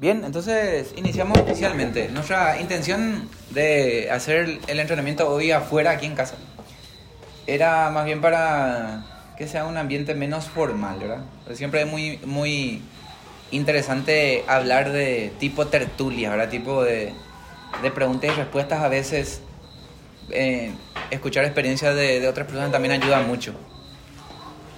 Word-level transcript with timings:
Bien, 0.00 0.24
entonces 0.24 0.94
iniciamos 0.96 1.38
oficialmente. 1.38 2.08
Nuestra 2.08 2.58
intención 2.58 3.28
de 3.50 4.10
hacer 4.10 4.58
el 4.66 4.80
entrenamiento 4.80 5.28
hoy 5.28 5.50
afuera, 5.50 5.90
aquí 5.90 6.06
en 6.06 6.14
casa, 6.14 6.36
era 7.46 7.90
más 7.90 8.06
bien 8.06 8.22
para 8.22 9.04
que 9.36 9.46
sea 9.46 9.66
un 9.66 9.76
ambiente 9.76 10.14
menos 10.14 10.46
formal, 10.46 10.98
¿verdad? 11.00 11.18
Siempre 11.52 11.82
es 11.82 11.86
muy, 11.86 12.18
muy 12.24 12.80
interesante 13.50 14.42
hablar 14.46 14.90
de 14.90 15.34
tipo 15.38 15.66
tertulia, 15.66 16.30
¿verdad? 16.30 16.48
Tipo 16.48 16.82
de, 16.82 17.12
de 17.82 17.90
preguntas 17.90 18.30
y 18.32 18.34
respuestas 18.38 18.82
a 18.82 18.88
veces. 18.88 19.42
eh, 20.30 20.72
escuchar 21.10 21.44
experiencias 21.44 21.94
de, 21.94 22.20
de 22.20 22.28
otras 22.28 22.46
personas 22.46 22.72
también 22.72 22.92
ayuda 22.92 23.20
mucho. 23.20 23.52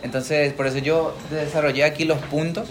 Entonces, 0.02 0.52
por 0.54 0.66
eso 0.66 0.78
yo 0.78 1.16
desarrollé 1.30 1.84
aquí 1.84 2.06
los 2.06 2.18
puntos, 2.18 2.70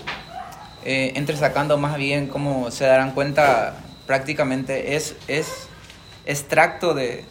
eh, 0.84 1.14
entresacando 1.16 1.78
más 1.78 1.98
bien, 1.98 2.28
como 2.28 2.72
se 2.72 2.86
darán 2.86 3.12
cuenta, 3.12 3.76
prácticamente 4.08 4.96
es, 4.96 5.16
es 5.28 5.68
extracto 6.26 6.94
de, 6.94 7.24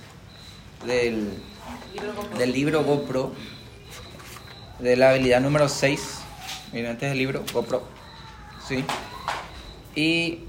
del, 0.86 1.30
del 2.38 2.52
libro 2.52 2.84
GoPro, 2.84 3.32
de 4.78 4.96
la 4.96 5.10
habilidad 5.10 5.40
número 5.40 5.68
6. 5.68 6.20
Miren, 6.72 6.92
este 6.92 7.06
es 7.06 7.12
el 7.12 7.18
libro 7.18 7.44
GoPro. 7.52 7.82
Sí. 8.66 8.84
Y 9.94 10.44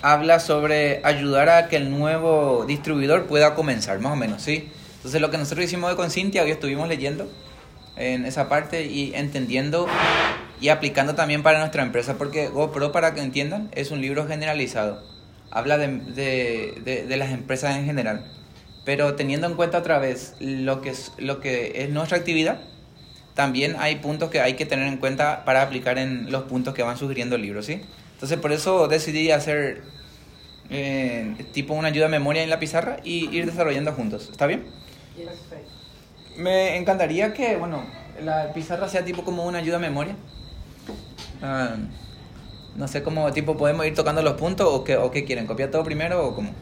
habla 0.00 0.40
sobre 0.40 1.00
ayudar 1.04 1.48
a 1.48 1.68
que 1.68 1.76
el 1.76 1.90
nuevo 1.90 2.64
distribuidor 2.66 3.26
pueda 3.26 3.54
comenzar, 3.54 4.00
más 4.00 4.12
o 4.12 4.16
menos, 4.16 4.42
¿sí? 4.42 4.70
Entonces, 4.96 5.20
lo 5.20 5.30
que 5.30 5.38
nosotros 5.38 5.64
hicimos 5.64 5.90
hoy 5.90 5.96
con 5.96 6.10
Cintia, 6.10 6.42
hoy 6.42 6.50
estuvimos 6.50 6.88
leyendo 6.88 7.30
en 7.96 8.24
esa 8.24 8.48
parte 8.48 8.84
y 8.84 9.14
entendiendo 9.14 9.86
y 10.62 10.68
aplicando 10.68 11.16
también 11.16 11.42
para 11.42 11.58
nuestra 11.58 11.82
empresa, 11.82 12.16
porque 12.16 12.46
GoPro, 12.46 12.92
para 12.92 13.14
que 13.14 13.20
entiendan, 13.20 13.68
es 13.72 13.90
un 13.90 14.00
libro 14.00 14.28
generalizado. 14.28 15.02
Habla 15.50 15.76
de, 15.76 15.88
de, 15.88 16.80
de, 16.84 17.04
de 17.04 17.16
las 17.16 17.32
empresas 17.32 17.76
en 17.76 17.84
general. 17.84 18.30
Pero 18.84 19.16
teniendo 19.16 19.48
en 19.48 19.54
cuenta 19.54 19.78
otra 19.78 19.98
vez 19.98 20.36
lo 20.38 20.80
que, 20.80 20.90
es, 20.90 21.12
lo 21.18 21.40
que 21.40 21.82
es 21.82 21.90
nuestra 21.90 22.16
actividad, 22.16 22.60
también 23.34 23.74
hay 23.80 23.96
puntos 23.96 24.30
que 24.30 24.40
hay 24.40 24.54
que 24.54 24.64
tener 24.64 24.86
en 24.86 24.98
cuenta 24.98 25.44
para 25.44 25.62
aplicar 25.62 25.98
en 25.98 26.30
los 26.30 26.44
puntos 26.44 26.74
que 26.74 26.84
van 26.84 26.96
sugiriendo 26.96 27.34
el 27.34 27.42
libro, 27.42 27.62
¿sí? 27.62 27.82
Entonces 28.14 28.38
por 28.38 28.52
eso 28.52 28.86
decidí 28.86 29.32
hacer 29.32 29.82
eh, 30.70 31.34
tipo 31.52 31.74
una 31.74 31.88
ayuda 31.88 32.04
de 32.04 32.12
memoria 32.12 32.44
en 32.44 32.50
la 32.50 32.60
pizarra 32.60 32.98
y 33.02 33.28
ir 33.36 33.46
desarrollando 33.46 33.92
juntos. 33.94 34.28
¿Está 34.30 34.46
bien? 34.46 34.64
Me 36.36 36.76
encantaría 36.76 37.34
que, 37.34 37.56
bueno, 37.56 37.84
la 38.22 38.52
pizarra 38.52 38.88
sea 38.88 39.04
tipo 39.04 39.24
como 39.24 39.44
una 39.44 39.58
ayuda 39.58 39.78
de 39.78 39.88
memoria. 39.88 40.14
Ah, 41.42 41.76
no 42.76 42.88
sé 42.88 43.02
cómo 43.02 43.30
tipo 43.32 43.56
podemos 43.56 43.84
ir 43.86 43.94
tocando 43.94 44.22
los 44.22 44.34
puntos 44.34 44.66
o 44.70 44.84
qué, 44.84 44.96
o 44.96 45.10
qué 45.10 45.24
quieren, 45.24 45.46
copiar 45.46 45.70
todo 45.70 45.84
primero 45.84 46.26
o 46.26 46.34
cómo. 46.34 46.52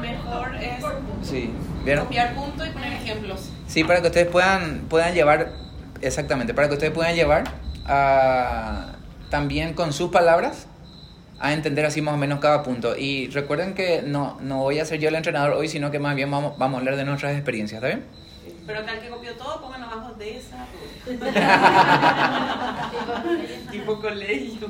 Mejor 0.00 0.54
es 0.56 0.84
Sí, 1.22 1.50
¿vieron? 1.84 2.04
copiar 2.04 2.34
puntos 2.34 2.66
y 2.66 2.70
poner 2.70 2.92
ejemplos. 2.92 3.50
Sí, 3.66 3.84
para 3.84 4.00
que 4.02 4.08
ustedes 4.08 4.26
puedan, 4.26 4.86
puedan 4.88 5.14
llevar, 5.14 5.52
exactamente, 6.02 6.52
para 6.52 6.68
que 6.68 6.74
ustedes 6.74 6.92
puedan 6.92 7.14
llevar 7.14 7.44
a, 7.86 8.96
también 9.30 9.72
con 9.72 9.92
sus 9.92 10.10
palabras 10.10 10.66
a 11.40 11.52
entender 11.52 11.86
así 11.86 12.02
más 12.02 12.14
o 12.14 12.16
menos 12.16 12.40
cada 12.40 12.62
punto. 12.62 12.96
Y 12.96 13.28
recuerden 13.28 13.74
que 13.74 14.02
no, 14.02 14.38
no 14.40 14.58
voy 14.58 14.78
a 14.78 14.84
ser 14.84 15.00
yo 15.00 15.08
el 15.08 15.14
entrenador 15.14 15.52
hoy, 15.52 15.68
sino 15.68 15.90
que 15.90 15.98
más 15.98 16.14
bien 16.16 16.30
vamos, 16.30 16.58
vamos 16.58 16.76
a 16.76 16.78
hablar 16.80 16.96
de 16.96 17.04
nuestras 17.04 17.34
experiencias, 17.34 17.82
¿está 17.82 17.88
bien? 17.88 18.04
Pero 18.68 18.80
acá 18.80 18.92
el 18.92 19.00
que 19.00 19.08
copió 19.08 19.34
todo, 19.34 19.62
pongan 19.62 19.82
abajo 19.82 20.12
de 20.12 20.36
esa. 20.36 20.66
tipo 23.70 23.98
colegio. 23.98 24.68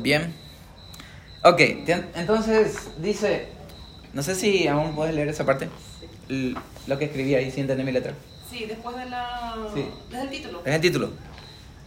Bien. 0.00 0.34
Ok, 1.42 1.58
entonces 2.14 2.90
dice, 2.98 3.48
no 4.12 4.22
sé 4.22 4.34
si 4.34 4.68
aún 4.68 4.94
puedes 4.94 5.14
leer 5.14 5.28
esa 5.28 5.46
parte, 5.46 5.70
lo 6.86 6.98
que 6.98 7.06
escribí 7.06 7.34
ahí, 7.34 7.50
si 7.50 7.62
entendí 7.62 7.82
mi 7.82 7.92
letra. 7.92 8.12
Sí, 8.50 8.66
después 8.66 8.94
de 8.94 9.06
la. 9.06 9.56
Sí. 9.72 9.86
Desde 10.10 10.24
el 10.24 10.30
título. 10.30 10.62
Es 10.66 10.74
el 10.74 10.80
título. 10.82 11.10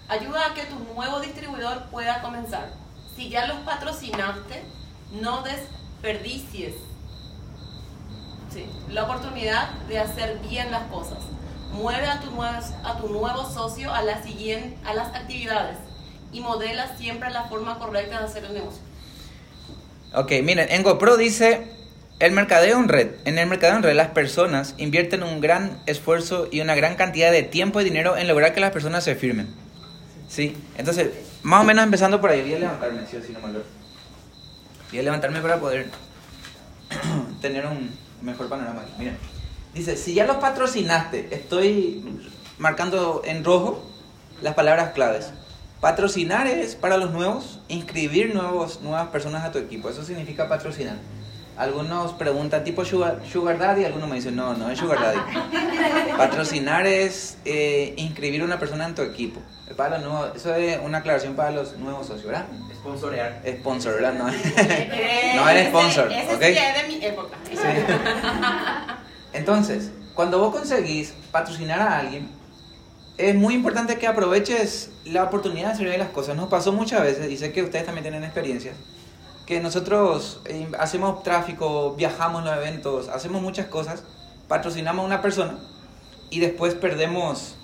Ayuda 0.07 0.47
a 0.47 0.55
que 0.55 0.63
tu 0.63 0.79
nuevo 0.95 1.19
distribuidor 1.19 1.83
pueda 1.91 2.19
comenzar. 2.23 2.73
Si 3.15 3.29
ya 3.29 3.45
los 3.45 3.57
patrocinaste, 3.57 4.63
no 5.21 5.43
desperdicies 5.43 6.73
sí, 8.51 8.66
la 8.89 9.03
oportunidad 9.03 9.72
de 9.88 10.00
hacer 10.00 10.39
bien 10.47 10.72
las 10.72 10.84
cosas. 10.84 11.19
Mueve 11.72 12.07
a 12.07 12.19
tu, 12.19 12.41
a 12.41 12.97
tu 13.00 13.09
nuevo 13.09 13.50
socio 13.50 13.94
a, 13.94 14.01
la 14.01 14.22
siguiente, 14.22 14.78
a 14.85 14.94
las 14.94 15.07
actividades 15.16 15.78
y 16.34 16.41
modela 16.41 16.95
siempre 16.97 17.29
la 17.29 17.45
forma 17.45 17.79
correcta 17.79 18.19
de 18.19 18.25
hacer 18.25 18.45
el 18.45 18.53
negocio. 18.53 18.81
Ok, 20.13 20.31
miren, 20.44 20.69
en 20.69 20.84
GoPro 20.84 21.16
dice, 21.16 21.67
el 22.19 22.34
mercadeo 22.34 22.78
en 22.78 22.90
red. 22.90 23.11
En 23.23 23.40
el 23.40 23.47
mercadeo 23.47 23.78
en 23.78 23.84
red 23.84 23.95
las 23.95 24.09
personas 24.09 24.75
invierten 24.78 25.23
un 25.23 25.40
gran 25.40 25.81
esfuerzo 25.85 26.50
y 26.51 26.59
una 26.59 26.75
gran 26.75 26.95
cantidad 26.95 27.31
de 27.31 27.44
tiempo 27.44 27.79
y 27.79 27.85
dinero 27.85 28.17
en 28.17 28.28
lograr 28.28 28.53
que 28.53 28.59
las 28.59 28.72
personas 28.72 29.03
se 29.06 29.16
firmen. 29.16 29.47
Sí, 30.28 30.56
entonces, 30.78 31.11
más 31.44 31.61
o 31.61 31.63
menos 31.63 31.84
empezando 31.84 32.22
por 32.22 32.29
ahí, 32.29 32.41
voy 32.41 32.53
a 32.53 32.59
levantarme, 32.59 33.01
sí 33.09 33.17
o 33.17 33.22
sí, 33.22 33.34
no 33.34 33.45
me. 33.45 33.53
Voy 33.53 35.00
a 35.00 35.03
levantarme 35.03 35.41
para 35.41 35.59
poder 35.59 35.90
tener 37.41 37.66
un 37.66 37.91
mejor 38.21 38.49
panorama. 38.49 38.81
aquí. 38.81 38.91
Miren, 38.97 39.17
dice, 39.73 39.97
si 39.97 40.13
ya 40.13 40.25
los 40.25 40.37
patrocinaste, 40.37 41.29
estoy 41.31 42.21
marcando 42.57 43.21
en 43.25 43.43
rojo 43.43 43.83
las 44.41 44.53
palabras 44.53 44.93
claves. 44.93 45.31
Patrocinar 45.79 46.47
es 46.47 46.75
para 46.75 46.97
los 46.97 47.11
nuevos, 47.11 47.59
inscribir 47.67 48.35
nuevos, 48.35 48.81
nuevas 48.81 49.07
personas 49.09 49.43
a 49.43 49.51
tu 49.51 49.57
equipo. 49.57 49.89
Eso 49.89 50.03
significa 50.03 50.47
patrocinar. 50.47 50.97
Algunos 51.57 52.13
preguntan 52.13 52.63
tipo 52.63 52.84
sugar, 52.85 53.19
sugar 53.29 53.59
daddy, 53.59 53.84
algunos 53.85 54.09
me 54.09 54.16
dicen 54.16 54.35
no, 54.35 54.53
no 54.53 54.69
es 54.69 54.79
sugar 54.79 55.00
daddy. 55.00 55.19
Patrocinar 56.17 56.88
es 56.88 57.38
eh, 57.45 57.94
inscribir 57.97 58.44
una 58.44 58.57
persona 58.57 58.85
en 58.85 58.95
tu 58.95 59.01
equipo. 59.01 59.41
Para 59.75 60.00
los 60.00 60.07
nuevos, 60.07 60.35
eso 60.35 60.56
es 60.56 60.79
una 60.84 61.00
aclaración 61.00 61.35
para 61.35 61.51
los 61.51 61.78
nuevos 61.78 62.07
socios, 62.07 62.25
¿verdad? 62.25 62.45
Sponsorear. 62.75 63.41
Sponsor, 63.59 63.94
¿verdad? 63.94 64.13
No, 64.13 64.25
no 65.35 65.50
eres 65.50 65.67
sponsor, 65.69 66.11
ese, 66.11 66.23
ese 66.23 66.35
¿ok? 66.35 66.41
sí 66.41 66.57
es 66.57 66.81
de 66.81 66.88
mi 66.88 67.06
época. 67.06 67.38
Entonces, 69.34 69.91
cuando 70.13 70.40
vos 70.40 70.53
conseguís 70.53 71.13
patrocinar 71.31 71.79
a 71.79 72.00
alguien, 72.00 72.29
es 73.17 73.35
muy 73.35 73.53
importante 73.53 73.97
que 73.97 74.07
aproveches 74.07 74.90
la 75.06 75.23
oportunidad 75.23 75.75
de 75.75 75.84
bien 75.84 76.00
las 76.00 76.09
cosas. 76.09 76.35
Nos 76.35 76.50
pasó 76.50 76.73
muchas 76.73 77.01
veces, 77.01 77.31
y 77.31 77.38
sé 77.38 77.51
que 77.51 77.63
ustedes 77.63 77.85
también 77.85 78.03
tienen 78.03 78.23
experiencias, 78.23 78.75
que 79.46 79.59
nosotros 79.59 80.40
eh, 80.46 80.68
hacemos 80.79 81.24
tráfico, 81.24 81.96
viajamos 81.96 82.44
los 82.44 82.56
eventos, 82.56 83.09
hacemos 83.09 83.41
muchas 83.41 83.68
cosas, 83.68 84.03
patrocinamos 84.47 85.03
a 85.03 85.06
una 85.06 85.22
persona 85.22 85.57
y 86.29 86.40
después 86.40 86.74
perdemos, 86.75 87.56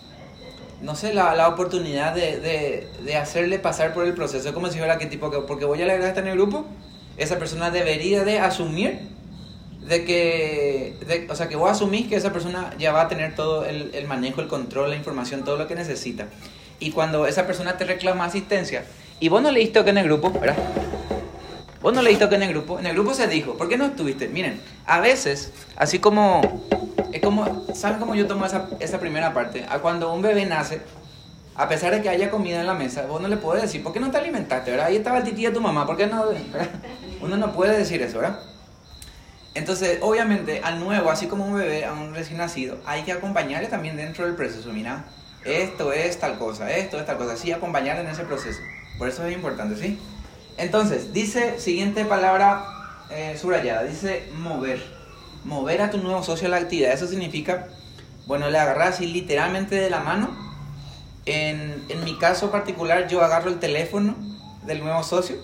no 0.81 0.95
sé, 0.95 1.13
la, 1.13 1.33
la 1.35 1.47
oportunidad 1.47 2.13
de, 2.13 2.39
de, 2.39 2.87
de 3.03 3.15
hacerle 3.15 3.59
pasar 3.59 3.93
por 3.93 4.05
el 4.05 4.13
proceso. 4.13 4.47
Es 4.49 4.53
como 4.53 4.69
si 4.69 4.77
fuera 4.77 4.97
que 4.97 5.05
tipo, 5.05 5.31
que 5.31 5.37
porque 5.39 5.65
voy 5.65 5.79
a 5.81 5.85
alegrar 5.85 6.09
estar 6.09 6.23
en 6.23 6.31
el 6.31 6.37
grupo, 6.37 6.65
esa 7.17 7.39
persona 7.39 7.71
debería 7.71 8.23
de 8.23 8.39
asumir 8.39 8.99
de 9.87 10.03
que, 10.03 10.97
de- 11.07 11.27
o 11.31 11.35
sea, 11.35 11.47
que 11.47 11.55
vos 11.55 11.71
asumís 11.71 12.07
que 12.07 12.15
esa 12.17 12.33
persona 12.33 12.73
ya 12.77 12.91
va 12.91 13.01
a 13.03 13.07
tener 13.07 13.35
todo 13.35 13.63
el, 13.65 13.91
el 13.93 14.05
manejo, 14.07 14.41
el 14.41 14.47
control, 14.47 14.89
la 14.89 14.95
información, 14.97 15.45
todo 15.45 15.57
lo 15.57 15.67
que 15.67 15.75
necesita. 15.75 16.27
Y 16.79 16.91
cuando 16.91 17.25
esa 17.25 17.47
persona 17.47 17.77
te 17.77 17.85
reclama 17.85 18.25
asistencia, 18.25 18.83
y 19.19 19.29
vos 19.29 19.41
no 19.41 19.49
leíste 19.49 19.83
que 19.83 19.89
en 19.91 19.97
el 19.99 20.03
grupo, 20.05 20.29
¿verdad? 20.31 20.57
Vos 21.81 21.93
no 21.93 22.01
leíste 22.01 22.27
que 22.27 22.35
en 22.35 22.43
el 22.43 22.49
grupo, 22.49 22.79
en 22.79 22.87
el 22.87 22.93
grupo 22.93 23.13
se 23.13 23.27
dijo, 23.27 23.55
¿por 23.55 23.69
qué 23.69 23.77
no 23.77 23.85
estuviste? 23.85 24.27
Miren, 24.27 24.59
a 24.85 24.99
veces, 24.99 25.53
así 25.75 25.99
como, 25.99 26.41
es 27.13 27.21
como, 27.21 27.65
¿saben 27.73 27.99
cómo 27.99 28.15
yo 28.15 28.27
tomo 28.27 28.45
esa, 28.45 28.67
esa 28.79 28.99
primera 28.99 29.33
parte? 29.33 29.65
A 29.69 29.79
cuando 29.79 30.11
un 30.13 30.21
bebé 30.21 30.45
nace, 30.45 30.81
a 31.55 31.67
pesar 31.67 31.93
de 31.93 32.01
que 32.01 32.09
haya 32.09 32.29
comida 32.29 32.59
en 32.59 32.67
la 32.67 32.73
mesa, 32.73 33.05
vos 33.05 33.21
no 33.21 33.27
le 33.27 33.37
puedes 33.37 33.63
decir, 33.63 33.83
¿por 33.83 33.93
qué 33.93 33.99
no 33.99 34.11
te 34.11 34.17
alimentaste? 34.17 34.71
¿verdad? 34.71 34.87
Ahí 34.87 34.95
estaba 34.95 35.19
el 35.19 35.23
tití 35.23 35.43
de 35.43 35.51
tu 35.51 35.61
mamá, 35.61 35.85
¿por 35.85 35.97
qué 35.97 36.07
no? 36.07 36.27
¿verdad? 36.27 36.69
Uno 37.21 37.37
no 37.37 37.53
puede 37.53 37.77
decir 37.77 38.01
eso, 38.01 38.19
¿verdad? 38.19 38.39
Entonces, 39.53 39.97
obviamente, 40.01 40.61
al 40.63 40.79
nuevo, 40.79 41.09
así 41.09 41.25
como 41.25 41.45
un 41.45 41.57
bebé, 41.57 41.83
a 41.83 41.93
un 41.93 42.13
recién 42.13 42.37
nacido, 42.37 42.77
hay 42.85 43.01
que 43.01 43.11
acompañarle 43.11 43.67
también 43.67 43.97
dentro 43.97 44.25
del 44.25 44.35
proceso. 44.35 44.71
Mira, 44.71 45.05
esto 45.45 45.93
es 45.93 46.19
tal 46.19 46.37
cosa, 46.37 46.69
esto 46.71 46.99
es 46.99 47.07
tal 47.07 47.17
cosa. 47.17 47.35
Sí, 47.35 47.51
acompañarle 47.51 48.03
en 48.03 48.09
ese 48.09 48.23
proceso. 48.23 48.59
Por 48.99 49.09
eso 49.09 49.25
es 49.25 49.35
importante, 49.35 49.75
¿sí? 49.75 49.99
Entonces, 50.57 51.13
dice, 51.13 51.59
siguiente 51.59 52.05
palabra 52.05 52.65
eh, 53.09 53.37
subrayada, 53.39 53.83
dice 53.83 54.29
mover. 54.33 54.83
Mover 55.43 55.81
a 55.81 55.91
tu 55.91 55.99
nuevo 55.99 56.23
socio 56.23 56.47
a 56.47 56.51
la 56.51 56.57
actividad. 56.57 56.91
Eso 56.91 57.07
significa, 57.07 57.67
bueno, 58.25 58.49
le 58.49 58.57
agarras 58.57 58.95
así 58.95 59.07
literalmente 59.07 59.75
de 59.75 59.89
la 59.89 59.99
mano. 59.99 60.35
En, 61.25 61.85
en 61.89 62.03
mi 62.03 62.17
caso 62.17 62.51
particular, 62.51 63.07
yo 63.07 63.21
agarro 63.23 63.49
el 63.49 63.59
teléfono 63.59 64.15
del 64.65 64.81
nuevo 64.83 65.03
socio 65.03 65.37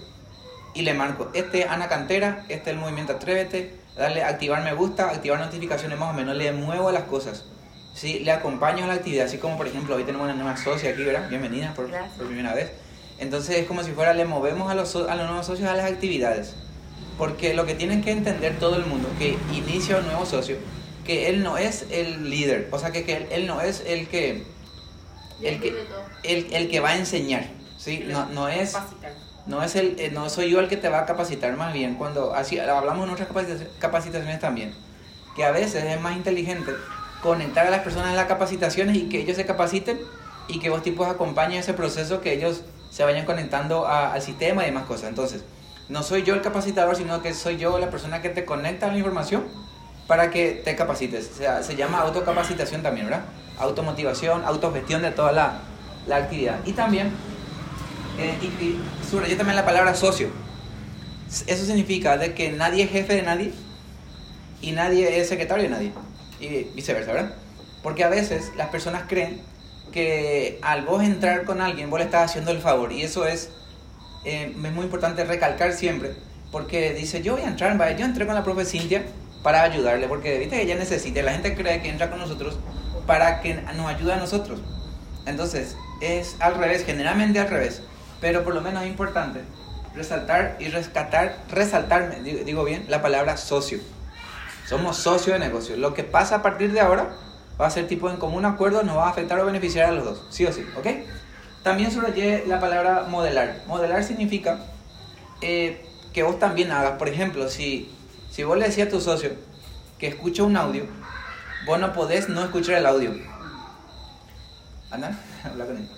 y 0.74 0.82
le 0.82 0.94
marco, 0.94 1.30
este 1.34 1.62
es 1.62 1.70
Ana 1.70 1.88
Cantera, 1.88 2.46
este 2.50 2.70
es 2.72 2.76
el 2.76 2.78
movimiento 2.78 3.14
Atrévete, 3.14 3.76
darle 3.96 4.24
activar 4.24 4.64
me 4.64 4.74
gusta, 4.74 5.10
activar 5.10 5.40
notificaciones 5.40 6.00
más 6.00 6.10
o 6.10 6.14
menos, 6.14 6.36
le 6.36 6.52
muevo 6.52 6.92
las 6.92 7.04
cosas. 7.04 7.46
¿sí? 7.94 8.20
Le 8.20 8.32
acompaño 8.32 8.86
a 8.86 8.88
la 8.88 8.94
actividad, 8.96 9.26
así 9.26 9.38
como 9.38 9.58
por 9.58 9.68
ejemplo 9.68 9.96
hoy 9.96 10.04
tenemos 10.04 10.26
una 10.26 10.36
nueva 10.36 10.58
socia 10.58 10.92
aquí, 10.92 11.04
¿verdad? 11.04 11.30
Bienvenida 11.30 11.74
por 11.76 11.88
primera 12.26 12.54
vez. 12.54 12.72
Entonces 13.24 13.58
es 13.58 13.66
como 13.66 13.84
si 13.84 13.92
fuera 13.92 14.14
le 14.14 14.26
movemos 14.26 14.70
a 14.70 14.76
los, 14.76 14.96
a 14.96 15.16
los 15.16 15.26
nuevos 15.26 15.46
socios 15.46 15.68
a 15.70 15.76
las 15.76 15.90
actividades. 15.92 16.56
Porque 17.18 17.54
lo 17.54 17.66
que 17.66 17.74
tienen 17.74 18.04
que 18.04 18.12
entender 18.12 18.60
todo 18.60 18.76
el 18.76 18.86
mundo 18.86 19.08
que 19.18 19.38
inicia 19.52 19.98
un 19.98 20.06
nuevo 20.06 20.26
socio, 20.26 20.58
que 21.06 21.30
él 21.30 21.44
no 21.44 21.58
es 21.58 21.86
el 21.90 22.30
líder, 22.30 22.70
o 22.72 22.80
sea 22.80 22.92
que, 22.92 23.04
que 23.04 23.28
él, 23.32 23.48
no 23.48 23.62
es 23.62 23.84
el 23.86 24.08
que 24.08 24.44
el 25.42 25.60
que, 25.60 25.74
el, 26.24 26.54
el 26.54 26.70
que 26.70 26.80
va 26.80 26.90
a 26.90 26.98
enseñar, 26.98 27.46
¿sí? 27.78 28.06
No, 28.08 28.26
no 28.28 28.48
es 28.48 28.78
no 29.46 29.62
es 29.62 29.76
el 29.76 30.00
eh, 30.00 30.10
no 30.12 30.30
soy 30.30 30.50
yo 30.50 30.60
el 30.60 30.70
que 30.70 30.78
te 30.78 30.88
va 30.88 31.00
a 31.00 31.06
capacitar 31.06 31.56
más 31.58 31.74
bien 31.74 31.96
cuando 31.96 32.34
así 32.34 32.60
hablamos 32.60 33.06
en 33.06 33.14
otras 33.14 33.28
capacitaciones 33.80 34.40
también 34.40 34.74
que 35.36 35.44
a 35.44 35.52
veces 35.52 35.84
es 35.84 36.00
más 36.00 36.16
inteligente 36.16 36.72
conectar 37.22 37.68
a 37.68 37.70
las 37.70 37.82
personas 37.82 38.12
en 38.12 38.16
las 38.16 38.28
capacitaciones 38.28 38.96
y 38.96 39.10
que 39.10 39.20
ellos 39.20 39.36
se 39.36 39.46
capaciten 39.46 40.00
y 40.48 40.60
que 40.60 40.70
vos 40.70 40.82
tipos 40.82 41.08
acompañen 41.08 41.60
ese 41.60 41.74
proceso 41.74 42.22
que 42.22 42.34
ellos 42.34 42.62
se 42.94 43.04
vayan 43.04 43.26
conectando 43.26 43.88
al 43.88 44.22
sistema 44.22 44.64
y 44.64 44.68
demás 44.68 44.86
cosas 44.86 45.10
entonces 45.10 45.44
no 45.90 46.04
soy 46.04 46.24
yo 46.24 46.34
el 46.34 46.42
capacitador 46.42 46.96
sino 46.96 47.22
que 47.22 47.34
soy 47.34 47.58
yo 47.58 47.80
la 47.80 47.90
persona 47.90 48.22
que 48.22 48.30
te 48.30 48.46
conecta 48.46 48.88
a 48.88 48.92
la 48.92 48.98
información 48.98 49.44
para 50.08 50.30
que 50.30 50.62
te 50.64 50.76
capacites 50.76 51.32
o 51.34 51.38
sea, 51.38 51.64
se 51.64 51.76
llama 51.76 52.00
autocapacitación 52.02 52.84
también 52.84 53.08
verdad 53.08 53.24
automotivación 53.58 54.44
autogestión 54.46 55.02
de 55.02 55.12
toda 55.12 55.32
la, 55.32 55.60
la 56.08 56.18
actividad 56.18 56.60
y 56.66 56.74
también 56.74 57.12
eh, 58.18 58.38
y, 58.42 58.78
yo 59.12 59.38
también 59.38 59.56
la 59.56 59.66
palabra 59.66 59.94
socio. 59.96 60.30
Eso 61.48 61.66
significa 61.66 62.18
de 62.18 62.34
que 62.34 62.52
nadie 62.52 62.84
es 62.84 62.92
jefe 62.92 63.16
de 63.16 63.22
nadie 63.24 63.52
y 64.62 64.72
nadie 64.72 65.20
es 65.20 65.30
secretario 65.30 65.64
de 65.64 65.70
nadie. 65.70 65.92
Y 66.40 66.66
viceversa, 66.76 67.14
¿verdad? 67.14 67.36
Porque 67.82 68.04
a 68.04 68.10
veces 68.10 68.52
las 68.56 68.70
personas 68.70 69.04
creen 69.08 69.42
que 69.94 70.60
al 70.62 70.84
vos 70.84 71.04
entrar 71.04 71.46
con 71.46 71.62
alguien, 71.62 71.90
vos 71.90 72.00
le 72.00 72.06
estás 72.06 72.32
haciendo 72.32 72.52
el 72.52 72.60
favor. 72.60 72.92
Y 72.92 73.04
eso 73.04 73.26
es, 73.26 73.52
eh, 74.26 74.52
es 74.54 74.72
muy 74.74 74.84
importante 74.84 75.24
recalcar 75.24 75.74
siempre. 75.74 76.16
Porque 76.52 76.94
dice, 76.94 77.22
yo 77.22 77.34
voy 77.34 77.44
a 77.44 77.48
entrar, 77.48 77.78
yo 77.98 78.06
entré 78.06 78.26
con 78.26 78.36
la 78.36 78.44
profe 78.44 78.66
Cintia 78.66 79.04
para 79.44 79.62
ayudarle. 79.62 80.08
Porque 80.08 80.38
viste 80.40 80.58
que 80.58 80.64
ella 80.64 80.76
necesita. 80.76 81.22
La 81.22 81.32
gente 81.32 81.56
cree 81.56 81.82
que 81.82 81.90
entra 81.90 82.10
con 82.10 82.20
nosotros 82.20 82.58
para 83.08 83.42
que 83.42 83.54
nos 83.54 83.88
ayude 83.88 84.14
a 84.14 84.18
nosotros. 84.18 84.60
Entonces, 85.26 85.78
es 86.02 86.36
al 86.40 86.56
revés, 86.56 86.84
generalmente 86.86 87.40
al 87.40 87.48
revés 87.48 87.82
pero 88.24 88.46
por 88.46 88.56
lo 88.56 88.62
menos 88.62 88.84
es 88.84 88.90
importante 88.90 89.42
resaltar 89.94 90.56
y 90.58 90.70
rescatar, 90.70 91.40
resaltar, 91.50 92.24
digo 92.24 92.64
bien, 92.64 92.86
la 92.88 93.02
palabra 93.02 93.36
socio. 93.36 93.80
Somos 94.66 94.96
socios 94.96 95.38
de 95.38 95.46
negocio. 95.46 95.76
Lo 95.76 95.94
que 95.94 96.06
pasa 96.06 96.36
a 96.36 96.42
partir 96.42 96.72
de 96.72 96.80
ahora 96.80 97.10
va 97.60 97.68
a 97.68 97.70
ser 97.70 97.88
tipo 97.88 98.10
en 98.10 98.18
común 98.18 98.46
acuerdo, 98.46 98.84
nos 98.84 98.98
va 98.98 99.08
a 99.08 99.10
afectar 99.10 99.40
o 99.40 99.46
beneficiar 99.46 99.90
a 99.90 99.92
los 99.92 100.06
dos, 100.06 100.26
sí 100.30 100.46
o 100.46 100.52
sí, 100.52 100.66
¿ok? 100.78 100.88
También 101.64 101.92
subrayé 101.92 102.44
la 102.46 102.60
palabra 102.60 103.06
modelar. 103.10 103.64
Modelar 103.68 104.04
significa 104.04 104.60
eh, 105.42 105.86
que 106.12 106.24
vos 106.24 106.38
también 106.40 106.72
hagas, 106.72 106.98
por 106.98 107.08
ejemplo, 107.08 107.50
si, 107.50 107.90
si 108.30 108.44
vos 108.44 108.58
le 108.58 108.66
decías 108.66 108.88
a 108.88 108.92
tu 108.92 109.00
socio 109.00 109.32
que 109.98 110.08
escucha 110.08 110.44
un 110.44 110.58
audio, 110.58 110.86
vos 111.66 111.80
no 111.80 111.94
podés 111.94 112.28
no 112.28 112.44
escuchar 112.44 112.76
el 112.76 112.86
audio. 112.86 113.12
¿Andan? 114.92 115.18
Habla 115.44 115.66
con 115.66 115.78
él. 115.78 115.90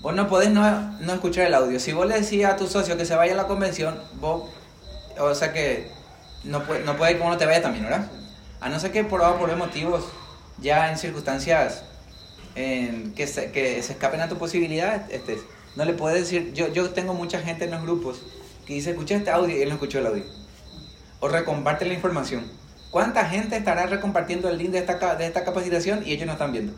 Vos 0.00 0.14
no 0.14 0.26
podés 0.28 0.50
no, 0.50 0.68
no, 1.00 1.12
escuchar 1.12 1.46
el 1.46 1.54
audio. 1.54 1.78
Si 1.78 1.92
vos 1.92 2.06
le 2.06 2.14
decías 2.14 2.54
a 2.54 2.56
tu 2.56 2.66
socio 2.66 2.96
que 2.96 3.04
se 3.04 3.14
vaya 3.14 3.34
a 3.34 3.36
la 3.36 3.46
convención, 3.46 4.00
vos, 4.20 4.50
o 5.18 5.34
sea 5.34 5.52
que 5.52 5.92
no 6.44 6.64
puede, 6.64 6.84
no 6.84 6.96
puede 6.96 7.16
que 7.16 7.22
uno 7.22 7.36
te 7.36 7.46
vaya 7.46 7.62
también, 7.62 7.84
¿verdad? 7.84 8.10
A 8.60 8.68
no 8.68 8.80
ser 8.80 8.90
que 8.90 9.04
por, 9.04 9.20
por 9.38 9.54
motivos, 9.56 10.04
ya 10.58 10.90
en 10.90 10.98
circunstancias 10.98 11.84
que, 12.54 13.26
se, 13.26 13.50
que 13.52 13.82
se 13.82 13.92
escapen 13.92 14.20
a 14.20 14.28
tu 14.28 14.36
posibilidad, 14.36 15.10
este, 15.10 15.38
no 15.76 15.84
le 15.84 15.94
puedes 15.94 16.20
decir, 16.20 16.52
yo, 16.52 16.68
yo 16.68 16.90
tengo 16.90 17.14
mucha 17.14 17.40
gente 17.40 17.64
en 17.64 17.70
los 17.70 17.82
grupos 17.82 18.20
que 18.66 18.74
dice, 18.74 18.90
escucha 18.90 19.16
este 19.16 19.30
audio 19.30 19.56
y 19.56 19.62
él 19.62 19.68
no 19.68 19.74
escuchó 19.74 19.98
el 19.98 20.06
audio. 20.06 20.24
O 21.20 21.28
recomparte 21.28 21.84
la 21.84 21.94
información. 21.94 22.44
¿Cuánta 22.90 23.24
gente 23.24 23.56
estará 23.56 23.86
recompartiendo 23.86 24.50
el 24.50 24.58
link 24.58 24.70
de 24.70 24.78
esta, 24.78 25.14
de 25.14 25.26
esta 25.26 25.44
capacitación 25.44 26.02
y 26.06 26.12
ellos 26.12 26.26
no 26.26 26.32
están 26.32 26.52
viendo? 26.52 26.74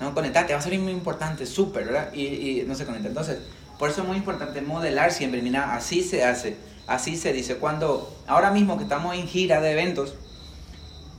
No, 0.00 0.14
conectate, 0.14 0.52
va 0.52 0.60
a 0.60 0.62
ser 0.62 0.78
muy 0.78 0.92
importante, 0.92 1.46
súper, 1.46 1.86
¿verdad? 1.86 2.12
Y, 2.12 2.62
no 2.66 2.74
se 2.74 2.86
conecta. 2.86 3.08
Entonces, 3.08 3.38
por 3.78 3.90
eso 3.90 4.02
es 4.02 4.06
muy 4.06 4.16
importante 4.16 4.60
modelar 4.60 5.12
siempre. 5.12 5.42
Mira, 5.42 5.74
así 5.74 6.02
se 6.02 6.24
hace, 6.24 6.56
así 6.86 7.16
se 7.16 7.32
dice. 7.32 7.56
Cuando, 7.56 8.16
ahora 8.26 8.50
mismo 8.50 8.76
que 8.76 8.84
estamos 8.84 9.16
en 9.16 9.26
gira 9.26 9.60
de 9.60 9.72
eventos, 9.72 10.14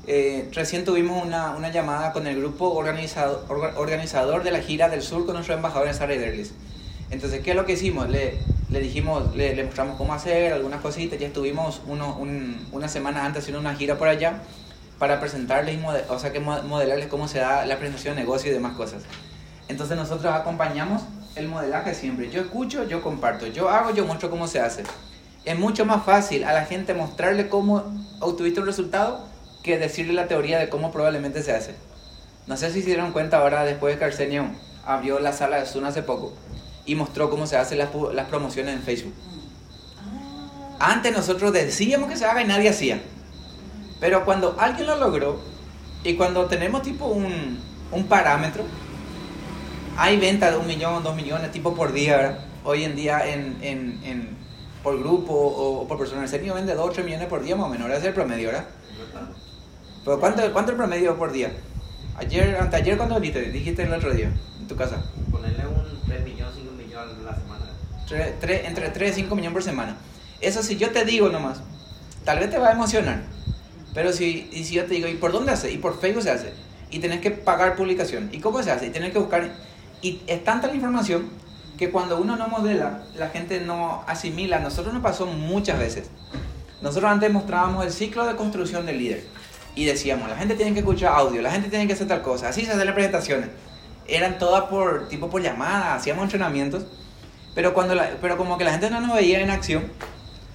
eh, 0.07 0.49
recién 0.53 0.85
tuvimos 0.85 1.25
una, 1.25 1.51
una, 1.51 1.71
llamada 1.71 2.13
con 2.13 2.27
el 2.27 2.37
grupo 2.37 2.73
organizado, 2.73 3.45
organizador 3.49 4.43
de 4.43 4.51
la 4.51 4.59
gira 4.59 4.89
del 4.89 5.01
sur 5.01 5.25
con 5.25 5.33
nuestro 5.35 5.55
embajador 5.55 5.87
en 5.87 5.97
Derlis. 6.19 6.53
Entonces, 7.09 7.41
¿qué 7.41 7.51
es 7.51 7.55
lo 7.55 7.65
que 7.65 7.73
hicimos? 7.73 8.09
Le, 8.09 8.37
le 8.69 8.79
dijimos, 8.79 9.35
le, 9.35 9.63
mostramos 9.63 9.97
cómo 9.97 10.13
hacer, 10.13 10.53
algunas 10.53 10.81
cositas. 10.81 11.19
Ya 11.19 11.27
estuvimos 11.27 11.81
uno, 11.87 12.17
un, 12.17 12.67
una 12.71 12.87
semana 12.87 13.25
antes 13.25 13.43
haciendo 13.43 13.59
una 13.59 13.75
gira 13.75 13.97
por 13.97 14.07
allá 14.07 14.41
para 14.99 15.19
presentarles, 15.19 15.79
o 16.09 16.19
sea, 16.19 16.31
que 16.31 16.39
modelarles 16.39 17.07
cómo 17.07 17.27
se 17.27 17.39
da 17.39 17.65
la 17.65 17.77
presentación 17.77 18.15
de 18.15 18.21
negocio 18.21 18.51
y 18.51 18.53
demás 18.53 18.75
cosas. 18.75 19.03
Entonces 19.67 19.97
nosotros 19.97 20.33
acompañamos 20.33 21.01
el 21.35 21.47
modelaje 21.47 21.95
siempre. 21.95 22.29
Yo 22.29 22.41
escucho, 22.41 22.87
yo 22.87 23.01
comparto, 23.01 23.47
yo 23.47 23.69
hago, 23.69 23.93
yo 23.93 24.05
muestro 24.05 24.29
cómo 24.29 24.47
se 24.47 24.59
hace. 24.59 24.83
Es 25.43 25.57
mucho 25.57 25.85
más 25.85 26.03
fácil 26.05 26.43
a 26.43 26.53
la 26.53 26.65
gente 26.65 26.93
mostrarle 26.93 27.49
cómo 27.49 27.83
obtuviste 28.19 28.59
un 28.59 28.65
resultado 28.67 29.27
que 29.65 29.79
decirle 29.79 30.13
la 30.13 30.27
teoría 30.27 30.59
de 30.59 30.69
cómo 30.69 30.91
probablemente 30.91 31.41
se 31.41 31.51
hace. 31.51 31.73
No 32.45 32.55
sé 32.55 32.71
si 32.71 32.81
se 32.81 32.87
dieron 32.87 33.11
cuenta 33.11 33.39
ahora, 33.39 33.65
después 33.65 33.95
de 33.95 33.99
que 33.99 34.05
Arsenio 34.05 34.45
abrió 34.85 35.19
la 35.19 35.33
sala 35.33 35.59
de 35.59 35.65
Zoom 35.65 35.85
hace 35.85 36.03
poco 36.03 36.33
y 36.85 36.93
mostró 36.93 37.31
cómo 37.31 37.47
se 37.47 37.57
hacen 37.57 37.79
las, 37.79 37.89
las 38.13 38.27
promociones 38.27 38.75
en 38.75 38.83
Facebook. 38.83 39.13
Antes 40.77 41.11
nosotros 41.13 41.51
decíamos 41.51 42.09
que 42.09 42.15
se 42.15 42.25
haga 42.25 42.43
y 42.43 42.45
nadie 42.45 42.69
hacía. 42.69 43.01
Pero 43.99 44.23
cuando 44.23 44.55
alguien 44.59 44.85
lo 44.85 44.97
logró 44.97 45.39
y 46.03 46.13
cuando 46.13 46.45
tenemos 46.45 46.83
tipo 46.83 47.07
un, 47.07 47.59
un 47.91 48.05
parámetro, 48.05 48.63
hay 49.97 50.17
venta 50.17 50.51
de 50.51 50.57
un 50.57 50.67
millón, 50.67 51.01
dos 51.01 51.15
millones, 51.15 51.51
tipo 51.51 51.73
por 51.73 51.91
día, 51.91 52.17
¿verdad? 52.17 52.39
Hoy 52.63 52.83
en 52.83 52.95
día 52.95 53.25
en, 53.25 53.57
en, 53.61 53.99
en 54.03 54.37
por 54.83 54.99
grupo 54.99 55.33
o, 55.33 55.87
por 55.87 55.97
persona. 55.97 56.21
El 56.21 56.29
serio 56.29 56.53
vende 56.53 56.75
2 56.75 56.87
o 56.87 56.91
3 56.91 57.03
millones 57.03 57.27
por 57.27 57.41
día 57.41 57.55
más 57.55 57.65
o 57.65 57.69
menos, 57.69 57.89
es 57.89 58.03
el 58.03 58.13
promedio, 58.13 58.49
¿verdad? 58.49 58.67
Pero 60.05 60.19
¿cuánto, 60.19 60.53
¿cuánto 60.53 60.71
el 60.71 60.77
promedio 60.77 61.17
por 61.17 61.31
día? 61.31 61.51
Ayer, 62.15 62.57
anteayer, 62.57 62.95
¿cuánto 62.95 63.19
dijiste? 63.19 63.51
Dijiste 63.51 63.83
el 63.83 63.93
otro 63.93 64.13
día, 64.13 64.31
en 64.59 64.67
tu 64.67 64.75
casa. 64.75 65.03
Ponerle 65.31 65.65
un 65.65 65.83
3 66.05 66.23
millones, 66.23 66.53
5 66.55 66.71
millones 66.73 67.15
a 67.19 67.31
la 67.31 67.35
semana. 67.35 68.67
entre 68.67 68.89
3 68.89 69.11
y 69.11 69.21
5 69.21 69.35
millones 69.35 69.53
por 69.53 69.63
semana. 69.63 69.97
Eso 70.41 70.61
si 70.61 70.77
yo 70.77 70.91
te 70.91 71.05
digo 71.05 71.29
nomás, 71.29 71.61
tal 72.23 72.39
vez 72.39 72.51
te 72.51 72.59
va 72.59 72.69
a 72.69 72.71
emocionar. 72.73 73.23
Pero 73.95 74.13
si, 74.13 74.47
y 74.51 74.63
si 74.65 74.75
yo 74.75 74.85
te 74.85 74.93
digo, 74.93 75.07
¿y 75.07 75.15
por 75.15 75.31
dónde 75.31 75.53
hace? 75.53 75.71
Y 75.71 75.79
por 75.79 75.99
Facebook 75.99 76.21
se 76.21 76.29
hace. 76.29 76.53
Y 76.91 76.99
tenés 76.99 77.21
que 77.21 77.31
pagar 77.31 77.75
publicación. 77.75 78.29
¿Y 78.31 78.39
cómo 78.39 78.61
se 78.61 78.71
hace? 78.71 78.85
Y 78.85 78.89
tenés 78.91 79.11
que 79.11 79.17
buscar. 79.17 79.49
Y 80.03 80.21
es 80.27 80.43
tanta 80.43 80.67
la 80.67 80.75
información 80.75 81.29
que 81.79 81.89
cuando 81.89 82.21
uno 82.21 82.35
no 82.35 82.47
modela, 82.47 83.03
la 83.15 83.29
gente 83.29 83.59
no 83.59 84.03
asimila. 84.05 84.59
Nosotros 84.59 84.93
nos 84.93 85.01
pasó 85.01 85.25
muchas 85.25 85.79
veces. 85.79 86.11
Nosotros 86.81 87.09
antes 87.09 87.33
mostrábamos 87.33 87.83
el 87.85 87.91
ciclo 87.91 88.27
de 88.27 88.35
construcción 88.35 88.85
del 88.85 88.99
líder. 88.99 89.23
Y 89.75 89.85
decíamos, 89.85 90.29
la 90.29 90.37
gente 90.37 90.55
tiene 90.55 90.73
que 90.73 90.79
escuchar 90.79 91.13
audio, 91.13 91.41
la 91.41 91.51
gente 91.51 91.69
tiene 91.69 91.85
que 91.85 91.93
hacer 91.93 92.07
tal 92.07 92.21
cosa. 92.21 92.49
Así 92.49 92.65
se 92.65 92.71
hacen 92.71 92.85
las 92.85 92.95
presentaciones. 92.95 93.49
Eran 94.07 94.37
todas 94.37 94.65
por 94.65 95.09
tipo 95.09 95.29
por 95.29 95.41
llamada, 95.41 95.95
hacíamos 95.95 96.23
entrenamientos. 96.23 96.85
Pero, 97.53 97.73
cuando 97.73 97.95
pero 98.21 98.37
como 98.37 98.57
que 98.57 98.63
la 98.63 98.71
gente 98.71 98.89
no 98.89 99.01
nos 99.01 99.15
veía 99.15 99.39
en 99.39 99.49
acción, 99.49 99.83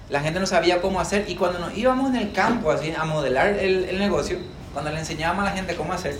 la 0.09 0.21
gente 0.21 0.39
no 0.39 0.45
sabía 0.45 0.81
cómo 0.81 0.99
hacer 0.99 1.25
y 1.27 1.35
cuando 1.35 1.59
nos 1.59 1.75
íbamos 1.77 2.09
en 2.09 2.17
el 2.17 2.31
campo 2.31 2.69
así 2.69 2.93
a 2.95 3.05
modelar 3.05 3.47
el, 3.47 3.85
el 3.85 3.97
negocio, 3.97 4.37
cuando 4.73 4.91
le 4.91 4.99
enseñábamos 4.99 5.43
a 5.43 5.49
la 5.49 5.55
gente 5.55 5.75
cómo 5.75 5.93
hacer, 5.93 6.17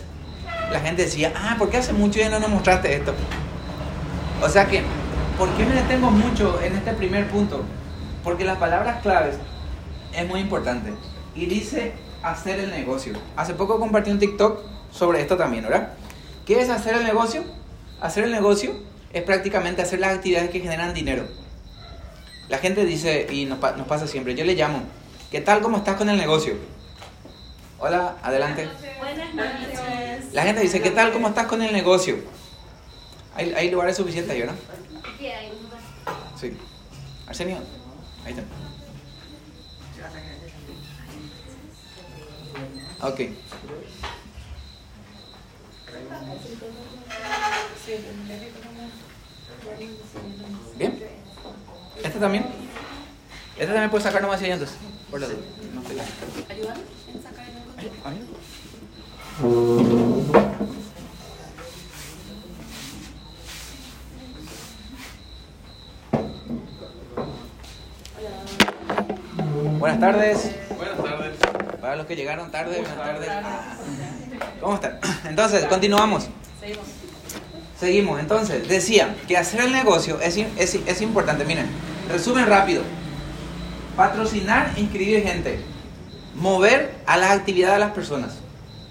la 0.72 0.80
gente 0.80 1.04
decía, 1.04 1.34
ah, 1.36 1.56
¿por 1.58 1.70
qué 1.70 1.78
hace 1.78 1.94
mucho 1.94 2.20
ya 2.20 2.30
no 2.30 2.40
nos 2.40 2.50
mostraste 2.50 2.96
esto? 2.96 3.14
O 4.42 4.50
sea 4.50 4.66
que, 4.66 4.82
¿por 5.38 5.50
qué 5.56 5.66
me 5.66 5.76
detengo 5.76 6.10
mucho 6.10 6.60
en 6.62 6.76
este 6.76 6.94
primer 6.94 7.28
punto? 7.28 7.64
Porque 8.24 8.46
las 8.46 8.58
palabras 8.58 9.02
claves 9.02 9.36
es 10.14 10.28
muy 10.28 10.40
importante. 10.40 10.94
Y 11.36 11.46
dice 11.46 11.94
hacer 12.24 12.60
el 12.60 12.72
negocio. 12.72 13.14
Hace 13.36 13.54
poco 13.54 13.80
compartí 13.80 14.12
un 14.12 14.20
TikTok 14.20 14.62
sobre 14.92 15.22
esto 15.22 15.38
también, 15.38 15.64
¿verdad? 15.64 15.94
¿Qué 16.46 16.60
es 16.60 16.70
hacer 16.70 16.96
el 16.96 17.04
negocio? 17.04 17.44
Hacer 18.00 18.24
el 18.24 18.32
negocio 18.32 18.74
es 19.14 19.24
prácticamente 19.24 19.82
hacer 19.82 20.00
las 20.00 20.16
actividades 20.16 20.50
que 20.50 20.60
generan 20.60 20.94
dinero. 20.94 21.28
La 22.50 22.58
gente 22.58 22.86
dice, 22.86 23.28
y 23.32 23.46
nos, 23.46 23.60
pasa 23.60 24.08
siempre, 24.08 24.36
yo 24.36 24.44
le 24.44 24.56
llamo, 24.56 24.84
¿qué 25.32 25.42
tal? 25.42 25.62
¿Cómo 25.62 25.78
estás 25.78 25.96
con 25.96 26.10
el 26.10 26.18
negocio? 26.18 26.56
Hola, 27.80 28.18
adelante. 28.22 28.70
Buenas 29.00 29.34
noches. 29.34 30.34
La 30.34 30.44
gente 30.44 30.62
dice, 30.62 30.82
¿qué 30.82 30.92
tal? 30.92 31.12
¿Cómo 31.14 31.30
estás 31.30 31.48
con 31.48 31.62
el 31.62 31.72
negocio? 31.72 32.18
¿Hay, 33.36 33.54
hay 33.54 33.72
lugares 33.72 33.96
suficientes 33.96 34.34
ahí, 34.34 34.44
no? 34.44 34.54
Sí, 35.18 35.26
hay 35.28 35.52
Sí. 36.40 36.58
Arsenio, 37.28 37.58
ahí 38.26 38.32
está. 38.32 38.44
Ok. 43.04 43.20
¿Bien? 50.78 51.00
¿Este 52.04 52.20
también? 52.20 52.46
Este 53.58 53.66
también 53.66 53.90
puede 53.90 54.04
sacar 54.04 54.22
nomás 54.22 54.40
asientos. 54.40 54.70
Por 55.10 55.20
la 55.20 55.28
duda. 55.28 55.38
No 55.74 55.82
sé. 55.82 55.96
Ayúdame 56.50 56.82
en 57.14 57.24
sacar 57.24 57.50
el 57.50 57.58
encontré. 57.58 57.92
Ahí. 58.06 58.30
Buenas 69.80 70.00
tardes. 70.00 70.52
Para 71.82 71.96
los 71.96 72.06
que 72.06 72.16
llegaron 72.16 72.52
tarde, 72.52 72.78
buenas 72.80 72.96
tardes. 72.96 73.30
¿Cómo 74.62 74.76
están? 74.76 75.00
Entonces, 75.28 75.66
continuamos. 75.66 76.30
Seguimos. 76.60 76.86
Seguimos. 77.80 78.20
Entonces, 78.20 78.68
decía 78.70 79.16
que 79.28 79.36
hacer 79.36 79.62
el 79.62 79.72
negocio 79.72 80.22
es, 80.22 80.38
es, 80.38 80.76
es 80.76 81.02
importante. 81.02 81.44
Miren, 81.44 81.66
resumen 82.08 82.46
rápido. 82.46 82.84
Patrocinar, 83.98 84.74
inscribir 84.78 85.24
gente. 85.24 85.60
Mover 86.36 86.94
a 87.08 87.18
las 87.18 87.32
actividades 87.32 87.78
de 87.78 87.80
las 87.80 87.94
personas. 87.94 88.38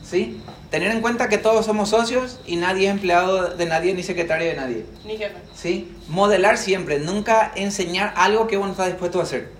¿Sí? 0.02 0.42
Tener 0.70 0.90
en 0.90 1.00
cuenta 1.00 1.28
que 1.28 1.38
todos 1.38 1.66
somos 1.66 1.90
socios 1.90 2.40
y 2.44 2.56
nadie 2.56 2.88
es 2.88 2.90
empleado 2.90 3.54
de 3.54 3.66
nadie 3.66 3.94
ni 3.94 4.02
secretario 4.02 4.48
de 4.48 4.56
nadie. 4.56 4.86
Mi 5.04 5.16
jefe. 5.16 5.36
¿Sí? 5.54 5.96
Modelar 6.08 6.58
siempre, 6.58 6.98
nunca 6.98 7.52
enseñar 7.54 8.12
algo 8.16 8.48
que 8.48 8.56
vos 8.56 8.66
no 8.66 8.72
estás 8.72 8.88
dispuesto 8.88 9.20
a 9.20 9.22
hacer. 9.22 9.59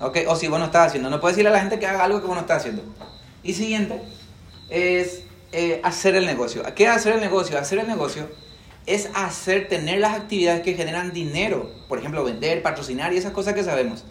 ¿Ok? 0.00 0.18
O 0.28 0.36
si 0.36 0.48
vos 0.48 0.58
no 0.58 0.66
estás 0.66 0.88
haciendo. 0.88 1.10
No 1.10 1.20
puedes 1.20 1.36
decirle 1.36 1.50
a 1.50 1.52
la 1.52 1.60
gente 1.60 1.78
que 1.78 1.86
haga 1.86 2.04
algo 2.04 2.20
que 2.20 2.26
vos 2.26 2.34
no 2.34 2.40
estás 2.40 2.58
haciendo. 2.58 2.82
Y 3.42 3.54
siguiente 3.54 4.00
es 4.68 5.24
eh, 5.52 5.80
hacer 5.84 6.16
el 6.16 6.26
negocio. 6.26 6.62
¿Qué 6.74 6.84
es 6.84 6.90
hacer 6.90 7.14
el 7.14 7.20
negocio? 7.20 7.58
Hacer 7.58 7.78
el 7.78 7.86
negocio 7.86 8.28
es 8.86 9.10
hacer, 9.14 9.68
tener 9.68 10.00
las 10.00 10.14
actividades 10.14 10.62
que 10.62 10.74
generan 10.74 11.12
dinero. 11.12 11.70
Por 11.88 11.98
ejemplo, 11.98 12.24
vender, 12.24 12.62
patrocinar 12.62 13.12
y 13.12 13.18
esas 13.18 13.32
cosas 13.32 13.54
que 13.54 13.62
sabemos. 13.62 14.04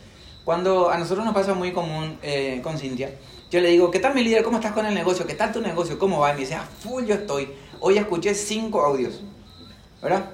Cuando 0.45 0.89
a 0.89 0.97
nosotros 0.97 1.25
nos 1.25 1.33
pasa 1.33 1.53
muy 1.53 1.71
común 1.73 2.17
eh, 2.21 2.59
con 2.63 2.77
Cintia, 2.77 3.11
yo 3.51 3.59
le 3.59 3.69
digo, 3.69 3.89
¿qué 3.89 3.99
tal 3.99 4.13
mi 4.13 4.23
líder? 4.23 4.43
¿Cómo 4.43 4.57
estás 4.57 4.73
con 4.73 4.85
el 4.85 4.93
negocio? 4.93 5.25
¿Qué 5.25 5.33
tal 5.33 5.51
tu 5.51 5.61
negocio? 5.61 5.97
¿Cómo 5.97 6.19
va? 6.19 6.31
Y 6.31 6.33
me 6.33 6.39
dice, 6.41 6.55
ah, 6.55 6.67
full 6.79 7.05
yo 7.05 7.15
estoy. 7.15 7.49
Hoy 7.79 7.97
escuché 7.97 8.33
cinco 8.35 8.83
audios. 8.83 9.21
¿Verdad? 10.01 10.25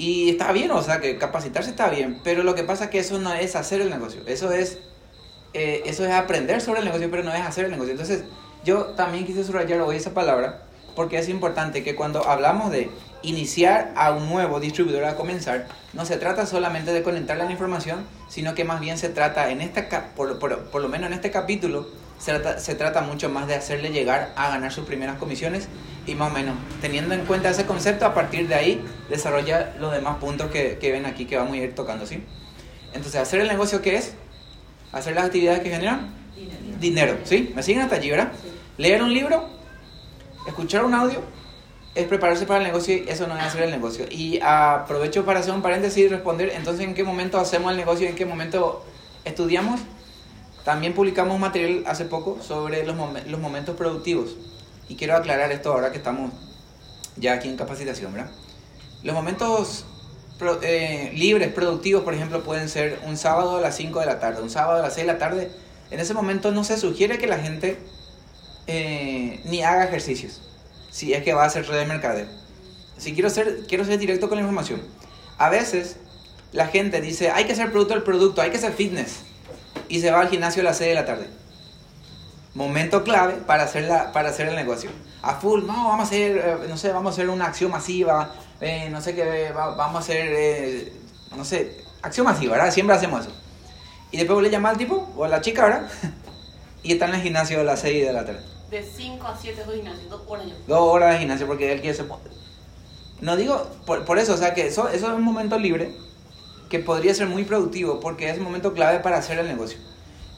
Y 0.00 0.30
está 0.30 0.50
bien, 0.52 0.70
o 0.70 0.82
sea, 0.82 0.98
que 0.98 1.18
capacitarse 1.18 1.68
está 1.68 1.90
bien, 1.90 2.20
pero 2.24 2.42
lo 2.42 2.54
que 2.54 2.64
pasa 2.64 2.84
es 2.84 2.90
que 2.90 3.00
eso 3.00 3.18
no 3.18 3.34
es 3.34 3.54
hacer 3.54 3.82
el 3.82 3.90
negocio, 3.90 4.22
eso 4.26 4.50
es, 4.50 4.78
eh, 5.52 5.82
eso 5.84 6.06
es 6.06 6.10
aprender 6.10 6.62
sobre 6.62 6.78
el 6.78 6.86
negocio, 6.86 7.10
pero 7.10 7.22
no 7.22 7.34
es 7.34 7.42
hacer 7.42 7.66
el 7.66 7.70
negocio. 7.70 7.92
Entonces, 7.92 8.24
yo 8.64 8.94
también 8.96 9.26
quise 9.26 9.44
subrayar 9.44 9.78
hoy 9.82 9.96
esa 9.96 10.14
palabra, 10.14 10.62
porque 10.96 11.18
es 11.18 11.28
importante 11.28 11.84
que 11.84 11.96
cuando 11.96 12.26
hablamos 12.26 12.70
de 12.70 12.90
iniciar 13.20 13.92
a 13.94 14.12
un 14.12 14.26
nuevo 14.30 14.58
distribuidor 14.58 15.04
a 15.04 15.16
comenzar, 15.16 15.68
no 15.92 16.06
se 16.06 16.16
trata 16.16 16.46
solamente 16.46 16.94
de 16.94 17.02
conectarle 17.02 17.44
la 17.44 17.52
información, 17.52 18.06
sino 18.30 18.54
que 18.54 18.64
más 18.64 18.80
bien 18.80 18.96
se 18.96 19.10
trata, 19.10 19.50
en 19.50 19.60
esta, 19.60 20.14
por, 20.16 20.38
por 20.38 20.80
lo 20.80 20.88
menos 20.88 21.08
en 21.08 21.12
este 21.12 21.30
capítulo, 21.30 21.88
se 22.20 22.32
trata, 22.32 22.58
se 22.60 22.74
trata 22.74 23.00
mucho 23.00 23.30
más 23.30 23.48
de 23.48 23.54
hacerle 23.54 23.90
llegar 23.90 24.32
a 24.36 24.50
ganar 24.50 24.70
sus 24.72 24.84
primeras 24.84 25.18
comisiones 25.18 25.68
y 26.06 26.14
más 26.14 26.30
o 26.30 26.34
menos, 26.34 26.54
teniendo 26.80 27.14
en 27.14 27.24
cuenta 27.24 27.50
ese 27.50 27.64
concepto, 27.64 28.04
a 28.04 28.14
partir 28.14 28.46
de 28.46 28.54
ahí 28.54 28.84
desarrolla 29.08 29.74
los 29.78 29.92
demás 29.92 30.18
puntos 30.18 30.50
que, 30.50 30.78
que 30.78 30.92
ven 30.92 31.06
aquí 31.06 31.24
que 31.24 31.36
vamos 31.36 31.54
a 31.54 31.56
ir 31.56 31.74
tocando, 31.74 32.06
¿sí? 32.06 32.22
Entonces, 32.92 33.20
hacer 33.20 33.40
el 33.40 33.48
negocio, 33.48 33.80
¿qué 33.80 33.96
es? 33.96 34.14
Hacer 34.92 35.14
las 35.14 35.26
actividades 35.26 35.60
que 35.60 35.70
generan 35.70 36.12
dinero, 36.78 37.18
¿sí? 37.24 37.52
¿Me 37.54 37.62
siguen 37.62 37.82
hasta 37.82 37.96
allí, 37.96 38.10
verdad? 38.10 38.32
Leer 38.76 39.02
un 39.02 39.12
libro, 39.12 39.48
escuchar 40.46 40.84
un 40.84 40.94
audio, 40.94 41.22
es 41.94 42.06
prepararse 42.06 42.46
para 42.46 42.58
el 42.60 42.66
negocio 42.66 42.96
y 42.96 43.08
eso 43.08 43.26
no 43.26 43.36
es 43.36 43.42
hacer 43.42 43.62
el 43.62 43.70
negocio. 43.70 44.06
Y 44.10 44.40
aprovecho 44.42 45.24
para 45.24 45.40
hacer 45.40 45.54
un 45.54 45.62
paréntesis 45.62 46.04
y 46.04 46.08
responder, 46.08 46.52
entonces, 46.54 46.84
¿en 46.84 46.94
qué 46.94 47.04
momento 47.04 47.38
hacemos 47.38 47.70
el 47.70 47.78
negocio 47.78 48.06
y 48.06 48.10
en 48.10 48.16
qué 48.16 48.26
momento 48.26 48.84
estudiamos? 49.24 49.80
También 50.64 50.94
publicamos 50.94 51.38
material 51.38 51.84
hace 51.86 52.04
poco 52.04 52.38
sobre 52.42 52.84
los, 52.84 52.96
los 53.26 53.40
momentos 53.40 53.76
productivos. 53.76 54.36
Y 54.88 54.96
quiero 54.96 55.16
aclarar 55.16 55.52
esto 55.52 55.72
ahora 55.72 55.90
que 55.90 55.98
estamos 55.98 56.32
ya 57.16 57.34
aquí 57.34 57.48
en 57.48 57.56
capacitación, 57.56 58.12
¿verdad? 58.12 58.30
Los 59.02 59.14
momentos 59.14 59.84
eh, 60.62 61.12
libres, 61.14 61.52
productivos, 61.52 62.02
por 62.02 62.14
ejemplo, 62.14 62.42
pueden 62.42 62.68
ser 62.68 62.98
un 63.06 63.16
sábado 63.16 63.58
a 63.58 63.60
las 63.60 63.76
5 63.76 64.00
de 64.00 64.06
la 64.06 64.20
tarde, 64.20 64.42
un 64.42 64.50
sábado 64.50 64.78
a 64.80 64.82
las 64.82 64.94
6 64.94 65.06
de 65.06 65.12
la 65.12 65.18
tarde. 65.18 65.50
En 65.90 66.00
ese 66.00 66.14
momento 66.14 66.50
no 66.50 66.64
se 66.64 66.78
sugiere 66.78 67.18
que 67.18 67.26
la 67.26 67.38
gente 67.38 67.78
eh, 68.66 69.40
ni 69.44 69.62
haga 69.62 69.84
ejercicios, 69.84 70.40
si 70.90 71.12
es 71.12 71.22
que 71.22 71.34
va 71.34 71.44
a 71.44 71.46
hacer 71.46 71.66
red 71.66 71.78
de 71.78 71.86
mercadeo. 71.86 72.26
Si 72.96 73.12
quiero 73.14 73.30
ser, 73.30 73.66
quiero 73.66 73.84
ser 73.84 73.98
directo 73.98 74.28
con 74.28 74.36
la 74.36 74.42
información. 74.42 74.82
A 75.38 75.50
veces 75.50 75.96
la 76.52 76.66
gente 76.66 77.00
dice, 77.00 77.30
hay 77.30 77.44
que 77.44 77.54
ser 77.54 77.70
producto 77.70 77.94
del 77.94 78.02
producto, 78.02 78.40
hay 78.40 78.50
que 78.50 78.58
ser 78.58 78.72
fitness. 78.72 79.22
Y 79.90 80.00
se 80.00 80.10
va 80.10 80.20
al 80.20 80.28
gimnasio 80.30 80.62
a 80.62 80.64
las 80.64 80.78
6 80.78 80.88
de 80.90 80.94
la 80.94 81.04
tarde. 81.04 81.26
Momento 82.54 83.04
clave 83.04 83.34
para 83.46 83.64
hacer, 83.64 83.84
la, 83.84 84.12
para 84.12 84.30
hacer 84.30 84.48
el 84.48 84.56
negocio. 84.56 84.90
A 85.22 85.34
full, 85.34 85.66
no, 85.66 85.88
vamos 85.88 86.00
a 86.00 86.02
hacer, 86.04 86.36
eh, 86.38 86.56
no 86.68 86.76
sé, 86.76 86.92
vamos 86.92 87.12
a 87.12 87.14
hacer 87.14 87.28
una 87.28 87.46
acción 87.46 87.70
masiva, 87.70 88.32
eh, 88.60 88.88
no 88.90 89.00
sé 89.00 89.14
qué, 89.14 89.52
va- 89.52 89.74
vamos 89.74 89.96
a 89.96 89.98
hacer, 90.00 90.26
eh, 90.32 90.92
no 91.36 91.44
sé, 91.44 91.76
acción 92.02 92.24
masiva, 92.24 92.56
¿verdad? 92.56 92.72
Siempre 92.72 92.96
hacemos 92.96 93.20
eso. 93.26 93.32
Y 94.10 94.16
después 94.16 94.42
le 94.42 94.50
llamas 94.50 94.72
al 94.72 94.78
tipo 94.78 95.12
o 95.16 95.24
a 95.24 95.28
la 95.28 95.40
chica, 95.40 95.64
¿verdad? 95.64 95.90
y 96.82 96.92
está 96.92 97.06
en 97.06 97.14
el 97.14 97.22
gimnasio 97.22 97.60
a 97.60 97.64
las 97.64 97.80
6 97.80 98.06
de 98.06 98.12
la 98.12 98.24
tarde. 98.24 98.40
De 98.70 98.82
5 98.82 99.26
a 99.26 99.36
7 99.36 99.62
dos 99.64 99.74
gimnasios, 99.74 100.08
dos 100.08 100.22
horas. 100.26 100.46
Dos 100.66 100.80
horas 100.80 101.12
de 101.14 101.18
gimnasio 101.20 101.46
porque 101.46 101.72
él 101.72 101.80
quiere 101.80 101.96
ser... 101.96 102.06
No 103.20 103.36
digo, 103.36 103.68
por, 103.86 104.04
por 104.04 104.18
eso, 104.18 104.34
o 104.34 104.36
sea 104.36 104.54
que 104.54 104.66
eso, 104.68 104.88
eso 104.88 105.06
es 105.08 105.12
un 105.12 105.22
momento 105.22 105.58
libre 105.58 105.94
que 106.70 106.78
podría 106.78 107.12
ser 107.12 107.26
muy 107.26 107.44
productivo 107.44 108.00
porque 108.00 108.30
es 108.30 108.38
un 108.38 108.44
momento 108.44 108.72
clave 108.72 109.00
para 109.00 109.18
hacer 109.18 109.38
el 109.38 109.48
negocio. 109.48 109.78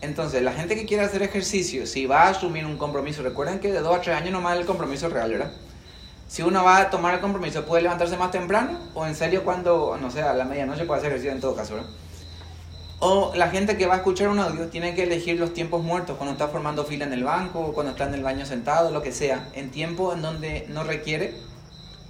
Entonces, 0.00 0.42
la 0.42 0.52
gente 0.52 0.74
que 0.74 0.86
quiere 0.86 1.04
hacer 1.04 1.22
ejercicio, 1.22 1.86
si 1.86 2.06
va 2.06 2.22
a 2.22 2.30
asumir 2.30 2.66
un 2.66 2.76
compromiso, 2.76 3.22
recuerden 3.22 3.60
que 3.60 3.70
de 3.70 3.78
2 3.78 3.96
a 3.96 4.00
3 4.00 4.16
años 4.16 4.32
nomás 4.32 4.58
el 4.58 4.66
compromiso 4.66 5.08
real, 5.08 5.30
¿verdad? 5.30 5.52
Si 6.26 6.42
uno 6.42 6.64
va 6.64 6.78
a 6.78 6.90
tomar 6.90 7.14
el 7.14 7.20
compromiso, 7.20 7.64
puede 7.66 7.82
levantarse 7.82 8.16
más 8.16 8.30
temprano 8.30 8.78
o 8.94 9.06
en 9.06 9.14
serio 9.14 9.44
cuando, 9.44 9.96
no 10.00 10.10
sé, 10.10 10.22
a 10.22 10.32
la 10.32 10.44
medianoche 10.44 10.86
puede 10.86 11.00
hacer 11.00 11.10
ejercicio 11.10 11.32
en 11.32 11.40
todo 11.40 11.54
caso, 11.54 11.74
¿verdad? 11.74 11.90
O 13.00 13.32
la 13.34 13.50
gente 13.50 13.76
que 13.76 13.86
va 13.86 13.94
a 13.94 13.96
escuchar 13.98 14.28
un 14.28 14.38
audio 14.38 14.68
tiene 14.68 14.94
que 14.94 15.02
elegir 15.02 15.38
los 15.38 15.52
tiempos 15.52 15.82
muertos, 15.82 16.16
cuando 16.16 16.32
está 16.32 16.48
formando 16.48 16.84
fila 16.84 17.04
en 17.04 17.12
el 17.12 17.24
banco, 17.24 17.72
cuando 17.74 17.92
está 17.92 18.04
en 18.04 18.14
el 18.14 18.22
baño 18.22 18.46
sentado, 18.46 18.90
lo 18.90 19.02
que 19.02 19.12
sea, 19.12 19.48
en 19.52 19.70
tiempo 19.70 20.14
en 20.14 20.22
donde 20.22 20.66
no 20.70 20.84
requiere 20.84 21.34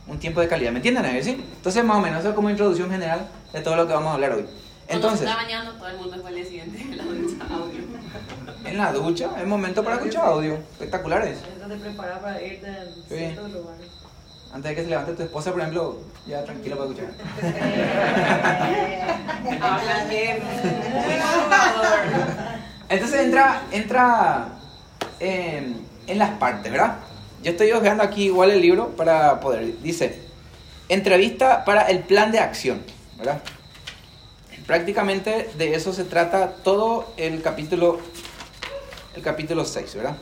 un 0.06 0.18
tiempo 0.18 0.40
de 0.40 0.48
calidad. 0.48 0.72
¿Me 0.72 0.78
entienden? 0.78 1.04
Ahí, 1.04 1.22
¿Sí? 1.22 1.30
Entonces, 1.56 1.84
más 1.84 1.96
o 1.96 2.00
menos, 2.00 2.20
eso 2.20 2.30
es 2.30 2.34
como 2.34 2.50
introducción 2.50 2.90
general 2.90 3.28
de 3.52 3.60
todo 3.60 3.76
lo 3.76 3.86
que 3.86 3.94
vamos 3.94 4.10
a 4.10 4.14
hablar 4.14 4.32
hoy. 4.32 4.46
Entonces, 4.88 4.88
Cuando 4.88 5.16
se 5.18 5.24
está 5.24 5.36
bañando, 5.36 5.72
todo 5.78 5.88
el 5.88 5.96
mundo 5.96 6.12
después 6.12 6.34
el 6.34 6.44
siguiente 6.46 6.80
en 6.82 6.96
la 6.98 7.04
ducha 7.04 7.44
audio. 7.54 7.80
en 8.64 8.78
la 8.78 8.92
ducha 8.92 9.30
es 9.40 9.46
momento 9.46 9.82
para 9.84 9.96
escuchar 9.96 10.24
audio. 10.26 10.54
Espectaculares. 10.54 11.38
Eso 11.38 11.68
te 11.68 11.76
prepara 11.76 12.20
para 12.20 12.42
ir 12.42 12.60
de 12.60 12.74
ciertos 13.08 13.50
lugares. 13.52 13.86
Antes 14.52 14.68
de 14.68 14.74
que 14.74 14.82
se 14.82 14.90
levante 14.90 15.12
tu 15.14 15.22
esposa, 15.22 15.50
por 15.50 15.60
ejemplo, 15.60 15.98
ya 16.26 16.44
tranquilo 16.44 16.76
para 16.76 16.90
escuchar. 16.90 17.12
Habla 19.62 20.04
bien. 20.10 20.42
Entonces 22.90 23.20
entra, 23.20 23.62
entra 23.70 24.48
eh, 25.20 25.74
en 26.06 26.18
las 26.18 26.30
partes, 26.32 26.70
¿verdad? 26.70 26.96
Yo 27.42 27.50
estoy 27.50 27.72
hojeando 27.72 28.04
aquí 28.04 28.24
igual 28.24 28.52
el 28.52 28.60
libro 28.60 28.90
para 28.90 29.40
poder. 29.40 29.80
Dice, 29.82 30.20
entrevista 30.88 31.64
para 31.64 31.82
el 31.82 32.00
plan 32.00 32.30
de 32.30 32.38
acción, 32.38 32.82
¿verdad? 33.18 33.42
Prácticamente 34.66 35.50
de 35.58 35.74
eso 35.74 35.92
se 35.92 36.04
trata 36.04 36.54
todo 36.62 37.12
el 37.16 37.42
capítulo, 37.42 37.98
el 39.16 39.22
capítulo 39.22 39.64
6, 39.64 39.94
¿verdad? 39.96 40.16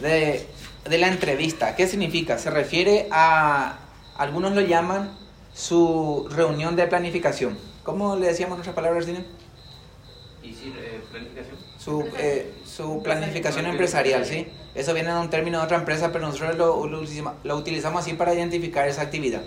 De, 0.00 0.46
de 0.88 0.98
la 0.98 1.08
entrevista. 1.08 1.76
¿Qué 1.76 1.86
significa? 1.86 2.38
Se 2.38 2.48
refiere 2.48 3.06
a, 3.10 3.78
algunos 4.16 4.54
lo 4.54 4.62
llaman 4.62 5.14
su 5.52 6.28
reunión 6.30 6.76
de 6.76 6.86
planificación. 6.86 7.58
¿Cómo 7.82 8.16
le 8.16 8.28
decíamos 8.28 8.56
en 8.56 8.60
otras 8.60 8.74
palabras, 8.74 9.04
Cine? 9.04 9.26
¿Y 10.42 10.54
si 10.54 10.68
eh, 10.68 11.02
planificación? 11.10 11.56
Su, 11.78 12.08
eh, 12.18 12.54
su 12.64 13.02
planificación 13.02 13.66
empresarial, 13.66 14.24
¿sí? 14.24 14.46
Eso 14.74 14.94
viene 14.94 15.12
de 15.12 15.18
un 15.18 15.30
término 15.30 15.58
de 15.58 15.64
otra 15.64 15.78
empresa, 15.78 16.12
pero 16.12 16.26
nosotros 16.26 16.56
lo, 16.56 17.56
utilizamos- 17.56 18.02
así 18.02 18.12
para 18.14 18.34
identificar 18.34 18.86
esa 18.88 19.02
actividad. 19.02 19.42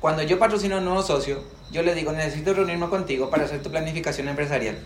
Cuando 0.00 0.22
yo 0.22 0.38
patrocino 0.38 0.76
a 0.76 0.78
un 0.78 0.84
nuevo 0.84 1.02
socio, 1.02 1.42
yo 1.70 1.82
le 1.82 1.94
digo, 1.94 2.12
necesito 2.12 2.54
reunirme 2.54 2.88
contigo 2.88 3.28
para 3.28 3.44
hacer 3.44 3.62
tu 3.62 3.70
planificación 3.70 4.28
empresarial. 4.28 4.78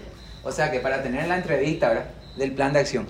O 0.43 0.51
sea 0.53 0.71
que 0.71 0.81
para 0.81 1.03
tener 1.03 1.29
la 1.29 1.37
entrevista 1.37 1.89
¿verdad? 1.89 2.11
del 2.37 2.53
plan 2.53 2.73
de 2.73 2.81
acción. 2.81 3.07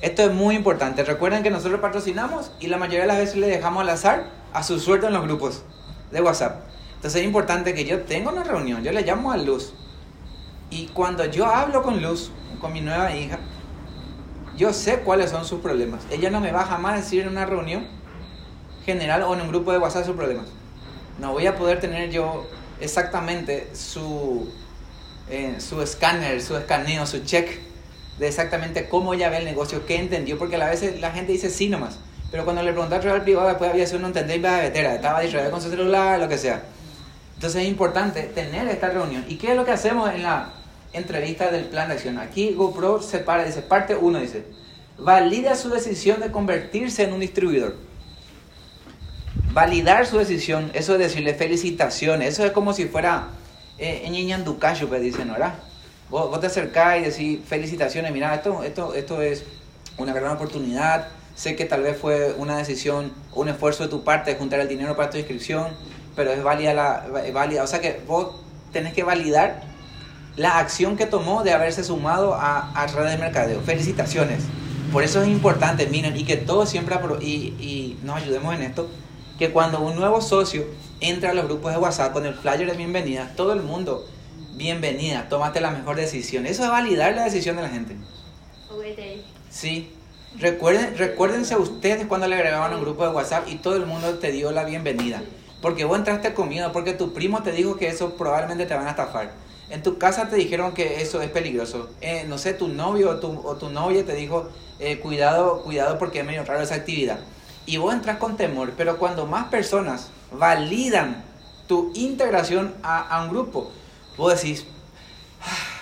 Esto 0.00 0.22
es 0.22 0.32
muy 0.32 0.56
importante. 0.56 1.04
Recuerden 1.04 1.42
que 1.42 1.50
nosotros 1.50 1.80
patrocinamos 1.80 2.52
y 2.60 2.68
la 2.68 2.76
mayoría 2.76 3.02
de 3.02 3.06
las 3.06 3.18
veces 3.18 3.36
le 3.36 3.48
dejamos 3.48 3.82
al 3.82 3.88
azar 3.90 4.30
a 4.52 4.62
su 4.62 4.78
suerte 4.78 5.06
en 5.06 5.12
los 5.12 5.22
grupos 5.22 5.62
de 6.10 6.20
WhatsApp. 6.20 6.62
Entonces 6.96 7.20
es 7.20 7.26
importante 7.26 7.74
que 7.74 7.84
yo 7.84 8.00
tenga 8.02 8.30
una 8.30 8.44
reunión, 8.44 8.82
yo 8.82 8.92
le 8.92 9.02
llamo 9.02 9.32
a 9.32 9.36
Luz. 9.36 9.72
Y 10.70 10.86
cuando 10.88 11.24
yo 11.24 11.46
hablo 11.46 11.82
con 11.82 12.02
Luz, 12.02 12.30
con 12.60 12.72
mi 12.72 12.80
nueva 12.80 13.14
hija, 13.14 13.38
yo 14.56 14.72
sé 14.72 15.00
cuáles 15.00 15.30
son 15.30 15.44
sus 15.44 15.60
problemas. 15.60 16.02
Ella 16.10 16.30
no 16.30 16.40
me 16.40 16.52
va 16.52 16.64
jamás 16.64 16.94
a 16.94 16.96
decir 16.96 17.22
en 17.22 17.28
una 17.28 17.46
reunión 17.46 17.86
general 18.84 19.22
o 19.22 19.34
en 19.34 19.42
un 19.42 19.48
grupo 19.48 19.72
de 19.72 19.78
WhatsApp 19.78 20.06
sus 20.06 20.16
problemas. 20.16 20.46
no 21.18 21.32
voy 21.32 21.46
a 21.46 21.56
poder 21.56 21.80
tener 21.80 22.10
yo 22.10 22.46
exactamente 22.80 23.68
su, 23.74 24.50
eh, 25.28 25.56
su 25.58 25.82
escáner, 25.82 26.40
su 26.42 26.56
escaneo, 26.56 27.06
su 27.06 27.24
check 27.24 27.58
de 28.18 28.28
exactamente 28.28 28.88
cómo 28.88 29.14
ella 29.14 29.28
ve 29.30 29.38
el 29.38 29.44
negocio, 29.44 29.86
qué 29.86 29.96
entendió, 29.96 30.38
porque 30.38 30.56
a 30.56 30.68
veces 30.68 31.00
la 31.00 31.10
gente 31.10 31.32
dice 31.32 31.50
sí 31.50 31.68
nomás, 31.68 31.98
pero 32.30 32.44
cuando 32.44 32.62
le 32.62 32.72
pregunté 32.72 32.96
al 32.96 33.22
privado 33.22 33.48
después 33.48 33.70
había 33.70 33.86
sido 33.86 34.00
no 34.00 34.08
entender 34.08 34.38
y 34.38 34.40
vetera, 34.40 34.94
estaba 34.94 35.20
distraído 35.20 35.50
con 35.50 35.60
su 35.60 35.70
celular, 35.70 36.18
lo 36.18 36.28
que 36.28 36.38
sea. 36.38 36.62
Entonces 37.34 37.62
es 37.62 37.68
importante 37.68 38.24
tener 38.24 38.68
esta 38.68 38.90
reunión. 38.90 39.24
¿Y 39.26 39.36
qué 39.36 39.52
es 39.52 39.56
lo 39.56 39.64
que 39.64 39.70
hacemos 39.70 40.10
en 40.10 40.22
la 40.22 40.52
entrevista 40.92 41.50
del 41.50 41.64
plan 41.64 41.88
de 41.88 41.94
acción? 41.94 42.18
Aquí 42.18 42.54
GoPro 42.54 43.02
se 43.02 43.18
para, 43.18 43.44
dice, 43.44 43.62
parte 43.62 43.96
1, 43.96 44.20
dice, 44.20 44.44
valida 44.98 45.54
su 45.54 45.70
decisión 45.70 46.20
de 46.20 46.30
convertirse 46.30 47.04
en 47.04 47.12
un 47.12 47.20
distribuidor. 47.20 47.76
Validar 49.52 50.06
su 50.06 50.18
decisión, 50.18 50.70
eso 50.74 50.94
es 50.94 50.98
decirle 50.98 51.34
felicitaciones, 51.34 52.34
eso 52.34 52.44
es 52.44 52.52
como 52.52 52.72
si 52.72 52.86
fuera 52.86 53.28
eh, 53.78 54.02
en 54.04 54.44
Ducacho, 54.44 54.88
pues 54.88 55.02
dicen, 55.02 55.30
¿verdad? 55.32 55.54
Vos, 56.08 56.30
vos, 56.30 56.40
te 56.40 56.48
acercás 56.48 56.98
y 56.98 57.02
decís 57.02 57.40
felicitaciones, 57.46 58.12
mira, 58.12 58.34
esto, 58.34 58.62
esto, 58.62 58.94
esto 58.94 59.22
es 59.22 59.44
una 59.96 60.12
gran 60.12 60.32
oportunidad, 60.32 61.08
sé 61.34 61.56
que 61.56 61.64
tal 61.64 61.82
vez 61.82 61.96
fue 61.96 62.34
una 62.36 62.58
decisión 62.58 63.12
un 63.34 63.48
esfuerzo 63.48 63.84
de 63.84 63.88
tu 63.88 64.04
parte 64.04 64.32
de 64.32 64.36
juntar 64.38 64.60
el 64.60 64.68
dinero 64.68 64.96
para 64.96 65.10
tu 65.10 65.18
inscripción, 65.18 65.68
pero 66.14 66.32
es 66.32 66.42
válida, 66.42 66.74
la, 66.74 67.06
válida. 67.32 67.62
O 67.62 67.66
sea 67.66 67.80
que 67.80 68.00
vos 68.06 68.42
tenés 68.72 68.92
que 68.92 69.04
validar 69.04 69.62
la 70.40 70.56
acción 70.56 70.96
que 70.96 71.04
tomó 71.04 71.42
de 71.42 71.52
haberse 71.52 71.84
sumado 71.84 72.32
a, 72.32 72.72
a 72.72 72.86
redes 72.86 73.12
de 73.12 73.18
mercadeo. 73.18 73.60
Felicitaciones. 73.60 74.44
Por 74.90 75.02
eso 75.02 75.20
es 75.20 75.28
importante, 75.28 75.86
miren, 75.86 76.16
y 76.16 76.24
que 76.24 76.38
todos 76.38 76.70
siempre 76.70 76.96
y, 77.20 77.26
y 77.60 77.98
nos 78.04 78.16
ayudemos 78.16 78.54
en 78.54 78.62
esto, 78.62 78.88
que 79.38 79.50
cuando 79.50 79.80
un 79.80 79.96
nuevo 79.96 80.22
socio 80.22 80.64
entra 81.00 81.32
a 81.32 81.34
los 81.34 81.44
grupos 81.44 81.72
de 81.72 81.78
WhatsApp 81.78 82.14
con 82.14 82.24
el 82.24 82.32
flyer 82.32 82.70
de 82.70 82.74
bienvenida, 82.74 83.34
todo 83.36 83.52
el 83.52 83.60
mundo, 83.60 84.06
bienvenida, 84.54 85.28
tómate 85.28 85.60
la 85.60 85.72
mejor 85.72 85.96
decisión. 85.96 86.46
Eso 86.46 86.64
es 86.64 86.70
validar 86.70 87.14
la 87.14 87.24
decisión 87.24 87.56
de 87.56 87.62
la 87.62 87.68
gente. 87.68 87.96
Sí. 89.50 89.92
Recuerden, 90.38 90.96
recuérdense 90.96 91.54
ustedes 91.56 92.06
cuando 92.06 92.26
le 92.28 92.36
agregaban 92.36 92.72
un 92.72 92.80
grupo 92.80 93.04
de 93.06 93.12
WhatsApp 93.12 93.46
y 93.46 93.56
todo 93.56 93.76
el 93.76 93.84
mundo 93.84 94.14
te 94.14 94.32
dio 94.32 94.52
la 94.52 94.64
bienvenida. 94.64 95.22
Porque 95.60 95.84
vos 95.84 95.98
entraste 95.98 96.32
con 96.32 96.48
miedo, 96.48 96.72
porque 96.72 96.94
tu 96.94 97.12
primo 97.12 97.42
te 97.42 97.52
dijo 97.52 97.76
que 97.76 97.88
eso 97.88 98.14
probablemente 98.14 98.66
te 98.66 98.74
van 98.74 98.86
a 98.86 98.90
estafar. 98.90 99.32
En 99.68 99.82
tu 99.82 99.98
casa 99.98 100.28
te 100.28 100.36
dijeron 100.36 100.72
que 100.72 101.02
eso 101.02 101.20
es 101.22 101.30
peligroso. 101.30 101.90
Eh, 102.00 102.24
no 102.28 102.38
sé, 102.38 102.54
tu 102.54 102.68
novio 102.68 103.10
o 103.10 103.16
tu, 103.16 103.40
o 103.46 103.56
tu 103.56 103.70
novia 103.70 104.04
te 104.04 104.14
dijo, 104.14 104.48
eh, 104.78 104.98
cuidado, 104.98 105.62
cuidado 105.62 105.98
porque 105.98 106.20
es 106.20 106.26
medio 106.26 106.44
raro 106.44 106.62
esa 106.62 106.76
actividad. 106.76 107.18
Y 107.66 107.76
vos 107.76 107.94
entras 107.94 108.16
con 108.16 108.36
temor, 108.36 108.72
pero 108.76 108.98
cuando 108.98 109.26
más 109.26 109.48
personas 109.48 110.10
validan 110.32 111.22
tu 111.68 111.92
integración 111.94 112.74
a, 112.82 113.00
a 113.00 113.22
un 113.22 113.30
grupo, 113.30 113.70
vos 114.16 114.34
decís, 114.34 114.64
ah, 115.42 115.80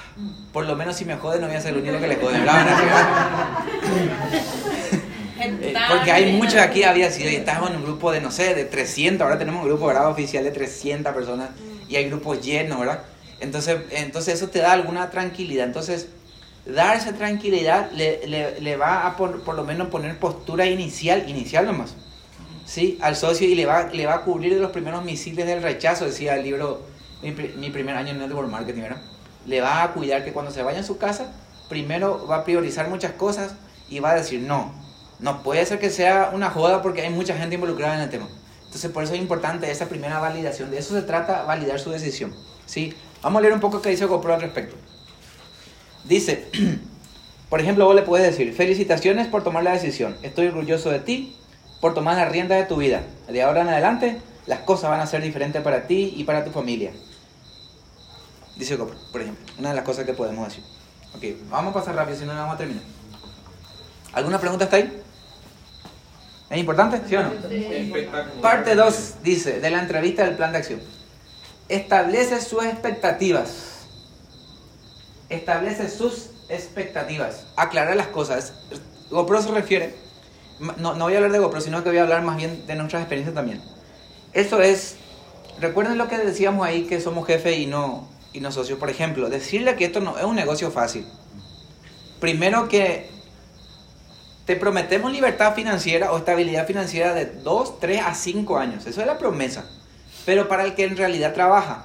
por 0.52 0.66
lo 0.66 0.76
menos 0.76 0.96
si 0.96 1.04
me 1.04 1.16
jode 1.16 1.40
no 1.40 1.46
voy 1.46 1.56
a 1.56 1.60
ser 1.60 1.74
el 1.74 1.82
único 1.82 2.00
que 2.00 2.08
le 2.08 2.16
jode. 2.16 2.38
Eh, 5.40 5.74
porque 5.88 6.10
hay 6.10 6.32
muchos 6.32 6.56
aquí, 6.56 6.82
había 6.82 7.10
sido, 7.10 7.30
y 7.30 7.36
estamos 7.36 7.70
en 7.70 7.76
un 7.76 7.84
grupo 7.84 8.10
de, 8.10 8.20
no 8.20 8.30
sé, 8.30 8.54
de 8.54 8.64
300, 8.64 9.22
ahora 9.22 9.38
tenemos 9.38 9.62
un 9.62 9.68
grupo 9.68 9.86
grado 9.86 10.10
oficial 10.10 10.42
de 10.44 10.50
300 10.50 11.14
personas 11.14 11.50
y 11.88 11.96
hay 11.96 12.08
grupos 12.08 12.40
llenos, 12.40 12.78
¿verdad? 12.80 13.02
Entonces, 13.40 13.78
entonces 13.90 14.34
eso 14.34 14.48
te 14.48 14.58
da 14.58 14.72
alguna 14.72 15.10
tranquilidad. 15.10 15.66
Entonces, 15.66 16.08
dar 16.66 16.96
esa 16.96 17.12
tranquilidad 17.12 17.90
le, 17.92 18.26
le, 18.26 18.60
le 18.60 18.76
va 18.76 19.06
a 19.06 19.16
por, 19.16 19.42
por, 19.42 19.54
lo 19.54 19.64
menos 19.64 19.88
poner 19.88 20.18
postura 20.18 20.66
inicial, 20.66 21.28
inicial 21.28 21.66
nomás, 21.66 21.94
¿sí? 22.66 22.98
Al 23.00 23.16
socio 23.16 23.46
y 23.46 23.54
le 23.54 23.64
va, 23.64 23.84
le 23.92 24.06
va 24.06 24.16
a 24.16 24.20
cubrir 24.22 24.54
de 24.54 24.60
los 24.60 24.72
primeros 24.72 25.04
misiles 25.04 25.46
del 25.46 25.62
rechazo, 25.62 26.04
decía 26.04 26.36
el 26.36 26.42
libro, 26.42 26.82
mi, 27.22 27.30
mi 27.30 27.70
primer 27.70 27.96
año 27.96 28.10
en 28.10 28.18
Network 28.18 28.50
Marketing, 28.50 28.82
¿verdad? 28.82 29.02
Le 29.46 29.60
va 29.60 29.84
a 29.84 29.92
cuidar 29.92 30.24
que 30.24 30.32
cuando 30.32 30.50
se 30.50 30.62
vaya 30.62 30.80
a 30.80 30.84
su 30.84 30.98
casa, 30.98 31.32
primero 31.68 32.26
va 32.26 32.38
a 32.38 32.44
priorizar 32.44 32.88
muchas 32.88 33.12
cosas 33.12 33.54
y 33.88 34.00
va 34.00 34.10
a 34.10 34.14
decir, 34.16 34.40
no, 34.40 34.74
no 35.18 35.42
puede 35.42 35.66
ser 35.66 35.78
que 35.78 35.90
sea 35.90 36.30
una 36.32 36.50
joda 36.50 36.82
porque 36.82 37.02
hay 37.02 37.10
mucha 37.10 37.36
gente 37.36 37.56
involucrada 37.56 37.96
en 37.96 38.02
el 38.02 38.10
tema. 38.10 38.28
Entonces, 38.64 38.90
por 38.90 39.02
eso 39.02 39.14
es 39.14 39.20
importante 39.20 39.70
esa 39.70 39.86
primera 39.86 40.18
validación. 40.18 40.70
De 40.70 40.78
eso 40.78 40.94
se 40.94 41.02
trata, 41.02 41.42
validar 41.44 41.80
su 41.80 41.90
decisión. 41.90 42.34
¿sí? 42.66 42.94
Vamos 43.22 43.40
a 43.40 43.42
leer 43.42 43.54
un 43.54 43.60
poco 43.60 43.80
qué 43.80 43.90
dice 43.90 44.04
GoPro 44.06 44.34
al 44.34 44.40
respecto. 44.40 44.76
Dice, 46.04 46.48
por 47.48 47.60
ejemplo, 47.60 47.86
vos 47.86 47.94
le 47.94 48.02
puedes 48.02 48.26
decir, 48.26 48.54
felicitaciones 48.54 49.26
por 49.26 49.42
tomar 49.42 49.64
la 49.64 49.72
decisión. 49.72 50.16
Estoy 50.22 50.48
orgulloso 50.48 50.90
de 50.90 51.00
ti 51.00 51.36
por 51.80 51.94
tomar 51.94 52.16
la 52.16 52.26
rienda 52.26 52.56
de 52.56 52.64
tu 52.64 52.76
vida. 52.76 53.02
De 53.26 53.42
ahora 53.42 53.62
en 53.62 53.68
adelante, 53.68 54.20
las 54.46 54.60
cosas 54.60 54.90
van 54.90 55.00
a 55.00 55.06
ser 55.06 55.22
diferentes 55.22 55.62
para 55.62 55.86
ti 55.86 56.12
y 56.16 56.24
para 56.24 56.44
tu 56.44 56.50
familia. 56.50 56.92
Dice 58.56 58.76
GoPro, 58.76 58.98
por 59.10 59.22
ejemplo. 59.22 59.44
Una 59.58 59.70
de 59.70 59.76
las 59.76 59.84
cosas 59.84 60.04
que 60.04 60.12
podemos 60.12 60.46
decir. 60.48 60.62
Ok, 61.14 61.48
vamos 61.50 61.70
a 61.70 61.74
pasar 61.80 61.94
rápido, 61.94 62.18
si 62.18 62.26
no, 62.26 62.34
no 62.34 62.40
vamos 62.40 62.56
a 62.56 62.58
terminar. 62.58 62.82
¿Alguna 64.12 64.38
pregunta 64.38 64.64
hasta 64.64 64.76
ahí? 64.76 65.02
¿Es 66.50 66.58
importante? 66.58 67.00
¿Sí 67.06 67.14
o 67.16 67.22
no? 67.22 67.32
Parte 68.40 68.74
2 68.74 69.14
dice, 69.22 69.60
de 69.60 69.70
la 69.70 69.80
entrevista 69.80 70.24
del 70.24 70.36
plan 70.36 70.52
de 70.52 70.58
acción. 70.58 70.80
Establece 71.68 72.40
sus 72.40 72.64
expectativas. 72.64 73.86
Establece 75.28 75.90
sus 75.90 76.30
expectativas. 76.48 77.46
Aclarar 77.56 77.96
las 77.96 78.06
cosas. 78.08 78.54
GoPro 79.10 79.42
se 79.42 79.50
refiere, 79.50 79.94
no, 80.78 80.94
no 80.94 81.04
voy 81.04 81.14
a 81.14 81.16
hablar 81.16 81.32
de 81.32 81.38
GoPro, 81.38 81.60
sino 81.60 81.82
que 81.82 81.90
voy 81.90 81.98
a 81.98 82.02
hablar 82.02 82.22
más 82.22 82.36
bien 82.36 82.66
de 82.66 82.74
nuestras 82.74 83.02
experiencias 83.02 83.34
también. 83.34 83.62
Eso 84.32 84.60
es, 84.60 84.96
recuerden 85.60 85.98
lo 85.98 86.08
que 86.08 86.18
decíamos 86.18 86.66
ahí, 86.66 86.84
que 86.84 87.00
somos 87.00 87.26
jefe 87.26 87.58
y 87.58 87.66
no, 87.66 88.08
y 88.32 88.40
no 88.40 88.52
socios. 88.52 88.78
Por 88.78 88.90
ejemplo, 88.90 89.28
decirle 89.28 89.76
que 89.76 89.84
esto 89.86 90.00
no 90.00 90.18
es 90.18 90.24
un 90.24 90.36
negocio 90.36 90.70
fácil. 90.70 91.06
Primero 92.20 92.68
que 92.68 93.10
te 94.48 94.56
prometemos 94.56 95.12
libertad 95.12 95.54
financiera 95.54 96.10
o 96.10 96.16
estabilidad 96.16 96.66
financiera 96.66 97.12
de 97.12 97.26
2, 97.26 97.80
3 97.80 98.00
a 98.02 98.14
5 98.14 98.56
años. 98.56 98.86
Eso 98.86 99.02
es 99.02 99.06
la 99.06 99.18
promesa. 99.18 99.66
Pero 100.24 100.48
para 100.48 100.64
el 100.64 100.74
que 100.74 100.84
en 100.84 100.96
realidad 100.96 101.34
trabaja. 101.34 101.84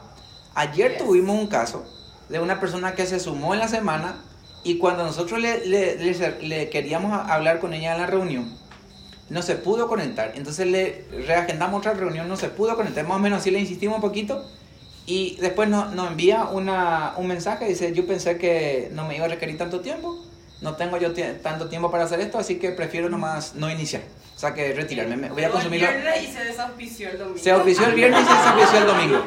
Ayer 0.55 0.97
tuvimos 0.97 1.37
un 1.37 1.47
caso 1.47 1.83
de 2.29 2.39
una 2.39 2.61
persona 2.61 2.95
que 2.95 3.05
se 3.05 3.19
sumó 3.19 3.53
en 3.53 3.59
la 3.59 3.67
semana 3.67 4.15
y 4.63 4.77
cuando 4.77 5.03
nosotros 5.03 5.41
le, 5.41 5.65
le, 5.65 5.97
le, 6.41 6.69
queríamos 6.69 7.11
hablar 7.29 7.59
con 7.59 7.73
ella 7.73 7.95
en 7.95 7.99
la 7.99 8.07
reunión, 8.07 8.57
no 9.29 9.41
se 9.41 9.55
pudo 9.55 9.89
conectar. 9.89 10.31
Entonces 10.35 10.65
le 10.65 11.05
reagendamos 11.27 11.79
otra 11.79 11.93
reunión, 11.95 12.29
no 12.29 12.37
se 12.37 12.47
pudo 12.47 12.77
conectar. 12.77 13.05
Más 13.05 13.17
o 13.17 13.19
menos 13.19 13.41
así 13.41 13.51
le 13.51 13.59
insistimos 13.59 13.97
un 13.97 14.01
poquito 14.01 14.41
y 15.05 15.35
después 15.41 15.67
nos, 15.67 15.91
nos 15.91 16.11
envía 16.11 16.45
una, 16.45 17.13
un 17.17 17.27
mensaje. 17.27 17.65
Dice, 17.65 17.91
yo 17.91 18.07
pensé 18.07 18.37
que 18.37 18.89
no 18.93 19.05
me 19.05 19.17
iba 19.17 19.25
a 19.25 19.27
requerir 19.27 19.57
tanto 19.57 19.81
tiempo 19.81 20.17
no 20.63 20.75
tengo 20.75 20.97
yo 20.97 21.11
tanto 21.41 21.67
tiempo 21.67 21.91
para 21.91 22.05
hacer 22.05 22.19
esto, 22.21 22.39
así 22.39 22.55
que 22.57 22.71
prefiero 22.71 23.09
nomás 23.09 23.53
no 23.55 23.69
iniciar. 23.69 24.01
O 24.35 24.39
sea, 24.39 24.53
que 24.53 24.73
retirarme. 24.73 25.15
Me 25.15 25.29
voy 25.29 25.43
a 25.43 25.49
consumirlo. 25.49 25.87
El 25.87 26.01
viernes 26.01 26.23
y 26.23 26.33
se 26.33 26.43
desafició 26.43 27.09
el 27.09 27.19
domingo. 27.19 27.39
Se 27.39 27.51
auspició 27.51 27.85
el 27.85 27.93
viernes 27.93 28.21
y 28.21 28.25
se 28.25 28.33
desafició 28.33 28.79
el 28.79 28.87
domingo. 28.87 29.23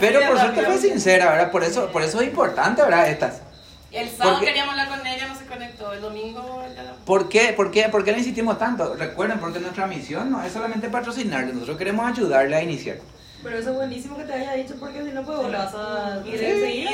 Pero 0.00 0.20
por 0.28 0.38
suerte 0.38 0.62
fue 0.62 0.78
sincera, 0.78 1.30
¿verdad? 1.32 1.50
Por 1.50 1.64
eso, 1.64 1.92
por 1.92 2.02
eso 2.02 2.20
es 2.20 2.28
importante, 2.28 2.82
¿verdad? 2.82 3.10
Estas. 3.10 3.42
El 3.90 4.08
sábado 4.08 4.40
queríamos 4.40 4.70
hablar 4.70 4.88
con 4.88 5.06
ella, 5.06 5.28
no 5.28 5.36
se 5.36 5.44
conectó. 5.44 5.92
El 5.92 6.00
domingo. 6.00 6.64
¿Por 7.04 7.28
qué? 7.28 7.52
¿Por 7.54 7.70
qué? 7.70 7.88
¿Por 7.90 8.04
qué 8.04 8.12
le 8.12 8.18
insistimos 8.18 8.58
tanto? 8.58 8.94
Recuerden, 8.94 9.38
porque 9.38 9.60
nuestra 9.60 9.86
misión 9.86 10.30
no 10.30 10.42
es 10.42 10.52
solamente 10.52 10.88
patrocinarle, 10.88 11.52
nosotros 11.52 11.76
queremos 11.76 12.06
ayudarle 12.06 12.56
a 12.56 12.62
iniciar. 12.62 12.98
Pero 13.42 13.58
eso 13.58 13.70
es 13.70 13.76
buenísimo 13.76 14.16
que 14.16 14.24
te 14.24 14.32
haya 14.32 14.54
dicho 14.54 14.76
porque 14.78 15.04
si 15.04 15.10
no, 15.10 15.22
pues 15.24 15.52
vas 15.52 15.74
a 15.74 16.22
seguir. 16.22 16.88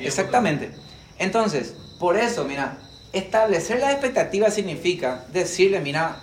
Exactamente. 0.00 0.72
Entonces, 1.18 1.74
por 2.02 2.16
eso, 2.16 2.42
mira, 2.42 2.78
establecer 3.12 3.78
las 3.78 3.92
expectativas 3.92 4.52
significa 4.52 5.24
decirle, 5.32 5.78
mira, 5.78 6.16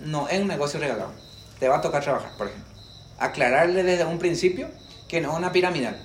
no 0.00 0.28
es 0.28 0.40
un 0.40 0.48
negocio 0.48 0.80
regalado. 0.80 1.12
Te 1.60 1.68
va 1.68 1.76
a 1.76 1.80
tocar 1.80 2.02
trabajar, 2.02 2.32
por 2.36 2.48
ejemplo. 2.48 2.74
Aclararle 3.16 3.84
desde 3.84 4.04
un 4.04 4.18
principio 4.18 4.68
que 5.06 5.20
no 5.20 5.30
es 5.30 5.38
una 5.38 5.52
piramidal. 5.52 5.96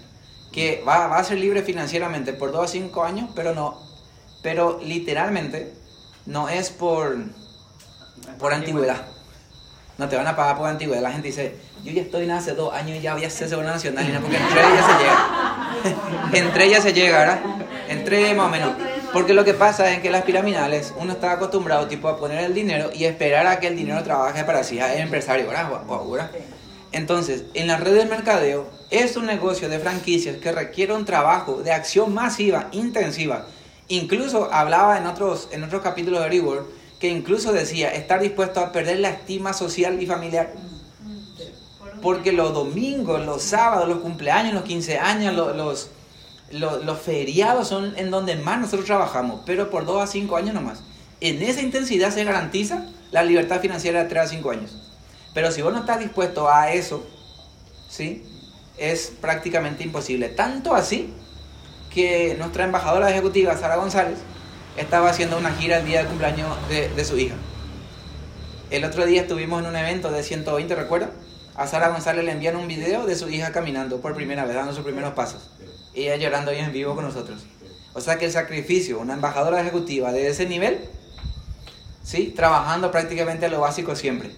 Que 0.51 0.83
va, 0.87 1.17
a 1.17 1.23
ser 1.23 1.39
libre 1.39 1.63
financieramente 1.63 2.31
por 2.31 2.51
2 2.51 2.63
a 2.63 2.67
5 2.67 3.03
años, 3.03 3.31
pero 3.35 3.55
no. 3.55 3.81
Pero 4.43 4.79
literalmente 4.83 5.73
no 6.27 6.47
es 6.47 6.69
por, 6.69 7.17
por 8.37 8.53
antigüedad. 8.53 9.07
No 9.97 10.09
te 10.09 10.15
van 10.15 10.27
a 10.27 10.35
pagar 10.35 10.57
por 10.57 10.69
antigüedad. 10.69 11.01
La 11.01 11.11
gente 11.11 11.29
dice, 11.29 11.55
yo 11.83 11.91
ya 11.91 12.03
estoy 12.03 12.25
en 12.25 12.31
hace 12.31 12.53
dos 12.53 12.71
años 12.71 12.99
y 12.99 13.01
ya 13.01 13.15
voy 13.15 13.25
a 13.25 13.31
ser 13.31 13.49
seguro 13.49 13.67
nacional. 13.67 14.05
Porque 14.21 14.37
entre 14.37 14.59
ellas 14.59 14.85
se 14.85 14.93
llega. 14.99 15.71
entre 16.45 16.65
ellas 16.65 16.83
se 16.83 16.93
llega, 16.93 17.17
¿verdad? 17.17 17.39
Entre 17.89 18.33
más 18.35 18.45
o 18.45 18.49
menos. 18.49 18.90
Porque 19.13 19.33
lo 19.33 19.43
que 19.43 19.53
pasa 19.53 19.91
es 19.93 19.99
que 19.99 20.09
las 20.09 20.23
piramidales, 20.23 20.93
uno 20.97 21.13
está 21.13 21.33
acostumbrado 21.33 21.87
tipo 21.87 22.07
a 22.07 22.17
poner 22.17 22.45
el 22.45 22.53
dinero 22.53 22.91
y 22.93 23.03
esperar 23.03 23.45
a 23.47 23.59
que 23.59 23.67
el 23.67 23.75
dinero 23.75 24.01
trabaje 24.03 24.43
para 24.45 24.63
sí, 24.63 24.79
el 24.79 24.99
empresario, 24.99 25.47
¿verdad? 25.47 26.31
Entonces, 26.93 27.43
en 27.53 27.67
la 27.67 27.77
red 27.77 27.93
de 27.95 28.05
mercadeo 28.05 28.69
es 28.89 29.17
un 29.17 29.25
negocio 29.25 29.69
de 29.69 29.79
franquicias 29.79 30.37
que 30.37 30.51
requiere 30.51 30.93
un 30.93 31.05
trabajo 31.05 31.61
de 31.61 31.71
acción 31.71 32.13
masiva, 32.13 32.69
intensiva. 32.71 33.45
Incluso 33.87 34.49
hablaba 34.53 34.97
en 34.97 35.05
otros, 35.05 35.49
en 35.51 35.63
otros 35.63 35.81
capítulos 35.81 36.21
de 36.21 36.29
Reward 36.29 36.65
que 36.99 37.09
incluso 37.09 37.51
decía 37.51 37.89
estar 37.89 38.21
dispuesto 38.21 38.59
a 38.59 38.71
perder 38.71 38.99
la 38.99 39.09
estima 39.09 39.53
social 39.53 40.01
y 40.01 40.05
familiar. 40.05 40.53
porque 42.01 42.31
los 42.31 42.53
domingos, 42.53 43.23
los 43.25 43.43
sábados, 43.43 43.87
los 43.87 43.99
cumpleaños, 43.99 44.53
los 44.53 44.63
15 44.63 44.97
años, 44.97 45.35
los, 45.35 45.55
los, 45.55 45.89
los, 46.53 46.99
feriados 46.99 47.67
son 47.67 47.97
en 47.97 48.11
donde 48.11 48.35
más 48.35 48.59
nosotros 48.59 48.85
trabajamos, 48.85 49.41
pero 49.45 49.69
por 49.69 49.85
2 49.85 50.03
a 50.03 50.07
5 50.07 50.35
años 50.35 50.53
nomás. 50.53 50.83
En 51.19 51.41
esa 51.41 51.61
intensidad 51.61 52.11
se 52.11 52.23
garantiza 52.23 52.85
la 53.11 53.23
libertad 53.23 53.61
financiera 53.61 54.03
de 54.03 54.09
3 54.09 54.23
a 54.23 54.27
5 54.27 54.51
años. 54.51 54.77
Pero 55.33 55.51
si 55.51 55.61
vos 55.61 55.71
no 55.73 55.79
estás 55.79 55.99
dispuesto 55.99 56.49
a 56.49 56.71
eso, 56.71 57.05
¿sí? 57.89 58.25
Es 58.77 59.13
prácticamente 59.21 59.83
imposible. 59.83 60.29
Tanto 60.29 60.73
así 60.73 61.13
que 61.93 62.35
nuestra 62.37 62.65
embajadora 62.65 63.09
ejecutiva, 63.09 63.57
Sara 63.57 63.75
González, 63.75 64.17
estaba 64.77 65.09
haciendo 65.09 65.37
una 65.37 65.51
gira 65.51 65.77
el 65.77 65.85
día 65.85 66.03
de 66.03 66.09
cumpleaños 66.09 66.57
de, 66.69 66.89
de 66.89 67.05
su 67.05 67.17
hija. 67.17 67.35
El 68.69 68.85
otro 68.85 69.05
día 69.05 69.21
estuvimos 69.21 69.61
en 69.61 69.69
un 69.69 69.75
evento 69.75 70.11
de 70.11 70.23
120, 70.23 70.75
¿recuerda? 70.75 71.11
A 71.55 71.67
Sara 71.67 71.89
González 71.89 72.23
le 72.23 72.31
envían 72.31 72.55
un 72.55 72.67
video 72.67 73.05
de 73.05 73.15
su 73.15 73.29
hija 73.29 73.51
caminando 73.51 73.99
por 73.99 74.15
primera 74.15 74.45
vez, 74.45 74.55
dando 74.55 74.73
sus 74.73 74.83
primeros 74.83 75.13
pasos. 75.13 75.49
Y 75.93 76.03
ella 76.03 76.15
llorando 76.17 76.51
ahí 76.51 76.59
en 76.59 76.71
vivo 76.71 76.95
con 76.95 77.05
nosotros. 77.05 77.45
O 77.93 78.01
sea 78.01 78.17
que 78.17 78.25
el 78.25 78.31
sacrificio, 78.31 78.99
una 78.99 79.13
embajadora 79.13 79.61
ejecutiva 79.61 80.11
de 80.11 80.27
ese 80.27 80.45
nivel, 80.45 80.79
¿sí? 82.03 82.33
Trabajando 82.35 82.91
prácticamente 82.91 83.49
lo 83.49 83.59
básico 83.59 83.95
siempre. 83.95 84.31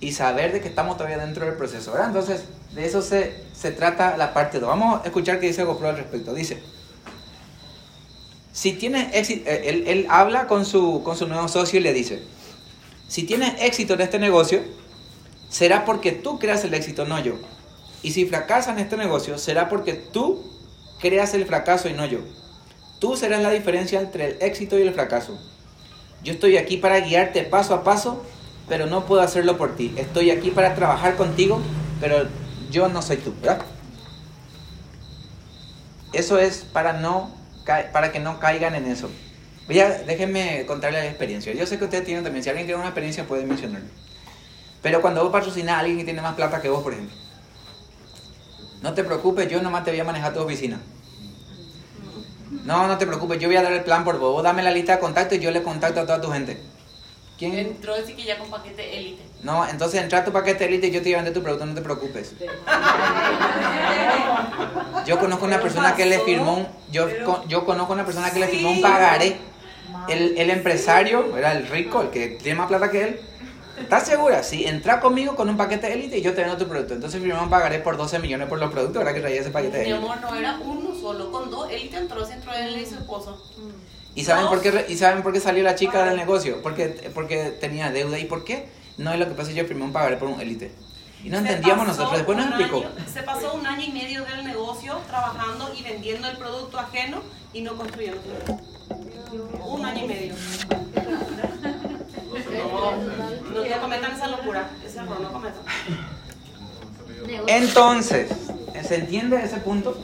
Y 0.00 0.12
saber 0.12 0.52
de 0.52 0.60
que 0.60 0.68
estamos 0.68 0.96
todavía 0.96 1.18
dentro 1.18 1.44
del 1.44 1.54
proceso, 1.54 1.92
¿verdad? 1.92 2.08
Entonces, 2.08 2.44
de 2.74 2.86
eso 2.86 3.02
se, 3.02 3.44
se 3.52 3.70
trata 3.70 4.16
la 4.16 4.32
parte 4.32 4.58
2. 4.58 4.68
Vamos 4.68 5.02
a 5.02 5.06
escuchar 5.06 5.38
qué 5.38 5.48
dice 5.48 5.64
GoPro 5.64 5.88
al 5.88 5.96
respecto. 5.96 6.32
Dice, 6.32 6.62
si 8.52 8.72
tienes 8.72 9.14
éxito, 9.14 9.48
eh, 9.50 9.62
él, 9.66 9.84
él 9.86 10.06
habla 10.08 10.46
con 10.46 10.64
su, 10.64 11.02
con 11.02 11.16
su 11.16 11.26
nuevo 11.26 11.48
socio 11.48 11.80
y 11.80 11.82
le 11.82 11.92
dice, 11.92 12.22
si 13.08 13.24
tienes 13.24 13.60
éxito 13.60 13.94
en 13.94 14.00
este 14.00 14.18
negocio, 14.18 14.62
será 15.50 15.84
porque 15.84 16.12
tú 16.12 16.38
creas 16.38 16.64
el 16.64 16.72
éxito, 16.72 17.04
no 17.04 17.20
yo. 17.20 17.34
Y 18.02 18.12
si 18.12 18.26
fracasas 18.26 18.74
en 18.76 18.80
este 18.80 18.96
negocio, 18.96 19.38
será 19.38 19.68
porque 19.68 19.94
tú 19.94 20.53
creas 21.04 21.34
el 21.34 21.44
fracaso 21.44 21.90
y 21.90 21.92
no 21.92 22.06
yo. 22.06 22.20
Tú 22.98 23.14
serás 23.14 23.42
la 23.42 23.50
diferencia 23.50 24.00
entre 24.00 24.24
el 24.24 24.36
éxito 24.40 24.78
y 24.78 24.82
el 24.82 24.94
fracaso. 24.94 25.38
Yo 26.22 26.32
estoy 26.32 26.56
aquí 26.56 26.78
para 26.78 26.98
guiarte 27.00 27.42
paso 27.42 27.74
a 27.74 27.84
paso, 27.84 28.24
pero 28.70 28.86
no 28.86 29.04
puedo 29.04 29.20
hacerlo 29.20 29.58
por 29.58 29.76
ti. 29.76 29.92
Estoy 29.98 30.30
aquí 30.30 30.50
para 30.50 30.74
trabajar 30.74 31.16
contigo, 31.16 31.60
pero 32.00 32.26
yo 32.70 32.88
no 32.88 33.02
soy 33.02 33.18
tú, 33.18 33.34
¿verdad? 33.42 33.60
Eso 36.14 36.38
es 36.38 36.64
para 36.72 36.94
no 36.94 37.30
para 37.92 38.10
que 38.10 38.20
no 38.20 38.40
caigan 38.40 38.74
en 38.74 38.86
eso. 38.86 39.10
Voy 39.66 39.80
a- 39.80 39.90
déjenme 39.90 40.64
contarles 40.66 41.02
la 41.02 41.08
experiencia. 41.10 41.52
Yo 41.52 41.66
sé 41.66 41.78
que 41.78 41.84
ustedes 41.84 42.04
tienen 42.04 42.24
también, 42.24 42.42
si 42.42 42.48
alguien 42.48 42.66
tiene 42.66 42.78
una 42.80 42.88
experiencia 42.88 43.26
puede 43.26 43.44
mencionarlo. 43.44 43.88
Pero 44.82 45.02
cuando 45.02 45.22
vos 45.22 45.32
patrocinas 45.32 45.76
a 45.76 45.78
alguien 45.80 45.98
que 45.98 46.04
tiene 46.04 46.22
más 46.22 46.34
plata 46.34 46.60
que 46.62 46.68
vos, 46.70 46.82
por 46.82 46.92
ejemplo, 46.94 47.14
no 48.84 48.92
te 48.92 49.02
preocupes, 49.02 49.48
yo 49.48 49.62
nomás 49.62 49.82
te 49.82 49.92
voy 49.92 50.00
a 50.00 50.04
manejar 50.04 50.34
tu 50.34 50.40
oficina. 50.40 50.78
No, 52.66 52.86
no 52.86 52.98
te 52.98 53.06
preocupes, 53.06 53.38
yo 53.38 53.48
voy 53.48 53.56
a 53.56 53.62
dar 53.62 53.72
el 53.72 53.82
plan 53.82 54.04
por 54.04 54.18
vos. 54.18 54.34
Vos 54.34 54.42
dame 54.42 54.62
la 54.62 54.70
lista 54.70 54.92
de 54.92 54.98
contactos 54.98 55.38
y 55.38 55.40
yo 55.40 55.50
le 55.50 55.62
contacto 55.62 56.00
a 56.00 56.06
toda 56.06 56.20
tu 56.20 56.30
gente. 56.30 56.60
¿Quién? 57.38 57.54
Entró 57.54 57.94
decir 57.94 58.14
que 58.14 58.24
ya 58.24 58.38
con 58.38 58.50
paquete 58.50 58.98
élite. 58.98 59.22
No, 59.42 59.66
entonces 59.66 60.02
entra 60.02 60.18
a 60.18 60.24
tu 60.26 60.32
paquete 60.32 60.66
elite 60.66 60.88
y 60.88 60.90
yo 60.90 61.00
te 61.00 61.08
voy 61.08 61.14
a 61.14 61.16
vender 61.16 61.32
tu 61.32 61.42
producto, 61.42 61.64
no 61.64 61.74
te 61.74 61.80
preocupes. 61.80 62.34
Yo 65.06 65.18
conozco 65.18 65.46
una 65.46 65.60
persona 65.60 65.96
que 65.96 66.04
le 66.04 66.20
firmó 66.20 66.58
un, 66.58 66.68
yo, 66.92 67.08
yo 67.48 67.64
conozco 67.64 67.94
una 67.94 68.04
persona 68.04 68.30
que 68.30 68.40
le 68.40 68.48
firmó 68.48 68.70
un 68.70 68.82
pagaré. 68.82 69.38
El, 70.08 70.36
el 70.36 70.50
empresario, 70.50 71.34
era 71.38 71.52
el 71.52 71.66
rico, 71.68 72.02
el 72.02 72.10
que 72.10 72.28
tiene 72.42 72.58
más 72.58 72.68
plata 72.68 72.90
que 72.90 73.02
él. 73.02 73.20
¿Estás 73.78 74.06
segura? 74.06 74.42
Sí, 74.42 74.64
entra 74.64 75.00
conmigo 75.00 75.34
con 75.34 75.48
un 75.48 75.56
paquete 75.56 75.92
élite 75.92 76.18
y 76.18 76.22
yo 76.22 76.32
te 76.34 76.42
vendo 76.42 76.56
tu 76.56 76.66
producto. 76.68 76.94
Entonces 76.94 77.20
firmó 77.22 77.42
un 77.42 77.50
pagaré 77.50 77.78
por 77.80 77.96
12 77.96 78.18
millones 78.20 78.48
por 78.48 78.58
los 78.58 78.70
productos, 78.70 78.98
¿verdad? 78.98 79.14
Que 79.14 79.20
traía 79.20 79.40
ese 79.40 79.50
paquete 79.50 79.78
Mi 79.84 79.90
élite. 79.90 79.96
amor, 79.98 80.20
no 80.20 80.34
era 80.34 80.58
uno 80.64 80.94
solo, 81.00 81.30
con 81.32 81.50
dos. 81.50 81.70
Élite 81.70 81.96
entró, 81.96 82.24
se 82.24 82.34
entró 82.34 82.52
él 82.54 82.76
y 82.80 82.86
su 82.86 82.94
esposo. 82.94 83.42
¿Y 84.14 84.24
saben, 84.24 84.46
por 84.46 84.60
qué, 84.62 84.86
¿Y 84.88 84.96
saben 84.96 85.22
por 85.24 85.32
qué 85.32 85.40
salió 85.40 85.64
la 85.64 85.74
chica 85.74 86.04
del 86.04 86.16
negocio? 86.16 86.62
Porque, 86.62 87.10
porque 87.14 87.46
tenía 87.60 87.90
deuda. 87.90 88.18
¿Y 88.18 88.26
por 88.26 88.44
qué? 88.44 88.68
No 88.96 89.12
es 89.12 89.18
lo 89.18 89.26
que 89.28 89.34
pasa, 89.34 89.50
yo 89.50 89.64
firmé 89.64 89.84
un 89.84 89.92
pagaré 89.92 90.16
por 90.18 90.28
un 90.28 90.40
élite. 90.40 90.70
Y 91.24 91.30
no 91.30 91.38
Se 91.38 91.46
entendíamos 91.48 91.86
nosotros. 91.88 92.12
Después 92.18 92.38
nos 92.38 92.46
explicó. 92.48 92.76
año- 92.78 92.90
se 93.12 93.22
pasó 93.22 93.54
un 93.54 93.66
año 93.66 93.84
y 93.86 93.90
medio 93.92 94.24
del 94.24 94.44
negocio 94.44 94.98
trabajando 95.08 95.72
y 95.76 95.82
vendiendo 95.82 96.28
el 96.28 96.36
producto 96.36 96.78
ajeno 96.78 97.22
y 97.52 97.62
no 97.62 97.74
construyendo. 97.76 98.20
Un 99.66 99.84
año 99.84 100.04
y 100.04 100.06
medio. 100.06 100.34
Entonces, 107.48 108.28
¿se 108.86 108.94
entiende 108.96 109.42
ese 109.42 109.56
punto? 109.58 109.96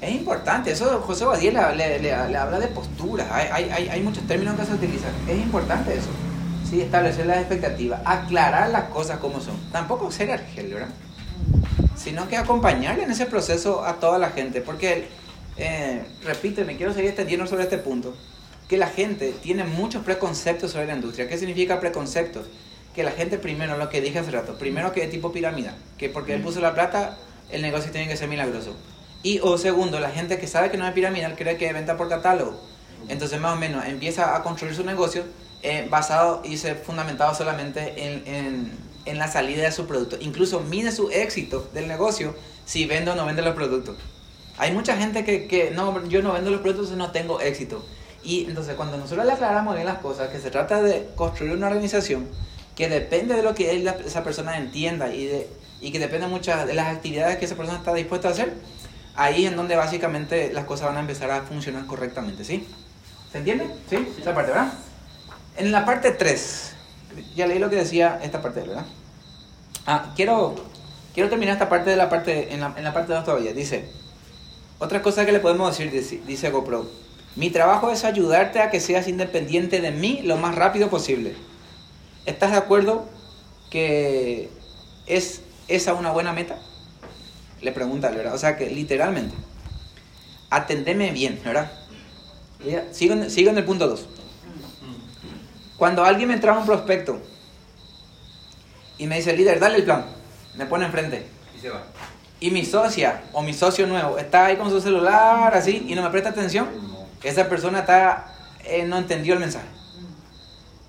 Es 0.00 0.12
importante, 0.14 0.70
eso 0.72 1.00
José 1.02 1.24
Badía 1.24 1.72
le, 1.72 2.14
habla 2.14 2.58
de 2.58 2.68
postura, 2.68 3.26
hay, 3.30 3.48
hay- 3.52 3.70
hay- 3.70 3.88
hay 3.90 4.02
muchos 4.02 4.26
términos 4.26 4.58
que 4.58 4.64
se 4.64 4.72
utilizan, 4.74 5.10
es 5.28 5.36
importante 5.38 5.94
eso, 5.94 6.08
sí, 6.68 6.80
establecer 6.80 7.26
las 7.26 7.38
expectativas, 7.38 8.00
aclarar 8.04 8.70
las 8.70 8.84
cosas 8.84 9.18
como 9.18 9.40
son, 9.40 9.56
tampoco 9.72 10.10
ser 10.10 10.30
argel, 10.30 10.72
¿verdad? 10.72 10.88
Sino 11.96 12.28
que 12.28 12.38
acompañarle 12.38 13.02
en 13.04 13.10
ese 13.10 13.26
proceso 13.26 13.84
a 13.84 13.94
toda 13.94 14.18
la 14.18 14.30
gente, 14.30 14.62
porque, 14.62 15.08
eh, 15.58 16.02
repito, 16.24 16.64
me 16.64 16.76
quiero 16.78 16.94
seguir 16.94 17.08
extendiendo 17.10 17.46
sobre 17.46 17.64
este 17.64 17.76
punto, 17.76 18.14
que 18.70 18.78
la 18.78 18.86
gente 18.86 19.34
tiene 19.42 19.64
muchos 19.64 20.04
preconceptos 20.04 20.70
sobre 20.70 20.86
la 20.86 20.94
industria. 20.94 21.28
¿Qué 21.28 21.36
significa 21.36 21.80
preconceptos? 21.80 22.46
Que 22.94 23.02
la 23.02 23.10
gente 23.10 23.36
primero, 23.36 23.76
lo 23.76 23.88
que 23.88 24.00
dije 24.00 24.20
hace 24.20 24.30
rato, 24.30 24.58
primero 24.58 24.92
que 24.92 25.02
es 25.02 25.10
tipo 25.10 25.32
pirámide, 25.32 25.72
que 25.98 26.08
porque 26.08 26.34
él 26.34 26.40
puso 26.40 26.60
la 26.60 26.72
plata, 26.72 27.18
el 27.50 27.62
negocio 27.62 27.90
tiene 27.90 28.06
que 28.06 28.16
ser 28.16 28.28
milagroso. 28.28 28.76
Y 29.24 29.40
o 29.42 29.58
segundo, 29.58 29.98
la 29.98 30.10
gente 30.10 30.38
que 30.38 30.46
sabe 30.46 30.70
que 30.70 30.76
no 30.78 30.86
es 30.86 30.92
piramidal 30.92 31.34
cree 31.34 31.56
que 31.56 31.66
es 31.66 31.74
venta 31.74 31.96
por 31.96 32.08
catálogo. 32.08 32.62
Entonces 33.08 33.40
más 33.40 33.54
o 33.54 33.56
menos 33.56 33.84
empieza 33.86 34.36
a 34.36 34.44
construir 34.44 34.76
su 34.76 34.84
negocio 34.84 35.24
eh, 35.64 35.88
basado 35.90 36.40
y 36.44 36.56
se 36.56 36.76
fundamentado 36.76 37.34
solamente 37.34 38.06
en, 38.06 38.22
en, 38.32 38.72
en 39.04 39.18
la 39.18 39.26
salida 39.26 39.64
de 39.64 39.72
su 39.72 39.88
producto. 39.88 40.16
Incluso 40.20 40.60
mide 40.60 40.92
su 40.92 41.10
éxito 41.10 41.68
del 41.74 41.88
negocio 41.88 42.36
si 42.66 42.86
vende 42.86 43.10
o 43.10 43.16
no 43.16 43.26
vende 43.26 43.42
los 43.42 43.56
productos. 43.56 43.96
Hay 44.58 44.70
mucha 44.70 44.96
gente 44.96 45.24
que, 45.24 45.48
que 45.48 45.72
no, 45.72 46.06
yo 46.06 46.22
no 46.22 46.34
vendo 46.34 46.52
los 46.52 46.60
productos, 46.60 46.96
no 46.96 47.10
tengo 47.10 47.40
éxito. 47.40 47.84
Y 48.22 48.44
entonces 48.44 48.74
cuando 48.74 48.96
nosotros 48.96 49.24
le 49.24 49.32
aclaramos 49.32 49.74
bien 49.74 49.86
las 49.86 49.98
cosas, 49.98 50.28
que 50.28 50.38
se 50.38 50.50
trata 50.50 50.82
de 50.82 51.08
construir 51.16 51.52
una 51.52 51.68
organización 51.68 52.28
que 52.76 52.88
depende 52.88 53.34
de 53.34 53.42
lo 53.42 53.54
que 53.54 53.70
él, 53.72 53.86
esa 54.06 54.24
persona 54.24 54.56
entienda 54.56 55.12
y, 55.12 55.26
de, 55.26 55.48
y 55.80 55.90
que 55.92 55.98
depende 55.98 56.26
muchas 56.26 56.66
de 56.66 56.74
las 56.74 56.94
actividades 56.94 57.38
que 57.38 57.44
esa 57.44 57.56
persona 57.56 57.78
está 57.78 57.92
dispuesta 57.94 58.28
a 58.28 58.30
hacer, 58.32 58.54
ahí 59.16 59.46
es 59.46 59.56
donde 59.56 59.76
básicamente 59.76 60.52
las 60.52 60.64
cosas 60.64 60.88
van 60.88 60.96
a 60.96 61.00
empezar 61.00 61.30
a 61.30 61.42
funcionar 61.42 61.86
correctamente, 61.86 62.44
¿sí? 62.44 62.66
¿Se 63.32 63.38
entiende? 63.38 63.66
¿Sí? 63.88 63.96
Esa 64.18 64.34
parte, 64.34 64.52
¿verdad? 64.52 64.72
En 65.56 65.72
la 65.72 65.84
parte 65.84 66.10
3, 66.10 66.72
ya 67.34 67.46
leí 67.46 67.58
lo 67.58 67.70
que 67.70 67.76
decía 67.76 68.18
esta 68.22 68.40
parte, 68.40 68.60
¿verdad? 68.60 68.86
Ah, 69.86 70.12
quiero, 70.16 70.54
quiero 71.14 71.28
terminar 71.28 71.54
esta 71.54 71.68
parte 71.68 71.90
de 71.90 71.96
la 71.96 72.08
parte, 72.08 72.54
en 72.54 72.60
la, 72.60 72.74
en 72.76 72.84
la 72.84 72.92
parte 72.92 73.12
2 73.12 73.24
todavía. 73.24 73.52
Dice, 73.52 73.90
otra 74.78 75.02
cosa 75.02 75.26
que 75.26 75.32
le 75.32 75.40
podemos 75.40 75.76
decir, 75.76 75.92
dice, 75.92 76.20
dice 76.26 76.50
GoPro, 76.50 76.88
mi 77.36 77.50
trabajo 77.50 77.90
es 77.90 78.04
ayudarte 78.04 78.60
a 78.60 78.70
que 78.70 78.80
seas 78.80 79.08
independiente 79.08 79.80
de 79.80 79.90
mí 79.90 80.20
lo 80.24 80.36
más 80.36 80.54
rápido 80.54 80.90
posible. 80.90 81.34
¿Estás 82.26 82.50
de 82.50 82.56
acuerdo 82.56 83.08
que 83.70 84.50
es 85.06 85.42
esa 85.68 85.94
una 85.94 86.10
buena 86.10 86.32
meta? 86.32 86.58
Le 87.60 87.72
pregunta, 87.72 88.10
¿verdad? 88.10 88.34
O 88.34 88.38
sea 88.38 88.56
que 88.56 88.70
literalmente, 88.70 89.34
atendeme 90.50 91.12
bien, 91.12 91.40
¿verdad? 91.44 91.70
Sigo 92.92 93.14
en, 93.14 93.30
sigo 93.30 93.50
en 93.50 93.58
el 93.58 93.64
punto 93.64 93.86
2. 93.86 94.06
Cuando 95.76 96.04
alguien 96.04 96.28
me 96.28 96.36
trae 96.36 96.58
un 96.58 96.66
prospecto 96.66 97.20
y 98.98 99.06
me 99.06 99.16
dice, 99.16 99.34
líder, 99.34 99.60
dale 99.60 99.76
el 99.76 99.84
plan, 99.84 100.04
me 100.56 100.66
pone 100.66 100.84
enfrente. 100.84 101.26
Y 101.56 101.60
se 101.60 101.70
va. 101.70 101.84
Y 102.38 102.50
mi 102.50 102.64
socia 102.64 103.22
o 103.32 103.42
mi 103.42 103.54
socio 103.54 103.86
nuevo 103.86 104.18
está 104.18 104.46
ahí 104.46 104.56
con 104.56 104.68
su 104.68 104.80
celular 104.80 105.54
así 105.54 105.86
y 105.88 105.94
no 105.94 106.02
me 106.02 106.10
presta 106.10 106.30
atención, 106.30 106.68
esa 107.28 107.48
persona 107.48 107.80
está, 107.80 108.34
eh, 108.64 108.84
no 108.86 108.98
entendió 108.98 109.34
el 109.34 109.40
mensaje. 109.40 109.66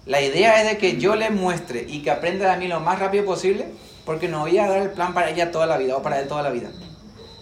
La 0.06 0.22
idea 0.22 0.62
es 0.62 0.68
de 0.68 0.78
que 0.78 0.98
yo 0.98 1.16
le 1.16 1.30
muestre 1.30 1.86
y 1.88 2.02
que 2.02 2.12
aprenda 2.12 2.52
de 2.52 2.58
mí 2.58 2.68
lo 2.68 2.80
más 2.80 3.00
rápido 3.00 3.24
posible, 3.26 3.68
porque 4.06 4.28
no 4.28 4.40
voy 4.40 4.58
a 4.58 4.68
dar 4.68 4.80
el 4.82 4.90
plan 4.92 5.14
para 5.14 5.30
ella 5.30 5.52
toda 5.52 5.68
la 5.68 5.78
vida 5.78 5.96
o 5.96 6.02
para 6.02 6.20
él 6.20 6.28
toda 6.28 6.42
la 6.42 6.50
vida. 6.50 6.70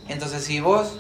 Entonces, 0.09 0.43
si 0.43 0.59
vos, 0.59 0.97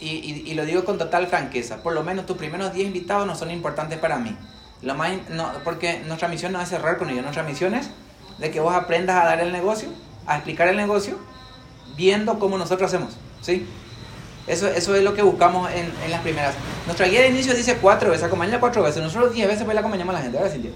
y, 0.00 0.08
y- 0.50 0.54
lo 0.54 0.64
digo 0.64 0.84
con 0.84 0.96
total 0.98 1.26
franqueza, 1.26 1.82
por 1.82 1.92
lo 1.92 2.02
menos 2.02 2.26
tus 2.26 2.36
primeros 2.36 2.72
10 2.72 2.86
invitados 2.86 3.26
no 3.26 3.34
son 3.34 3.50
importantes 3.50 3.98
para 3.98 4.16
mí. 4.18 4.34
Lo 4.82 4.94
más, 4.94 5.12
no, 5.30 5.50
porque 5.64 6.00
nuestra 6.06 6.28
misión 6.28 6.52
no 6.52 6.60
es 6.60 6.68
cerrar 6.68 6.96
con 6.96 7.10
ellos, 7.10 7.22
nuestra 7.22 7.42
misión 7.42 7.74
es 7.74 7.90
de 8.38 8.50
que 8.50 8.60
vos 8.60 8.74
aprendas 8.74 9.22
a 9.22 9.26
dar 9.26 9.40
el 9.40 9.52
negocio, 9.52 9.88
a 10.26 10.36
explicar 10.36 10.68
el 10.68 10.76
negocio, 10.76 11.18
viendo 11.96 12.38
cómo 12.38 12.56
nosotros 12.58 12.92
hacemos. 12.92 13.16
¿Sí? 13.42 13.66
Eso, 14.46 14.68
eso 14.68 14.94
es 14.94 15.02
lo 15.02 15.14
que 15.14 15.22
buscamos 15.22 15.70
en, 15.72 15.92
en 16.04 16.10
las 16.10 16.20
primeras. 16.20 16.54
Nuestra 16.86 17.06
guía 17.06 17.22
de 17.22 17.28
inicio 17.28 17.54
dice 17.54 17.76
cuatro 17.80 18.10
veces, 18.10 18.24
acompaña 18.24 18.60
cuatro 18.60 18.82
veces. 18.82 19.02
Nosotros 19.02 19.34
diez 19.34 19.48
veces 19.48 19.64
pues 19.64 19.74
le 19.74 19.80
acompañamos 19.80 20.14
a 20.14 20.18
la 20.18 20.22
gente, 20.22 20.38
¿verdad, 20.38 20.52
Cintia? 20.52 20.70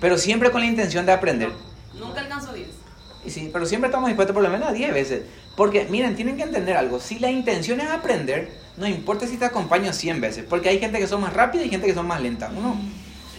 Pero 0.00 0.18
siempre 0.18 0.50
con 0.50 0.60
la 0.60 0.66
intención 0.66 1.06
de 1.06 1.12
aprender. 1.12 1.52
Nunca 1.98 2.20
alcanzó 2.20 2.52
10. 2.52 2.68
Y 3.24 3.30
sí, 3.30 3.50
pero 3.52 3.66
siempre 3.66 3.88
estamos 3.88 4.08
dispuestos 4.08 4.34
por 4.34 4.42
lo 4.42 4.50
menos 4.50 4.68
a 4.68 4.72
10 4.72 4.94
veces. 4.94 5.22
Porque, 5.56 5.86
miren, 5.90 6.14
tienen 6.14 6.36
que 6.36 6.44
entender 6.44 6.76
algo. 6.76 7.00
Si 7.00 7.18
la 7.18 7.30
intención 7.30 7.80
es 7.80 7.88
aprender, 7.88 8.52
no 8.76 8.86
importa 8.86 9.26
si 9.26 9.36
te 9.36 9.44
acompaño 9.44 9.92
100 9.92 10.20
veces. 10.20 10.44
Porque 10.48 10.68
hay 10.68 10.78
gente 10.78 10.98
que 10.98 11.06
son 11.08 11.20
más 11.20 11.32
rápida 11.32 11.64
y 11.64 11.68
gente 11.68 11.86
que 11.86 11.94
son 11.94 12.06
más 12.06 12.20
lenta. 12.20 12.50
Uno, 12.56 12.76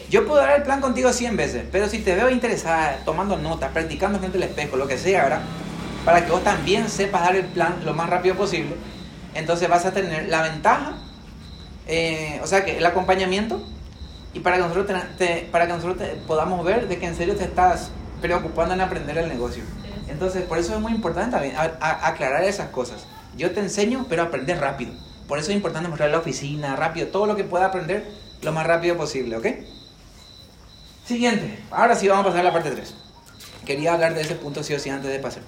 yo 0.09 0.25
puedo 0.25 0.41
dar 0.41 0.57
el 0.57 0.63
plan 0.63 0.81
contigo 0.81 1.13
100 1.13 1.37
veces, 1.37 1.65
pero 1.71 1.87
si 1.87 1.99
te 1.99 2.15
veo 2.15 2.29
interesada, 2.31 2.97
tomando 3.05 3.37
notas, 3.37 3.71
practicando 3.71 4.17
frente 4.17 4.37
al 4.37 4.43
espejo, 4.43 4.75
lo 4.75 4.87
que 4.87 4.97
sea, 4.97 5.23
¿verdad? 5.23 5.41
Para 6.03 6.25
que 6.25 6.31
vos 6.31 6.43
también 6.43 6.89
sepas 6.89 7.21
dar 7.21 7.35
el 7.35 7.45
plan 7.45 7.75
lo 7.85 7.93
más 7.93 8.09
rápido 8.09 8.33
posible, 8.35 8.75
entonces 9.39 9.67
vas 9.69 9.85
a 9.85 9.91
tener 9.91 10.29
la 10.29 10.41
ventaja, 10.43 10.93
eh, 11.87 12.39
o 12.43 12.47
sea 12.47 12.63
que 12.63 12.77
el 12.77 12.85
acompañamiento, 12.85 13.61
y 14.33 14.41
para 14.41 14.57
que 14.57 14.63
nosotros, 14.63 15.97
podamos 16.27 16.63
ver 16.63 16.87
de 16.87 16.99
que 16.99 17.07
en 17.07 17.15
serio 17.15 17.35
te 17.35 17.45
estás 17.45 17.89
preocupando 18.21 18.73
en 18.75 18.81
aprender 18.81 19.17
el 19.17 19.27
negocio. 19.27 19.63
Entonces, 20.07 20.43
por 20.43 20.57
eso 20.57 20.75
es 20.75 20.81
muy 20.81 20.91
importante 20.91 21.31
también 21.31 21.55
aclarar 21.57 22.43
esas 22.43 22.69
cosas. 22.69 23.05
Yo 23.35 23.51
te 23.51 23.59
enseño, 23.59 24.05
pero 24.09 24.23
aprender 24.23 24.59
rápido. 24.59 24.91
Por 25.27 25.39
eso 25.39 25.51
es 25.51 25.55
importante 25.55 25.87
mostrar 25.89 26.09
la 26.09 26.19
oficina, 26.19 26.75
rápido, 26.75 27.07
todo 27.07 27.25
lo 27.25 27.35
que 27.35 27.43
pueda 27.43 27.65
aprender 27.67 28.05
lo 28.41 28.51
más 28.51 28.65
rápido 28.65 28.97
posible, 28.97 29.37
¿ok? 29.37 29.47
Siguiente. 31.05 31.59
Ahora 31.71 31.95
sí 31.95 32.07
vamos 32.07 32.25
a 32.25 32.29
pasar 32.29 32.41
a 32.41 32.43
la 32.43 32.53
parte 32.53 32.71
3. 32.71 32.93
Quería 33.65 33.93
hablar 33.93 34.13
de 34.13 34.21
ese 34.21 34.35
punto 34.35 34.63
sí 34.63 34.73
o 34.73 34.79
sí 34.79 34.89
antes 34.89 35.11
de 35.11 35.19
pasar. 35.19 35.43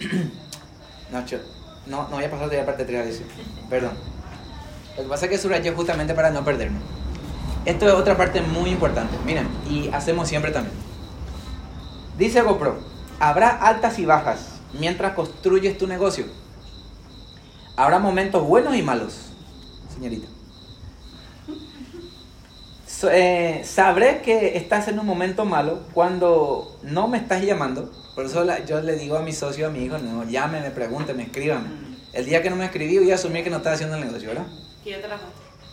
no, 1.12 1.24
cho- 1.24 1.40
no, 1.86 2.08
no 2.08 2.16
voy 2.16 2.24
a 2.24 2.30
pasar 2.30 2.48
de 2.50 2.56
la 2.58 2.66
parte 2.66 2.84
3 2.84 3.00
a 3.00 3.04
veces. 3.04 3.26
Perdón. 3.68 3.92
Lo 4.96 5.02
que 5.02 5.08
pasa 5.08 5.26
es 5.26 5.30
que 5.30 5.38
subrayé 5.38 5.72
justamente 5.72 6.14
para 6.14 6.30
no 6.30 6.44
perderme. 6.44 6.78
Esto 7.64 7.86
es 7.88 7.94
otra 7.94 8.16
parte 8.16 8.40
muy 8.42 8.70
importante. 8.70 9.16
Miren, 9.24 9.48
y 9.68 9.88
hacemos 9.88 10.28
siempre 10.28 10.50
también. 10.50 10.76
Dice 12.18 12.42
GoPro, 12.42 12.78
habrá 13.18 13.48
altas 13.48 13.98
y 13.98 14.04
bajas 14.04 14.60
mientras 14.78 15.14
construyes 15.14 15.76
tu 15.78 15.86
negocio. 15.86 16.26
Habrá 17.76 17.98
momentos 17.98 18.46
buenos 18.46 18.76
y 18.76 18.82
malos, 18.82 19.30
señorita. 19.92 20.28
Eh, 23.10 23.62
sabré 23.64 24.22
que 24.22 24.56
estás 24.56 24.88
en 24.88 24.98
un 24.98 25.06
momento 25.06 25.44
malo 25.44 25.80
cuando 25.92 26.78
no 26.82 27.08
me 27.08 27.18
estás 27.18 27.42
llamando. 27.42 27.90
Por 28.14 28.26
eso 28.26 28.44
la- 28.44 28.64
yo 28.64 28.80
le 28.80 28.94
digo 28.96 29.16
a 29.16 29.20
mi 29.20 29.32
socio, 29.32 29.66
a 29.66 29.70
mi 29.70 29.84
hijo, 29.84 29.98
no, 29.98 30.24
llámeme, 30.24 30.70
pregúnteme, 30.70 31.24
escríbame. 31.24 31.66
El 32.12 32.24
día 32.26 32.42
que 32.42 32.50
no 32.50 32.56
me 32.56 32.66
escribí, 32.66 32.98
voy 32.98 33.10
a 33.10 33.16
asumir 33.16 33.42
que 33.42 33.50
no 33.50 33.56
estás 33.56 33.74
haciendo 33.74 33.96
el 33.96 34.04
negocio, 34.04 34.28
¿verdad? 34.28 34.46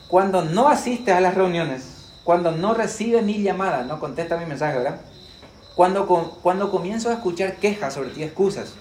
Cuando 0.07 0.43
no 0.43 0.67
asistes 0.69 1.13
a 1.13 1.21
las 1.21 1.35
reuniones, 1.35 1.83
cuando 2.23 2.51
no 2.51 2.73
recibes 2.73 3.23
mi 3.23 3.41
llamada, 3.43 3.83
no 3.83 3.99
contesta 3.99 4.37
mi 4.37 4.45
mensaje, 4.45 4.77
¿verdad? 4.79 4.99
Cuando, 5.75 6.07
cuando 6.41 6.71
comienzo 6.71 7.09
a 7.09 7.13
escuchar 7.13 7.57
quejas 7.57 7.93
sobre 7.93 8.09
ti, 8.09 8.23
excusas. 8.23 8.73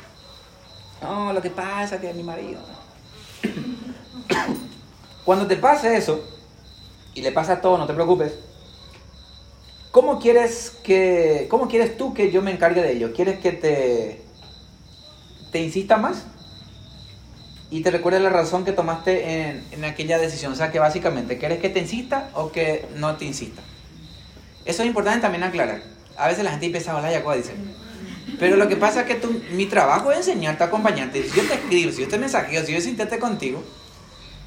No, 1.02 1.32
lo 1.32 1.40
que 1.42 1.50
pasa 1.50 1.96
es 1.96 2.00
que 2.00 2.12
mi 2.14 2.22
marido. 2.22 2.60
Cuando 5.24 5.46
te 5.46 5.56
pase 5.56 5.96
eso, 5.96 6.24
y 7.14 7.22
le 7.22 7.32
pasa 7.32 7.60
todo, 7.60 7.78
no 7.78 7.86
te 7.86 7.94
preocupes. 7.94 8.34
¿Cómo 9.90 10.20
quieres 10.20 10.76
que, 10.84 11.46
cómo 11.50 11.68
quieres 11.68 11.96
tú 11.96 12.14
que 12.14 12.30
yo 12.30 12.42
me 12.42 12.52
encargue 12.52 12.82
de 12.82 12.92
ello? 12.92 13.12
¿Quieres 13.12 13.40
que 13.40 13.52
te, 13.52 14.22
te 15.50 15.60
insista 15.60 15.96
más? 15.96 16.26
y 17.70 17.82
te 17.82 17.90
recuerdes 17.90 18.20
la 18.20 18.30
razón 18.30 18.64
que 18.64 18.72
tomaste 18.72 19.48
en, 19.48 19.64
en 19.70 19.84
aquella 19.84 20.18
decisión. 20.18 20.52
O 20.52 20.56
sea, 20.56 20.72
que 20.72 20.80
básicamente, 20.80 21.38
¿quieres 21.38 21.60
que 21.60 21.68
te 21.68 21.78
insista 21.78 22.30
o 22.34 22.50
que 22.50 22.86
no 22.96 23.16
te 23.16 23.24
insista? 23.24 23.62
Eso 24.64 24.82
es 24.82 24.88
importante 24.88 25.20
también 25.20 25.44
aclarar. 25.44 25.80
A 26.16 26.28
veces 26.28 26.44
la 26.44 26.50
gente 26.50 26.66
empieza 26.66 26.92
a 26.92 26.96
hablar 26.96 27.12
y 27.12 27.14
a 27.14 27.34
dice. 27.34 27.54
Pero 28.38 28.56
lo 28.56 28.68
que 28.68 28.76
pasa 28.76 29.02
es 29.02 29.06
que 29.06 29.14
tú, 29.14 29.40
mi 29.52 29.66
trabajo 29.66 30.10
es 30.10 30.18
enseñarte, 30.18 30.64
acompañarte. 30.64 31.22
Si 31.22 31.36
yo 31.36 31.46
te 31.46 31.54
escribo, 31.54 31.92
si 31.92 32.02
yo 32.02 32.08
te 32.08 32.18
mensajeo, 32.18 32.64
si 32.64 32.72
yo 32.72 32.80
sintete 32.80 33.18
contigo, 33.18 33.62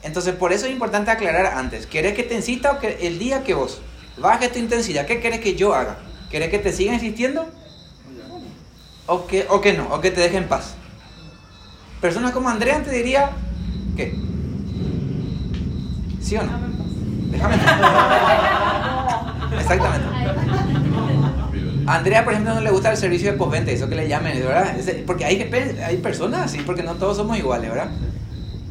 entonces 0.04 0.36
por 0.36 0.52
eso 0.52 0.66
es 0.66 0.72
importante 0.72 1.12
aclarar 1.12 1.58
antes. 1.58 1.88
¿Quieres 1.88 2.14
que 2.14 2.24
te 2.24 2.36
insista 2.36 2.72
o 2.72 2.80
que 2.80 3.08
el 3.08 3.20
día 3.20 3.44
que 3.44 3.54
vos 3.54 3.82
bajes 4.18 4.52
tu 4.52 4.60
intensidad, 4.60 5.06
qué 5.06 5.20
quieres 5.20 5.40
que 5.40 5.56
yo 5.56 5.74
haga? 5.74 5.98
¿Quieres 6.30 6.50
que 6.50 6.60
te 6.60 6.74
siga 6.74 6.94
insistiendo? 6.94 7.48
¿O 9.06 9.28
que, 9.28 9.46
o 9.50 9.62
que 9.62 9.74
no? 9.74 9.88
¿O 9.90 10.02
que 10.02 10.12
te 10.12 10.22
deje 10.22 10.38
en 10.38 10.48
paz? 10.48 10.76
Personas 12.02 12.32
como 12.32 12.50
Andrea 12.50 12.82
te 12.84 12.92
diría, 12.92 13.32
¿qué? 13.96 14.14
¿Sí 16.22 16.38
o 16.38 16.44
no? 16.44 16.52
Déjame. 17.32 17.56
Exactamente. 19.60 20.08
A 21.86 21.96
Andrea, 21.96 22.24
por 22.24 22.34
ejemplo, 22.34 22.56
no 22.56 22.62
le 22.62 22.72
gusta 22.72 22.92
el 22.92 22.98
servicio 22.98 23.32
de 23.32 23.38
postventa, 23.38 23.72
eso 23.72 23.90
que 23.90 23.96
le 23.96 24.08
llamen, 24.08 24.40
¿verdad? 24.40 24.76
Porque 25.06 25.26
hay, 25.26 25.50
hay 25.86 25.98
personas 25.98 26.46
así, 26.46 26.60
porque 26.60 26.84
no 26.84 26.96
todos 26.96 27.18
somos 27.18 27.38
iguales, 27.38 27.70
¿verdad? 27.70 27.92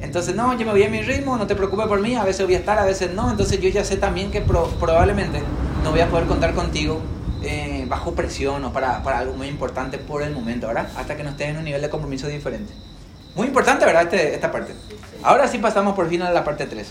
Entonces, 0.03 0.35
no, 0.35 0.53
yo 0.59 0.67
me 0.67 0.73
voy 0.73 0.83
a 0.83 0.91
mi 0.91 1.01
ritmo, 1.01 1.37
no 1.37 1.47
te 1.47 1.55
preocupes 1.55 1.87
por 1.87 2.01
mí, 2.01 2.15
a 2.17 2.25
veces 2.25 2.45
voy 2.45 2.55
a 2.57 2.59
estar, 2.59 2.79
a 2.79 2.85
veces 2.85 3.13
no. 3.13 3.31
Entonces, 3.31 3.61
yo 3.61 3.69
ya 3.71 3.85
sé 3.85 3.97
también 3.97 4.31
que 4.31 4.41
pro- 4.41 4.69
probablemente 4.81 5.41
no 5.85 5.91
voy 5.93 6.01
a 6.01 6.09
poder 6.09 6.27
contar 6.27 6.55
contigo 6.55 7.01
eh, 7.43 7.87
bajo 7.89 8.13
presión 8.15 8.65
o 8.65 8.73
para, 8.73 9.03
para 9.03 9.19
algo 9.21 9.35
muy 9.35 9.47
importante 9.49 9.99
por 9.99 10.23
el 10.23 10.33
momento, 10.35 10.67
¿verdad? 10.67 10.89
Hasta 10.97 11.17
que 11.17 11.23
no 11.23 11.31
estés 11.31 11.49
en 11.49 11.57
un 11.59 11.65
nivel 11.65 11.81
de 11.81 11.89
compromiso 11.89 12.27
diferente. 12.27 12.73
Muy 13.37 13.47
importante, 13.47 13.85
¿verdad? 13.87 14.03
Este- 14.03 14.35
esta 14.35 14.51
parte. 14.53 14.75
Ahora 15.23 15.47
sí 15.49 15.59
pasamos 15.59 15.95
por 15.95 16.09
fin 16.09 16.23
a 16.23 16.31
la 16.31 16.43
parte 16.45 16.67
3. 16.67 16.89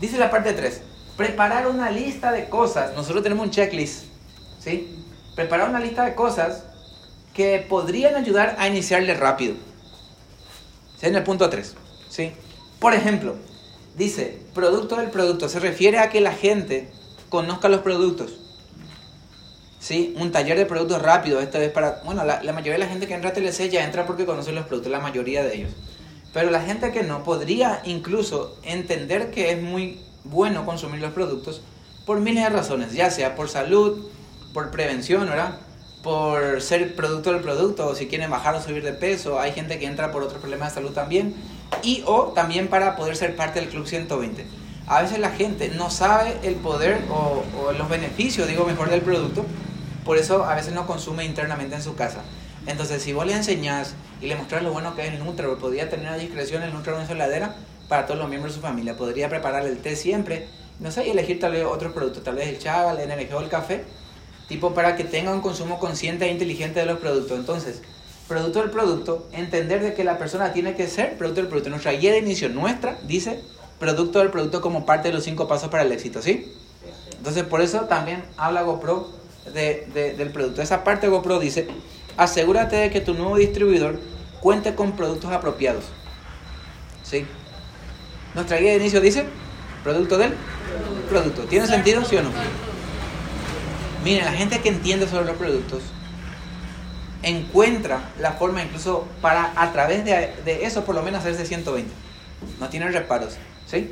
Dice 0.00 0.16
la 0.18 0.30
parte 0.30 0.52
3, 0.54 0.80
preparar 1.16 1.66
una 1.68 1.90
lista 1.90 2.32
de 2.32 2.48
cosas. 2.48 2.94
Nosotros 2.96 3.22
tenemos 3.22 3.44
un 3.44 3.50
checklist, 3.50 4.04
¿sí? 4.58 5.04
Preparar 5.36 5.68
una 5.68 5.80
lista 5.80 6.04
de 6.04 6.14
cosas 6.14 6.64
que 7.34 7.64
podrían 7.68 8.14
ayudar 8.16 8.56
a 8.58 8.66
iniciarle 8.68 9.14
rápido. 9.14 9.54
¿Sí? 10.98 11.06
En 11.06 11.14
el 11.14 11.22
punto 11.22 11.48
3, 11.48 11.76
¿sí? 12.08 12.32
Por 12.78 12.94
ejemplo, 12.94 13.36
dice, 13.96 14.40
producto 14.54 14.96
del 14.96 15.10
producto. 15.10 15.48
Se 15.48 15.60
refiere 15.60 15.98
a 15.98 16.10
que 16.10 16.20
la 16.20 16.32
gente 16.32 16.90
conozca 17.28 17.68
los 17.68 17.80
productos. 17.80 18.32
¿Sí? 19.80 20.14
Un 20.18 20.32
taller 20.32 20.58
de 20.58 20.66
productos 20.66 21.00
rápido. 21.00 21.40
Esto 21.40 21.58
es 21.58 21.70
para... 21.70 22.02
Bueno, 22.04 22.24
la, 22.24 22.42
la 22.42 22.52
mayoría 22.52 22.74
de 22.74 22.78
la 22.80 22.88
gente 22.88 23.06
que 23.06 23.14
entra 23.14 23.30
a 23.30 23.32
TLC 23.32 23.68
ya 23.70 23.84
entra 23.84 24.06
porque 24.06 24.26
conoce 24.26 24.52
los 24.52 24.66
productos, 24.66 24.90
la 24.90 25.00
mayoría 25.00 25.42
de 25.42 25.54
ellos. 25.54 25.70
Pero 26.32 26.50
la 26.50 26.60
gente 26.60 26.92
que 26.92 27.02
no 27.02 27.24
podría 27.24 27.80
incluso 27.84 28.58
entender 28.62 29.30
que 29.30 29.52
es 29.52 29.62
muy 29.62 30.00
bueno 30.24 30.66
consumir 30.66 31.00
los 31.00 31.12
productos 31.12 31.62
por 32.04 32.20
miles 32.20 32.44
de 32.44 32.50
razones, 32.50 32.92
ya 32.92 33.10
sea 33.10 33.34
por 33.34 33.48
salud, 33.48 34.10
por 34.54 34.70
prevención, 34.70 35.28
¿verdad? 35.28 35.60
Por 36.02 36.62
ser 36.62 36.94
producto 36.94 37.32
del 37.32 37.42
producto, 37.42 37.86
o 37.86 37.94
si 37.94 38.06
quieren 38.06 38.30
bajar 38.30 38.54
o 38.54 38.62
subir 38.62 38.82
de 38.82 38.92
peso, 38.92 39.38
hay 39.38 39.52
gente 39.52 39.78
que 39.78 39.86
entra 39.86 40.10
por 40.10 40.22
otros 40.22 40.40
problemas 40.40 40.70
de 40.70 40.74
salud 40.76 40.92
también, 40.92 41.34
y 41.82 42.02
o 42.06 42.32
también 42.34 42.68
para 42.68 42.96
poder 42.96 43.16
ser 43.16 43.36
parte 43.36 43.60
del 43.60 43.68
Club 43.68 43.86
120. 43.86 44.46
A 44.86 45.02
veces 45.02 45.18
la 45.18 45.30
gente 45.30 45.68
no 45.68 45.90
sabe 45.90 46.38
el 46.42 46.54
poder 46.54 47.02
o, 47.10 47.72
los 47.72 47.88
beneficios, 47.88 48.48
digo 48.48 48.64
mejor, 48.64 48.88
del 48.88 49.02
producto, 49.02 49.44
por 50.04 50.16
eso 50.16 50.44
a 50.44 50.54
veces 50.54 50.72
no 50.72 50.86
consume 50.86 51.24
internamente 51.24 51.74
en 51.74 51.82
su 51.82 51.94
casa. 51.94 52.22
Entonces, 52.66 53.02
si 53.02 53.12
vos 53.12 53.26
le 53.26 53.34
enseñás 53.34 53.94
y 54.20 54.26
le 54.26 54.36
mostrás 54.36 54.62
lo 54.62 54.72
bueno 54.72 54.94
que 54.94 55.06
es 55.06 55.12
el 55.12 55.22
Nutra, 55.22 55.46
podría 55.56 55.90
tener 55.90 56.08
a 56.08 56.16
discreción 56.16 56.62
el 56.62 56.72
Nutra 56.72 56.98
en 56.98 57.06
su 57.06 57.12
heladera 57.12 57.54
para 57.88 58.06
todos 58.06 58.18
los 58.18 58.28
miembros 58.28 58.54
de 58.54 58.60
su 58.60 58.66
familia. 58.66 58.96
Podría 58.96 59.28
preparar 59.28 59.66
el 59.66 59.78
té 59.78 59.94
siempre, 59.94 60.48
no 60.80 60.90
sé, 60.90 61.06
y 61.06 61.10
elegir 61.10 61.38
tal 61.38 61.52
vez 61.52 61.64
otros 61.64 61.92
productos, 61.92 62.24
tal 62.24 62.36
vez 62.36 62.48
el 62.48 62.58
chava, 62.58 62.92
el 62.92 63.00
energía 63.00 63.36
o 63.36 63.40
el 63.40 63.48
café, 63.48 63.84
tipo 64.48 64.72
para 64.72 64.96
que 64.96 65.04
tenga 65.04 65.32
un 65.32 65.42
consumo 65.42 65.78
consciente 65.78 66.24
e 66.24 66.32
inteligente 66.32 66.80
de 66.80 66.86
los 66.86 66.98
productos. 66.98 67.38
Entonces, 67.38 67.82
producto 68.28 68.60
del 68.60 68.70
producto, 68.70 69.26
entender 69.32 69.82
de 69.82 69.94
que 69.94 70.04
la 70.04 70.18
persona 70.18 70.52
tiene 70.52 70.74
que 70.76 70.86
ser 70.86 71.16
producto 71.16 71.40
del 71.40 71.48
producto. 71.48 71.70
Nuestra 71.70 71.92
guía 71.92 72.12
de 72.12 72.18
inicio 72.18 72.48
nuestra 72.50 72.98
dice 73.04 73.40
producto 73.78 74.18
del 74.18 74.30
producto 74.30 74.60
como 74.60 74.84
parte 74.84 75.08
de 75.08 75.14
los 75.14 75.24
cinco 75.24 75.48
pasos 75.48 75.68
para 75.70 75.82
el 75.84 75.92
éxito, 75.92 76.20
¿sí? 76.20 76.52
Entonces, 77.16 77.44
por 77.44 77.60
eso 77.62 77.82
también 77.82 78.22
habla 78.36 78.62
GoPro 78.62 79.08
de, 79.54 79.88
de- 79.94 80.12
del 80.14 80.30
producto. 80.30 80.62
Esa 80.62 80.84
parte 80.84 81.06
de 81.06 81.12
GoPro 81.12 81.38
dice, 81.40 81.68
asegúrate 82.16 82.76
de 82.76 82.90
que 82.90 83.00
tu 83.00 83.14
nuevo 83.14 83.36
distribuidor 83.36 83.98
cuente 84.40 84.74
con 84.74 84.92
productos 84.92 85.32
apropiados. 85.32 85.84
¿Sí? 87.02 87.24
Nuestra 88.34 88.58
guía 88.58 88.70
de 88.72 88.76
inicio 88.76 89.00
dice, 89.00 89.24
producto 89.82 90.18
del 90.18 90.34
producto. 91.08 91.42
¿Tiene 91.44 91.66
sentido, 91.66 92.04
sí 92.04 92.16
o 92.16 92.22
no? 92.22 92.30
Miren, 94.04 94.24
la 94.26 94.32
gente 94.32 94.60
que 94.60 94.68
entiende 94.68 95.08
sobre 95.08 95.24
los 95.24 95.36
productos 95.36 95.82
encuentra 97.22 98.10
la 98.20 98.32
forma 98.32 98.62
incluso 98.62 99.06
para 99.20 99.52
a 99.56 99.72
través 99.72 100.04
de, 100.04 100.32
de 100.44 100.64
eso 100.64 100.84
por 100.84 100.94
lo 100.94 101.02
menos 101.02 101.20
hacerse 101.20 101.44
120. 101.46 101.90
No 102.60 102.68
tienen 102.68 102.92
reparos, 102.92 103.36
¿sí? 103.66 103.90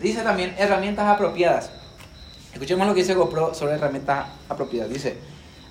Dice 0.00 0.22
también 0.22 0.54
herramientas 0.58 1.06
apropiadas. 1.08 1.70
Escuchemos 2.52 2.86
lo 2.86 2.94
que 2.94 3.00
dice 3.00 3.14
GoPro 3.14 3.54
sobre 3.54 3.74
herramientas 3.74 4.26
apropiadas. 4.48 4.90
Dice, 4.90 5.16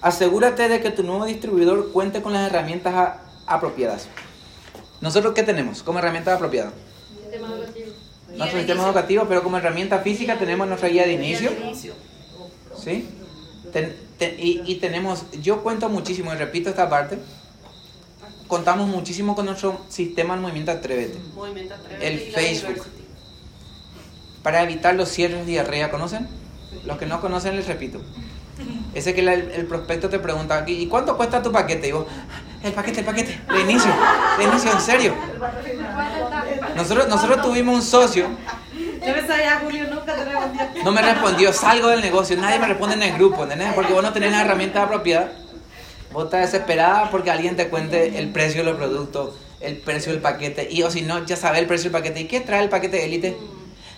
asegúrate 0.02 0.68
de 0.68 0.82
que 0.82 0.92
tu 0.92 1.04
nuevo 1.04 1.26
distribuidor 1.26 1.92
cuente 1.92 2.22
con 2.22 2.34
las 2.34 2.48
herramientas 2.50 2.94
a- 2.94 3.22
apropiadas. 3.48 4.08
¿Nosotros 5.00 5.34
qué 5.34 5.44
tenemos 5.44 5.84
como 5.84 6.00
herramientas 6.00 6.36
apropiadas? 6.36 6.74
Nuestro 8.38 8.60
sistema 8.60 8.84
educativo, 8.86 9.26
pero 9.28 9.44
como 9.44 9.58
herramienta 9.58 10.00
física 10.00 10.38
tenemos 10.38 10.68
nuestra 10.68 10.90
guía 10.90 11.06
de 11.06 11.14
inicio. 11.14 11.52
¿Sí? 12.78 13.10
Ten- 13.72 13.96
te- 14.18 14.36
y, 14.38 14.62
y 14.66 14.76
tenemos, 14.76 15.26
yo 15.42 15.64
cuento 15.64 15.88
muchísimo 15.90 16.34
y 16.34 16.38
repito 16.38 16.70
esta 16.70 16.90
parte, 16.90 17.18
contamos 18.48 18.88
muchísimo 18.88 19.36
con 19.36 19.46
nuestro 19.46 19.80
sistema 19.90 20.34
del 20.34 20.42
movimiento 20.42 20.72
Atrévete. 20.72 21.18
Movimiento 21.34 21.74
Atrévete 21.76 22.08
El 22.08 22.20
Facebook. 22.34 22.86
Para 24.44 24.64
evitar 24.64 24.96
los 24.96 25.10
cierres 25.10 25.40
de 25.46 25.52
diarrea, 25.52 25.90
¿conocen? 25.92 26.28
Los 26.86 26.98
que 26.98 27.06
no 27.06 27.22
conocen 27.22 27.56
les 27.56 27.68
repito. 27.68 28.02
Ese 28.94 29.14
que 29.14 29.22
la- 29.22 29.34
el, 29.34 29.52
el 29.52 29.66
prospecto 29.68 30.10
te 30.10 30.20
pregunta 30.20 30.58
aquí, 30.58 30.74
¿y 30.74 30.88
cuánto 30.88 31.16
cuesta 31.16 31.42
tu 31.42 31.52
paquete? 31.52 31.80
Y 31.88 31.92
digo, 31.92 32.08
el 32.64 32.74
paquete, 32.74 33.00
el 33.00 33.06
paquete, 33.06 33.40
de 33.52 33.62
inicio, 33.62 33.92
de 34.38 34.44
inicio, 34.44 34.72
en 34.72 34.82
serio. 34.82 35.16
Nosotros, 36.76 37.08
nosotros 37.08 37.42
tuvimos 37.42 37.76
un 37.76 37.82
socio, 37.82 38.28
Yo 39.06 39.14
me 39.16 39.26
sabía, 39.26 39.60
Julio, 39.64 39.88
nunca 40.02 40.16
te 40.16 40.26
respondió. 40.26 40.84
no 40.84 40.92
me 40.92 41.02
respondió, 41.02 41.54
salgo 41.54 41.88
del 41.88 42.02
negocio, 42.02 42.38
nadie 42.38 42.60
me 42.60 42.68
responde 42.68 42.96
en 42.96 43.04
el 43.04 43.14
grupo, 43.14 43.44
¿entendés? 43.44 43.74
Porque 43.74 43.94
vos 43.94 44.04
no 44.04 44.12
tenés 44.14 44.32
la 44.32 44.42
herramienta 44.42 44.84
apropiada. 44.84 45.32
Vos 46.12 46.26
estás 46.26 46.52
desesperada 46.52 47.10
porque 47.10 47.32
alguien 47.32 47.56
te 47.56 47.70
cuente 47.70 48.20
el 48.20 48.30
precio 48.30 48.64
de 48.64 48.72
los 48.72 48.78
productos, 48.78 49.36
el 49.62 49.78
precio 49.78 50.12
del 50.12 50.22
paquete, 50.22 50.68
y 50.70 50.84
o 50.84 50.92
si 50.92 51.04
no, 51.04 51.26
ya 51.26 51.38
sabes 51.38 51.60
el 51.62 51.68
precio 51.68 51.90
del 51.90 52.02
paquete. 52.02 52.22
¿Y 52.22 52.26
qué 52.26 52.42
trae 52.42 52.64
el 52.64 52.70
paquete 52.70 52.98
de 52.98 53.06
élite? 53.06 53.38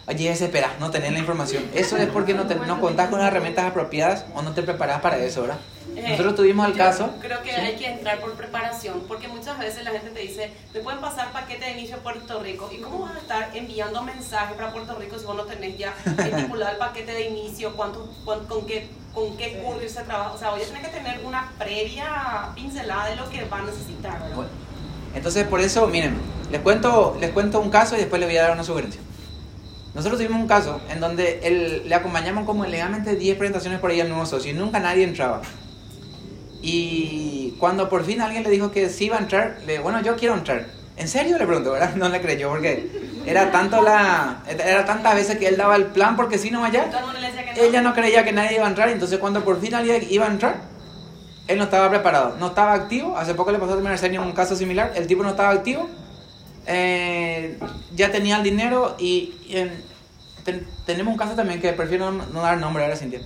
Oye, 0.05 0.27
desesperás, 0.29 0.79
no 0.79 0.91
tenés 0.91 1.13
la 1.13 1.19
información. 1.19 1.63
Eso 1.73 1.95
es 1.97 2.09
porque 2.09 2.33
no, 2.33 2.45
te, 2.45 2.55
no 2.55 2.81
contás 2.81 3.09
con 3.09 3.19
las 3.19 3.29
herramientas 3.29 3.65
apropiadas 3.65 4.25
o 4.35 4.41
no 4.41 4.51
te 4.53 4.61
preparás 4.61 4.99
para 5.01 5.17
eso, 5.17 5.41
¿verdad? 5.41 5.57
Eh, 5.95 6.07
Nosotros 6.09 6.35
tuvimos 6.35 6.65
el 6.67 6.73
yo 6.73 6.77
caso. 6.79 7.09
Creo 7.21 7.41
que 7.41 7.51
¿sí? 7.51 7.55
hay 7.55 7.75
que 7.75 7.85
entrar 7.87 8.19
por 8.19 8.33
preparación, 8.33 9.03
porque 9.07 9.27
muchas 9.29 9.57
veces 9.59 9.83
la 9.85 9.91
gente 9.91 10.09
te 10.09 10.19
dice, 10.19 10.51
me 10.73 10.81
pueden 10.81 10.99
pasar 10.99 11.31
paquete 11.31 11.65
de 11.65 11.71
inicio 11.71 11.95
a 11.97 11.99
Puerto 11.99 12.41
Rico. 12.41 12.69
¿Y 12.73 12.79
cómo 12.81 12.99
vas 13.03 13.15
a 13.15 13.19
estar 13.19 13.49
enviando 13.53 14.01
mensajes 14.01 14.57
para 14.57 14.73
Puerto 14.73 14.95
Rico 14.95 15.17
si 15.19 15.25
vos 15.25 15.37
no 15.37 15.43
tenés 15.43 15.77
ya 15.77 15.93
estipulado 16.25 16.71
el 16.73 16.77
paquete 16.77 17.13
de 17.13 17.29
inicio, 17.29 17.73
cuánto, 17.75 18.09
cuán- 18.25 18.45
con 18.45 18.65
qué 18.65 18.89
con 19.13 19.37
qué 19.37 19.61
courier 19.63 19.89
se 19.89 20.01
trabaja? 20.01 20.31
O 20.33 20.37
sea, 20.39 20.49
voy 20.49 20.63
a 20.63 20.65
tener 20.65 20.81
que 20.81 20.87
tener 20.89 21.23
una 21.23 21.51
previa 21.59 22.49
pincelada 22.55 23.05
de 23.09 23.15
lo 23.15 23.29
que 23.29 23.45
va 23.45 23.59
a 23.59 23.61
necesitar. 23.61 24.19
Bueno, 24.33 24.49
entonces 25.13 25.45
por 25.47 25.61
eso, 25.61 25.85
miren, 25.87 26.17
les 26.51 26.59
cuento, 26.61 27.15
les 27.21 27.29
cuento 27.31 27.59
un 27.59 27.69
caso 27.69 27.95
y 27.95 27.99
después 27.99 28.19
les 28.19 28.27
voy 28.27 28.37
a 28.37 28.41
dar 28.43 28.51
una 28.53 28.63
sugerencia. 28.63 28.99
Nosotros 29.93 30.19
tuvimos 30.19 30.41
un 30.41 30.47
caso 30.47 30.81
en 30.89 30.99
donde 30.99 31.39
él, 31.43 31.83
le 31.85 31.95
acompañamos 31.95 32.45
como 32.45 32.65
legalmente 32.65 33.15
10 33.15 33.37
presentaciones 33.37 33.79
por 33.79 33.91
ahí 33.91 34.01
al 34.01 34.09
nuevo 34.09 34.25
socio 34.25 34.51
y 34.51 34.55
nunca 34.55 34.79
nadie 34.79 35.03
entraba. 35.03 35.41
Y 36.61 37.55
cuando 37.59 37.89
por 37.89 38.03
fin 38.03 38.21
alguien 38.21 38.43
le 38.43 38.49
dijo 38.49 38.71
que 38.71 38.89
sí 38.89 39.05
iba 39.05 39.17
a 39.17 39.19
entrar, 39.19 39.57
le 39.67 39.79
bueno, 39.79 40.01
yo 40.01 40.15
quiero 40.15 40.33
entrar. 40.33 40.65
¿En 40.95 41.07
serio? 41.07 41.37
Le 41.37 41.45
pregunto, 41.45 41.71
¿verdad? 41.71 41.93
No 41.95 42.09
le 42.09 42.21
creyó 42.21 42.49
porque 42.49 42.89
era 43.25 43.51
tanto 43.51 43.81
la 43.81 44.43
era 44.47 44.85
tantas 44.85 45.15
veces 45.15 45.37
que 45.37 45.47
él 45.47 45.57
daba 45.57 45.75
el 45.75 45.85
plan 45.87 46.15
porque 46.15 46.37
si 46.37 46.51
no 46.51 46.63
allá, 46.65 46.89
ella 47.55 47.81
no 47.81 47.93
creía 47.93 48.23
que 48.23 48.31
nadie 48.31 48.55
iba 48.55 48.65
a 48.65 48.69
entrar, 48.69 48.89
entonces 48.89 49.19
cuando 49.19 49.43
por 49.43 49.61
fin 49.61 49.75
alguien 49.75 50.05
iba 50.09 50.25
a 50.25 50.29
entrar, 50.29 50.55
él 51.47 51.57
no 51.57 51.65
estaba 51.65 51.89
preparado, 51.89 52.35
no 52.39 52.47
estaba 52.47 52.73
activo. 52.73 53.17
Hace 53.17 53.33
poco 53.33 53.51
le 53.51 53.59
pasó 53.59 53.73
a 53.73 53.77
Mercedes 53.77 54.19
un 54.19 54.31
caso 54.31 54.55
similar, 54.55 54.91
el 54.95 55.07
tipo 55.07 55.23
no 55.23 55.29
estaba 55.29 55.49
activo, 55.51 55.87
eh, 56.65 57.57
ya 57.95 58.11
tenía 58.11 58.37
el 58.37 58.43
dinero 58.43 58.95
y 58.99 59.33
en- 59.49 59.83
ten- 60.43 60.65
tenemos 60.85 61.11
un 61.13 61.17
caso 61.17 61.35
también 61.35 61.61
que 61.61 61.73
prefiero 61.73 62.11
no, 62.11 62.25
no 62.27 62.41
dar 62.41 62.57
nombre 62.57 62.83
ahora, 62.83 62.95
Cintia, 62.95 63.21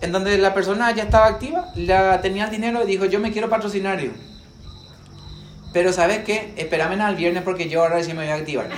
en 0.00 0.12
donde 0.12 0.36
la 0.38 0.54
persona 0.54 0.90
ya 0.92 1.04
estaba 1.04 1.26
activa, 1.26 1.72
la, 1.76 2.20
tenía 2.20 2.44
el 2.44 2.50
dinero 2.50 2.82
y 2.82 2.86
dijo, 2.86 3.04
yo 3.06 3.20
me 3.20 3.32
quiero 3.32 3.48
patrocinario. 3.48 4.12
Pero 5.72 5.92
¿sabes 5.92 6.24
qué? 6.24 6.54
Espérame 6.56 7.00
al 7.00 7.16
viernes 7.16 7.42
porque 7.42 7.68
yo 7.68 7.82
ahora 7.82 8.02
sí 8.02 8.12
me 8.12 8.22
voy 8.22 8.28
a 8.28 8.36
activar. 8.36 8.68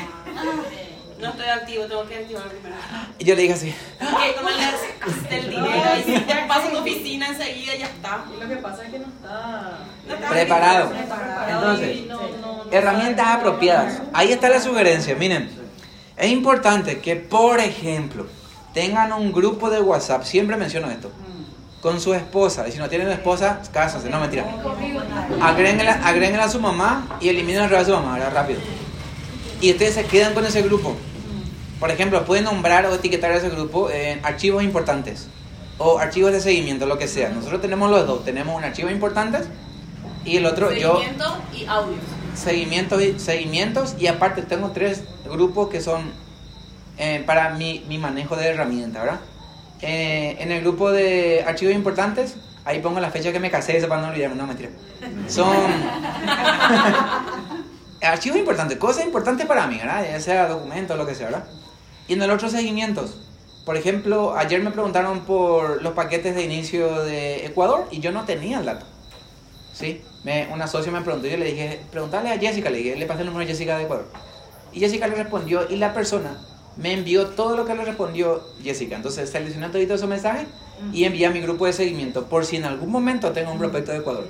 No 1.20 1.28
estoy 1.30 1.46
activo, 1.46 1.84
tengo 1.86 2.06
que 2.06 2.16
activar 2.16 2.44
primero. 2.48 2.76
Y 3.18 3.24
yo 3.24 3.34
le 3.34 3.42
dije 3.42 3.54
así, 3.54 3.74
Que 3.98 4.34
como 4.36 4.50
le 4.50 4.56
das 4.56 4.74
el 5.30 5.50
dinero 5.50 5.90
y 5.98 6.02
si 6.02 6.24
ya 6.26 6.46
paso 6.46 6.68
a 6.68 6.70
tu 6.70 6.76
oficina 6.78 7.28
enseguida 7.28 7.74
ya 7.76 7.86
está. 7.86 8.24
Y 8.36 8.40
lo 8.42 8.48
que 8.48 8.56
pasa 8.56 8.84
es 8.84 8.90
que 8.92 8.98
no 8.98 9.06
está. 9.06 9.78
No 10.06 10.14
está 10.14 10.28
Preparado. 10.28 10.90
preparado 10.90 11.50
Entonces, 11.50 12.06
no- 12.06 12.20
no- 12.20 12.64
herramientas 12.70 13.26
apropiadas. 13.28 14.02
Ahí 14.12 14.32
está 14.32 14.48
la 14.50 14.60
sugerencia. 14.60 15.14
Miren, 15.14 15.50
es 16.16 16.30
importante 16.30 16.98
que, 17.00 17.16
por 17.16 17.60
ejemplo, 17.60 18.26
tengan 18.74 19.12
un 19.12 19.32
grupo 19.32 19.70
de 19.70 19.80
WhatsApp. 19.80 20.22
Siempre 20.24 20.56
menciono 20.56 20.90
esto. 20.90 21.10
Con 21.80 22.00
su 22.00 22.12
esposa. 22.14 22.66
Y 22.68 22.72
si 22.72 22.78
no 22.78 22.88
tienen 22.88 23.08
esposa, 23.08 23.60
cásense. 23.72 24.10
No, 24.10 24.20
mentira. 24.20 24.44
Agréguenla, 25.40 25.92
agréguenla 26.04 26.44
a 26.44 26.48
su 26.48 26.60
mamá 26.60 27.18
y 27.20 27.28
eliminen 27.28 27.64
el 27.64 27.70
resto 27.70 27.92
de 27.92 27.96
su 27.96 28.02
mamá, 28.02 28.14
¿verdad? 28.18 28.32
Rápido. 28.34 28.60
Y 29.60 29.70
ustedes 29.72 29.94
se 29.94 30.04
quedan 30.04 30.34
con 30.34 30.44
ese 30.44 30.62
grupo. 30.62 30.96
Por 31.80 31.90
ejemplo, 31.90 32.24
pueden 32.24 32.44
nombrar 32.44 32.86
o 32.86 32.94
etiquetar 32.94 33.32
a 33.32 33.36
ese 33.36 33.50
grupo 33.50 33.90
en 33.90 34.24
archivos 34.24 34.62
importantes 34.62 35.28
o 35.78 35.98
archivos 35.98 36.32
de 36.32 36.40
seguimiento, 36.40 36.86
lo 36.86 36.98
que 36.98 37.08
sea. 37.08 37.28
Nosotros 37.30 37.60
tenemos 37.60 37.90
los 37.90 38.06
dos. 38.06 38.24
Tenemos 38.24 38.56
un 38.56 38.64
archivo 38.64 38.90
importantes 38.90 39.46
y 40.24 40.36
el 40.38 40.46
otro 40.46 40.72
yo 40.72 40.96
Seguimiento 40.96 41.38
y 41.54 41.66
audios. 41.66 42.00
seguimientos 42.34 43.02
y, 43.02 43.18
seguimientos 43.18 43.94
y 43.98 44.06
aparte 44.08 44.42
tengo 44.42 44.70
tres 44.70 45.04
grupos 45.30 45.68
que 45.68 45.80
son 45.80 46.10
eh, 46.98 47.22
para 47.26 47.50
mi, 47.50 47.84
mi 47.88 47.98
manejo 47.98 48.36
de 48.36 48.46
herramientas, 48.46 49.02
¿verdad? 49.02 49.20
Eh, 49.82 50.36
en 50.40 50.50
el 50.50 50.62
grupo 50.62 50.90
de 50.90 51.44
archivos 51.46 51.74
importantes, 51.74 52.36
ahí 52.64 52.80
pongo 52.80 53.00
la 53.00 53.10
fecha 53.10 53.32
que 53.32 53.40
me 53.40 53.50
casé, 53.50 53.76
eso 53.76 53.88
para 53.88 54.00
no 54.00 54.08
olvidarme, 54.08 54.36
no 54.36 54.46
mentira. 54.46 54.70
Son 55.28 55.46
archivos 58.02 58.38
importantes, 58.38 58.78
cosas 58.78 59.04
importantes 59.04 59.46
para 59.46 59.66
mí, 59.66 59.78
¿verdad? 59.78 60.04
Ya 60.08 60.20
sea 60.20 60.48
documentos, 60.48 60.96
lo 60.96 61.06
que 61.06 61.14
sea, 61.14 61.26
¿verdad? 61.26 61.44
Y 62.08 62.14
en 62.14 62.22
el 62.22 62.30
otro 62.30 62.48
seguimientos, 62.48 63.18
por 63.64 63.76
ejemplo, 63.76 64.36
ayer 64.36 64.62
me 64.62 64.70
preguntaron 64.70 65.20
por 65.20 65.82
los 65.82 65.92
paquetes 65.94 66.34
de 66.36 66.42
inicio 66.42 67.02
de 67.02 67.46
Ecuador 67.46 67.88
y 67.90 67.98
yo 67.98 68.12
no 68.12 68.24
tenía 68.24 68.60
el 68.60 68.66
dato. 68.66 68.86
Sí, 69.72 70.02
me, 70.24 70.48
una 70.52 70.68
socia 70.68 70.92
me 70.92 71.00
preguntó 71.00 71.26
y 71.26 71.30
yo 71.32 71.36
le 71.36 71.46
dije, 71.46 71.80
preguntarle 71.90 72.30
a 72.30 72.38
Jessica, 72.38 72.70
le 72.70 72.78
dije, 72.78 72.96
le 72.96 73.06
pasé 73.06 73.20
el 73.20 73.26
número 73.26 73.44
de 73.44 73.52
Jessica 73.52 73.76
de 73.76 73.84
Ecuador. 73.84 74.06
Y 74.72 74.80
Jessica 74.80 75.08
le 75.08 75.16
respondió 75.16 75.68
y 75.68 75.76
la 75.76 75.92
persona 75.92 76.38
me 76.76 76.92
envió 76.92 77.28
todo 77.28 77.56
lo 77.56 77.66
que 77.66 77.74
le 77.74 77.84
respondió 77.84 78.42
Jessica. 78.62 78.96
Entonces 78.96 79.30
seleccioné 79.30 79.68
todo 79.68 79.78
esos 79.78 80.08
mensajes 80.08 80.46
y 80.92 81.04
envié 81.04 81.26
a 81.26 81.30
mi 81.30 81.40
grupo 81.40 81.66
de 81.66 81.72
seguimiento 81.72 82.26
por 82.26 82.44
si 82.44 82.56
en 82.56 82.66
algún 82.66 82.90
momento 82.90 83.32
tengo 83.32 83.50
un 83.50 83.58
prospecto 83.58 83.92
de 83.92 83.98
Ecuador. 83.98 84.28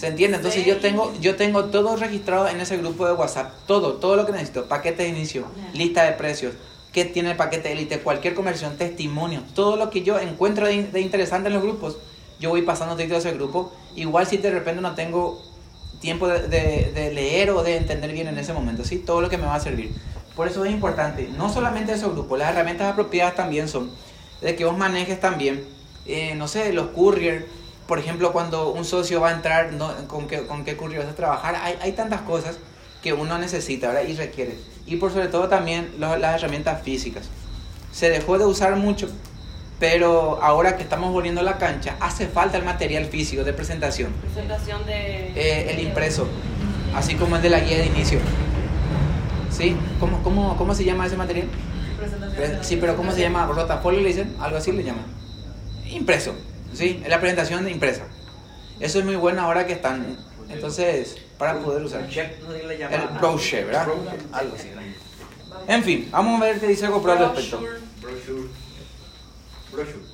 ¿Se 0.00 0.06
entiende? 0.06 0.38
Entonces 0.38 0.64
yo 0.64 0.78
tengo, 0.80 1.12
yo 1.20 1.36
tengo 1.36 1.64
todo 1.66 1.94
registrado 1.96 2.48
en 2.48 2.58
ese 2.60 2.78
grupo 2.78 3.06
de 3.06 3.12
WhatsApp. 3.12 3.52
Todo, 3.66 3.94
todo 3.94 4.16
lo 4.16 4.24
que 4.24 4.32
necesito. 4.32 4.64
Paquete 4.66 5.02
de 5.02 5.10
inicio, 5.10 5.44
lista 5.74 6.04
de 6.04 6.12
precios, 6.12 6.54
qué 6.92 7.04
tiene 7.04 7.32
el 7.32 7.36
paquete 7.36 7.68
de 7.68 7.74
élite, 7.74 7.98
cualquier 7.98 8.34
conversión, 8.34 8.76
testimonio. 8.78 9.42
Todo 9.54 9.76
lo 9.76 9.90
que 9.90 10.00
yo 10.02 10.18
encuentro 10.18 10.66
de, 10.66 10.84
de 10.84 11.00
interesante 11.02 11.48
en 11.48 11.54
los 11.54 11.62
grupos, 11.62 11.98
yo 12.38 12.48
voy 12.48 12.62
pasando 12.62 12.96
todo 12.96 13.16
ese 13.18 13.32
grupo. 13.32 13.72
Igual 13.94 14.26
si 14.26 14.38
de 14.38 14.50
repente 14.50 14.80
no 14.80 14.94
tengo 14.94 15.42
tiempo 16.00 16.28
de, 16.28 16.48
de- 16.48 16.92
de 16.94 17.12
leer 17.12 17.50
o 17.50 17.62
de 17.62 17.76
entender 17.76 18.10
bien 18.12 18.26
en 18.28 18.38
ese 18.38 18.54
momento, 18.54 18.84
¿sí? 18.84 18.96
Todo 18.96 19.20
lo 19.20 19.28
que 19.28 19.36
me 19.36 19.44
va 19.44 19.56
a 19.56 19.60
servir. 19.60 19.92
Por 20.34 20.48
eso 20.48 20.64
es 20.64 20.70
importante, 20.72 21.28
no 21.36 21.52
solamente 21.52 21.92
esos 21.92 22.12
grupos, 22.12 22.38
las 22.38 22.50
herramientas 22.52 22.90
apropiadas 22.90 23.34
también 23.34 23.68
son 23.68 23.90
de 24.40 24.56
que 24.56 24.64
vos 24.64 24.78
manejes 24.78 25.20
también, 25.20 25.62
eh, 26.06 26.34
no 26.36 26.48
sé, 26.48 26.72
los 26.72 26.86
courier, 26.88 27.46
por 27.90 27.98
ejemplo, 27.98 28.30
cuando 28.30 28.70
un 28.70 28.84
socio 28.84 29.20
va 29.20 29.30
a 29.30 29.32
entrar, 29.32 29.72
no, 29.72 29.92
¿con, 30.06 30.28
qué, 30.28 30.46
¿con 30.46 30.64
qué 30.64 30.76
courier 30.76 31.00
vas 31.02 31.10
a 31.10 31.16
trabajar? 31.16 31.56
Hay, 31.60 31.74
hay 31.82 31.90
tantas 31.90 32.20
cosas 32.20 32.56
que 33.02 33.12
uno 33.12 33.36
necesita 33.36 33.88
¿verdad? 33.88 34.08
y 34.08 34.14
requiere. 34.14 34.56
Y 34.86 34.94
por 34.94 35.10
sobre 35.12 35.26
todo 35.26 35.48
también 35.48 35.90
lo- 35.98 36.16
las 36.16 36.36
herramientas 36.40 36.82
físicas. 36.84 37.28
Se 37.90 38.08
dejó 38.08 38.38
de 38.38 38.44
usar 38.44 38.76
mucho, 38.76 39.08
pero 39.80 40.38
ahora 40.40 40.76
que 40.76 40.84
estamos 40.84 41.12
volviendo 41.12 41.40
a 41.40 41.44
la 41.44 41.58
cancha, 41.58 41.96
hace 41.98 42.28
falta 42.28 42.58
el 42.58 42.64
material 42.64 43.06
físico 43.06 43.42
de 43.42 43.52
presentación. 43.54 44.12
Presentación 44.22 44.86
de. 44.86 45.32
Eh, 45.34 45.72
el 45.72 45.80
impreso, 45.80 46.28
así 46.94 47.16
como 47.16 47.34
el 47.34 47.42
de 47.42 47.50
la 47.50 47.58
guía 47.58 47.78
de 47.78 47.86
inicio. 47.86 48.20
¿Sí? 49.50 49.76
¿Cómo, 49.98 50.22
cómo, 50.22 50.56
cómo 50.56 50.76
se 50.76 50.84
llama 50.84 51.06
ese 51.06 51.16
material? 51.16 51.48
Presentación. 51.98 52.58
Sí, 52.64 52.76
pero 52.76 52.96
¿cómo 52.96 53.10
se 53.10 53.20
llama? 53.20 53.46
¿Rotafolio 53.46 54.00
le 54.00 54.06
dicen? 54.10 54.36
Algo 54.38 54.58
así 54.58 54.70
le 54.70 54.84
llaman. 54.84 55.04
Impreso, 55.90 56.34
¿sí? 56.72 57.00
Es 57.02 57.08
la 57.08 57.20
presentación 57.20 57.64
de 57.64 57.70
impresa. 57.70 58.02
Eso 58.78 58.98
es 58.98 59.04
muy 59.04 59.16
bueno 59.16 59.42
ahora 59.42 59.66
que 59.66 59.74
están, 59.74 60.16
entonces, 60.48 61.16
para 61.38 61.58
poder 61.58 61.82
usar. 61.84 62.08
El 62.10 63.18
brochure, 63.18 63.64
¿verdad? 63.64 63.88
Algo 64.32 64.54
así. 64.54 64.68
En 65.68 65.84
fin, 65.84 66.08
vamos 66.10 66.40
a 66.40 66.44
ver 66.44 66.60
qué 66.60 66.68
dice 66.68 66.86
algo 66.86 67.06
al 67.10 67.18
respecto. 67.18 67.60
Brochure. 68.00 68.48
Brochure. 69.72 70.10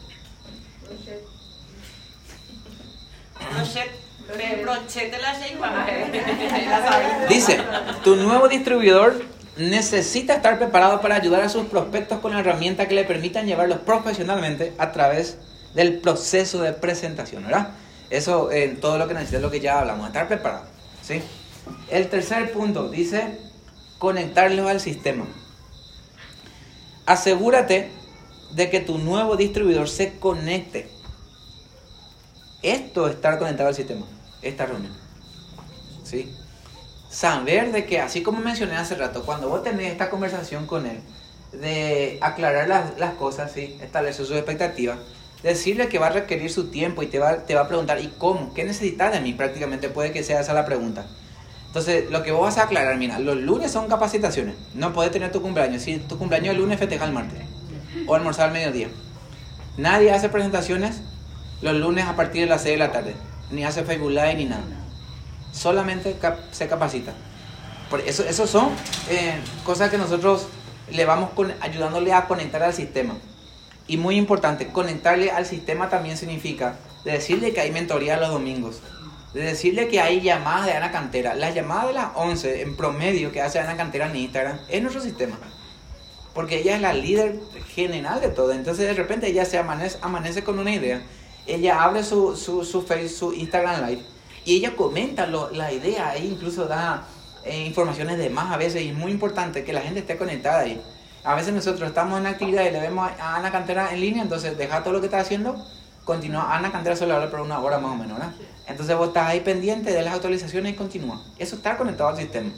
Dice, 7.29 7.61
tu 8.03 8.17
nuevo 8.17 8.49
distribuidor 8.49 9.23
necesita 9.57 10.35
estar 10.35 10.59
preparado 10.59 11.01
para 11.01 11.15
ayudar 11.15 11.43
a 11.43 11.49
sus 11.49 11.67
prospectos 11.67 12.19
con 12.21 12.37
herramientas 12.37 12.89
que 12.89 12.95
le 12.95 13.05
permitan 13.05 13.47
llevarlos 13.47 13.79
profesionalmente 13.79 14.75
a 14.79 14.93
través 14.93 15.39
del 15.77 15.99
proceso 16.01 16.62
de 16.62 16.72
presentación, 16.72 17.45
¿verdad? 17.45 17.68
Eso 18.09 18.51
en 18.51 18.81
todo 18.81 18.97
lo 18.99 19.07
que 19.07 19.14
necesita 19.14 19.37
es 19.37 19.43
lo 19.43 19.51
que 19.51 19.61
ya 19.61 19.79
hablamos, 19.79 20.07
estar 20.07 20.27
preparado, 20.27 20.64
¿sí? 21.03 21.22
El 21.91 22.09
tercer 22.09 22.51
punto 22.53 22.89
dice 22.89 23.39
conectarlos 23.99 24.68
al 24.70 24.81
sistema. 24.81 25.27
Asegúrate 27.05 27.91
de 28.53 28.70
que 28.70 28.81
tu 28.81 28.99
nuevo 28.99 29.37
distribuidor 29.37 29.89
se 29.89 30.18
conecte. 30.18 30.89
Esto 32.62 33.07
es 33.07 33.16
estar 33.16 33.39
conectado 33.39 33.68
al 33.68 33.74
sistema, 33.74 34.07
esta 34.41 34.64
reunión. 34.64 34.97
¿Sí? 36.05 36.35
Saber 37.11 37.70
de 37.72 37.85
que, 37.85 38.01
así 38.01 38.22
como 38.22 38.41
mencioné 38.41 38.77
hace 38.77 38.95
rato, 38.95 39.27
cuando 39.27 39.49
vos 39.49 39.62
tenés 39.62 39.93
esta 39.93 40.09
conversación 40.09 40.66
con 40.66 40.87
él, 40.87 41.01
de 41.53 42.18
aclarar 42.22 42.66
las, 42.66 42.99
las 42.99 43.14
cosas, 43.14 43.53
¿sí? 43.53 43.79
establecer 43.83 44.24
sus 44.24 44.37
expectativas, 44.37 44.99
decirle 45.43 45.89
que 45.89 45.99
va 45.99 46.09
a 46.09 46.11
requerir 46.11 46.51
su 46.51 46.70
tiempo 46.70 47.03
y 47.03 47.07
te 47.07 47.18
va, 47.18 47.39
te 47.45 47.55
va 47.55 47.62
a 47.62 47.68
preguntar, 47.68 48.01
¿y 48.01 48.12
cómo? 48.18 48.53
¿Qué 48.55 48.64
necesitas 48.64 49.12
de 49.12 49.20
mí? 49.20 49.32
Prácticamente 49.32 49.89
puede 49.89 50.12
que 50.12 50.22
sea 50.22 50.41
esa 50.41 50.53
la 50.53 50.64
pregunta. 50.64 51.07
Entonces, 51.66 52.11
lo 52.11 52.22
que 52.22 52.32
vos 52.32 52.43
vas 52.43 52.57
a 52.59 52.64
aclarar, 52.64 52.97
mira, 52.97 53.18
los 53.18 53.37
lunes 53.37 53.70
son 53.70 53.87
capacitaciones. 53.87 54.55
No 54.72 54.95
puedes 54.95 55.12
tener 55.12 55.30
tu 55.30 55.43
cumpleaños. 55.43 55.82
Si 55.82 55.99
tu 55.99 56.16
cumpleaños 56.16 56.55
el 56.55 56.61
lunes, 56.62 56.78
festeja 56.78 57.05
el 57.05 57.12
martes. 57.12 57.39
O 58.07 58.14
almorzar 58.14 58.47
al 58.47 58.53
mediodía. 58.53 58.89
Nadie 59.76 60.11
hace 60.11 60.30
presentaciones 60.30 61.03
los 61.61 61.74
lunes 61.74 62.07
a 62.07 62.16
partir 62.16 62.43
de 62.43 62.49
las 62.49 62.62
6 62.62 62.74
de 62.74 62.78
la 62.78 62.93
tarde. 62.93 63.14
Ni 63.51 63.64
hace 63.64 63.84
Facebook 63.84 64.11
Live 64.11 64.34
ni 64.37 64.47
nada. 64.47 64.64
Solamente 65.53 66.16
se 66.51 66.66
capacita. 66.66 67.12
Por 67.91 68.01
eso, 68.01 68.24
eso 68.24 68.47
son 68.47 68.70
eh, 69.11 69.39
cosas 69.64 69.91
que 69.91 69.99
nosotros 69.99 70.49
le 70.91 71.05
vamos 71.05 71.30
ayudándole 71.61 72.12
a 72.12 72.26
conectar 72.26 72.62
al 72.62 72.72
sistema. 72.72 73.14
Y 73.87 73.97
muy 73.97 74.16
importante, 74.16 74.68
conectarle 74.68 75.30
al 75.30 75.47
sistema 75.47 75.89
también 75.89 76.16
significa 76.16 76.76
de 77.05 77.12
decirle 77.12 77.53
que 77.53 77.61
hay 77.61 77.70
mentoría 77.70 78.16
los 78.16 78.30
domingos, 78.30 78.82
de 79.32 79.43
decirle 79.43 79.89
que 79.89 80.01
hay 80.01 80.20
llamadas 80.20 80.66
de 80.66 80.72
Ana 80.72 80.91
Cantera. 80.91 81.34
Las 81.34 81.55
llamadas 81.55 81.89
de 81.89 81.93
las 81.95 82.09
11 82.14 82.62
en 82.62 82.76
promedio 82.76 83.30
que 83.30 83.43
hace 83.43 83.59
Ana 83.59 83.76
Cantera 83.76 84.11
en 84.11 84.16
Instagram 84.16 84.59
es 84.68 84.82
nuestro 84.82 85.03
sistema. 85.03 85.39
Porque 86.34 86.59
ella 86.59 86.74
es 86.74 86.82
la 86.82 86.93
líder 86.93 87.39
general 87.74 88.20
de 88.20 88.28
todo. 88.28 88.53
Entonces 88.53 88.87
de 88.87 88.95
repente 88.95 89.28
ella 89.28 89.45
se 89.45 89.59
amanece, 89.59 90.43
con 90.43 90.59
una 90.59 90.74
idea. 90.74 91.03
Ella 91.47 91.82
abre 91.82 92.03
su, 92.03 92.37
su, 92.37 92.64
su 92.64 92.82
Facebook, 92.82 93.11
su 93.11 93.32
Instagram 93.34 93.87
Live 93.87 94.03
y 94.47 94.57
ella 94.57 94.76
comenta 94.76 95.26
la 95.26 95.72
idea 95.72 96.14
e 96.14 96.24
incluso 96.24 96.66
da 96.66 97.05
eh, 97.45 97.66
informaciones 97.66 98.16
de 98.16 98.30
más 98.30 98.53
a 98.53 98.57
veces. 98.57 98.82
Y 98.82 98.89
es 98.91 98.95
muy 98.95 99.11
importante 99.11 99.64
que 99.64 99.72
la 99.72 99.80
gente 99.80 100.01
esté 100.01 100.16
conectada 100.16 100.61
ahí. 100.61 100.80
A 101.27 101.35
veces 101.35 101.53
nosotros 101.53 101.89
estamos 101.89 102.18
en 102.20 102.27
actividad 102.27 102.64
y 102.64 102.70
le 102.70 102.81
vemos 102.81 103.11
a 103.20 103.37
Ana 103.37 103.51
Cantera 103.51 103.93
en 103.93 104.01
línea, 104.01 104.22
entonces 104.22 104.57
deja 104.57 104.83
todo 104.85 104.95
lo 104.95 105.01
que 105.01 105.07
está 105.07 105.18
haciendo, 105.18 105.57
continúa. 106.05 106.57
Ana 106.57 106.70
Cantera 106.70 106.95
solo 106.95 107.14
habla 107.16 107.31
por 107.31 107.41
una 107.41 107.59
hora 107.59 107.79
más 107.79 107.93
o 107.93 107.97
menos, 107.97 108.16
¿verdad? 108.16 108.33
Entonces 108.68 108.97
vos 108.97 109.09
estás 109.09 109.29
ahí 109.29 109.41
pendiente 109.41 109.93
de 109.93 110.03
las 110.03 110.14
actualizaciones 110.14 110.72
y 110.72 110.77
continúa. 110.77 111.20
Eso 111.39 111.57
está 111.57 111.77
conectado 111.77 112.11
al 112.11 112.16
sistema. 112.16 112.51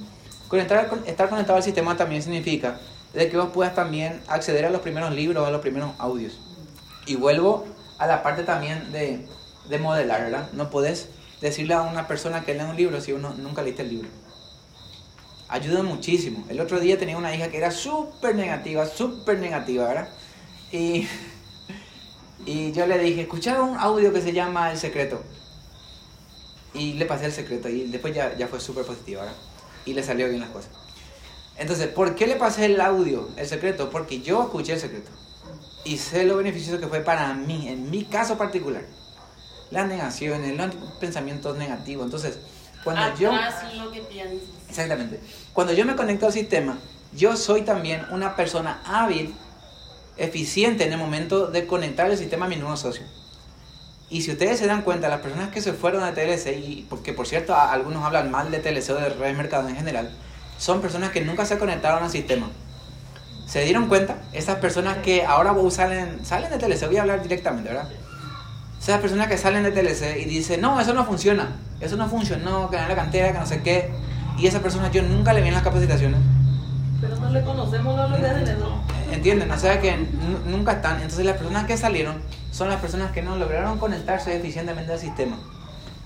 Conectar, 0.49 0.87
con- 0.89 1.03
estar 1.07 1.29
conectado 1.31 1.57
al 1.57 1.63
sistema 1.63 1.97
también 1.97 2.23
significa 2.23 2.79
de 3.15 3.31
que 3.31 3.37
vos 3.39 3.49
puedas 3.55 3.75
también 3.75 4.21
acceder 4.29 4.67
a 4.67 4.71
los 4.71 4.83
primeros 4.83 5.13
libros, 5.15 5.47
a 5.47 5.51
los 5.51 5.63
primeros 5.63 5.91
audios. 5.99 6.39
Y 7.07 7.17
vuelvo 7.17 7.67
a 7.99 8.07
la 8.07 8.23
parte 8.23 8.43
también 8.43 8.93
de, 8.93 9.27
de 9.69 9.79
modelar, 9.79 10.23
¿verdad? 10.25 10.49
No 10.53 10.69
podés 10.69 11.09
decirle 11.41 11.73
a 11.73 11.81
una 11.83 12.07
persona 12.07 12.43
que 12.45 12.53
lee 12.55 12.65
un 12.65 12.77
libro 12.77 13.01
si 13.01 13.13
uno 13.13 13.33
nunca 13.39 13.63
leíste 13.63 13.81
el 13.83 13.89
libro. 13.89 14.09
Ayuda 15.49 15.83
muchísimo. 15.83 16.45
El 16.49 16.61
otro 16.61 16.79
día 16.79 16.99
tenía 16.99 17.17
una 17.17 17.35
hija 17.35 17.49
que 17.49 17.57
era 17.57 17.71
súper 17.71 18.35
negativa, 18.35 18.87
súper 18.87 19.39
negativa, 19.39 19.89
¿verdad? 19.89 20.09
Y, 20.71 21.09
y 22.45 22.73
yo 22.73 22.87
le 22.87 22.99
dije, 22.99 23.23
escucharon 23.23 23.71
un 23.71 23.79
audio 23.79 24.13
que 24.13 24.21
se 24.21 24.33
llama 24.33 24.71
El 24.71 24.79
Secreto. 24.79 25.23
Y 26.75 26.93
le 26.95 27.07
pasé 27.07 27.25
el 27.25 27.33
secreto 27.33 27.69
y 27.69 27.89
después 27.89 28.15
ya, 28.15 28.37
ya 28.37 28.47
fue 28.47 28.61
súper 28.61 28.85
positiva, 28.85 29.23
¿verdad? 29.23 29.37
Y 29.87 29.95
le 29.95 30.03
salió 30.03 30.29
bien 30.29 30.41
las 30.41 30.51
cosas. 30.51 30.71
Entonces, 31.57 31.89
¿por 31.89 32.15
qué 32.15 32.27
le 32.27 32.37
pasé 32.37 32.67
el 32.67 32.81
audio, 32.81 33.29
el 33.37 33.47
secreto? 33.47 33.91
Porque 33.91 34.21
yo 34.21 34.43
escuché 34.43 34.75
el 34.75 34.81
secreto. 34.81 35.11
Y 35.85 35.97
sé 35.97 36.25
lo 36.25 36.37
beneficioso 36.37 36.79
que 36.79 36.87
fue 36.87 37.01
para 37.01 37.35
mí, 37.35 37.69
en 37.69 37.91
mi 37.91 38.05
caso 38.05 38.37
particular. 38.37 38.83
Las 39.71 39.89
negaciones, 39.89 40.57
los 40.57 40.75
pensamientos 41.01 41.57
negativos. 41.57 42.05
Entonces, 42.05 42.39
cuando 42.85 43.19
yo... 43.19 43.33
Atrás 43.33 43.75
lo 43.75 43.91
que 43.91 44.03
piensas. 44.03 44.49
Exactamente. 44.69 45.21
Cuando 45.53 45.73
yo 45.73 45.85
me 45.85 45.97
conecto 45.97 46.27
al 46.27 46.33
sistema, 46.33 46.79
yo 47.13 47.37
soy 47.37 47.63
también 47.63 48.07
una 48.11 48.37
persona 48.37 48.81
hábil, 48.85 49.35
eficiente 50.17 50.85
en 50.85 50.93
el 50.93 50.99
momento 50.99 51.47
de 51.47 51.67
conectar 51.67 52.11
el 52.11 52.19
sistema 52.19 52.47
a 52.47 52.49
mi 52.49 52.57
nuevo 52.57 52.77
socio. 52.77 53.05
Y 54.11 54.23
si 54.23 54.33
ustedes 54.33 54.59
se 54.59 54.67
dan 54.67 54.83
cuenta, 54.83 55.09
las 55.09 55.21
personas 55.21 55.51
que 55.51 55.61
se 55.61 55.73
fueron 55.73 56.03
de 56.03 56.13
TLC, 56.13 56.57
y 56.59 56.87
porque 56.89 57.13
por 57.13 57.27
cierto 57.27 57.55
algunos 57.55 58.05
hablan 58.05 58.31
mal 58.31 58.51
de 58.51 58.59
TLC 58.59 58.91
o 58.91 58.95
de 58.95 59.11
redes 59.11 59.37
mercado 59.37 59.69
en 59.69 59.77
general, 59.77 60.11
son 60.59 60.81
personas 60.81 61.11
que 61.11 61.21
nunca 61.21 61.45
se 61.45 61.59
conectaron 61.59 62.03
al 62.03 62.11
sistema. 62.11 62.49
¿Se 63.47 63.63
dieron 63.63 63.89
cuenta? 63.89 64.17
Esas 64.33 64.57
personas 64.59 64.99
que 64.99 65.25
ahora 65.25 65.55
salen, 65.71 66.25
salen 66.25 66.51
de 66.51 66.59
TLC, 66.59 66.87
voy 66.87 66.97
a 66.97 67.03
hablar 67.03 67.23
directamente, 67.23 67.71
¿verdad? 67.71 67.89
Esas 68.81 69.01
personas 69.01 69.29
que 69.29 69.37
salen 69.37 69.63
de 69.63 69.71
TLC 69.71 70.19
y 70.21 70.25
dicen, 70.25 70.61
no, 70.61 70.81
eso 70.81 70.95
no 70.95 71.05
funciona, 71.05 71.57
eso 71.81 71.97
no 71.97 72.09
funcionó, 72.09 72.71
que 72.71 72.79
no 72.79 72.89
la 72.89 72.95
cantera, 72.95 73.33
que 73.33 73.39
no 73.39 73.47
sé 73.47 73.63
qué. 73.63 73.91
Y 74.39 74.47
esas 74.47 74.63
personas 74.63 74.93
yo 74.93 75.03
nunca 75.03 75.33
le 75.33 75.41
vi 75.43 75.49
en 75.49 75.55
las 75.55 75.63
capacitaciones. 75.63 76.21
Pero 77.01 77.17
no 77.17 77.31
le 77.31 77.43
conocemos 77.43 77.97
no 78.11 78.17
que 78.17 78.27
hacen 78.27 78.49
eso. 78.49 78.83
¿Entienden? 79.13 79.51
O 79.51 79.59
sea 79.59 79.81
que 79.81 79.97
nu- 79.97 80.39
nunca 80.57 80.73
están. 80.73 80.97
Entonces 80.97 81.25
las 81.25 81.37
personas 81.37 81.65
que 81.67 81.77
salieron 81.77 82.17
son 82.51 82.69
las 82.69 82.81
personas 82.81 83.13
que 83.13 83.23
no 83.23 83.37
lograron 83.37 83.79
conectarse 83.79 84.37
eficientemente 84.37 84.93
al 84.93 84.99
sistema. 84.99 85.37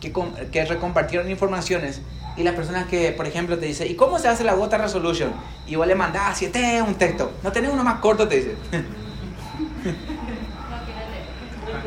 Que, 0.01 0.13
que 0.51 0.65
recompartieron 0.65 1.31
informaciones. 1.31 2.01
Y 2.37 2.43
las 2.43 2.55
personas 2.55 2.87
que, 2.87 3.13
por 3.13 3.27
ejemplo, 3.27 3.59
te 3.59 3.67
dicen, 3.67 3.91
¿y 3.91 3.95
cómo 3.95 4.19
se 4.19 4.29
hace 4.29 4.43
la 4.45 4.55
gota 4.55 4.79
resolution? 4.79 5.31
Y 5.67 5.77
vos 5.77 5.87
le 5.87 5.95
mandás, 5.95 6.39
si 6.39 6.47
es 6.47 6.83
un 6.83 6.95
texto. 6.95 7.31
No 7.43 7.53
tenés 7.53 7.71
uno 7.71 7.85
más 7.85 8.01
corto, 8.01 8.27
te 8.27 8.37
dice. 8.37 8.57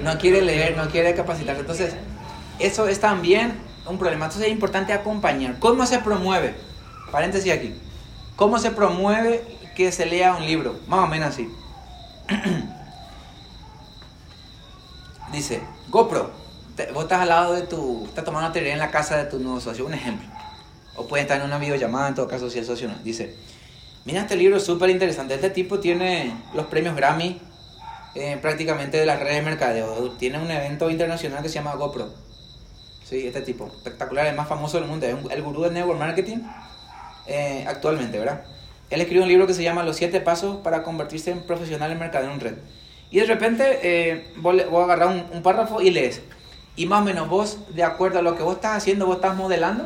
no 0.03 0.17
quiere 0.17 0.41
leer, 0.41 0.77
no 0.77 0.87
quiere 0.89 1.13
capacitarse. 1.15 1.61
Entonces, 1.61 1.95
eso 2.59 2.87
es 2.87 2.99
también 2.99 3.53
un 3.87 3.97
problema. 3.97 4.25
Entonces 4.25 4.47
es 4.47 4.53
importante 4.53 4.93
acompañar. 4.93 5.59
¿Cómo 5.59 5.85
se 5.85 5.99
promueve? 5.99 6.55
Paréntesis 7.11 7.51
aquí. 7.51 7.73
¿Cómo 8.35 8.59
se 8.59 8.71
promueve 8.71 9.43
que 9.75 9.91
se 9.91 10.05
lea 10.05 10.35
un 10.35 10.45
libro? 10.45 10.75
Más 10.87 10.99
o 11.01 11.07
menos 11.07 11.29
así. 11.29 11.49
Dice, 15.31 15.61
GoPro, 15.89 16.31
te- 16.75 16.91
vos 16.91 17.03
estás 17.03 17.21
al 17.21 17.29
lado 17.29 17.53
de 17.53 17.63
tu, 17.63 18.05
estás 18.05 18.23
tomando 18.23 18.51
teoría 18.51 18.73
en 18.73 18.79
la 18.79 18.91
casa 18.91 19.17
de 19.17 19.25
tu 19.25 19.39
nuevo 19.39 19.59
socio, 19.59 19.85
un 19.85 19.93
ejemplo. 19.93 20.27
O 20.95 21.07
puede 21.07 21.23
estar 21.23 21.39
en 21.39 21.45
una 21.45 21.57
videollamada, 21.57 22.07
en 22.07 22.15
todo 22.15 22.27
caso, 22.27 22.49
si 22.49 22.59
el 22.59 22.65
socio 22.65 22.87
no. 22.87 22.95
Dice, 23.03 23.35
mira 24.05 24.21
este 24.21 24.35
libro 24.35 24.59
súper 24.59 24.89
interesante. 24.89 25.33
Este 25.35 25.49
tipo 25.49 25.79
tiene 25.79 26.33
los 26.53 26.67
premios 26.67 26.95
Grammy 26.95 27.41
eh, 28.13 28.37
prácticamente 28.41 28.97
de 28.97 29.05
las 29.05 29.19
redes 29.19 29.35
de 29.35 29.41
mercadeo. 29.41 30.11
Tiene 30.11 30.39
un 30.39 30.49
evento 30.49 30.89
internacional 30.89 31.41
que 31.43 31.49
se 31.49 31.55
llama 31.55 31.75
GoPro. 31.75 32.13
Sí, 33.05 33.27
este 33.27 33.41
tipo, 33.41 33.67
espectacular, 33.67 34.25
el 34.25 34.35
más 34.35 34.47
famoso 34.47 34.79
del 34.79 34.89
mundo, 34.89 35.05
es 35.05 35.15
el 35.29 35.43
gurú 35.43 35.61
del 35.61 35.73
network 35.73 35.99
marketing 35.99 36.37
eh, 37.27 37.63
actualmente, 37.67 38.17
¿verdad? 38.17 38.41
Él 38.89 38.99
escribe 38.99 39.21
un 39.21 39.29
libro 39.29 39.45
que 39.45 39.53
se 39.53 39.61
llama 39.61 39.83
Los 39.83 39.97
siete 39.97 40.21
pasos 40.21 40.57
para 40.63 40.81
convertirse 40.81 41.29
en 41.29 41.43
profesional 41.43 41.91
en 41.91 41.99
mercadeo 41.99 42.31
en 42.31 42.39
red. 42.39 42.55
Y 43.11 43.19
de 43.19 43.25
repente 43.27 43.79
eh, 43.83 44.33
vos, 44.37 44.55
vos 44.71 44.89
un 45.31 45.43
párrafo 45.43 45.81
y 45.81 45.91
lees. 45.91 46.23
Y 46.75 46.87
más 46.87 47.03
o 47.03 47.05
menos 47.05 47.29
vos, 47.29 47.59
de 47.75 47.83
acuerdo 47.83 48.17
a 48.17 48.21
lo 48.23 48.35
que 48.35 48.41
vos 48.41 48.55
estás 48.55 48.75
haciendo, 48.75 49.05
vos 49.05 49.17
estás 49.17 49.35
modelando. 49.35 49.85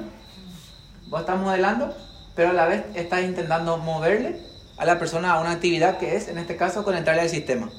Vos 1.07 1.19
estás 1.19 1.39
modelando, 1.41 1.93
pero 2.35 2.51
a 2.51 2.53
la 2.53 2.67
vez 2.67 2.85
estás 2.95 3.23
intentando 3.23 3.77
moverle 3.79 4.39
a 4.77 4.85
la 4.85 4.97
persona 4.97 5.33
a 5.33 5.41
una 5.41 5.51
actividad 5.51 5.97
que 5.97 6.15
es, 6.15 6.29
en 6.29 6.37
este 6.37 6.55
caso, 6.55 6.85
conectarle 6.85 7.21
al 7.21 7.29
sistema. 7.29 7.69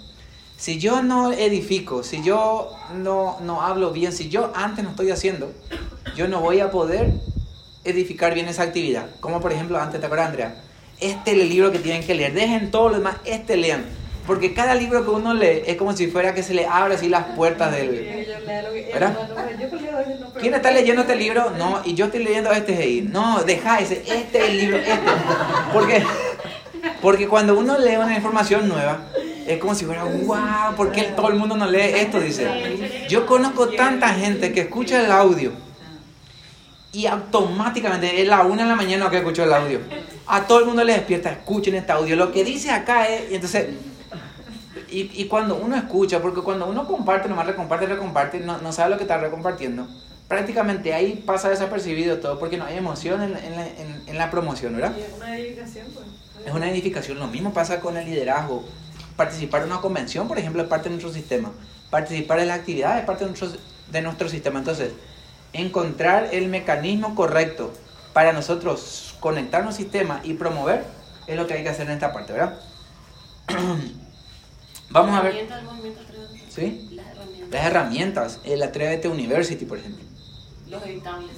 Si 0.61 0.79
yo 0.79 1.03
no 1.03 1.33
edifico, 1.33 2.03
si 2.03 2.23
yo 2.23 2.71
no, 2.95 3.39
no 3.41 3.63
hablo 3.63 3.93
bien, 3.93 4.13
si 4.13 4.29
yo 4.29 4.53
antes 4.55 4.85
no 4.85 4.91
estoy 4.91 5.11
haciendo, 5.11 5.55
yo 6.15 6.29
no 6.29 6.43
voy 6.43 6.61
a 6.61 6.71
poder 6.71 7.15
edificar 7.83 8.35
bien 8.35 8.47
esa 8.47 8.65
actividad. 8.65 9.07
Como 9.21 9.41
por 9.41 9.55
ejemplo, 9.55 9.81
antes 9.81 10.01
te 10.01 10.05
acuerdas, 10.05 10.29
Andrea, 10.29 10.57
este 11.01 11.31
es 11.31 11.39
el 11.39 11.49
libro 11.49 11.73
que 11.73 11.79
tienen 11.79 12.05
que 12.05 12.15
leer. 12.15 12.35
Dejen 12.35 12.71
todo 12.71 12.91
lo 12.91 12.97
demás, 12.97 13.17
este 13.25 13.57
lean. 13.57 13.87
Porque 14.27 14.53
cada 14.53 14.75
libro 14.75 15.03
que 15.03 15.11
uno 15.11 15.33
lee 15.33 15.63
es 15.67 15.77
como 15.77 15.97
si 15.97 16.09
fuera 16.09 16.35
que 16.35 16.43
se 16.43 16.53
le 16.53 16.67
abren 16.67 16.99
así 16.99 17.09
las 17.09 17.25
puertas 17.35 17.73
del... 17.73 18.27
¿Verdad? 18.93 19.17
¿Quién 20.39 20.53
está 20.53 20.73
leyendo 20.73 21.01
este 21.01 21.17
libro? 21.17 21.53
No, 21.57 21.81
y 21.87 21.95
yo 21.95 22.05
estoy 22.05 22.23
leyendo 22.23 22.53
este 22.53 22.77
ahí. 22.77 23.01
No, 23.01 23.43
deja 23.45 23.81
ese, 23.81 24.03
este 24.07 24.39
es 24.39 24.45
el 24.45 24.59
libro, 24.59 24.77
este. 24.77 24.99
Porque, 25.73 26.05
porque 27.01 27.29
cuando 27.29 27.59
uno 27.59 27.79
lee 27.79 27.97
una 27.97 28.15
información 28.15 28.69
nueva, 28.69 29.07
es 29.53 29.59
como 29.61 29.75
si 29.75 29.85
fuera, 29.85 30.05
wow, 30.05 30.75
¿por 30.77 30.93
qué 30.93 31.03
todo 31.05 31.29
el 31.29 31.35
mundo 31.35 31.57
no 31.57 31.67
lee 31.71 31.81
esto? 31.97 32.21
Dice. 32.21 33.07
Yo 33.09 33.27
conozco 33.27 33.69
tanta 33.71 34.09
gente 34.11 34.53
que 34.53 34.63
escucha 34.63 35.05
el 35.05 35.11
audio 35.11 35.53
y 36.93 37.07
automáticamente 37.07 38.21
es 38.21 38.27
la 38.29 38.43
una 38.43 38.65
de 38.65 38.69
la 38.69 38.75
mañana 38.77 39.09
que 39.11 39.19
escuchó 39.19 39.45
el 39.45 39.53
audio. 39.53 39.81
A 40.27 40.47
todo 40.47 40.59
el 40.61 40.67
mundo 40.67 40.83
le 40.85 40.93
despierta, 40.95 41.31
escuchen 41.31 41.75
este 41.75 41.93
audio. 41.93 42.17
Lo 42.17 42.33
que 42.33 42.45
dice 42.45 42.71
acá 42.71 43.09
es, 43.09 43.31
y 43.31 43.35
entonces, 43.37 43.69
y, 44.91 45.11
y 45.23 45.27
cuando 45.27 45.55
uno 45.57 45.77
escucha, 45.77 46.21
porque 46.21 46.41
cuando 46.41 46.67
uno 46.67 46.87
comparte, 46.87 47.29
nomás 47.29 47.47
recomparte, 47.47 47.87
recomparte, 47.87 48.41
no, 48.41 48.59
no 48.59 48.73
sabe 48.73 48.91
lo 48.91 48.97
que 48.97 49.05
está 49.05 49.19
recompartiendo, 49.19 49.87
prácticamente 50.27 50.93
ahí 50.95 51.23
pasa 51.25 51.49
desapercibido 51.49 52.19
todo, 52.19 52.39
porque 52.39 52.57
no 52.57 52.65
hay 52.65 52.77
emoción 52.77 53.23
en, 53.23 53.37
en 53.37 53.53
en- 53.61 54.01
en 54.07 54.19
la 54.19 54.31
promoción, 54.31 54.75
¿verdad? 54.75 54.93
Y 54.99 55.03
es 55.03 55.13
una 55.17 55.39
edificación, 55.39 55.87
pues. 55.95 56.07
Es 56.45 56.53
una 56.53 56.71
edificación. 56.71 57.19
Lo 57.21 57.29
mismo 57.29 57.53
pasa 57.53 57.81
con 57.81 57.97
el 57.97 58.07
liderazgo. 58.07 58.65
Participar 59.21 59.61
en 59.61 59.67
una 59.67 59.83
convención, 59.83 60.27
por 60.27 60.39
ejemplo, 60.39 60.63
es 60.63 60.69
parte 60.69 60.89
de 60.89 60.95
nuestro 60.95 61.13
sistema. 61.13 61.53
Participar 61.91 62.39
en 62.39 62.49
las 62.49 62.61
actividades 62.61 63.01
es 63.01 63.05
parte 63.05 63.25
de 63.25 63.31
nuestro, 63.31 63.53
de 63.93 64.01
nuestro 64.01 64.31
sistema. 64.31 64.61
Entonces, 64.61 64.93
encontrar 65.53 66.31
el 66.33 66.49
mecanismo 66.49 67.15
correcto 67.15 67.71
para 68.15 68.33
nosotros 68.33 69.15
conectarnos 69.21 69.75
al 69.75 69.77
sistema 69.77 70.23
y 70.25 70.33
promover 70.33 70.87
es 71.27 71.37
lo 71.37 71.47
que 71.47 71.53
hay 71.53 71.63
que 71.63 71.69
hacer 71.69 71.87
en 71.87 71.93
esta 71.93 72.15
parte, 72.15 72.33
¿verdad? 72.33 72.59
Vamos 74.89 75.15
a 75.15 75.21
ver. 75.21 75.47
¿Sí? 76.49 76.89
Las 76.93 77.09
herramientas. 77.09 77.51
Las 77.51 77.67
herramientas, 77.67 78.41
el 78.45 78.63
Atrévete 78.63 79.09
University, 79.09 79.67
por 79.67 79.77
ejemplo. 79.81 80.03
Los 80.67 80.83
editables. 80.87 81.37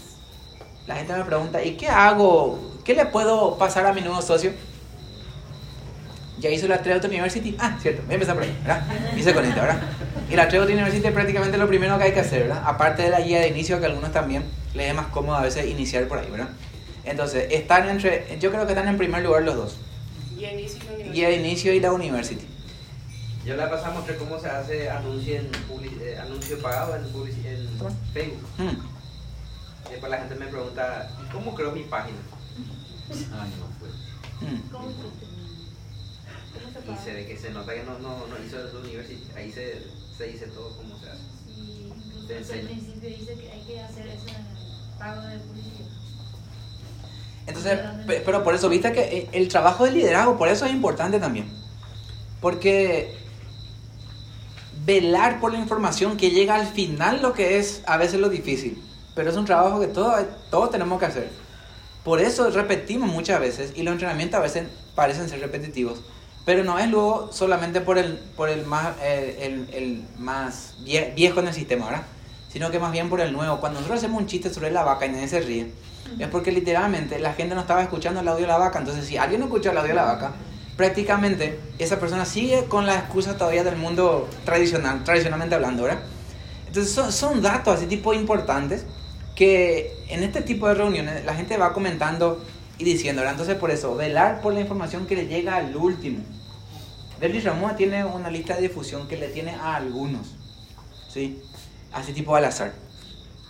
La 0.87 0.95
gente 0.95 1.15
me 1.15 1.25
pregunta, 1.25 1.61
¿y 1.65 1.77
qué 1.77 1.89
hago? 1.89 2.61
¿Qué 2.85 2.95
le 2.95 3.07
puedo 3.07 3.59
pasar 3.59 3.87
a 3.87 3.93
mi 3.93 4.03
nuevo 4.03 4.23
socio? 4.23 4.53
Ya 6.43 6.51
hizo 6.51 6.67
la 6.69 6.75
Atrévete 6.77 7.07
University. 7.07 7.57
Ah, 7.59 7.79
cierto, 7.81 8.03
voy 8.03 8.11
a 8.11 8.15
empezar 8.15 8.35
por 8.35 8.43
ahí, 8.45 8.55
¿verdad? 8.63 8.83
Y 9.17 9.23
se 9.23 9.33
conecta, 9.33 9.61
¿verdad? 9.63 9.81
Y 10.29 10.35
la 10.37 10.43
Atrévete 10.43 10.73
University 10.73 11.07
es 11.07 11.13
prácticamente 11.13 11.57
lo 11.57 11.69
primero 11.69 11.97
que 11.99 12.05
hay 12.05 12.13
que 12.13 12.21
hacer, 12.21 12.43
¿verdad? 12.49 12.63
Aparte 12.67 13.03
de 13.03 13.11
la 13.11 13.21
guía 13.21 13.41
de 13.41 13.49
inicio, 13.49 13.79
que 13.79 13.87
a 13.87 13.89
algunos 13.89 14.13
también 14.13 14.45
les 14.75 14.89
es 14.89 14.95
más 14.95 15.07
cómodo 15.07 15.37
a 15.37 15.43
veces 15.43 15.67
iniciar 15.67 16.07
por 16.09 16.19
ahí, 16.19 16.29
¿verdad? 16.31 16.49
Entonces, 17.05 17.47
están 17.53 17.89
entre, 17.89 18.37
yo 18.41 18.51
creo 18.51 18.67
que 18.67 18.73
están 18.73 18.89
en 18.89 18.99
primer 18.99 19.23
lugar 19.23 19.43
los 19.45 19.55
dos. 19.57 19.77
Y 20.37 20.45
inicio 20.45 20.79
y 20.79 20.87
la 20.87 20.93
universidad. 20.95 21.13
Guía 21.15 21.29
de 21.29 21.37
inicio 21.37 21.73
y 21.75 21.81
la 21.81 21.93
University. 21.93 22.47
Yo 23.45 23.57
la 23.57 23.71
pasada 23.71 23.91
mostré 23.95 24.17
cómo 24.17 24.39
se 24.41 24.49
hace 24.49 24.91
anuncio, 24.91 25.37
en 25.37 25.47
eh, 26.01 26.17
anuncio 26.21 26.61
pagado 26.61 26.97
en, 26.97 27.03
publici- 27.13 27.45
en 27.47 27.69
Facebook. 28.13 28.49
Mm, 28.59 29.91
Después 29.91 30.11
la 30.11 30.19
gente 30.19 30.35
me 30.37 30.47
pregunta, 30.47 31.09
¿y 31.25 31.33
cómo 31.33 31.55
creo 31.55 31.71
mi 31.73 31.83
página? 31.83 32.17
Ay, 33.11 33.51
no 33.59 33.67
fue. 33.79 33.89
mm. 34.49 34.61
¿Cómo 34.71 34.87
Y 36.91 37.05
se 37.05 37.13
ve 37.15 37.27
que 37.27 37.37
se 37.37 37.51
nota 37.51 37.75
que 37.75 37.85
no, 37.85 37.99
no, 37.99 38.27
no 38.27 38.45
hizo 38.45 38.59
el 38.61 38.77
university. 38.77 39.29
Ahí 39.37 39.51
se, 39.53 39.83
se 40.17 40.27
dice 40.27 40.47
todo 40.49 40.77
cómo 40.77 40.99
se 40.99 41.09
hace. 41.11 41.21
Sí, 41.47 41.89
incluso 41.95 42.33
enseño. 42.33 42.67
principio 42.69 43.09
dice 43.09 43.35
que 43.35 43.51
hay 43.51 43.61
que 43.67 43.81
hacer 43.81 44.07
ese 44.09 44.37
pago 44.99 45.23
de 45.23 45.39
publicidad. 45.39 45.89
Entonces, 47.47 47.79
pe- 48.07 48.23
pero 48.25 48.43
por 48.45 48.55
eso, 48.55 48.69
viste 48.69 48.93
que 48.93 49.01
eh, 49.01 49.29
el 49.33 49.49
trabajo 49.49 49.85
de 49.85 49.93
liderazgo, 49.93 50.37
por 50.39 50.49
eso 50.49 50.65
es 50.67 50.73
importante 50.73 51.19
también. 51.21 51.49
Porque 52.41 53.17
velar 54.85 55.41
por 55.41 55.53
la 55.53 55.59
información 55.59 56.17
que 56.17 56.31
llega 56.31 56.55
al 56.57 56.67
final 56.67 57.23
lo 57.23 57.33
que 57.33 57.59
es 57.59 57.83
a 57.87 57.97
veces 57.97 58.21
lo 58.21 58.29
difícil. 58.29 58.83
Pero 59.15 59.31
es 59.31 59.37
un 59.37 59.45
trabajo 59.45 59.81
que 59.81 59.87
todos, 59.89 60.25
todos 60.51 60.71
tenemos 60.71 60.99
que 60.99 61.07
hacer. 61.07 61.31
Por 62.05 62.21
eso 62.21 62.51
repetimos 62.51 63.09
muchas 63.11 63.39
veces 63.41 63.73
y 63.77 63.83
los 63.83 63.93
entrenamientos 63.93 64.39
a 64.39 64.43
veces 64.43 64.65
parecen 64.95 65.29
ser 65.29 65.41
repetitivos. 65.41 66.01
Pero 66.45 66.65
no 66.65 66.79
es 66.79 66.89
luego 66.89 67.31
solamente 67.33 67.81
por 67.81 67.99
el, 67.99 68.19
por 68.37 68.49
el, 68.49 68.67
más, 68.67 68.95
eh, 69.03 69.39
el, 69.43 69.75
el 69.75 70.05
más 70.19 70.75
vie- 70.85 71.15
viejo 71.15 71.41
en 71.41 71.49
el 71.49 71.55
sistema, 71.55 71.87
¿verdad? 71.87 72.03
Sino 72.53 72.71
que 72.71 72.79
más 72.79 72.91
bien 72.93 73.09
por 73.09 73.21
el 73.21 73.33
nuevo. 73.33 73.61
Cuando 73.61 73.79
nosotros 73.79 74.01
hacemos 74.01 74.21
un 74.21 74.27
chiste 74.27 74.53
sobre 74.53 74.71
la 74.71 74.83
vaca 74.83 75.07
y 75.07 75.11
nadie 75.11 75.29
se 75.29 75.41
ríe, 75.41 75.73
es 76.19 76.29
porque 76.29 76.51
literalmente 76.51 77.19
la 77.21 77.33
gente 77.33 77.55
no 77.55 77.61
estaba 77.61 77.83
escuchando 77.83 78.21
el 78.21 78.29
audio 78.29 78.43
de 78.43 78.49
la 78.49 78.59
vaca. 78.59 78.79
Entonces, 78.81 79.07
si 79.07 79.17
alguien 79.17 79.41
no 79.41 79.47
escuchó 79.47 79.71
el 79.71 79.79
audio 79.79 79.91
de 79.91 79.95
la 79.95 80.05
vaca, 80.05 80.33
prácticamente 80.77 81.61
esa 81.79 82.01
persona 82.01 82.25
sigue 82.25 82.65
con 82.65 82.87
la 82.87 82.97
excusa 82.97 83.37
todavía 83.37 83.63
del 83.63 83.77
mundo 83.77 84.29
tradicional, 84.45 85.05
tradicionalmente 85.05 85.55
hablando, 85.55 85.85
¿verdad? 85.85 86.01
Entonces, 86.67 86.93
son, 86.93 87.13
son 87.13 87.41
datos 87.41 87.77
así 87.77 87.87
tipo 87.87 88.13
importantes 88.15 88.85
que 89.37 90.05
en 90.09 90.23
este 90.25 90.43
tipo 90.43 90.67
de 90.67 90.75
reuniones 90.75 91.25
la 91.25 91.35
gente 91.35 91.57
va 91.57 91.73
comentando 91.73 92.45
y 92.79 92.85
diciendo. 92.85 93.23
Entonces, 93.23 93.57
por 93.57 93.71
eso, 93.71 93.95
velar 93.95 94.41
por 94.41 94.55
la 94.55 94.61
información 94.61 95.07
que 95.07 95.17
le 95.17 95.27
llega 95.27 95.57
al 95.57 95.77
último. 95.77 96.23
Derly 97.21 97.41
Ramón 97.41 97.77
tiene 97.77 98.05
una 98.05 98.31
lista 98.31 98.57
de 98.57 98.63
difusión 98.63 99.07
que 99.07 99.17
le 99.17 99.29
tiene 99.29 99.55
a 99.55 99.77
algunos, 99.77 100.35
¿sí? 101.09 101.41
Así 101.93 102.13
tipo 102.13 102.35
al 102.35 102.45
azar. 102.45 102.73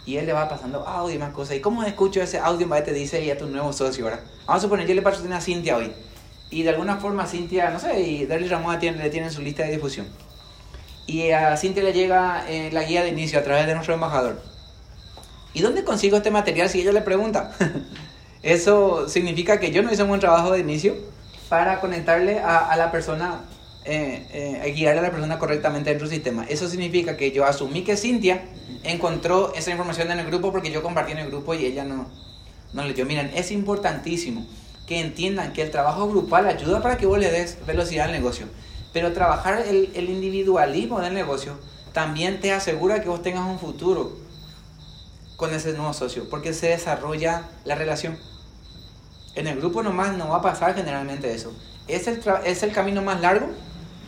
Y 0.05 0.17
él 0.17 0.27
le 0.27 0.35
va 0.35 0.47
pasando 0.47 0.87
audio 0.87 1.15
y 1.15 1.19
más 1.19 1.33
cosas. 1.33 1.57
¿Y 1.57 1.61
cómo 1.61 1.83
escucho 1.83 2.21
ese 2.21 2.39
audio? 2.39 2.69
Va 2.69 2.85
te 2.85 2.93
dice 2.93 3.25
y 3.25 3.31
a 3.31 3.39
tu 3.39 3.47
nuevo 3.47 3.73
socio 3.73 4.05
ahora. 4.05 4.21
Vamos 4.47 4.63
a 4.63 4.67
suponer, 4.67 4.87
yo 4.87 4.95
le 4.95 5.01
patrociné 5.01 5.37
a 5.37 5.41
Cintia 5.41 5.79
hoy. 5.79 5.91
Y 6.51 6.65
de 6.65 6.69
alguna 6.69 6.99
forma 6.99 7.27
Cintia, 7.27 7.71
no 7.71 7.79
sé, 7.79 7.99
y 7.99 8.27
Derly 8.27 8.49
Ramón 8.49 8.79
le 8.79 9.09
tiene 9.09 9.29
en 9.29 9.33
su 9.33 9.41
lista 9.41 9.63
de 9.63 9.71
difusión. 9.71 10.07
Y 11.07 11.31
a 11.31 11.57
Cintia 11.57 11.83
le 11.83 11.95
llega 11.95 12.45
eh, 12.51 12.71
la 12.73 12.83
guía 12.83 13.03
de 13.03 13.09
inicio 13.09 13.39
a 13.39 13.43
través 13.43 13.67
de 13.67 13.73
nuestro 13.73 13.95
embajador. 13.95 14.43
¿Y 15.55 15.63
dónde 15.63 15.83
consigo 15.83 16.19
este 16.19 16.31
material 16.31 16.69
si 16.69 16.83
ella 16.83 16.93
le 16.93 17.01
pregunta? 17.01 17.53
Eso 18.43 19.09
significa 19.09 19.61
que 19.61 19.71
yo 19.71 19.83
no 19.83 19.93
hice 19.93 20.03
un 20.03 20.09
buen 20.09 20.21
trabajo 20.21 20.53
de 20.53 20.61
inicio 20.61 20.97
para 21.49 21.81
conectarle 21.81 22.41
a, 22.41 22.75
la 22.77 22.91
persona, 22.91 23.43
eh, 23.85 24.27
eh, 24.65 24.73
guiarle 24.73 25.01
a 25.01 25.03
la 25.03 25.11
persona 25.11 25.39
correctamente 25.39 25.91
dentro 25.91 26.09
del 26.09 26.17
sistema. 26.17 26.45
Eso 26.49 26.69
significa 26.69 27.17
que 27.17 27.31
yo 27.31 27.45
asumí 27.45 27.85
que 27.85 27.97
Cintia 27.97 28.43
encontró 28.83 29.53
esa 29.55 29.71
información 29.71 30.11
en 30.11 30.19
el 30.19 30.27
grupo 30.27 30.51
porque 30.51 30.73
yo 30.73 30.83
compartí 30.83 31.13
en 31.13 31.19
el 31.19 31.29
grupo 31.29 31.55
y 31.55 31.67
ella 31.67 31.85
no, 31.85 32.09
no 32.73 32.85
leyó. 32.85 33.07
Miren, 33.07 33.31
es 33.35 33.53
importantísimo 33.53 34.45
que 34.87 34.99
entiendan 34.99 35.53
que 35.53 35.63
el 35.63 35.71
trabajo 35.71 36.09
grupal 36.09 36.49
ayuda 36.49 36.83
para 36.83 36.97
que 36.97 37.07
vos 37.07 37.19
le 37.19 37.31
des 37.31 37.59
velocidad 37.65 38.07
al 38.07 38.13
negocio. 38.13 38.47
Pero 38.93 39.13
trabajar 39.13 39.65
el, 39.69 39.91
el 39.95 40.11
individualismo 40.11 41.01
del 41.01 41.15
negocio 41.15 41.57
también 41.93 42.41
te 42.41 42.53
asegura 42.53 43.01
que 43.03 43.09
vos 43.09 43.23
tengas 43.23 43.47
un 43.47 43.59
futuro 43.59 44.17
con 45.37 45.53
ese 45.55 45.73
nuevo 45.73 45.93
socio, 45.93 46.29
porque 46.29 46.53
se 46.53 46.69
desarrolla 46.69 47.49
la 47.65 47.75
relación. 47.75 48.19
En 49.35 49.47
el 49.47 49.59
grupo 49.59 49.83
nomás 49.83 50.17
no 50.17 50.29
va 50.29 50.39
a 50.39 50.43
pasar 50.43 50.75
generalmente 50.75 51.33
eso. 51.33 51.53
Es 51.89 52.07
el, 52.07 52.21
es 52.45 52.63
el 52.63 52.73
camino 52.73 53.03
más 53.03 53.21
largo, 53.21 53.47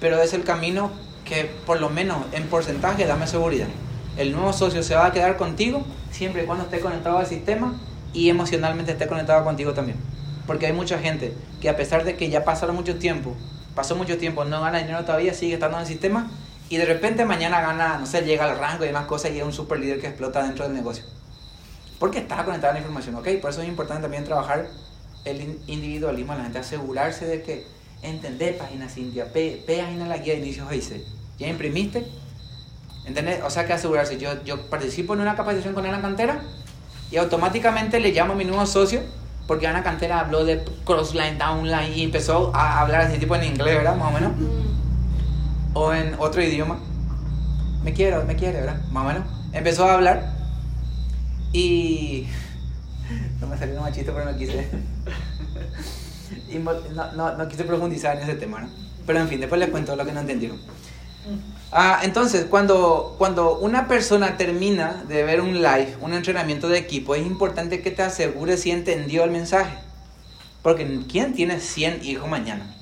pero 0.01 0.21
es 0.21 0.35
el 0.35 0.45
camino 0.45 0.91
que 1.25 1.51
por 1.67 1.81
lo 1.81 1.89
menos 1.89 2.19
en 2.33 2.47
porcentaje 2.49 3.07
dame 3.07 3.27
seguridad. 3.27 3.69
El 4.17 4.33
nuevo 4.33 4.53
socio 4.53 4.83
se 4.83 4.95
va 4.95 5.07
a 5.07 5.13
quedar 5.13 5.37
contigo 5.37 5.83
siempre 6.11 6.43
y 6.43 6.47
cuando 6.47 6.65
esté 6.65 6.81
conectado 6.81 7.19
al 7.19 7.27
sistema 7.27 7.75
y 8.13 8.29
emocionalmente 8.29 8.93
esté 8.93 9.07
conectado 9.07 9.43
contigo 9.45 9.73
también. 9.73 9.99
Porque 10.47 10.67
hay 10.67 10.73
mucha 10.73 10.99
gente 10.99 11.35
que 11.61 11.69
a 11.71 11.77
pesar 11.77 12.05
de 12.05 12.17
que 12.17 12.29
ya 12.29 12.45
pasaron 12.45 12.77
mucho 12.77 12.97
tiempo, 12.97 13.35
pasó 13.75 13.97
mucho 13.97 14.19
tiempo, 14.19 14.45
no 14.45 14.61
gana 14.61 14.79
dinero 14.79 15.05
todavía, 15.05 15.33
sigue 15.33 15.55
estando 15.55 15.79
en 15.79 15.83
el 15.83 15.89
sistema 15.89 16.31
y 16.69 16.77
de 16.77 16.85
repente 16.85 17.25
mañana 17.25 17.61
gana, 17.61 17.99
no 17.99 18.07
sé, 18.07 18.23
llega 18.23 18.51
al 18.51 18.59
rango 18.59 18.85
y 18.85 18.89
demás 18.89 19.07
cosas 19.07 19.33
y 19.33 19.39
es 19.39 19.45
un 19.45 19.53
super 19.53 19.79
líder 19.79 20.01
que 20.01 20.07
explota 20.07 20.43
dentro 20.43 20.65
del 20.65 20.75
negocio. 20.75 21.05
Porque 21.99 22.19
está 22.19 22.45
conectada 22.45 22.73
a 22.73 22.75
la 22.75 22.81
información, 22.81 23.15
¿ok? 23.17 23.29
Por 23.41 23.51
eso 23.51 23.63
es 23.63 23.69
importante 23.69 24.03
también 24.03 24.25
trabajar 24.25 24.69
el 25.25 25.41
in- 25.41 25.59
individualismo 25.67 26.33
a 26.33 26.37
la 26.37 26.45
gente, 26.45 26.59
asegurarse 26.59 27.27
de 27.27 27.43
que 27.43 27.67
entender 28.03 28.59
página 28.59 28.89
Cintia, 28.89 29.33
pe, 29.33 29.63
página 29.67 30.07
la 30.07 30.19
guía 30.19 30.35
de 30.35 30.41
inicios 30.41 30.69
dice, 30.71 31.05
¿ya 31.39 31.49
imprimiste? 31.49 32.07
¿Entendés? 33.07 33.43
O 33.45 33.51
sea 33.51 33.67
que 33.67 33.73
asegurarse, 33.73 34.19
yo, 34.19 34.43
yo 34.45 34.69
participo 34.71 35.15
en 35.15 35.21
una 35.21 35.37
capacitación 35.37 35.75
con 35.75 35.85
Ana 35.87 36.01
Cantera 36.01 36.41
y 37.11 37.17
automáticamente 37.17 38.01
le 38.01 38.13
llamo 38.13 38.33
a 38.33 38.37
mi 38.37 38.45
nuevo 38.45 38.65
socio 38.67 39.01
porque 39.47 39.67
Ana 39.67 39.83
Cantera 39.83 40.21
habló 40.21 40.45
de 40.45 40.65
crossline, 40.85 41.37
downline 41.39 41.93
y 41.95 42.03
empezó 42.03 42.51
a 42.55 42.81
hablar 42.81 43.03
así 43.03 43.19
tipo 43.19 43.37
en 43.37 43.45
inglés, 43.45 43.77
¿verdad? 43.77 43.97
Más 43.97 44.09
o 44.09 44.13
menos. 44.13 44.33
O 45.75 45.93
en 45.93 46.15
otro 46.19 46.43
idioma. 46.43 46.79
Me 47.83 47.93
quiero, 47.93 48.25
me 48.25 48.37
quiere, 48.37 48.61
¿verdad? 48.61 48.81
Más 48.91 49.05
o 49.05 49.07
menos. 49.09 49.29
Empezó 49.53 49.85
a 49.85 49.95
hablar 49.95 50.33
y... 51.53 52.27
No 53.41 53.47
me 53.47 53.59
salió 53.59 53.77
un 53.77 53.83
machito, 53.83 54.13
pero 54.13 54.31
no 54.31 54.37
quise... 54.37 54.69
y 56.49 56.59
no, 56.59 57.13
no, 57.13 57.37
no 57.37 57.49
quise 57.49 57.65
profundizar 57.65 58.17
en 58.17 58.23
ese 58.23 58.35
tema, 58.35 58.61
¿no? 58.61 58.69
Pero 59.07 59.21
en 59.21 59.29
fin, 59.29 59.41
después 59.41 59.59
les 59.59 59.71
cuento 59.71 59.97
lo 59.97 60.05
que 60.05 60.13
no 60.13 60.21
entendieron. 60.21 60.59
Ah, 61.73 62.01
entonces, 62.03 62.45
cuando, 62.45 63.15
cuando 63.19 63.59
una 63.59 63.89
persona 63.89 64.37
termina 64.37 65.05
de 65.09 65.25
ver 65.25 65.41
un 65.41 65.55
live, 65.55 65.97
un 66.01 66.15
entrenamiento 66.15 66.69
de 66.69 66.79
equipo, 66.79 67.15
es 67.15 67.27
importante 67.27 67.83
que 67.83 67.91
te 67.91 68.03
asegures 68.03 68.61
si 68.61 68.71
entendió 68.71 69.25
el 69.25 69.31
mensaje. 69.31 69.77
Porque 70.63 71.01
¿quién 71.11 71.35
tiene 71.35 71.61
100 71.61 72.05
hijos 72.05 72.29
mañana? 72.29 72.75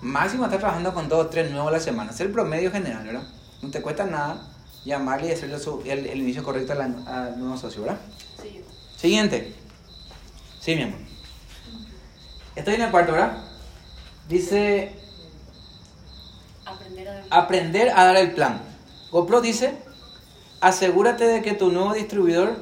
Máximo 0.00 0.44
está 0.44 0.58
trabajando 0.58 0.94
con 0.94 1.08
2 1.08 1.26
o 1.26 1.28
3 1.28 1.50
nuevos 1.50 1.68
a 1.68 1.72
la 1.72 1.80
semana. 1.80 2.10
Es 2.10 2.20
el 2.20 2.30
promedio 2.30 2.70
general, 2.70 3.04
¿verdad? 3.04 3.22
No 3.62 3.70
te 3.70 3.82
cuesta 3.82 4.04
nada 4.04 4.42
llamarle 4.84 5.28
y 5.28 5.32
hacerle 5.32 5.56
el, 5.86 6.06
el 6.06 6.18
inicio 6.18 6.42
correcto 6.42 6.72
al 6.72 6.80
al 7.06 7.38
nuevo 7.38 7.56
socio, 7.56 7.82
¿verdad? 7.82 7.98
Sí. 8.40 8.62
Siguiente. 8.96 9.54
Sí, 10.66 10.74
mi 10.74 10.82
amor. 10.82 10.98
Estoy 12.56 12.74
en 12.74 12.82
el 12.82 12.90
cuarto, 12.90 13.12
¿verdad? 13.12 13.38
Dice 14.28 14.92
Aprender 16.64 17.08
a 17.08 17.12
dar. 17.14 17.24
aprender 17.30 17.88
a 17.90 18.04
dar 18.04 18.16
el 18.16 18.32
plan. 18.32 18.60
GoPro 19.12 19.40
dice, 19.40 19.74
asegúrate 20.60 21.24
de 21.24 21.40
que 21.42 21.52
tu 21.52 21.70
nuevo 21.70 21.94
distribuidor 21.94 22.56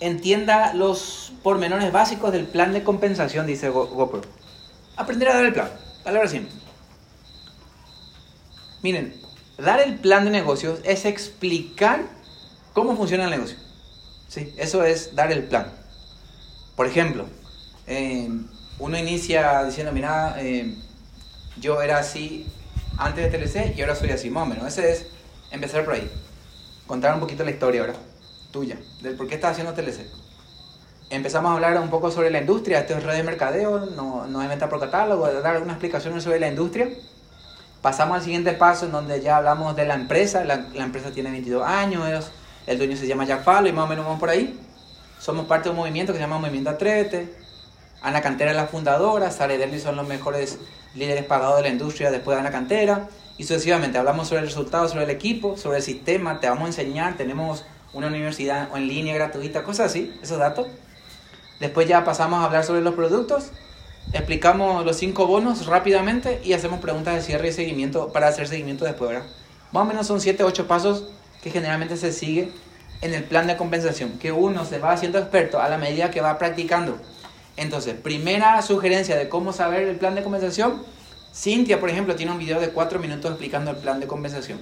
entienda 0.00 0.72
los 0.72 1.34
pormenores 1.42 1.92
básicos 1.92 2.32
del 2.32 2.46
plan 2.46 2.72
de 2.72 2.82
compensación, 2.82 3.46
dice 3.46 3.68
Go- 3.68 3.88
GoPro. 3.88 4.22
Aprender 4.96 5.28
a 5.28 5.34
dar 5.34 5.44
el 5.44 5.52
plan. 5.52 5.68
Palabra 6.04 6.26
simple. 6.26 6.54
Miren, 8.82 9.14
dar 9.58 9.78
el 9.80 9.96
plan 9.98 10.24
de 10.24 10.30
negocios 10.30 10.80
es 10.84 11.04
explicar 11.04 12.06
cómo 12.72 12.96
funciona 12.96 13.24
el 13.24 13.30
negocio. 13.30 13.58
Sí, 14.28 14.54
eso 14.56 14.82
es 14.84 15.14
dar 15.14 15.30
el 15.30 15.44
plan. 15.44 15.70
Por 16.76 16.86
ejemplo, 16.86 17.26
eh, 17.86 18.28
uno 18.78 18.98
inicia 18.98 19.64
diciendo, 19.64 19.92
mira, 19.92 20.36
eh, 20.38 20.74
yo 21.60 21.80
era 21.80 21.98
así, 21.98 22.46
antes 22.98 23.30
de 23.30 23.38
TLC 23.38 23.76
y 23.76 23.80
ahora 23.82 23.94
soy 23.94 24.10
así, 24.10 24.30
más 24.30 24.44
o 24.44 24.46
menos. 24.46 24.66
Ese 24.66 24.92
es 24.92 25.06
empezar 25.50 25.84
por 25.84 25.94
ahí. 25.94 26.10
Contar 26.86 27.14
un 27.14 27.20
poquito 27.20 27.44
la 27.44 27.50
historia 27.50 27.82
ahora, 27.82 27.94
tuya, 28.50 28.76
del 29.02 29.16
por 29.16 29.28
qué 29.28 29.36
estás 29.36 29.52
haciendo 29.52 29.72
TLC. 29.72 30.06
Empezamos 31.10 31.50
a 31.50 31.54
hablar 31.54 31.80
un 31.80 31.90
poco 31.90 32.10
sobre 32.10 32.30
la 32.30 32.40
industria, 32.40 32.80
esto 32.80 32.94
es 32.94 33.02
red 33.02 33.16
de 33.16 33.22
mercadeo, 33.22 33.86
no, 33.94 34.26
no 34.26 34.42
es 34.42 34.48
venta 34.48 34.68
por 34.68 34.80
catálogo, 34.80 35.30
dar 35.30 35.54
algunas 35.54 35.74
explicaciones 35.74 36.24
sobre 36.24 36.40
la 36.40 36.48
industria. 36.48 36.88
Pasamos 37.82 38.16
al 38.16 38.22
siguiente 38.22 38.52
paso 38.54 38.86
en 38.86 38.92
donde 38.92 39.20
ya 39.20 39.36
hablamos 39.36 39.76
de 39.76 39.84
la 39.84 39.94
empresa, 39.94 40.44
la, 40.44 40.66
empresa 40.74 41.10
tiene 41.10 41.30
22 41.30 41.62
años, 41.66 42.30
el 42.66 42.78
dueño 42.78 42.96
se 42.96 43.06
llama 43.06 43.26
Jack 43.26 43.42
y 43.66 43.72
más 43.72 43.84
o 43.84 43.86
menos 43.86 44.04
vamos 44.04 44.18
por 44.18 44.30
ahí. 44.30 44.58
Somos 45.24 45.46
parte 45.46 45.70
de 45.70 45.70
un 45.70 45.76
movimiento 45.76 46.12
que 46.12 46.18
se 46.18 46.22
llama 46.22 46.36
Movimiento 46.36 46.68
Atrévete. 46.68 47.34
Ana 48.02 48.20
Cantera 48.20 48.50
es 48.50 48.58
la 48.58 48.66
fundadora, 48.66 49.30
Sara 49.30 49.54
y 49.54 49.56
Derly 49.56 49.80
son 49.80 49.96
los 49.96 50.06
mejores 50.06 50.58
líderes 50.94 51.24
pagados 51.24 51.56
de 51.56 51.62
la 51.62 51.68
industria 51.70 52.10
después 52.10 52.36
de 52.36 52.40
Ana 52.40 52.50
Cantera. 52.50 53.08
Y 53.38 53.44
sucesivamente 53.44 53.96
hablamos 53.96 54.28
sobre 54.28 54.42
el 54.42 54.48
resultado, 54.48 54.86
sobre 54.86 55.04
el 55.04 55.10
equipo, 55.10 55.56
sobre 55.56 55.78
el 55.78 55.82
sistema, 55.82 56.40
te 56.40 56.48
vamos 56.50 56.64
a 56.64 56.66
enseñar, 56.66 57.16
tenemos 57.16 57.64
una 57.94 58.08
universidad 58.08 58.68
en 58.76 58.86
línea 58.86 59.14
gratuita, 59.14 59.62
cosas 59.62 59.86
así, 59.92 60.14
esos 60.22 60.38
datos. 60.38 60.66
Después 61.58 61.88
ya 61.88 62.04
pasamos 62.04 62.42
a 62.42 62.44
hablar 62.44 62.64
sobre 62.64 62.82
los 62.82 62.92
productos, 62.92 63.50
explicamos 64.12 64.84
los 64.84 64.98
cinco 64.98 65.26
bonos 65.26 65.64
rápidamente 65.64 66.42
y 66.44 66.52
hacemos 66.52 66.80
preguntas 66.80 67.14
de 67.14 67.22
cierre 67.22 67.48
y 67.48 67.52
seguimiento 67.52 68.12
para 68.12 68.28
hacer 68.28 68.46
seguimiento 68.46 68.84
después, 68.84 69.12
¿verdad? 69.12 69.26
Más 69.72 69.84
o 69.84 69.86
menos 69.86 70.06
son 70.06 70.20
7, 70.20 70.44
8 70.44 70.66
pasos 70.66 71.08
que 71.42 71.50
generalmente 71.50 71.96
se 71.96 72.12
sigue 72.12 72.52
en 73.00 73.14
el 73.14 73.24
plan 73.24 73.46
de 73.46 73.56
compensación, 73.56 74.18
que 74.18 74.32
uno 74.32 74.64
se 74.64 74.78
va 74.78 74.92
haciendo 74.92 75.18
experto 75.18 75.60
a 75.60 75.68
la 75.68 75.78
medida 75.78 76.10
que 76.10 76.20
va 76.20 76.38
practicando. 76.38 76.98
Entonces, 77.56 77.94
primera 77.94 78.60
sugerencia 78.62 79.16
de 79.16 79.28
cómo 79.28 79.52
saber 79.52 79.88
el 79.88 79.96
plan 79.96 80.14
de 80.14 80.22
compensación. 80.22 80.82
Cintia, 81.34 81.80
por 81.80 81.90
ejemplo, 81.90 82.16
tiene 82.16 82.32
un 82.32 82.38
video 82.38 82.60
de 82.60 82.70
4 82.70 82.98
minutos 82.98 83.30
explicando 83.30 83.70
el 83.70 83.76
plan 83.76 84.00
de 84.00 84.06
compensación. 84.06 84.60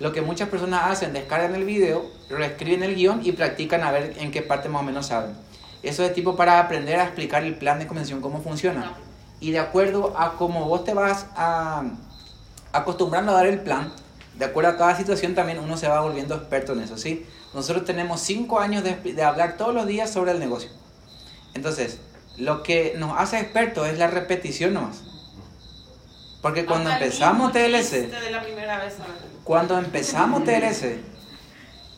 Lo 0.00 0.12
que 0.12 0.22
muchas 0.22 0.48
personas 0.48 0.90
hacen, 0.90 1.12
descargan 1.12 1.54
el 1.54 1.64
video, 1.64 2.04
reescriben 2.28 2.82
el 2.82 2.94
guion 2.94 3.20
y 3.24 3.32
practican 3.32 3.82
a 3.82 3.92
ver 3.92 4.14
en 4.18 4.30
qué 4.30 4.42
parte 4.42 4.68
más 4.68 4.82
o 4.82 4.84
menos 4.84 5.06
saben. 5.06 5.36
Eso 5.82 6.04
es 6.04 6.14
tipo 6.14 6.36
para 6.36 6.60
aprender 6.60 6.98
a 6.98 7.04
explicar 7.04 7.44
el 7.44 7.56
plan 7.56 7.78
de 7.78 7.86
convención, 7.86 8.20
cómo 8.20 8.40
funciona. 8.40 8.94
Y 9.40 9.50
de 9.50 9.58
acuerdo 9.58 10.14
a 10.16 10.34
cómo 10.34 10.66
vos 10.66 10.84
te 10.84 10.94
vas 10.94 11.26
a, 11.36 11.84
acostumbrando 12.72 13.32
a 13.32 13.34
dar 13.34 13.46
el 13.46 13.60
plan, 13.60 13.92
de 14.38 14.44
acuerdo 14.44 14.70
a 14.70 14.76
cada 14.76 14.96
situación 14.96 15.34
también 15.34 15.58
uno 15.58 15.76
se 15.76 15.88
va 15.88 16.00
volviendo 16.00 16.34
experto 16.34 16.72
en 16.72 16.80
eso, 16.80 16.96
¿sí? 16.96 17.26
Nosotros 17.54 17.84
tenemos 17.84 18.20
cinco 18.20 18.60
años 18.60 18.82
de, 18.82 18.94
de 18.94 19.22
hablar 19.22 19.56
todos 19.56 19.74
los 19.74 19.86
días 19.86 20.10
sobre 20.10 20.32
el 20.32 20.38
negocio. 20.38 20.70
Entonces, 21.54 22.00
lo 22.38 22.62
que 22.62 22.94
nos 22.96 23.18
hace 23.18 23.38
expertos 23.38 23.88
es 23.88 23.98
la 23.98 24.06
repetición 24.06 24.74
nomás. 24.74 25.02
Porque 26.40 26.66
cuando 26.66 26.90
Hasta 26.90 27.04
empezamos 27.04 27.52
TLC, 27.54 28.10
de 28.10 28.30
la 28.30 28.42
primera 28.42 28.78
vez, 28.78 28.94
cuando 29.44 29.78
empezamos 29.78 30.44
TLC, 30.44 30.98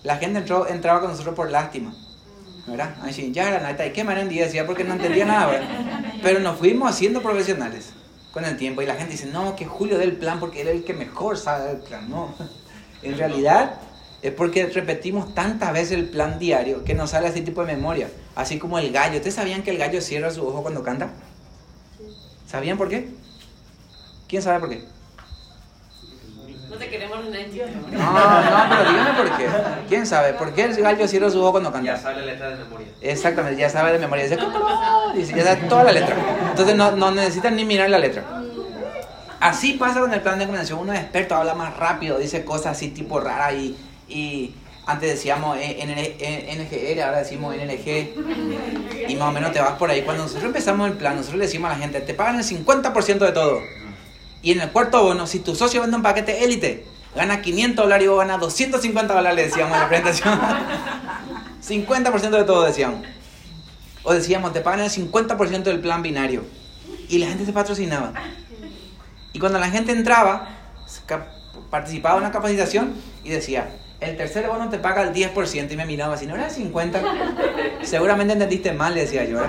la 0.02 0.16
gente 0.18 0.40
entró, 0.40 0.68
entraba 0.68 1.00
con 1.00 1.10
nosotros 1.10 1.34
por 1.34 1.50
lástima. 1.50 1.94
¿Verdad? 2.66 2.96
Así, 3.02 3.30
ya 3.30 3.48
era 3.48 3.60
neta, 3.60 3.84
¿y 3.84 3.92
qué 3.92 4.04
manera 4.04 4.26
decía? 4.26 4.66
Porque 4.66 4.84
no 4.84 4.94
entendía 4.94 5.24
nada, 5.26 5.46
¿verdad? 5.46 5.68
Pero 6.22 6.40
nos 6.40 6.58
fuimos 6.58 6.90
haciendo 6.90 7.20
profesionales 7.20 7.90
con 8.32 8.44
el 8.44 8.56
tiempo 8.56 8.80
y 8.82 8.86
la 8.86 8.94
gente 8.94 9.12
dice, 9.12 9.26
no, 9.26 9.54
que 9.54 9.66
Julio 9.66 9.98
del 9.98 10.16
plan 10.16 10.40
porque 10.40 10.62
él 10.62 10.68
es 10.68 10.74
el 10.76 10.84
que 10.84 10.94
mejor 10.94 11.36
sabe 11.36 11.68
del 11.68 11.76
plan. 11.78 12.08
No, 12.08 12.34
en 13.02 13.18
realidad 13.18 13.78
es 14.24 14.32
porque 14.32 14.64
repetimos 14.64 15.34
tantas 15.34 15.70
veces 15.74 15.92
el 15.92 16.08
plan 16.08 16.38
diario 16.38 16.82
que 16.82 16.94
nos 16.94 17.10
sale 17.10 17.28
así 17.28 17.42
tipo 17.42 17.62
de 17.62 17.74
memoria. 17.74 18.08
Así 18.34 18.58
como 18.58 18.78
el 18.78 18.90
gallo. 18.90 19.16
¿Ustedes 19.16 19.34
sabían 19.34 19.62
que 19.62 19.70
el 19.70 19.76
gallo 19.76 20.00
cierra 20.00 20.30
su 20.30 20.48
ojo 20.48 20.62
cuando 20.62 20.82
canta? 20.82 21.10
¿Sabían 22.46 22.78
por 22.78 22.88
qué? 22.88 23.10
¿Quién 24.26 24.40
sabe 24.40 24.60
por 24.60 24.70
qué? 24.70 24.82
No 26.70 26.76
te 26.76 26.88
queremos 26.88 27.18
en 27.26 27.34
el 27.34 27.50
No, 27.92 28.12
no, 28.12 28.66
pero 28.70 28.90
dígame 28.90 29.12
por 29.12 29.36
qué. 29.36 29.46
¿Quién 29.90 30.06
sabe? 30.06 30.32
¿Por 30.32 30.54
qué 30.54 30.64
el 30.64 30.76
gallo 30.76 31.06
cierra 31.06 31.28
su 31.28 31.42
ojo 31.42 31.52
cuando 31.52 31.68
Ya 31.68 31.74
canta? 31.74 31.98
sabe 31.98 32.20
la 32.20 32.26
letra 32.32 32.48
de 32.48 32.56
memoria. 32.64 32.86
Exactamente, 33.02 33.60
ya 33.60 33.68
sabe 33.68 33.92
de 33.92 33.98
memoria. 33.98 34.24
Dice, 34.24 34.38
dice, 35.16 35.36
ya 35.36 35.44
sabe 35.44 35.68
toda 35.68 35.84
la 35.84 35.92
letra. 35.92 36.16
Entonces 36.48 36.74
no, 36.74 36.92
no 36.92 37.10
necesitan 37.10 37.56
ni 37.56 37.66
mirar 37.66 37.90
la 37.90 37.98
letra. 37.98 38.24
Así 39.38 39.74
pasa 39.74 40.00
con 40.00 40.14
el 40.14 40.22
plan 40.22 40.38
de 40.38 40.46
convención. 40.46 40.78
Uno 40.78 40.94
es 40.94 41.00
experto, 41.00 41.34
habla 41.34 41.54
más 41.54 41.76
rápido, 41.76 42.16
dice 42.16 42.42
cosas 42.46 42.78
así 42.78 42.88
tipo 42.88 43.20
raras 43.20 43.52
y, 43.52 43.76
y 44.08 44.54
antes 44.86 45.10
decíamos 45.10 45.56
eh, 45.58 45.78
NN 45.84 45.98
eh, 45.98 46.94
NGR, 46.94 47.02
ahora 47.02 47.18
decimos 47.20 47.56
NNG 47.56 49.08
y 49.08 49.16
más 49.16 49.28
o 49.28 49.32
menos 49.32 49.52
te 49.52 49.60
vas 49.60 49.72
por 49.72 49.90
ahí. 49.90 50.02
Cuando 50.02 50.24
nosotros 50.24 50.44
empezamos 50.44 50.90
el 50.90 50.96
plan, 50.96 51.16
nosotros 51.16 51.38
le 51.38 51.46
decimos 51.46 51.70
a 51.70 51.74
la 51.74 51.80
gente, 51.80 52.00
te 52.00 52.12
pagan 52.12 52.36
el 52.36 52.44
50% 52.44 53.18
de 53.18 53.32
todo. 53.32 53.60
Y 54.42 54.52
en 54.52 54.60
el 54.60 54.70
cuarto 54.70 55.02
bono, 55.02 55.26
si 55.26 55.40
tu 55.40 55.54
socio 55.54 55.80
vende 55.80 55.96
un 55.96 56.02
paquete 56.02 56.44
élite, 56.44 56.86
gana 57.16 57.40
500 57.40 57.82
dólares 57.82 58.04
y 58.04 58.08
vos 58.08 58.18
ganas 58.18 58.40
250 58.40 59.14
dólares, 59.14 59.36
le 59.36 59.44
decíamos 59.44 59.74
en 59.74 59.80
la 59.80 59.88
presentación. 59.88 60.40
50% 61.66 62.30
de 62.30 62.44
todo 62.44 62.64
decíamos. 62.64 63.06
O 64.02 64.12
decíamos, 64.12 64.52
te 64.52 64.60
pagan 64.60 64.80
el 64.80 64.90
50% 64.90 65.62
del 65.62 65.80
plan 65.80 66.02
binario. 66.02 66.44
Y 67.08 67.18
la 67.18 67.28
gente 67.28 67.46
se 67.46 67.54
patrocinaba. 67.54 68.12
Y 69.32 69.38
cuando 69.38 69.58
la 69.58 69.70
gente 69.70 69.92
entraba, 69.92 70.48
participaba 71.70 72.16
en 72.16 72.24
una 72.24 72.32
capacitación 72.32 72.94
y 73.24 73.30
decía, 73.30 73.70
el 74.04 74.16
tercer 74.16 74.46
bono 74.46 74.68
te 74.68 74.78
paga 74.78 75.02
el 75.02 75.12
10% 75.12 75.72
y 75.72 75.76
me 75.76 75.86
miraba 75.86 76.14
así, 76.14 76.26
¿no 76.26 76.34
era 76.34 76.48
el 76.48 76.52
50%? 76.52 77.00
Seguramente 77.82 78.32
entendiste 78.32 78.72
mal, 78.72 78.94
decía 78.94 79.24
yo. 79.24 79.42
¿eh? 79.42 79.48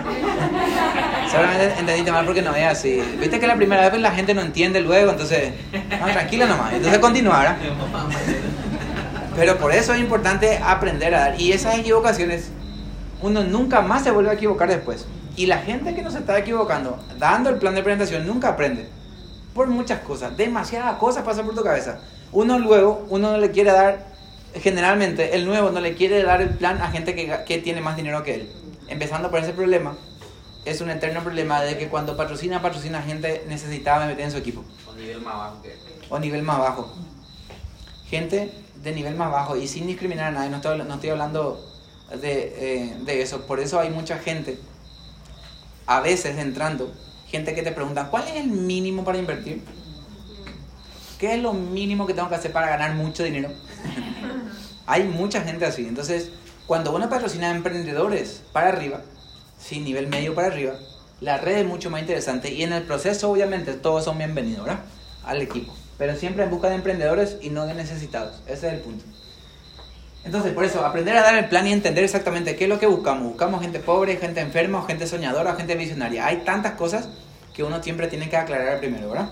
Seguramente 1.29 1.79
entendiste 1.79 2.11
mal 2.11 2.25
porque 2.25 2.41
no 2.41 2.55
es 2.55 2.65
así. 2.65 3.01
Viste 3.19 3.39
que 3.39 3.47
la 3.47 3.55
primera 3.55 3.81
vez 3.81 3.91
pues, 3.91 4.01
la 4.01 4.11
gente 4.11 4.33
no 4.33 4.41
entiende 4.41 4.81
luego, 4.81 5.11
entonces, 5.11 5.53
no, 5.99 6.05
tranquila 6.05 6.45
nomás. 6.45 6.73
Entonces 6.73 6.99
continuara. 6.99 7.57
Pero 9.35 9.57
por 9.57 9.73
eso 9.73 9.93
es 9.93 9.99
importante 9.99 10.59
aprender 10.63 11.13
a 11.13 11.19
dar. 11.19 11.41
Y 11.41 11.51
esas 11.51 11.77
equivocaciones, 11.77 12.51
uno 13.21 13.43
nunca 13.43 13.81
más 13.81 14.03
se 14.03 14.11
vuelve 14.11 14.29
a 14.29 14.33
equivocar 14.33 14.69
después. 14.69 15.05
Y 15.35 15.47
la 15.47 15.57
gente 15.57 15.93
que 15.93 16.01
no 16.01 16.11
se 16.11 16.19
está 16.19 16.37
equivocando, 16.37 17.03
dando 17.19 17.49
el 17.49 17.57
plan 17.57 17.75
de 17.75 17.83
presentación, 17.83 18.25
nunca 18.25 18.49
aprende. 18.49 18.87
Por 19.53 19.67
muchas 19.67 19.99
cosas, 19.99 20.37
demasiadas 20.37 20.95
cosas 20.97 21.23
pasan 21.23 21.45
por 21.45 21.55
tu 21.55 21.63
cabeza. 21.63 21.99
Uno 22.31 22.59
luego, 22.59 23.05
uno 23.09 23.31
no 23.31 23.37
le 23.37 23.51
quiere 23.51 23.71
dar, 23.71 24.14
generalmente 24.61 25.35
el 25.35 25.45
nuevo 25.45 25.69
no 25.71 25.79
le 25.79 25.95
quiere 25.95 26.23
dar 26.23 26.41
el 26.41 26.49
plan 26.49 26.81
a 26.81 26.91
gente 26.91 27.15
que, 27.15 27.43
que 27.45 27.57
tiene 27.59 27.81
más 27.81 27.95
dinero 27.95 28.23
que 28.23 28.35
él. 28.35 28.49
Empezando 28.87 29.29
por 29.29 29.39
ese 29.39 29.53
problema, 29.53 29.95
es 30.65 30.81
un 30.81 30.89
eterno 30.89 31.21
problema 31.21 31.61
de 31.61 31.77
que 31.77 31.87
cuando 31.87 32.17
patrocina, 32.17 32.61
patrocina 32.61 33.01
gente 33.01 33.43
necesitada 33.47 34.07
meter 34.07 34.25
en 34.25 34.31
su 34.31 34.37
equipo 34.37 34.63
Con 34.85 34.97
nivel 34.97 35.21
más 35.21 35.35
bajo 35.35 35.61
que 35.61 35.75
o 36.09 36.19
nivel 36.19 36.43
más 36.43 36.59
bajo. 36.59 36.93
Gente 38.07 38.51
de 38.75 38.91
nivel 38.91 39.15
más 39.15 39.31
bajo 39.31 39.57
y 39.57 39.67
sin 39.67 39.87
discriminar 39.87 40.27
a 40.27 40.31
nadie, 40.31 40.49
no 40.49 40.57
estoy, 40.57 40.77
no 40.77 40.93
estoy 40.93 41.09
hablando 41.09 41.59
de, 42.21 42.53
eh, 42.57 42.97
de 43.01 43.21
eso. 43.21 43.47
Por 43.47 43.59
eso 43.59 43.79
hay 43.79 43.89
mucha 43.89 44.19
gente, 44.19 44.59
a 45.87 45.99
veces 46.01 46.37
entrando, 46.37 46.91
gente 47.27 47.55
que 47.55 47.63
te 47.63 47.71
pregunta, 47.71 48.09
¿cuál 48.09 48.27
es 48.27 48.35
el 48.35 48.47
mínimo 48.47 49.03
para 49.03 49.17
invertir? 49.17 49.63
¿Qué 51.19 51.33
es 51.35 51.41
lo 51.41 51.53
mínimo 51.53 52.05
que 52.05 52.13
tengo 52.13 52.29
que 52.29 52.35
hacer 52.35 52.51
para 52.51 52.69
ganar 52.69 52.93
mucho 52.93 53.23
dinero? 53.23 53.49
hay 54.85 55.03
mucha 55.03 55.41
gente 55.41 55.65
así. 55.65 55.87
Entonces, 55.87 56.31
cuando 56.67 56.95
uno 56.95 57.09
patrocina 57.09 57.47
a 57.47 57.55
emprendedores 57.55 58.41
para 58.51 58.69
arriba, 58.69 59.01
sí, 59.59 59.79
nivel 59.79 60.07
medio 60.07 60.35
para 60.35 60.47
arriba, 60.47 60.73
la 61.21 61.37
red 61.37 61.59
es 61.59 61.65
mucho 61.65 61.89
más 61.89 62.01
interesante 62.01 62.51
y 62.51 62.63
en 62.63 62.73
el 62.73 62.83
proceso 62.83 63.31
obviamente 63.31 63.73
todos 63.73 64.03
son 64.03 64.17
bienvenidos, 64.17 64.65
¿verdad? 64.65 64.83
Al 65.23 65.41
equipo. 65.41 65.73
Pero 65.97 66.15
siempre 66.15 66.43
en 66.43 66.49
busca 66.49 66.69
de 66.69 66.75
emprendedores 66.75 67.37
y 67.41 67.49
no 67.49 67.65
de 67.65 67.73
necesitados. 67.73 68.41
Ese 68.47 68.67
es 68.67 68.73
el 68.73 68.79
punto. 68.79 69.05
Entonces, 70.25 70.53
por 70.53 70.65
eso, 70.65 70.83
aprender 70.83 71.15
a 71.15 71.21
dar 71.21 71.37
el 71.37 71.47
plan 71.47 71.67
y 71.67 71.71
entender 71.71 72.03
exactamente 72.03 72.55
qué 72.55 72.63
es 72.63 72.69
lo 72.69 72.79
que 72.79 72.87
buscamos. 72.87 73.27
Buscamos 73.27 73.61
gente 73.61 73.79
pobre, 73.79 74.17
gente 74.17 74.41
enferma, 74.41 74.83
gente 74.87 75.05
soñadora, 75.05 75.55
gente 75.55 75.75
visionaria. 75.75 76.25
Hay 76.25 76.37
tantas 76.37 76.73
cosas 76.73 77.07
que 77.53 77.63
uno 77.63 77.81
siempre 77.81 78.07
tiene 78.07 78.27
que 78.27 78.35
aclarar 78.35 78.79
primero, 78.79 79.09
¿verdad? 79.11 79.29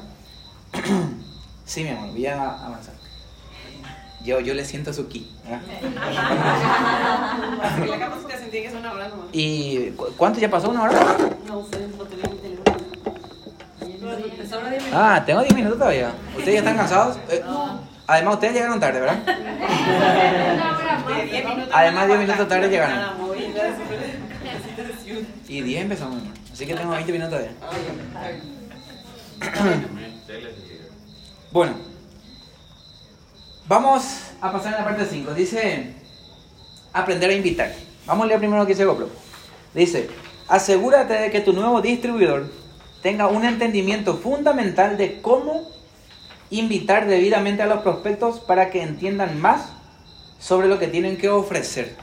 sí, 1.65 1.83
mi 1.83 1.89
amor, 1.89 2.11
voy 2.11 2.27
a 2.27 2.65
avanzar. 2.65 2.92
Yo, 4.23 4.39
yo 4.39 4.53
le 4.53 4.63
siento 4.63 4.93
su 4.93 5.07
ki, 5.09 5.29
¿verdad? 5.43 5.61
La 7.89 7.99
capacitación 7.99 8.49
tiene 8.49 8.65
que 8.67 8.71
ser 8.71 8.79
una 8.79 8.93
hora 8.93 9.09
nomás. 9.09 9.25
¿Y 9.33 9.89
cu- 9.91 10.13
cuánto 10.17 10.39
ya 10.39 10.49
pasó? 10.49 10.69
¿Una 10.69 10.83
hora? 10.83 10.93
No 11.47 11.65
sé, 11.65 11.87
no 11.97 12.05
tengo 12.05 12.31
mi 12.31 12.37
teléfono. 12.37 12.63
Ah, 14.93 15.21
tengo 15.25 15.41
10 15.41 15.53
minutos 15.55 15.77
todavía. 15.79 16.13
¿Ustedes 16.37 16.53
ya 16.53 16.59
están 16.59 16.77
cansados? 16.77 17.17
Eh, 17.29 17.43
además, 18.07 18.33
ustedes 18.35 18.53
llegaron 18.53 18.79
tarde, 18.79 18.99
¿verdad? 19.01 19.17
De 21.07 21.25
10 21.25 21.45
minutos 21.45 21.69
Además, 21.73 21.95
más 22.01 22.07
10 22.07 22.19
minutos 22.19 22.47
tarde 22.47 22.69
llegaron. 22.69 22.97
Y 25.49 25.61
10 25.61 25.81
empezamos. 25.81 26.21
Así 26.51 26.65
que 26.65 26.75
tengo 26.75 26.91
20 26.91 27.11
minutos 27.11 27.39
todavía. 27.39 27.51
Bueno, 31.51 31.73
vamos 33.67 34.03
a 34.41 34.51
pasar 34.51 34.75
a 34.75 34.79
la 34.79 34.83
parte 34.83 35.05
5. 35.05 35.33
Dice, 35.33 35.93
aprender 36.91 37.29
a 37.29 37.33
invitar. 37.33 37.73
Vamos 38.05 38.25
a 38.25 38.27
leer 38.27 38.39
primero 38.39 38.59
lo 38.59 38.65
que 38.65 38.73
dice 38.73 38.85
GoPro. 38.85 39.09
Dice, 39.73 40.09
asegúrate 40.47 41.13
de 41.13 41.31
que 41.31 41.41
tu 41.41 41.53
nuevo 41.53 41.81
distribuidor 41.81 42.51
tenga 43.01 43.27
un 43.27 43.45
entendimiento 43.45 44.17
fundamental 44.17 44.97
de 44.97 45.21
cómo 45.21 45.69
invitar 46.49 47.07
debidamente 47.07 47.63
a 47.63 47.65
los 47.65 47.81
prospectos 47.81 48.39
para 48.39 48.69
que 48.69 48.81
entiendan 48.81 49.41
más 49.41 49.73
sobre 50.39 50.67
lo 50.67 50.79
que 50.79 50.87
tienen 50.87 51.17
que 51.17 51.29
ofrecer. 51.29 51.95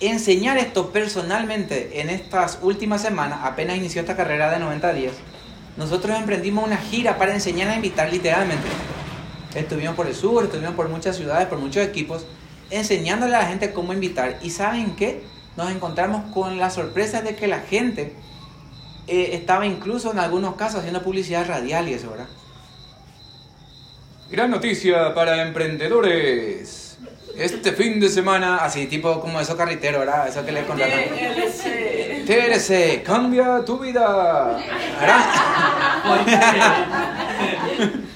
Enseñar 0.00 0.58
esto 0.58 0.90
personalmente 0.90 2.00
en 2.00 2.08
estas 2.08 2.60
últimas 2.62 3.02
semanas, 3.02 3.40
apenas 3.42 3.76
inició 3.76 4.02
esta 4.02 4.16
carrera 4.16 4.50
de 4.50 4.60
90 4.60 4.92
días, 4.92 5.14
nosotros 5.76 6.16
emprendimos 6.16 6.64
una 6.64 6.76
gira 6.76 7.18
para 7.18 7.34
enseñar 7.34 7.68
a 7.68 7.76
invitar 7.76 8.12
literalmente. 8.12 8.68
Estuvimos 9.54 9.94
por 9.94 10.06
el 10.06 10.14
sur, 10.14 10.44
estuvimos 10.44 10.74
por 10.74 10.88
muchas 10.88 11.16
ciudades, 11.16 11.46
por 11.46 11.58
muchos 11.58 11.84
equipos, 11.84 12.26
enseñándole 12.70 13.34
a 13.34 13.40
la 13.40 13.46
gente 13.46 13.72
cómo 13.72 13.92
invitar. 13.92 14.38
¿Y 14.42 14.50
saben 14.50 14.94
qué? 14.94 15.22
Nos 15.56 15.70
encontramos 15.70 16.32
con 16.32 16.58
la 16.58 16.70
sorpresa 16.70 17.22
de 17.22 17.34
que 17.34 17.48
la 17.48 17.60
gente 17.60 18.12
eh, 19.06 19.30
estaba 19.32 19.64
incluso 19.66 20.12
en 20.12 20.18
algunos 20.18 20.56
casos 20.56 20.80
haciendo 20.80 21.02
publicidad 21.02 21.48
radial 21.48 21.88
y 21.88 21.94
eso, 21.94 22.10
¿verdad? 22.10 22.28
Gran 24.30 24.50
noticia 24.50 25.14
para 25.14 25.42
emprendedores. 25.42 26.98
Este 27.34 27.72
fin 27.72 27.98
de 28.00 28.10
semana, 28.10 28.58
así 28.58 28.86
tipo 28.86 29.20
como 29.20 29.40
esos 29.40 29.56
carriteros, 29.56 30.00
¿verdad? 30.00 30.28
Eso 30.28 30.44
que 30.44 30.52
le 30.52 30.66
contratan. 30.66 31.04
TLC. 31.08 32.26
TLC, 32.26 33.02
cambia 33.02 33.64
tu 33.64 33.78
vida. 33.78 34.58
¿Verdad? 35.00 35.24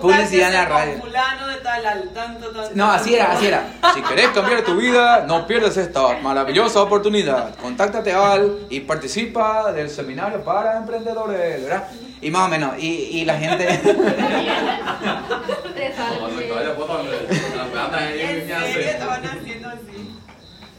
Publicidad 0.00 0.48
en 0.48 0.54
la 0.54 0.64
radio. 0.66 0.92
con 0.92 1.02
fulano 1.02 1.46
de 1.48 1.56
tal 1.56 1.86
al 1.86 2.08
tanto, 2.10 2.50
tanto. 2.50 2.70
No, 2.74 2.90
así 2.90 3.14
era, 3.14 3.32
así 3.32 3.46
era. 3.46 3.64
Si 3.94 4.02
querés 4.02 4.28
cambiar 4.28 4.62
tu 4.62 4.76
vida, 4.76 5.24
no 5.26 5.46
pierdas 5.46 5.76
esta 5.76 6.18
maravillosa 6.18 6.82
oportunidad. 6.82 7.54
Contáctate 7.56 8.12
al 8.12 8.58
y 8.68 8.80
participa 8.80 9.72
del 9.72 9.90
seminario 9.90 10.42
para 10.44 10.76
emprendedores, 10.76 11.62
¿verdad? 11.62 11.88
Y 12.20 12.30
más 12.30 12.46
o 12.46 12.48
menos, 12.48 12.74
y, 12.78 12.86
y 12.86 13.24
la 13.24 13.38
gente... 13.38 13.66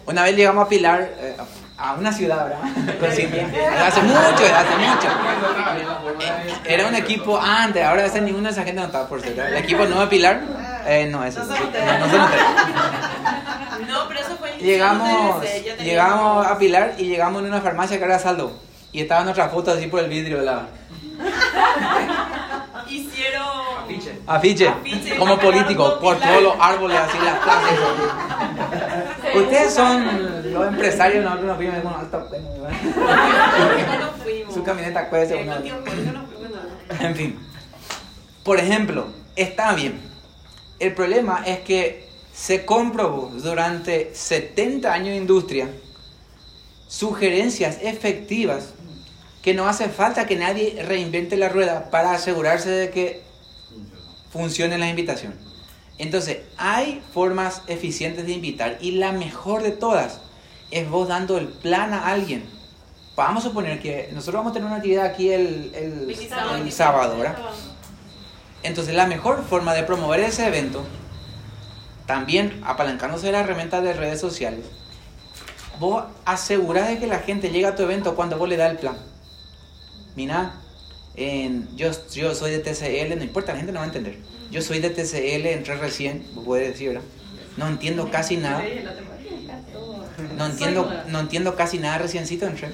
Una 0.06 0.24
vez 0.24 0.36
llegamos 0.36 0.66
a 0.66 0.70
Pilar, 0.70 1.10
eh, 1.20 1.36
a 1.82 1.94
una 1.94 2.12
ciudad, 2.14 2.44
¿verdad? 2.46 2.62
Hace 3.88 4.02
mucho, 4.04 4.46
hace 4.56 4.76
mucho. 4.78 5.08
Eh, 6.20 6.54
Era 6.66 6.88
un 6.88 6.96
equipo 6.96 7.40
antes, 7.40 7.84
ahora 7.84 8.06
ese 8.06 8.22
ninguno 8.22 8.46
de 8.46 8.52
esa 8.52 8.64
gente 8.64 8.80
no 8.82 8.88
estaba 8.88 9.08
por 9.08 9.20
cierto. 9.22 9.42
El 9.42 9.58
equipo 9.58 9.86
nuevo 9.86 10.02
de 10.02 10.08
Pilar, 10.08 10.42
eh, 10.86 11.08
no, 11.12 11.24
ese 11.24 11.40
No 11.40 11.46
sí. 11.46 11.52
No, 13.88 13.88
no 13.88 14.08
pero 14.08 14.20
eso 14.20 14.36
fue 14.40 14.52
Llegamos, 14.60 15.44
llegamos 15.80 16.46
a 16.46 16.58
Pilar 16.60 16.94
y 16.98 17.06
llegamos 17.06 17.42
en 17.42 17.48
una 17.50 17.62
farmacia 17.62 17.98
que 17.98 18.04
era 18.06 18.20
saldo. 18.20 18.52
Y 18.92 19.02
estaba 19.02 19.24
nuestra 19.24 19.50
foto 19.50 19.72
así 19.72 19.88
por 19.88 20.02
el 20.02 20.10
vidrio 20.10 20.42
la 20.42 20.68
Hicieron. 22.88 23.48
Afiche. 24.28 24.68
afiche, 24.68 25.16
como 25.18 25.38
político, 25.40 25.98
por 26.00 26.18
todos 26.18 26.42
los 26.44 26.54
árboles, 26.60 26.98
así 27.00 27.18
las 27.24 27.40
plazas. 27.44 27.74
Ustedes 29.36 29.74
son 29.74 30.54
los 30.54 30.68
empresarios, 30.68 31.24
nosotros 31.24 31.48
nos 31.48 31.58
fuimos 31.58 31.76
¿verdad? 31.76 32.72
No 32.84 34.00
nos 34.00 34.22
fuimos. 34.22 34.54
Su 34.54 34.64
camioneta 34.64 35.10
cuesta. 35.10 35.36
En 37.00 37.16
fin. 37.16 37.40
Por 38.44 38.60
ejemplo, 38.60 39.08
está 39.36 39.74
bien. 39.74 40.00
El 40.80 40.94
problema 40.94 41.44
es 41.46 41.60
que 41.60 42.10
se 42.34 42.66
comprobó 42.66 43.32
durante 43.36 44.14
70 44.16 44.92
años 44.92 45.10
de 45.10 45.16
industria 45.18 45.70
sugerencias 46.88 47.78
efectivas 47.82 48.74
que 49.42 49.54
no 49.54 49.68
hace 49.68 49.90
falta 49.90 50.26
que 50.28 50.36
nadie 50.36 50.84
reinvente 50.84 51.38
la 51.38 51.50
rueda 51.50 51.90
para 51.90 52.12
asegurarse 52.12 52.70
de 52.70 52.90
que 52.90 53.22
funcione 54.32 54.78
la 54.78 54.90
invitación. 54.90 55.51
Entonces, 56.02 56.40
hay 56.58 57.00
formas 57.14 57.62
eficientes 57.68 58.26
de 58.26 58.32
invitar 58.32 58.80
y 58.82 58.94
la 58.94 59.12
mejor 59.12 59.62
de 59.62 59.70
todas 59.70 60.20
es 60.72 60.90
vos 60.90 61.08
dando 61.08 61.38
el 61.38 61.48
plan 61.48 61.94
a 61.94 62.08
alguien. 62.08 62.44
Vamos 63.16 63.46
a 63.46 63.50
suponer 63.50 63.80
que 63.80 64.10
nosotros 64.12 64.40
vamos 64.40 64.50
a 64.50 64.54
tener 64.54 64.66
una 64.66 64.78
actividad 64.78 65.06
aquí 65.06 65.30
el, 65.30 65.72
el, 65.76 66.72
sábado, 66.72 67.18
¿verdad? 67.18 67.38
Entonces, 68.64 68.96
la 68.96 69.06
mejor 69.06 69.46
forma 69.48 69.76
de 69.76 69.84
promover 69.84 70.22
ese 70.22 70.48
evento, 70.48 70.84
también 72.08 72.60
apalancándose 72.66 73.28
de 73.28 73.34
la 73.34 73.42
herramienta 73.42 73.80
de 73.82 73.94
redes 73.94 74.20
sociales, 74.20 74.66
vos 75.80 76.06
asegurás 76.26 76.88
de 76.88 76.98
que 76.98 77.06
la 77.06 77.20
gente 77.20 77.52
llega 77.52 77.70
a 77.70 77.76
tu 77.76 77.84
evento 77.84 78.16
cuando 78.16 78.40
vos 78.40 78.50
le 78.50 78.58
das 78.58 78.72
el 78.72 78.78
plan. 78.80 78.98
Mira, 80.16 80.56
en- 81.14 81.78
yo, 81.78 81.92
yo 82.12 82.34
soy 82.34 82.50
de 82.50 82.58
TCL, 82.58 83.16
no 83.16 83.24
importa, 83.24 83.52
la 83.52 83.60
gente 83.60 83.72
no 83.72 83.82
va 83.82 83.84
a 83.84 83.88
entender. 83.88 84.41
Yo 84.52 84.62
soy 84.62 84.80
de 84.80 84.90
TCL, 84.90 85.48
entré 85.48 85.78
recién, 85.78 86.26
vos 86.34 86.44
puedes 86.44 86.68
decir, 86.68 86.90
¿verdad? 86.90 87.04
No 87.56 87.68
entiendo 87.68 88.12
casi 88.12 88.36
nada. 88.36 88.62
No 90.38 90.46
entiendo, 90.46 90.92
no 91.08 91.20
entiendo 91.22 91.56
casi 91.56 91.78
nada 91.78 91.98
reciencito 91.98 92.46
entré. 92.46 92.70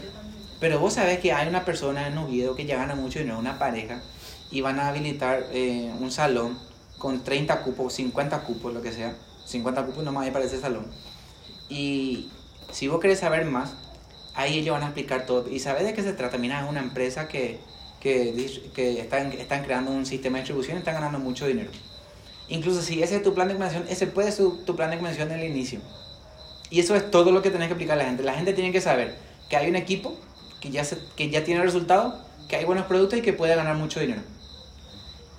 Pero 0.60 0.80
vos 0.80 0.94
sabés 0.94 1.20
que 1.20 1.34
hay 1.34 1.48
una 1.48 1.66
persona 1.66 2.08
en 2.08 2.18
Oviedo 2.18 2.56
que 2.56 2.66
ya 2.66 2.78
gana 2.78 2.96
mucho 2.96 3.20
dinero, 3.20 3.38
una 3.38 3.60
pareja, 3.60 4.02
y 4.50 4.62
van 4.62 4.80
a 4.80 4.90
habilitar 4.90 5.46
eh, 5.52 5.92
un 6.00 6.12
salón 6.12 6.58
con 6.98 7.24
30 7.24 7.62
cupos, 7.62 7.94
50 7.94 8.42
cupos, 8.42 8.74
lo 8.74 8.82
que 8.82 8.92
sea. 8.92 9.16
50 9.46 9.86
cupos 9.86 10.04
nomás 10.04 10.26
ahí 10.26 10.32
para 10.32 10.46
ese 10.46 10.60
salón. 10.60 10.88
Y 11.70 12.32
si 12.72 12.88
vos 12.88 13.00
querés 13.00 13.20
saber 13.20 13.46
más, 13.46 13.74
ahí 14.34 14.58
ellos 14.58 14.74
van 14.74 14.84
a 14.84 14.88
explicar 14.88 15.28
todo. 15.28 15.48
¿Y 15.48 15.60
sabés 15.60 15.84
de 15.84 15.94
qué 15.94 16.02
se 16.02 16.14
trata? 16.14 16.40
Mira, 16.40 16.64
es 16.64 16.70
una 16.70 16.80
empresa 16.80 17.28
que, 17.28 17.60
que, 18.00 18.62
que 18.74 19.00
están, 19.02 19.32
están 19.34 19.64
creando 19.64 19.92
un 19.92 20.06
sistema 20.06 20.38
de 20.38 20.42
distribución 20.44 20.78
y 20.78 20.80
están 20.80 20.94
ganando 20.96 21.20
mucho 21.20 21.48
dinero. 21.48 21.70
Incluso 22.50 22.82
si 22.82 23.02
ese 23.04 23.18
es 23.18 23.24
tu 23.24 23.34
plan 23.34 23.48
de 23.48 23.56
convención, 23.56 23.86
ese 23.90 24.08
puede 24.08 24.32
ser 24.32 24.46
tu 24.66 24.76
plan 24.76 24.90
de 24.90 24.98
convención 24.98 25.32
en 25.32 25.40
el 25.40 25.50
inicio. 25.50 25.80
Y 26.70 26.80
eso 26.80 26.96
es 26.96 27.10
todo 27.12 27.32
lo 27.32 27.42
que 27.42 27.50
tenés 27.50 27.68
que 27.68 27.74
explicar 27.74 27.98
a 27.98 28.04
la 28.04 28.06
gente. 28.10 28.24
La 28.24 28.34
gente 28.34 28.54
tiene 28.54 28.72
que 28.72 28.82
saber 28.82 29.18
que 29.50 29.58
hay 29.58 29.70
un 29.70 29.76
equipo 29.76 30.18
que 30.62 30.70
ya, 30.70 30.84
se- 30.84 30.98
que 31.16 31.30
ya 31.30 31.44
tiene 31.44 31.62
resultados, 31.62 32.16
que 32.48 32.56
hay 32.56 32.66
buenos 32.66 32.86
productos 32.86 33.20
y 33.20 33.22
que 33.22 33.34
puede 33.34 33.56
ganar 33.56 33.76
mucho 33.76 34.00
dinero. 34.00 34.22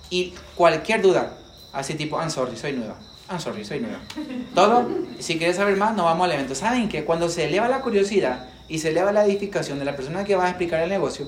Y 0.09 0.33
cualquier 0.55 1.01
duda, 1.01 1.37
así 1.73 1.93
tipo, 1.95 2.19
I'm 2.19 2.31
sorry, 2.31 2.57
soy 2.57 2.73
nueva. 2.73 2.95
I'm 3.29 3.39
sorry, 3.39 3.63
soy 3.63 3.79
nueva. 3.79 3.99
Todo, 4.55 4.87
si 5.19 5.37
quieres 5.37 5.55
saber 5.57 5.77
más, 5.77 5.95
nos 5.95 6.05
vamos 6.05 6.25
al 6.25 6.31
evento. 6.31 6.55
¿Saben 6.55 6.89
que 6.89 7.05
cuando 7.05 7.29
se 7.29 7.45
eleva 7.45 7.67
la 7.67 7.81
curiosidad 7.81 8.47
y 8.67 8.79
se 8.79 8.89
eleva 8.89 9.11
la 9.11 9.25
edificación 9.25 9.77
de 9.79 9.85
la 9.85 9.95
persona 9.95 10.23
que 10.23 10.35
va 10.35 10.45
a 10.45 10.49
explicar 10.49 10.81
el 10.81 10.89
negocio, 10.89 11.27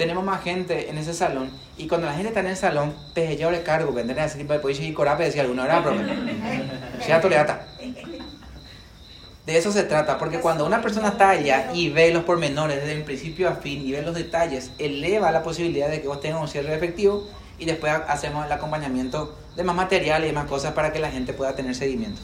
tenemos 0.00 0.24
más 0.24 0.42
gente 0.42 0.88
en 0.88 0.96
ese 0.96 1.12
salón 1.12 1.50
y 1.76 1.86
cuando 1.86 2.06
la 2.06 2.14
gente 2.14 2.28
está 2.28 2.40
en 2.40 2.46
el 2.46 2.56
salón, 2.56 2.94
pues 3.12 3.38
yo 3.38 3.50
le 3.50 3.62
cargo, 3.62 3.92
vender 3.92 4.18
ese 4.18 4.38
tipo 4.38 4.54
de 4.54 4.72
y 4.72 4.92
corape, 4.94 5.24
decía 5.24 5.42
alguna 5.42 5.64
hora, 5.64 5.82
toleata. 7.20 7.66
De 9.44 9.58
eso 9.58 9.70
se 9.70 9.82
trata, 9.82 10.16
porque 10.16 10.38
cuando 10.40 10.64
una 10.64 10.80
persona 10.80 11.08
está 11.08 11.28
allá 11.30 11.70
y 11.74 11.90
ve 11.90 12.12
los 12.14 12.24
pormenores 12.24 12.76
desde 12.78 12.94
el 12.94 13.02
principio 13.02 13.50
a 13.50 13.56
fin 13.56 13.86
y 13.86 13.92
ve 13.92 14.00
los 14.00 14.14
detalles, 14.14 14.70
eleva 14.78 15.30
la 15.32 15.42
posibilidad 15.42 15.90
de 15.90 16.00
que 16.00 16.08
vos 16.08 16.22
tengas 16.22 16.40
un 16.40 16.48
cierre 16.48 16.74
efectivo 16.74 17.28
y 17.58 17.66
después 17.66 17.92
ha- 17.92 18.06
hacemos 18.10 18.46
el 18.46 18.52
acompañamiento 18.52 19.36
de 19.54 19.64
más 19.64 19.76
material 19.76 20.24
y 20.26 20.32
más 20.32 20.46
cosas 20.46 20.72
para 20.72 20.94
que 20.94 20.98
la 20.98 21.10
gente 21.10 21.34
pueda 21.34 21.54
tener 21.54 21.74
seguimiento. 21.74 22.22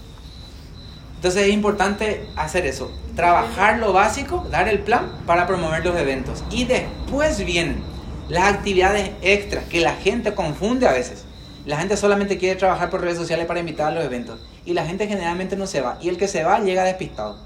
Entonces 1.26 1.48
es 1.48 1.54
importante 1.54 2.24
hacer 2.36 2.66
eso, 2.66 2.92
trabajar 3.16 3.80
lo 3.80 3.92
básico, 3.92 4.46
dar 4.48 4.68
el 4.68 4.78
plan 4.78 5.10
para 5.26 5.44
promover 5.44 5.84
los 5.84 5.96
eventos. 5.96 6.44
Y 6.50 6.66
después 6.66 7.44
vienen 7.44 7.82
las 8.28 8.54
actividades 8.54 9.10
extras 9.22 9.64
que 9.64 9.80
la 9.80 9.94
gente 9.94 10.36
confunde 10.36 10.86
a 10.86 10.92
veces. 10.92 11.24
La 11.64 11.78
gente 11.78 11.96
solamente 11.96 12.38
quiere 12.38 12.54
trabajar 12.54 12.90
por 12.90 13.00
redes 13.00 13.18
sociales 13.18 13.46
para 13.46 13.58
invitar 13.58 13.88
a 13.88 13.90
los 13.90 14.04
eventos. 14.04 14.38
Y 14.64 14.72
la 14.72 14.86
gente 14.86 15.08
generalmente 15.08 15.56
no 15.56 15.66
se 15.66 15.80
va. 15.80 15.98
Y 16.00 16.10
el 16.10 16.16
que 16.16 16.28
se 16.28 16.44
va 16.44 16.60
llega 16.60 16.84
despistado. 16.84 17.36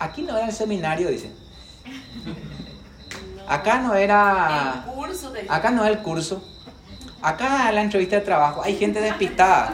Aquí 0.00 0.22
no 0.22 0.36
era 0.36 0.46
el 0.46 0.52
seminario, 0.52 1.10
dice. 1.10 1.30
Acá 3.46 3.82
no 3.82 3.94
era... 3.94 4.82
El 4.84 4.94
curso 4.94 5.30
de. 5.30 5.46
Acá 5.48 5.70
no 5.70 5.84
es 5.84 5.92
el 5.92 5.98
curso. 6.00 6.42
Acá 7.22 7.70
la 7.70 7.82
entrevista 7.82 8.16
de 8.16 8.22
trabajo 8.22 8.64
hay 8.64 8.76
gente 8.76 9.00
despistada. 9.00 9.72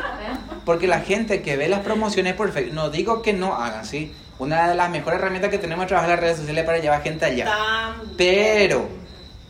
Porque 0.64 0.86
la 0.86 1.00
gente 1.00 1.42
que 1.42 1.56
ve 1.56 1.68
las 1.68 1.80
promociones 1.80 2.34
por 2.34 2.52
Facebook, 2.52 2.74
no 2.74 2.90
digo 2.90 3.22
que 3.22 3.32
no 3.32 3.54
hagan, 3.54 3.84
¿sí? 3.84 4.12
Una 4.38 4.68
de 4.68 4.74
las 4.74 4.90
mejores 4.90 5.18
herramientas 5.18 5.50
que 5.50 5.58
tenemos 5.58 5.84
es 5.84 5.88
trabajar 5.88 6.10
las 6.10 6.20
redes 6.20 6.38
sociales 6.38 6.64
para 6.64 6.78
llevar 6.78 7.02
gente 7.02 7.24
allá. 7.24 7.44
También. 7.44 8.16
Pero, 8.16 8.88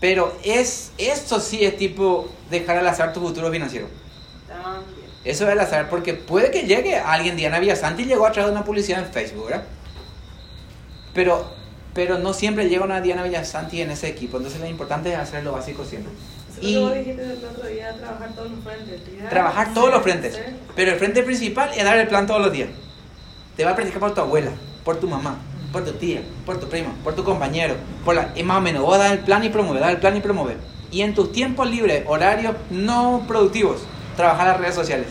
pero 0.01 0.37
es, 0.43 0.93
esto 0.99 1.41
sí 1.41 1.65
es 1.65 1.77
tipo 1.77 2.29
dejar 2.51 2.79
al 2.79 2.87
azar 2.89 3.13
tu 3.13 3.21
futuro 3.21 3.51
financiero. 3.51 3.87
También. 4.49 5.11
Eso 5.25 5.45
es 5.45 5.51
al 5.51 5.61
azar 5.61 5.89
porque 5.91 6.15
puede 6.15 6.51
que 6.51 6.63
llegue 6.63 6.97
alguien, 6.97 7.37
Diana 7.37 7.61
Villasanti 7.61 8.05
llegó 8.05 8.27
a 8.27 8.33
través 8.33 8.51
de 8.51 8.57
una 8.57 8.65
publicidad 8.65 9.01
en 9.01 9.13
Facebook, 9.13 9.47
¿verdad? 9.47 9.65
Pero, 11.13 11.53
pero 11.93 12.19
no 12.19 12.33
siempre 12.33 12.69
llega 12.69 12.85
una 12.85 13.01
Diana 13.01 13.23
Villasanti 13.23 13.83
en 13.83 13.91
ese 13.91 14.09
equipo, 14.09 14.39
entonces 14.39 14.61
lo 14.61 14.67
importante 14.67 15.13
es 15.13 15.19
hacer 15.19 15.45
lo 15.45 15.53
básico 15.53 15.85
siempre. 15.85 16.13
Y 16.61 16.69
Y 16.75 16.79
vos 16.79 16.95
dijiste 16.95 17.23
el 17.23 17.45
otro 17.45 17.67
día 17.69 17.95
trabajar 17.97 18.33
todos 18.35 18.51
los 18.51 18.65
frentes. 18.65 19.01
¿ya? 19.19 19.29
trabajar 19.29 19.75
todos 19.75 19.91
los 19.91 20.03
frentes, 20.03 20.35
Sí. 20.35 20.41
pero 20.75 20.93
el 20.93 20.99
frente 20.99 21.23
principal 21.23 21.71
es 21.77 21.85
dar 21.85 21.99
el 21.99 22.09
plan 22.09 22.27
todos 22.27 22.41
los 22.41 22.53
días. 22.53 22.69
Te 23.57 23.65
va 23.65 23.73
a 23.73 23.75
practicar 23.75 24.01
por 24.01 24.15
tu 24.15 24.21
abuela, 24.21 24.51
por 24.85 24.97
tu 24.99 25.09
mamá, 25.09 25.39
por 25.73 25.85
tu 25.85 25.93
tía, 25.93 26.23
por 26.47 26.59
tu 26.59 26.69
primo, 26.69 26.93
por 27.05 27.15
tu 27.15 27.25
compañero, 27.25 27.77
por 28.05 28.15
la, 28.15 28.33
y 28.35 28.43
más 28.43 28.59
o 28.59 28.61
menos, 28.61 28.83
vos 28.83 28.99
das 28.99 29.13
el 29.13 29.19
plan 29.21 29.45
y 29.45 29.49
promover, 29.51 29.81
dar 29.81 29.91
el 29.91 29.99
plan 29.99 30.17
y 30.17 30.21
promover. 30.21 30.57
y 30.93 31.03
en 31.03 31.15
tus 31.15 31.31
tiempos 31.31 31.71
libres, 31.71 32.03
horarios 32.09 32.57
no 32.71 33.25
productivos, 33.29 33.83
trabajar 34.17 34.49
las 34.49 34.59
redes 34.59 34.75
sociales. 34.75 35.07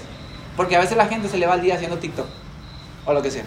Porque 0.58 0.76
a 0.76 0.80
veces 0.82 0.98
la 0.98 1.08
gente 1.08 1.30
se 1.30 1.38
le 1.38 1.48
va 1.48 1.56
el 1.56 1.62
día 1.62 1.76
haciendo 1.76 1.98
TikTok 2.00 2.26
o 3.06 3.14
lo 3.14 3.22
que 3.22 3.32
sea. 3.32 3.46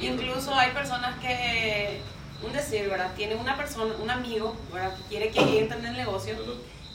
Incluso 0.00 0.54
hay 0.54 0.70
personas 0.70 1.18
que, 1.20 2.00
un 2.46 2.52
decir, 2.54 2.88
¿verdad? 2.88 3.10
Tiene 3.14 3.34
una 3.34 3.58
persona, 3.58 3.92
un 4.02 4.10
amigo, 4.10 4.56
¿verdad? 4.72 4.94
Que 4.96 5.02
quiere 5.10 5.30
que 5.30 5.58
entre 5.60 5.78
en 5.80 5.84
el 5.86 5.96
negocio. 5.98 6.34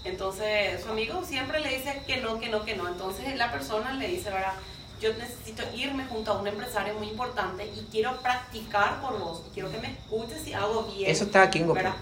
Entonces 0.06 0.82
su 0.84 0.90
amigo 0.90 1.24
siempre 1.26 1.60
le 1.60 1.78
dice 1.78 2.02
que 2.08 2.18
no, 2.18 2.40
que 2.40 2.50
no, 2.50 2.64
que 2.64 2.76
no. 2.76 2.88
Entonces 2.88 3.36
la 3.36 3.52
persona 3.52 3.94
le 3.94 4.08
dice, 4.08 4.30
¿verdad? 4.30 4.54
Yo 5.02 5.14
necesito 5.16 5.64
irme 5.76 6.06
junto 6.06 6.32
a 6.32 6.40
un 6.40 6.48
empresario 6.48 6.94
muy 6.94 7.10
importante 7.10 7.66
y 7.66 7.88
quiero 7.92 8.22
practicar 8.22 9.02
por 9.02 9.20
vos. 9.20 9.42
Quiero 9.54 9.70
que 9.72 9.80
me 9.80 9.90
escuches 9.92 10.48
y 10.48 10.54
hago 10.54 10.84
bien. 10.84 11.12
Eso 11.12 11.26
está 11.26 11.44
aquí 11.44 11.60
en 11.60 11.68
GoPro. 11.68 11.84
¿verdad? 11.84 11.98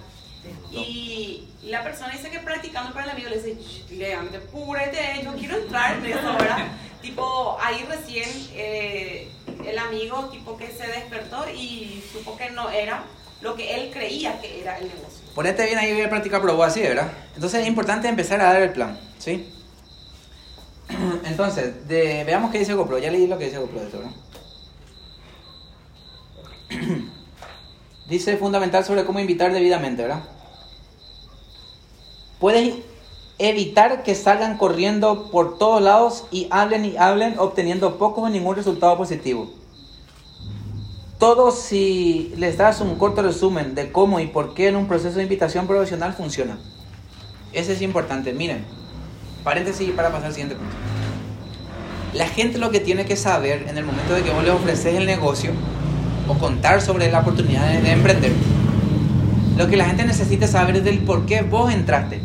Y 0.71 1.47
la 1.63 1.83
persona 1.83 2.11
dice 2.11 2.29
que 2.29 2.39
practicando 2.39 2.93
para 2.93 3.05
el 3.05 3.11
amigo 3.11 3.29
le 3.29 3.41
dice, 3.41 3.55
"Sh, 3.55 3.91
Leandro, 3.91 4.41
púrete, 4.47 5.21
yo 5.23 5.33
quiero 5.35 5.57
entrar 5.57 5.97
en 5.97 6.05
eso, 6.05 6.33
¿verdad? 6.33 6.67
tipo, 7.01 7.57
ahí 7.61 7.85
recién 7.87 8.29
eh, 8.53 9.29
el 9.65 9.77
amigo 9.77 10.29
tipo 10.29 10.57
que 10.57 10.67
se 10.67 10.85
despertó 10.87 11.49
y 11.49 12.03
supo 12.11 12.35
que 12.35 12.49
no 12.51 12.69
era 12.69 13.03
lo 13.43 13.55
que 13.55 13.75
él 13.75 13.91
creía 13.91 14.39
que 14.39 14.61
era 14.61 14.77
el 14.79 14.87
negocio. 14.87 15.19
Ponete 15.35 15.65
bien 15.65 15.77
ahí, 15.77 15.91
voy 15.91 16.01
a 16.01 16.09
practicar 16.09 16.41
por 16.41 16.55
vos 16.55 16.65
así, 16.65 16.81
¿verdad? 16.81 17.11
Entonces 17.35 17.61
es 17.61 17.67
importante 17.67 18.07
empezar 18.07 18.39
a 18.39 18.45
dar 18.45 18.61
el 18.61 18.71
plan, 18.71 18.97
¿sí? 19.19 19.51
Entonces, 21.25 21.73
veamos 21.87 22.51
qué 22.51 22.59
dice 22.59 22.73
GoPro. 22.73 22.99
Ya 22.99 23.11
leí 23.11 23.27
lo 23.27 23.37
que 23.37 23.45
dice 23.45 23.59
GoPro 23.59 23.81
de 23.81 23.85
esto, 23.85 23.99
¿verdad? 23.99 24.13
dice 28.07 28.37
fundamental 28.37 28.85
sobre 28.85 29.03
cómo 29.03 29.19
invitar 29.19 29.51
debidamente, 29.51 30.03
¿verdad? 30.03 30.23
Puedes 32.39 32.75
evitar 33.39 34.03
que 34.03 34.15
salgan 34.15 34.57
corriendo 34.57 35.29
por 35.31 35.57
todos 35.57 35.81
lados 35.81 36.25
y 36.31 36.47
hablen 36.49 36.85
y 36.85 36.95
hablen 36.95 37.37
obteniendo 37.39 37.97
poco 37.97 38.21
o 38.21 38.29
ningún 38.29 38.55
resultado 38.55 38.95
positivo. 38.97 39.62
Todo 41.23 41.51
si 41.51 42.33
les 42.35 42.57
das 42.57 42.81
un 42.81 42.95
corto 42.95 43.21
resumen 43.21 43.75
de 43.75 43.93
cómo 43.93 44.19
y 44.19 44.27
por 44.27 44.53
qué 44.53 44.67
en 44.67 44.75
un 44.75 44.89
proceso 44.89 45.15
de 45.15 45.23
invitación 45.23 45.67
profesional 45.67 46.11
funciona. 46.11 46.57
Ese 47.53 47.71
es 47.71 47.81
importante. 47.81 48.33
Miren, 48.33 48.65
paréntesis 49.41 49.89
para 49.91 50.11
pasar 50.11 50.25
al 50.25 50.33
siguiente 50.33 50.55
punto. 50.55 50.75
La 52.13 52.27
gente 52.27 52.57
lo 52.57 52.71
que 52.71 52.81
tiene 52.81 53.05
que 53.05 53.15
saber 53.15 53.67
en 53.69 53.77
el 53.77 53.85
momento 53.85 54.13
de 54.13 54.21
que 54.21 54.31
vos 54.31 54.43
le 54.43 54.51
ofreces 54.51 54.95
el 54.95 55.05
negocio 55.05 55.51
o 56.27 56.33
contar 56.39 56.81
sobre 56.81 57.09
la 57.09 57.21
oportunidad 57.21 57.71
de, 57.71 57.79
de 57.79 57.91
emprender, 57.91 58.33
lo 59.57 59.69
que 59.69 59.77
la 59.77 59.85
gente 59.85 60.03
necesita 60.03 60.45
saber 60.45 60.75
es 60.75 60.83
del 60.83 60.99
por 61.05 61.25
qué 61.25 61.41
vos 61.41 61.73
entraste. 61.73 62.19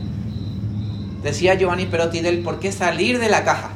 Decía 1.23 1.55
Giovanni 1.55 1.87
Perotti 1.87 2.19
del 2.19 2.41
por 2.41 2.59
qué 2.59 2.73
salir 2.73 3.21
de 3.21 3.29
la 3.29 3.45
caja. 3.45 3.71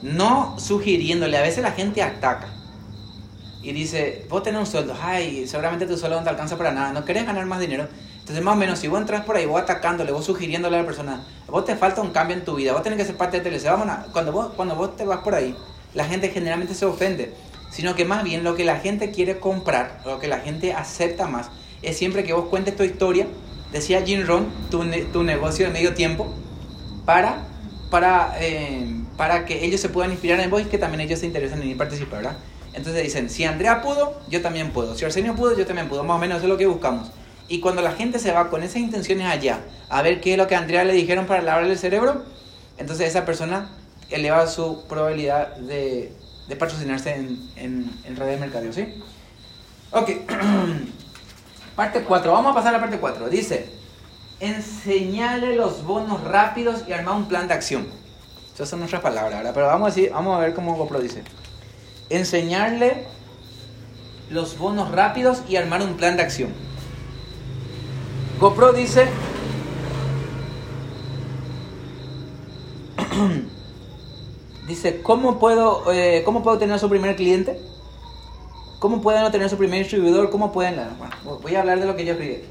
No 0.00 0.54
sugiriéndole, 0.60 1.36
a 1.36 1.42
veces 1.42 1.64
la 1.64 1.72
gente 1.72 2.04
ataca 2.04 2.59
y 3.62 3.72
dice, 3.72 4.24
vos 4.28 4.42
tenés 4.42 4.60
un 4.60 4.66
sueldo, 4.66 4.94
ay, 5.00 5.46
seguramente 5.46 5.86
tu 5.86 5.96
sueldo 5.98 6.16
no 6.18 6.24
te 6.24 6.30
alcanza 6.30 6.56
para 6.56 6.72
nada, 6.72 6.92
no 6.92 7.04
querés 7.04 7.26
ganar 7.26 7.44
más 7.46 7.60
dinero. 7.60 7.86
Entonces, 8.20 8.42
más 8.44 8.54
o 8.54 8.58
menos, 8.58 8.78
si 8.78 8.88
vos 8.88 9.00
entras 9.00 9.24
por 9.24 9.36
ahí, 9.36 9.44
vos 9.46 9.60
atacándole, 9.60 10.12
vos 10.12 10.24
sugiriéndole 10.24 10.76
a 10.76 10.80
la 10.80 10.86
persona, 10.86 11.20
vos 11.48 11.64
te 11.64 11.74
falta 11.76 12.00
un 12.00 12.10
cambio 12.10 12.36
en 12.36 12.44
tu 12.44 12.54
vida, 12.54 12.72
vos 12.72 12.82
tenés 12.82 12.98
que 12.98 13.04
ser 13.04 13.16
parte 13.16 13.40
de 13.40 13.50
TLC, 13.50 13.68
vamos 13.68 13.88
a- 13.88 14.06
cuando, 14.12 14.32
vos, 14.32 14.52
cuando 14.56 14.76
vos 14.76 14.96
te 14.96 15.04
vas 15.04 15.18
por 15.18 15.34
ahí, 15.34 15.54
la 15.94 16.04
gente 16.04 16.28
generalmente 16.30 16.74
se 16.74 16.84
ofende, 16.86 17.34
sino 17.70 17.94
que 17.94 18.04
más 18.04 18.22
bien 18.24 18.44
lo 18.44 18.54
que 18.54 18.64
la 18.64 18.76
gente 18.78 19.10
quiere 19.10 19.40
comprar, 19.40 20.00
lo 20.06 20.18
que 20.20 20.28
la 20.28 20.38
gente 20.38 20.72
acepta 20.72 21.26
más, 21.26 21.50
es 21.82 21.96
siempre 21.96 22.24
que 22.24 22.32
vos 22.32 22.46
cuentes 22.46 22.76
tu 22.76 22.84
historia, 22.84 23.26
decía 23.72 24.02
Jim 24.02 24.24
Rohn, 24.26 24.46
tu, 24.70 24.84
ne- 24.84 25.02
tu 25.06 25.22
negocio 25.22 25.66
de 25.66 25.72
medio 25.72 25.94
tiempo, 25.94 26.28
para, 27.04 27.46
para, 27.90 28.34
eh, 28.40 28.86
para 29.16 29.44
que 29.44 29.64
ellos 29.64 29.80
se 29.80 29.88
puedan 29.88 30.12
inspirar 30.12 30.38
en 30.40 30.50
vos 30.50 30.62
y 30.62 30.66
que 30.66 30.78
también 30.78 31.00
ellos 31.00 31.18
se 31.18 31.26
interesen 31.26 31.62
en 31.62 31.76
participar, 31.76 32.22
¿verdad? 32.22 32.38
Entonces 32.72 33.02
dicen, 33.02 33.30
si 33.30 33.44
Andrea 33.44 33.82
pudo, 33.82 34.20
yo 34.28 34.42
también 34.42 34.70
puedo. 34.70 34.94
Si 34.94 35.04
Arsenio 35.04 35.34
pudo, 35.34 35.56
yo 35.56 35.66
también 35.66 35.88
puedo. 35.88 36.04
Más 36.04 36.16
o 36.16 36.18
menos 36.18 36.38
eso 36.38 36.46
es 36.46 36.50
lo 36.50 36.58
que 36.58 36.66
buscamos. 36.66 37.10
Y 37.48 37.60
cuando 37.60 37.82
la 37.82 37.92
gente 37.92 38.18
se 38.18 38.30
va 38.30 38.48
con 38.48 38.62
esas 38.62 38.76
intenciones 38.76 39.26
allá, 39.26 39.60
a 39.88 40.02
ver 40.02 40.20
qué 40.20 40.32
es 40.32 40.38
lo 40.38 40.46
que 40.46 40.54
a 40.54 40.58
Andrea 40.58 40.84
le 40.84 40.92
dijeron 40.92 41.26
para 41.26 41.42
lavarle 41.42 41.72
el 41.72 41.78
cerebro, 41.78 42.24
entonces 42.78 43.08
esa 43.08 43.24
persona 43.24 43.70
eleva 44.08 44.46
su 44.46 44.86
probabilidad 44.88 45.56
de, 45.56 46.12
de 46.48 46.56
patrocinarse 46.56 47.14
en, 47.14 47.50
en, 47.56 47.90
en 48.04 48.16
redes 48.16 48.38
de 48.38 48.46
mercadeo, 48.46 48.72
¿sí? 48.72 49.02
Ok. 49.90 50.10
parte 51.76 52.02
4. 52.02 52.32
Vamos 52.32 52.52
a 52.52 52.54
pasar 52.54 52.74
a 52.74 52.78
la 52.78 52.80
parte 52.80 52.98
4. 52.98 53.28
Dice, 53.28 53.66
enseñarle 54.38 55.56
los 55.56 55.84
bonos 55.84 56.22
rápidos 56.24 56.84
y 56.86 56.92
armar 56.92 57.16
un 57.16 57.26
plan 57.26 57.48
de 57.48 57.54
acción. 57.54 57.86
Esas 58.54 58.68
son 58.68 58.80
nuestras 58.80 59.02
palabras, 59.02 59.38
¿verdad? 59.38 59.52
Pero 59.54 59.66
vamos 59.66 59.86
a, 59.86 59.94
decir, 59.94 60.10
vamos 60.12 60.36
a 60.36 60.40
ver 60.40 60.54
cómo 60.54 60.76
GoPro 60.76 61.00
dice. 61.00 61.22
Enseñarle 62.10 63.06
los 64.30 64.58
bonos 64.58 64.90
rápidos 64.90 65.42
y 65.48 65.56
armar 65.56 65.82
un 65.82 65.94
plan 65.94 66.16
de 66.16 66.22
acción. 66.22 66.50
GoPro 68.40 68.72
dice... 68.72 69.06
dice, 74.66 75.02
¿cómo 75.02 75.38
puedo, 75.38 75.92
eh, 75.92 76.22
¿cómo 76.24 76.42
puedo 76.42 76.58
tener 76.58 76.78
su 76.78 76.88
primer 76.88 77.16
cliente? 77.16 77.60
¿Cómo 78.78 79.02
pueden 79.02 79.24
obtener 79.24 79.50
su 79.50 79.56
primer 79.56 79.80
distribuidor? 79.80 80.30
¿Cómo 80.30 80.52
pueden...? 80.52 80.76
Bueno, 80.98 81.38
voy 81.40 81.54
a 81.54 81.60
hablar 81.60 81.78
de 81.80 81.86
lo 81.86 81.96
que 81.96 82.04
yo 82.04 82.12
escribí. 82.12 82.42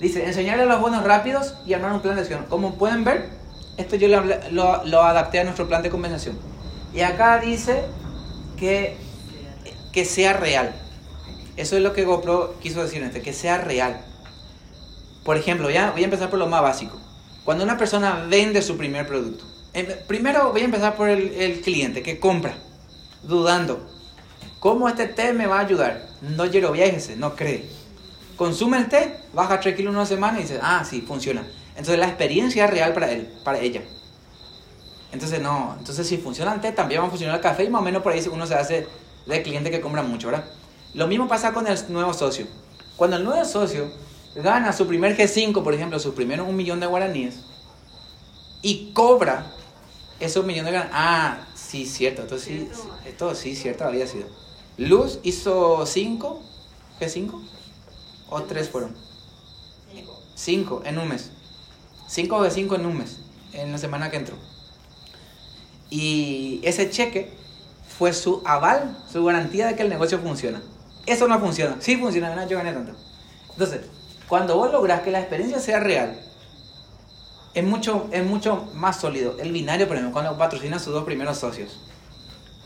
Dice, 0.00 0.24
enseñarle 0.26 0.66
los 0.66 0.80
bonos 0.80 1.04
rápidos 1.04 1.54
y 1.66 1.74
armar 1.74 1.92
un 1.92 2.00
plan 2.00 2.14
de 2.14 2.22
acción. 2.22 2.46
Como 2.48 2.74
pueden 2.74 3.04
ver, 3.04 3.28
esto 3.76 3.96
yo 3.96 4.08
lo, 4.08 4.22
lo, 4.50 4.84
lo 4.84 5.02
adapté 5.02 5.40
a 5.40 5.44
nuestro 5.44 5.68
plan 5.68 5.82
de 5.82 5.90
convención. 5.90 6.38
Y 6.94 7.02
acá 7.02 7.38
dice 7.38 7.84
que, 8.60 8.96
que 9.90 10.04
sea 10.04 10.34
real. 10.34 10.72
Eso 11.56 11.76
es 11.76 11.82
lo 11.82 11.92
que 11.92 12.04
GoPro 12.04 12.58
quiso 12.60 12.82
decir 12.82 13.10
que 13.10 13.32
sea 13.32 13.58
real. 13.58 14.04
Por 15.24 15.36
ejemplo, 15.36 15.70
ya 15.70 15.90
voy 15.90 16.02
a 16.02 16.04
empezar 16.04 16.30
por 16.30 16.38
lo 16.38 16.46
más 16.46 16.62
básico. 16.62 17.00
Cuando 17.44 17.64
una 17.64 17.78
persona 17.78 18.26
vende 18.28 18.62
su 18.62 18.76
primer 18.76 19.06
producto. 19.06 19.44
eh, 19.74 20.04
primero 20.06 20.52
voy 20.52 20.62
a 20.62 20.64
empezar 20.64 20.96
por 20.96 21.08
el, 21.08 21.60
cliente 21.62 22.02
que 22.02 22.20
compra, 22.20 22.54
dudando. 23.22 23.88
¿Cómo 24.58 24.88
este 24.88 25.06
té 25.06 25.32
me 25.32 25.46
va 25.46 25.58
a 25.58 25.64
ayudar? 25.64 26.06
No 26.20 26.48
quiero 26.50 26.72
viajese, 26.72 27.16
no 27.16 27.34
cree. 27.34 27.64
Consume 28.36 28.76
el 28.76 28.88
té, 28.88 29.16
baja 29.32 29.58
3 29.58 29.74
kilos 29.74 29.94
una 29.94 30.06
semana 30.06 30.38
y 30.38 30.42
dice, 30.42 30.58
ah, 30.62 30.84
sí, 30.88 31.00
funciona. 31.00 31.46
Entonces 31.70 31.98
la 31.98 32.08
experiencia 32.08 32.66
es 32.66 32.70
real 32.70 32.92
para 32.92 33.10
él, 33.10 33.28
para 33.42 33.60
ella. 33.60 33.82
Entonces 35.12 35.40
no, 35.40 35.74
entonces 35.78 36.06
si 36.06 36.18
funciona 36.18 36.54
el 36.54 36.60
té, 36.60 36.72
también 36.72 37.02
va 37.02 37.06
a 37.06 37.10
funcionar 37.10 37.36
el 37.36 37.42
café 37.42 37.64
y 37.64 37.68
más 37.68 37.80
o 37.80 37.84
menos 37.84 38.02
por 38.02 38.12
ahí 38.12 38.24
uno 38.30 38.46
se 38.46 38.54
hace 38.54 38.86
de 39.26 39.42
cliente 39.42 39.70
que 39.70 39.80
compra 39.80 40.02
mucho, 40.02 40.28
¿verdad? 40.28 40.44
Lo 40.94 41.06
mismo 41.06 41.28
pasa 41.28 41.52
con 41.52 41.66
el 41.66 41.78
nuevo 41.92 42.12
socio. 42.14 42.46
Cuando 42.96 43.16
el 43.16 43.24
nuevo 43.24 43.44
socio 43.44 43.90
gana 44.34 44.72
su 44.72 44.86
primer 44.86 45.16
G5, 45.16 45.62
por 45.62 45.74
ejemplo, 45.74 45.98
su 45.98 46.14
primer 46.14 46.40
un 46.40 46.56
millón 46.56 46.80
de 46.80 46.86
guaraníes, 46.86 47.40
y 48.62 48.92
cobra 48.92 49.52
esos 50.20 50.44
millones 50.44 50.72
de 50.72 50.78
guaraníes, 50.78 50.96
ah, 50.96 51.46
sí, 51.54 51.86
cierto, 51.86 52.22
esto 52.22 52.38
sí, 52.38 52.68
esto 53.06 53.34
sí, 53.34 53.56
cierto 53.56 53.84
había 53.84 54.06
sido. 54.06 54.26
Luz 54.76 55.18
hizo 55.22 55.86
5, 55.86 56.42
G5, 57.00 57.42
o 58.28 58.42
3 58.42 58.68
fueron. 58.68 58.96
5 60.34 60.82
en 60.84 60.98
un 60.98 61.08
mes. 61.08 61.30
5 62.08 62.42
de 62.42 62.50
5 62.50 62.74
en 62.76 62.86
un 62.86 62.98
mes, 62.98 63.18
en 63.52 63.72
la 63.72 63.78
semana 63.78 64.10
que 64.10 64.16
entró. 64.16 64.36
Y 65.90 66.60
ese 66.62 66.88
cheque 66.88 67.32
fue 67.98 68.12
su 68.12 68.42
aval, 68.46 68.96
su 69.10 69.24
garantía 69.24 69.66
de 69.66 69.76
que 69.76 69.82
el 69.82 69.88
negocio 69.88 70.18
funciona. 70.20 70.62
Eso 71.06 71.26
no 71.28 71.38
funciona. 71.40 71.76
Sí 71.80 71.96
funciona, 71.96 72.34
no, 72.34 72.48
yo 72.48 72.56
gané 72.56 72.72
tanto. 72.72 72.92
Entonces, 73.50 73.80
cuando 74.28 74.56
vos 74.56 74.70
lográs 74.72 75.02
que 75.02 75.10
la 75.10 75.20
experiencia 75.20 75.58
sea 75.58 75.80
real, 75.80 76.18
es 77.52 77.64
mucho, 77.64 78.08
es 78.12 78.24
mucho 78.24 78.70
más 78.74 79.00
sólido. 79.00 79.36
El 79.40 79.52
binario, 79.52 79.88
por 79.88 79.96
ejemplo, 79.96 80.12
cuando 80.12 80.38
patrocina 80.38 80.76
a 80.76 80.80
sus 80.80 80.92
dos 80.92 81.04
primeros 81.04 81.38
socios. 81.38 81.80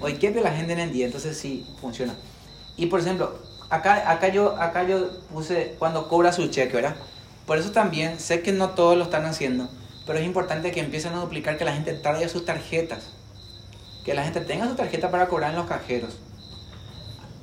Hoy, 0.01 0.15
¿qué 0.15 0.31
ve 0.31 0.43
la 0.43 0.53
gente 0.53 0.75
en 0.75 0.81
el 0.81 0.93
día? 0.93 1.07
Entonces 1.07 1.39
sí, 1.39 1.67
funciona. 1.81 2.15
Y 2.77 2.87
por 2.87 3.01
ejemplo, 3.01 3.39
acá, 3.71 4.11
acá, 4.11 4.29
yo, 4.29 4.61
acá 4.61 4.87
yo 4.87 5.09
puse 5.33 5.77
cuando 5.79 6.09
cobra 6.09 6.33
su 6.33 6.49
cheque, 6.49 6.75
¿verdad? 6.75 6.97
Por 7.47 7.59
eso 7.59 7.71
también 7.73 8.19
sé 8.19 8.43
que 8.43 8.53
no 8.53 8.71
todos 8.71 8.97
lo 8.97 9.05
están 9.05 9.27
haciendo, 9.27 9.69
pero 10.07 10.19
es 10.19 10.25
importante 10.25 10.71
que 10.71 10.81
empiecen 10.81 11.15
a 11.15 11.21
duplicar 11.21 11.57
que 11.57 11.65
la 11.65 11.73
gente 11.73 11.95
traiga 11.95 12.29
sus 12.29 12.45
tarjetas. 12.45 13.11
Que 14.05 14.15
la 14.15 14.23
gente 14.23 14.41
tenga 14.41 14.69
su 14.69 14.75
tarjeta 14.75 15.11
para 15.11 15.29
cobrar 15.29 15.51
en 15.51 15.57
los 15.57 15.67
cajeros. 15.67 16.19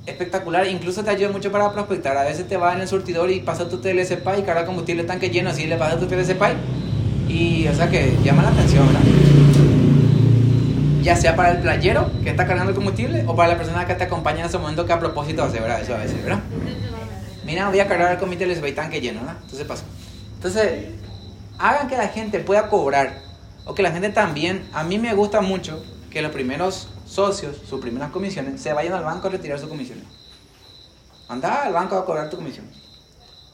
Espectacular, 0.06 0.66
incluso 0.66 1.02
te 1.02 1.10
ayuda 1.10 1.30
mucho 1.30 1.50
para 1.50 1.72
prospectar. 1.72 2.16
A 2.16 2.24
veces 2.24 2.46
te 2.48 2.56
vas 2.56 2.74
en 2.76 2.82
el 2.82 2.88
surtidor 2.88 3.30
y 3.30 3.40
pasas 3.40 3.68
tu 3.68 3.78
TLC 3.78 4.18
y 4.38 4.42
carga 4.42 4.64
combustible 4.64 5.04
tanque 5.04 5.30
lleno, 5.30 5.50
así 5.50 5.66
le 5.66 5.76
pasas 5.76 5.98
tu 5.98 6.06
TLC. 6.06 6.36
Y, 7.28 7.66
o 7.66 7.74
sea, 7.74 7.88
que 7.88 8.16
llama 8.22 8.42
la 8.42 8.50
atención, 8.50 8.86
¿verdad? 8.86 9.02
Ya 11.02 11.16
sea 11.16 11.34
para 11.34 11.52
el 11.52 11.58
playero 11.58 12.10
que 12.22 12.30
está 12.30 12.46
cargando 12.46 12.70
el 12.70 12.76
combustible 12.76 13.24
o 13.26 13.34
para 13.34 13.50
la 13.50 13.56
persona 13.56 13.86
que 13.86 13.94
te 13.94 14.04
acompaña 14.04 14.40
en 14.40 14.46
ese 14.46 14.58
momento 14.58 14.86
que 14.86 14.92
a 14.92 15.00
propósito 15.00 15.42
hace, 15.42 15.58
¿verdad? 15.58 15.80
Eso 15.80 15.94
a 15.94 15.98
veces, 15.98 16.22
¿verdad? 16.22 16.40
Mira, 17.44 17.68
voy 17.68 17.80
a 17.80 17.88
cargar 17.88 18.18
con 18.20 18.30
mi 18.30 18.36
TLC 18.36 18.72
tanque 18.72 19.00
lleno, 19.00 19.20
¿verdad? 19.20 19.36
Entonces 19.42 19.66
pasa. 19.66 19.84
Entonces, 20.36 20.86
hagan 21.62 21.88
que 21.88 21.96
la 21.96 22.08
gente 22.08 22.40
pueda 22.40 22.68
cobrar 22.68 23.22
o 23.64 23.74
que 23.74 23.84
la 23.84 23.92
gente 23.92 24.08
también, 24.08 24.68
a 24.72 24.82
mí 24.82 24.98
me 24.98 25.14
gusta 25.14 25.40
mucho 25.40 25.82
que 26.10 26.20
los 26.20 26.32
primeros 26.32 26.88
socios, 27.06 27.56
sus 27.68 27.80
primeras 27.80 28.10
comisiones, 28.10 28.60
se 28.60 28.72
vayan 28.72 28.94
al 28.94 29.04
banco 29.04 29.28
a 29.28 29.30
retirar 29.30 29.60
sus 29.60 29.68
comisiones. 29.68 30.04
Anda 31.28 31.62
al 31.62 31.72
banco 31.72 31.96
a 31.96 32.04
cobrar 32.04 32.28
tu 32.28 32.36
comisión. 32.36 32.68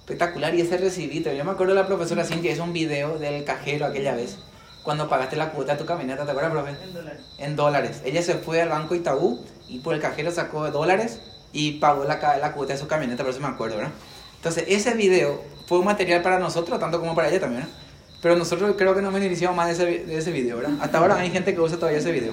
Espectacular, 0.00 0.54
y 0.54 0.62
ese 0.62 0.78
recibito. 0.78 1.30
Yo 1.30 1.44
me 1.44 1.50
acuerdo 1.50 1.74
de 1.74 1.82
la 1.82 1.86
profesora 1.86 2.24
Cintia 2.24 2.50
hizo 2.50 2.64
un 2.64 2.72
video 2.72 3.18
del 3.18 3.44
cajero 3.44 3.84
aquella 3.84 4.14
vez, 4.14 4.38
cuando 4.82 5.06
pagaste 5.06 5.36
la 5.36 5.50
cuota 5.50 5.72
de 5.72 5.78
tu 5.78 5.84
camioneta, 5.84 6.24
¿te 6.24 6.30
acuerdas, 6.30 6.52
profe? 6.52 6.82
En 6.82 6.94
dólares. 6.94 7.20
En 7.36 7.56
dólares. 7.56 8.02
Ella 8.06 8.22
se 8.22 8.34
fue 8.36 8.62
al 8.62 8.70
banco 8.70 8.94
Itaú 8.94 9.44
y 9.68 9.80
por 9.80 9.94
el 9.94 10.00
cajero 10.00 10.30
sacó 10.30 10.70
dólares 10.70 11.20
y 11.52 11.72
pagó 11.72 12.04
la, 12.04 12.38
la 12.38 12.52
cuota 12.52 12.72
de 12.72 12.78
su 12.78 12.88
camioneta, 12.88 13.22
por 13.22 13.32
eso 13.32 13.40
me 13.40 13.48
acuerdo, 13.48 13.76
¿verdad? 13.76 13.92
Entonces, 14.36 14.64
ese 14.66 14.94
video 14.94 15.42
fue 15.66 15.78
un 15.78 15.84
material 15.84 16.22
para 16.22 16.38
nosotros, 16.38 16.80
tanto 16.80 17.00
como 17.00 17.14
para 17.14 17.28
ella 17.28 17.40
también, 17.40 17.64
¿verdad? 17.64 17.87
Pero 18.20 18.36
nosotros 18.36 18.74
creo 18.76 18.94
que 18.94 19.02
nos 19.02 19.12
beneficiamos 19.14 19.56
más 19.56 19.66
de 19.68 19.72
ese, 19.74 20.04
de 20.06 20.18
ese 20.18 20.32
video, 20.32 20.56
¿verdad? 20.56 20.72
Hasta 20.80 20.98
ahora 20.98 21.16
hay 21.18 21.30
gente 21.30 21.54
que 21.54 21.60
usa 21.60 21.76
todavía 21.76 21.98
ese 22.00 22.10
video. 22.12 22.32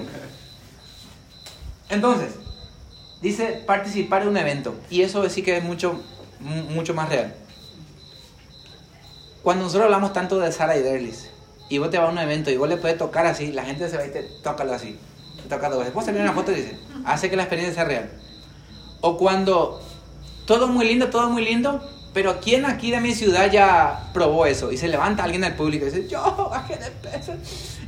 Entonces, 1.88 2.30
dice 3.22 3.62
participar 3.66 4.22
en 4.22 4.28
un 4.28 4.36
evento. 4.36 4.74
Y 4.90 5.02
eso 5.02 5.28
sí 5.30 5.42
que 5.42 5.58
es 5.58 5.62
mucho, 5.64 6.02
mu- 6.40 6.70
mucho 6.70 6.92
más 6.94 7.08
real. 7.08 7.34
Cuando 9.42 9.64
nosotros 9.64 9.84
hablamos 9.84 10.12
tanto 10.12 10.40
de 10.40 10.50
Sara 10.50 10.76
y 10.76 10.82
Derlis, 10.82 11.30
y 11.68 11.78
vos 11.78 11.90
te 11.90 11.98
vas 11.98 12.08
a 12.08 12.12
un 12.12 12.18
evento 12.18 12.50
y 12.50 12.56
vos 12.56 12.68
le 12.68 12.76
puedes 12.76 12.98
tocar 12.98 13.26
así, 13.26 13.52
la 13.52 13.64
gente 13.64 13.88
se 13.88 13.96
va 13.96 14.06
y 14.06 14.10
te 14.10 14.22
tócalo 14.42 14.72
así. 14.72 14.98
Te 15.42 15.48
toca 15.48 15.68
dos 15.68 15.78
veces. 15.78 15.94
Vos 15.94 16.04
salir 16.04 16.20
una 16.20 16.32
foto 16.32 16.50
y 16.50 16.56
dice, 16.56 16.76
hace 17.04 17.30
que 17.30 17.36
la 17.36 17.42
experiencia 17.44 17.74
sea 17.74 17.84
real. 17.84 18.10
O 19.00 19.16
cuando 19.16 19.80
todo 20.46 20.66
muy 20.66 20.86
lindo, 20.86 21.10
todo 21.10 21.30
muy 21.30 21.44
lindo, 21.44 21.80
pero 22.16 22.40
¿quién 22.40 22.64
aquí 22.64 22.90
de 22.90 22.98
mi 22.98 23.12
ciudad 23.12 23.50
ya 23.50 24.08
probó 24.14 24.46
eso? 24.46 24.72
Y 24.72 24.78
se 24.78 24.88
levanta 24.88 25.22
alguien 25.22 25.42
del 25.42 25.52
público 25.52 25.84
y 25.84 25.90
dice, 25.90 26.08
yo 26.08 26.48
bajé 26.50 26.76
de 26.76 26.90
peso, 26.90 27.34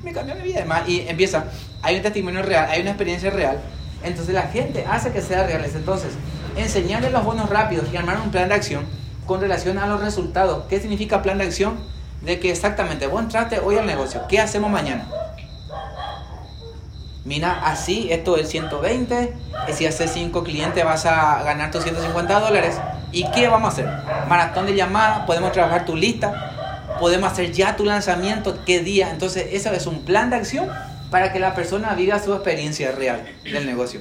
me 0.03 0.13
cambió 0.13 0.35
mi 0.35 0.43
vida. 0.43 0.67
y 0.87 1.09
empieza, 1.09 1.47
hay 1.81 1.97
un 1.97 2.03
testimonio 2.03 2.43
real, 2.43 2.69
hay 2.69 2.83
una 2.83 2.91
experiencia 2.91 3.31
real. 3.31 3.59
Entonces 4.03 4.35
la 4.35 4.43
gente 4.43 4.85
hace 4.87 5.13
que 5.13 5.23
sea 5.23 5.47
real. 5.47 5.65
Entonces, 5.65 6.11
enseñarle 6.57 7.09
los 7.09 7.25
bonos 7.25 7.49
rápidos 7.49 7.87
y 7.91 7.97
armar 7.97 8.21
un 8.21 8.31
plan 8.31 8.51
de 8.51 8.57
acción 8.57 8.85
con 9.25 9.41
relación 9.41 9.79
a 9.79 9.87
los 9.87 10.03
resultados. 10.03 10.65
¿Qué 10.69 10.79
significa 10.79 11.23
plan 11.23 11.39
de 11.39 11.45
acción? 11.45 11.79
De 12.21 12.39
que 12.39 12.51
exactamente, 12.51 13.07
vos 13.07 13.23
entraste 13.23 13.61
hoy 13.61 13.79
al 13.79 13.87
negocio, 13.87 14.21
¿qué 14.29 14.41
hacemos 14.41 14.71
mañana? 14.71 15.09
Mira, 17.25 17.63
así, 17.65 18.13
esto 18.13 18.37
es 18.37 18.51
120, 18.51 19.35
y 19.69 19.73
si 19.73 19.87
haces 19.87 20.11
5 20.13 20.45
clientes 20.45 20.85
vas 20.85 21.07
a 21.07 21.43
ganar 21.45 21.71
tus 21.71 21.83
150 21.83 22.41
dólares. 22.41 22.79
¿Y 23.13 23.31
qué 23.31 23.49
vamos 23.49 23.71
a 23.71 23.73
hacer? 23.73 24.29
Maratón 24.29 24.67
de 24.67 24.75
llamadas, 24.75 25.25
podemos 25.27 25.53
trabajar 25.53 25.85
tu 25.85 25.97
lista, 25.97 26.97
podemos 27.01 27.33
hacer 27.33 27.53
ya 27.53 27.77
tu 27.77 27.85
lanzamiento, 27.85 28.59
qué 28.65 28.81
día. 28.81 29.11
Entonces, 29.11 29.49
eso 29.53 29.73
es 29.73 29.87
un 29.87 30.05
plan 30.05 30.31
de 30.31 30.37
acción 30.37 30.69
para 31.11 31.33
que 31.33 31.39
la 31.39 31.55
persona 31.55 31.95
viva 31.95 32.19
su 32.19 32.35
experiencia 32.35 32.93
real 32.93 33.27
del 33.45 33.67
negocio. 33.67 34.01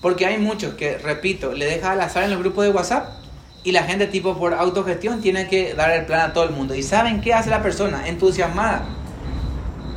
Porque 0.00 0.26
hay 0.26 0.38
muchos 0.38 0.74
que, 0.74 0.98
repito, 0.98 1.52
le 1.52 1.66
deja 1.66 1.92
al 1.92 2.00
azar 2.00 2.24
en 2.24 2.30
los 2.30 2.40
grupos 2.40 2.64
de 2.64 2.70
WhatsApp 2.70 3.08
y 3.64 3.72
la 3.72 3.84
gente 3.84 4.06
tipo 4.06 4.36
por 4.36 4.54
autogestión 4.54 5.20
tiene 5.20 5.46
que 5.46 5.74
dar 5.74 5.90
el 5.90 6.06
plan 6.06 6.30
a 6.30 6.32
todo 6.32 6.44
el 6.44 6.50
mundo. 6.50 6.74
¿Y 6.74 6.82
saben 6.82 7.20
qué 7.20 7.34
hace 7.34 7.50
la 7.50 7.62
persona? 7.62 8.08
Entusiasmada. 8.08 8.82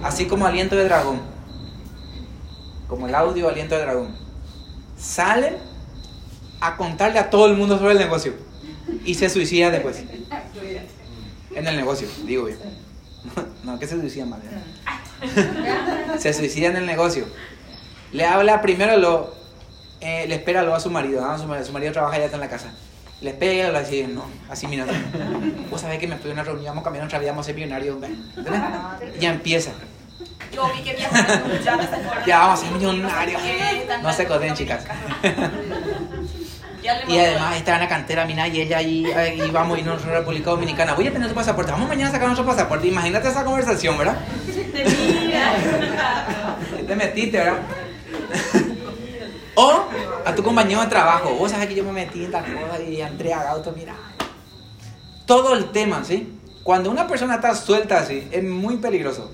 Así 0.03 0.26
como 0.26 0.45
aliento 0.45 0.76
de 0.76 0.86
dragón. 0.86 1.21
Como 2.88 3.07
el 3.07 3.15
audio 3.15 3.49
aliento 3.49 3.76
de 3.76 3.82
dragón. 3.82 4.15
Salen 4.95 5.57
a 6.68 6.78
contarle 6.78 7.20
a 7.20 7.30
todo 7.30 7.47
el 7.47 7.55
mundo 7.55 7.78
sobre 7.78 7.93
el 7.93 7.99
negocio. 7.99 8.34
Y 9.03 9.16
se 9.16 9.30
suicida 9.30 9.72
después. 9.72 10.03
En 11.53 11.68
el 11.68 11.76
negocio, 11.76 12.07
digo 12.26 12.49
yo. 12.49 12.55
No, 13.63 13.80
que 13.80 13.88
se 13.88 13.99
suicida 13.99 14.26
mal. 14.26 14.41
¿eh? 14.43 16.18
Se 16.20 16.34
suicida 16.34 16.68
en 16.68 16.76
el 16.78 16.86
negocio. 16.86 17.26
Le 18.11 18.26
habla 18.26 18.61
primero 18.61 18.97
lo, 18.97 19.34
eh, 20.01 20.26
le 20.28 20.36
espera 20.36 20.61
lo 20.63 20.76
a 20.76 20.80
su 20.80 20.89
marido, 20.91 21.26
¿ah? 21.26 21.38
su, 21.38 21.45
marido, 21.47 21.66
su 21.66 21.74
marido 21.74 21.91
trabaja 21.91 22.18
ya 22.18 22.26
está 22.26 22.38
en 22.38 22.41
la 22.41 22.49
casa. 22.49 22.72
Le 23.22 23.32
espera 23.32 23.70
y 23.70 23.72
le 23.72 23.80
dice, 23.80 24.07
no, 24.07 24.26
así 24.49 24.68
mira, 24.68 24.86
vos 25.72 25.82
sabés 25.82 25.99
que 25.99 26.07
me 26.07 26.18
fui 26.18 26.30
a 26.30 26.34
una 26.34 26.43
reunión, 26.43 26.68
vamos 26.68 26.82
a 26.82 26.84
cambiar 26.84 27.03
nuestra 27.03 27.20
vida, 27.20 27.32
vamos 27.32 27.45
a 27.45 27.47
ser 27.47 27.55
millonarios. 27.55 27.97
Ya 29.20 29.32
empieza. 29.32 29.72
Yo 30.53 30.70
vi 30.74 30.84
que 30.84 30.97
ya 30.97 32.24
Ya 32.26 32.39
vamos 32.39 32.59
a 32.59 32.63
ser 32.63 32.72
millonarios. 32.74 33.41
millonarios. 33.41 34.03
No 34.03 34.13
se 34.13 34.28
coden, 34.28 34.53
chicas. 34.53 34.86
Y 37.08 37.18
además 37.18 37.58
está 37.58 37.76
en 37.76 37.82
la 37.82 37.88
cantera, 37.88 38.26
mira, 38.26 38.48
y 38.48 38.62
ella 38.62 38.78
ahí, 38.78 39.06
ahí 39.12 39.50
vamos 39.52 39.78
a 39.78 39.80
irnos 39.80 40.04
a 40.06 40.08
República 40.12 40.52
Dominicana. 40.52 40.94
Voy 40.94 41.08
a 41.08 41.12
tener 41.14 41.28
tu 41.28 41.36
pasaporte, 41.36 41.72
vamos 41.72 41.88
mañana 41.88 42.10
a 42.10 42.12
sacar 42.12 42.28
nuestro 42.28 42.46
pasaporte. 42.46 42.88
Imagínate 42.88 43.28
esa 43.30 43.44
conversación, 43.44 43.98
¿verdad? 43.98 44.18
Te 46.88 46.96
metiste, 46.96 47.38
¿verdad? 47.38 47.58
o 49.56 49.86
a 50.26 50.36
tu 50.36 50.44
compañero 50.44 50.82
de 50.82 50.88
trabajo. 50.88 51.34
Vos 51.34 51.52
sabés 51.52 51.68
que 51.68 51.76
yo 51.76 51.84
me 51.84 51.92
metí 51.92 52.26
en 52.26 52.32
tal 52.32 52.44
cosa 52.44 52.82
y 52.82 53.02
entré 53.02 53.34
a 53.34 53.50
auto, 53.52 53.74
mira. 53.76 53.96
Todo 55.26 55.54
el 55.56 55.72
tema, 55.72 56.04
¿sí? 56.04 56.40
Cuando 56.64 56.92
una 56.92 57.08
persona 57.08 57.36
está 57.36 57.56
suelta 57.56 58.00
así, 58.00 58.28
es 58.32 58.44
muy 58.44 58.78
peligroso. 58.78 59.32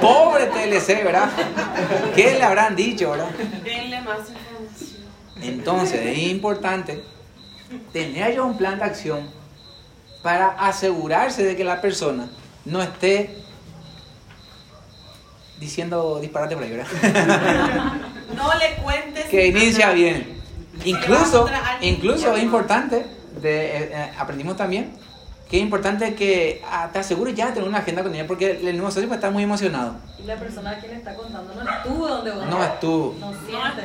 Pobre 0.00 0.46
TLC, 0.46 1.04
¿verdad? 1.04 1.30
¿Qué 2.14 2.34
le 2.34 2.42
habrán 2.42 2.76
dicho, 2.76 3.10
verdad? 3.10 3.30
Denle 3.64 4.00
más 4.02 4.18
información. 4.18 4.55
Entonces 5.42 6.00
es 6.04 6.18
importante 6.30 7.02
tener 7.92 8.34
ya 8.34 8.42
un 8.42 8.56
plan 8.56 8.78
de 8.78 8.84
acción 8.84 9.28
para 10.22 10.48
asegurarse 10.48 11.44
de 11.44 11.56
que 11.56 11.64
la 11.64 11.80
persona 11.80 12.28
no 12.64 12.82
esté 12.82 13.36
diciendo 15.58 16.18
disparate 16.20 16.54
por 16.54 16.64
ahí, 16.64 16.70
¿verdad? 16.70 17.92
No 18.34 18.52
le 18.54 18.82
cuentes. 18.82 19.26
que 19.26 19.46
inicia 19.46 19.92
bien. 19.92 20.42
Incluso, 20.84 21.48
incluso 21.80 22.34
es 22.34 22.42
importante, 22.42 23.06
de, 23.40 23.66
eh, 23.66 23.90
eh, 23.92 24.12
aprendimos 24.18 24.56
también, 24.56 24.92
que 25.48 25.58
es 25.58 25.62
importante 25.62 26.14
que 26.14 26.60
ah, 26.68 26.90
te 26.92 26.98
asegures 26.98 27.34
ya 27.34 27.46
de 27.46 27.52
tener 27.52 27.68
una 27.68 27.78
agenda 27.78 28.02
con 28.02 28.12
ella, 28.12 28.26
porque 28.26 28.50
el 28.50 28.76
nuevo 28.76 28.90
socio 28.90 29.12
estar 29.12 29.30
muy 29.30 29.44
emocionado. 29.44 29.94
Y 30.18 30.24
la 30.24 30.36
persona 30.36 30.72
a 30.72 30.78
quien 30.78 30.92
le 30.92 30.98
está 30.98 31.14
contando 31.14 31.54
no 31.54 31.70
estuvo 31.70 32.08
donde 32.08 32.30
vos 32.32 32.46
No 32.46 32.64
estuvo. 32.64 33.14
No 33.20 33.32
sientes. 33.46 33.84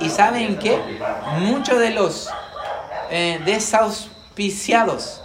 es 0.00 0.06
¿Y 0.06 0.10
saben 0.10 0.58
qué? 0.58 0.78
Muchos 1.38 1.78
de 1.78 1.90
los 1.90 2.28
eh, 3.10 3.40
desauspiciados 3.44 5.22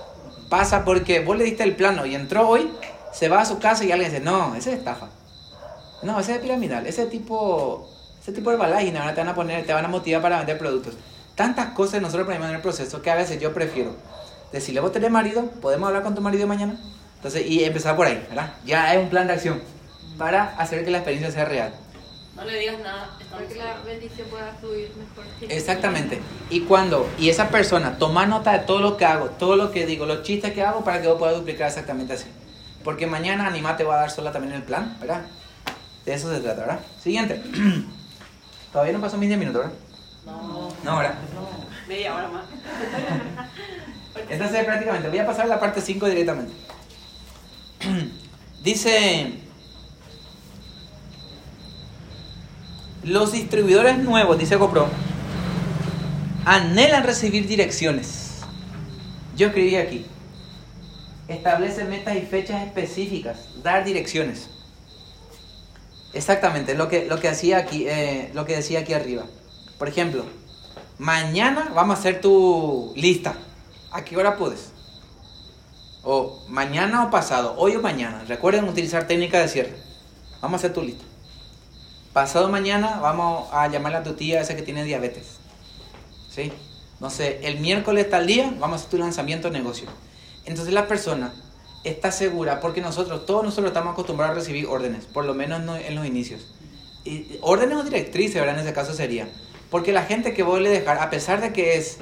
pasa 0.49 0.85
porque 0.85 1.19
vos 1.19 1.37
le 1.37 1.43
diste 1.43 1.63
el 1.63 1.75
plano 1.75 2.05
y 2.05 2.15
entró 2.15 2.47
hoy, 2.47 2.71
se 3.11 3.27
va 3.27 3.41
a 3.41 3.45
su 3.45 3.59
casa 3.59 3.83
y 3.83 3.91
alguien 3.91 4.09
dice, 4.09 4.23
no, 4.23 4.55
ese 4.55 4.71
es 4.71 4.79
estafa. 4.79 5.09
No, 6.01 6.17
ese 6.17 6.35
es 6.35 6.39
piramidal, 6.39 6.87
ese 6.87 7.07
tipo, 7.07 7.89
ese 8.21 8.31
tipo 8.31 8.51
de 8.51 8.55
balágina, 8.57 9.01
ahora 9.01 9.13
te 9.13 9.19
van 9.19 9.29
a 9.29 9.35
poner, 9.35 9.65
te 9.65 9.73
van 9.73 9.83
a 9.83 9.89
motivar 9.89 10.21
para 10.21 10.37
vender 10.37 10.57
productos. 10.57 10.93
Tantas 11.35 11.71
cosas 11.71 12.01
nosotros 12.01 12.23
aprendimos 12.23 12.51
en 12.51 12.55
el 12.55 12.61
proceso 12.61 13.01
que 13.01 13.11
a 13.11 13.15
veces 13.15 13.41
yo 13.41 13.53
prefiero 13.53 13.95
decirle, 14.51 14.81
vos 14.81 14.91
tenés 14.91 15.11
marido, 15.11 15.49
podemos 15.61 15.87
hablar 15.87 16.03
con 16.03 16.15
tu 16.15 16.21
marido 16.21 16.47
mañana. 16.47 16.79
Entonces, 17.15 17.45
y 17.45 17.63
empezar 17.63 17.95
por 17.95 18.07
ahí, 18.07 18.25
¿verdad? 18.29 18.53
Ya 18.65 18.89
hay 18.89 18.97
un 18.97 19.09
plan 19.09 19.27
de 19.27 19.33
acción 19.33 19.61
para 20.17 20.55
hacer 20.57 20.85
que 20.85 20.91
la 20.91 20.99
experiencia 20.99 21.31
sea 21.31 21.45
real. 21.45 21.73
No 22.35 22.45
le 22.45 22.59
digas 22.59 22.79
nada. 22.79 23.09
Para 23.31 23.47
que 23.47 23.55
la 23.55 23.81
bendición 23.83 24.27
pueda 24.29 24.53
fluir 24.59 24.91
mejor. 24.95 25.25
Exactamente. 25.49 26.21
Y 26.51 26.61
cuando, 26.61 27.09
y 27.17 27.29
esa 27.29 27.49
persona 27.49 27.97
toma 27.97 28.27
nota 28.27 28.51
de 28.53 28.59
todo 28.59 28.79
lo 28.79 28.95
que 28.95 29.05
hago, 29.05 29.31
todo 29.31 29.55
lo 29.55 29.71
que 29.71 29.87
digo, 29.87 30.05
los 30.05 30.21
chistes 30.21 30.53
que 30.53 30.63
hago 30.63 30.83
para 30.83 31.01
que 31.01 31.07
vos 31.07 31.17
puedas 31.17 31.35
duplicar 31.35 31.67
exactamente 31.67 32.13
así. 32.13 32.27
Porque 32.83 33.07
mañana 33.07 33.47
Anima 33.47 33.75
te 33.75 33.83
va 33.83 33.95
a 33.95 33.99
dar 34.01 34.11
sola 34.11 34.31
también 34.31 34.53
el 34.53 34.61
plan, 34.61 34.97
¿verdad? 34.99 35.23
De 36.05 36.13
eso 36.13 36.31
se 36.31 36.39
trata, 36.39 36.61
¿verdad? 36.61 36.79
Siguiente. 37.01 37.41
Todavía 38.71 38.93
no 38.93 39.01
pasó 39.01 39.17
mis 39.17 39.29
10 39.29 39.39
minutos, 39.39 39.63
¿verdad? 39.63 39.77
No. 40.25 40.69
No, 40.83 40.97
¿verdad? 40.97 41.15
Media 41.87 42.15
hora 42.15 42.27
más. 42.27 42.43
Entonces 44.29 44.65
prácticamente 44.65 45.09
voy 45.09 45.19
a 45.19 45.25
pasar 45.25 45.45
a 45.45 45.49
la 45.49 45.59
parte 45.59 45.81
5 45.81 46.05
directamente. 46.07 46.53
Dice, 48.63 49.33
los 53.03 53.31
distribuidores 53.31 53.97
nuevos, 53.99 54.37
dice 54.37 54.57
GoPro, 54.57 54.89
anhelan 56.45 57.03
recibir 57.03 57.47
direcciones. 57.47 58.41
Yo 59.37 59.47
escribí 59.47 59.75
aquí, 59.77 60.05
establece 61.27 61.85
metas 61.85 62.17
y 62.17 62.21
fechas 62.21 62.65
específicas, 62.65 63.47
dar 63.63 63.85
direcciones. 63.85 64.49
Exactamente, 66.13 66.75
lo 66.75 66.89
que, 66.89 67.05
lo 67.05 67.19
que, 67.19 67.29
hacía 67.29 67.57
aquí, 67.59 67.87
eh, 67.87 68.31
lo 68.33 68.45
que 68.45 68.55
decía 68.55 68.79
aquí 68.79 68.93
arriba. 68.93 69.23
Por 69.77 69.87
ejemplo, 69.87 70.25
mañana 70.97 71.71
vamos 71.73 71.97
a 71.97 71.99
hacer 71.99 72.19
tu 72.19 72.93
lista. 72.95 73.35
¿A 73.97 74.05
qué 74.05 74.15
hora 74.15 74.37
puedes? 74.37 74.69
O 76.03 76.45
mañana 76.49 77.03
o 77.05 77.09
pasado, 77.09 77.55
hoy 77.57 77.75
o 77.75 77.81
mañana. 77.81 78.23
Recuerden 78.27 78.69
utilizar 78.69 79.07
técnica 79.07 79.39
de 79.39 79.47
cierre. 79.47 79.75
Vamos 80.39 80.59
a 80.59 80.67
hacer 80.67 80.73
tu 80.73 80.83
lista. 80.83 81.03
Pasado 82.13 82.47
mañana 82.47 82.99
vamos 83.01 83.49
a 83.51 83.67
llamarle 83.67 83.97
a 83.97 84.03
tu 84.03 84.13
tía 84.13 84.39
esa 84.39 84.55
que 84.55 84.61
tiene 84.61 84.83
diabetes. 84.83 85.37
¿Sí? 86.29 86.53
No 86.99 87.09
sé, 87.09 87.39
el 87.41 87.59
miércoles 87.59 88.07
tal 88.07 88.27
día 88.27 88.53
vamos 88.59 88.73
a 88.73 88.75
hacer 88.81 88.91
tu 88.91 88.97
lanzamiento 88.99 89.49
de 89.49 89.57
negocio. 89.57 89.87
Entonces 90.45 90.75
la 90.75 90.87
persona 90.87 91.33
está 91.83 92.11
segura 92.11 92.59
porque 92.59 92.81
nosotros, 92.81 93.25
todos 93.25 93.43
nosotros 93.43 93.69
estamos 93.69 93.93
acostumbrados 93.93 94.35
a 94.35 94.39
recibir 94.39 94.67
órdenes, 94.67 95.05
por 95.05 95.25
lo 95.25 95.33
menos 95.33 95.63
no- 95.63 95.75
en 95.75 95.95
los 95.95 96.05
inicios. 96.05 96.45
Órdenes 97.41 97.77
o 97.79 97.83
directrices, 97.83 98.35
¿verdad? 98.35 98.59
En 98.59 98.61
ese 98.61 98.73
caso 98.75 98.93
sería. 98.93 99.27
Porque 99.71 99.91
la 99.91 100.03
gente 100.03 100.35
que 100.35 100.43
vos 100.43 100.61
le 100.61 100.69
dejar, 100.69 100.99
a 100.99 101.09
pesar 101.09 101.41
de 101.41 101.51
que 101.51 101.77
es 101.77 101.97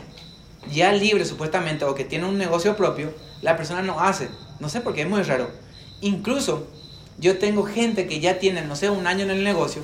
ya 0.71 0.91
libre 0.91 1.25
supuestamente 1.25 1.85
o 1.85 1.95
que 1.95 2.05
tiene 2.05 2.25
un 2.25 2.37
negocio 2.37 2.75
propio, 2.75 3.13
la 3.41 3.57
persona 3.57 3.81
no 3.81 3.99
hace. 3.99 4.29
No 4.59 4.69
sé 4.69 4.81
por 4.81 4.93
qué, 4.93 5.01
es 5.01 5.09
muy 5.09 5.21
raro. 5.23 5.49
Incluso 6.01 6.67
yo 7.17 7.37
tengo 7.37 7.63
gente 7.63 8.07
que 8.07 8.19
ya 8.19 8.39
tiene, 8.39 8.61
no 8.61 8.75
sé, 8.75 8.89
un 8.89 9.07
año 9.07 9.23
en 9.23 9.31
el 9.31 9.43
negocio, 9.43 9.81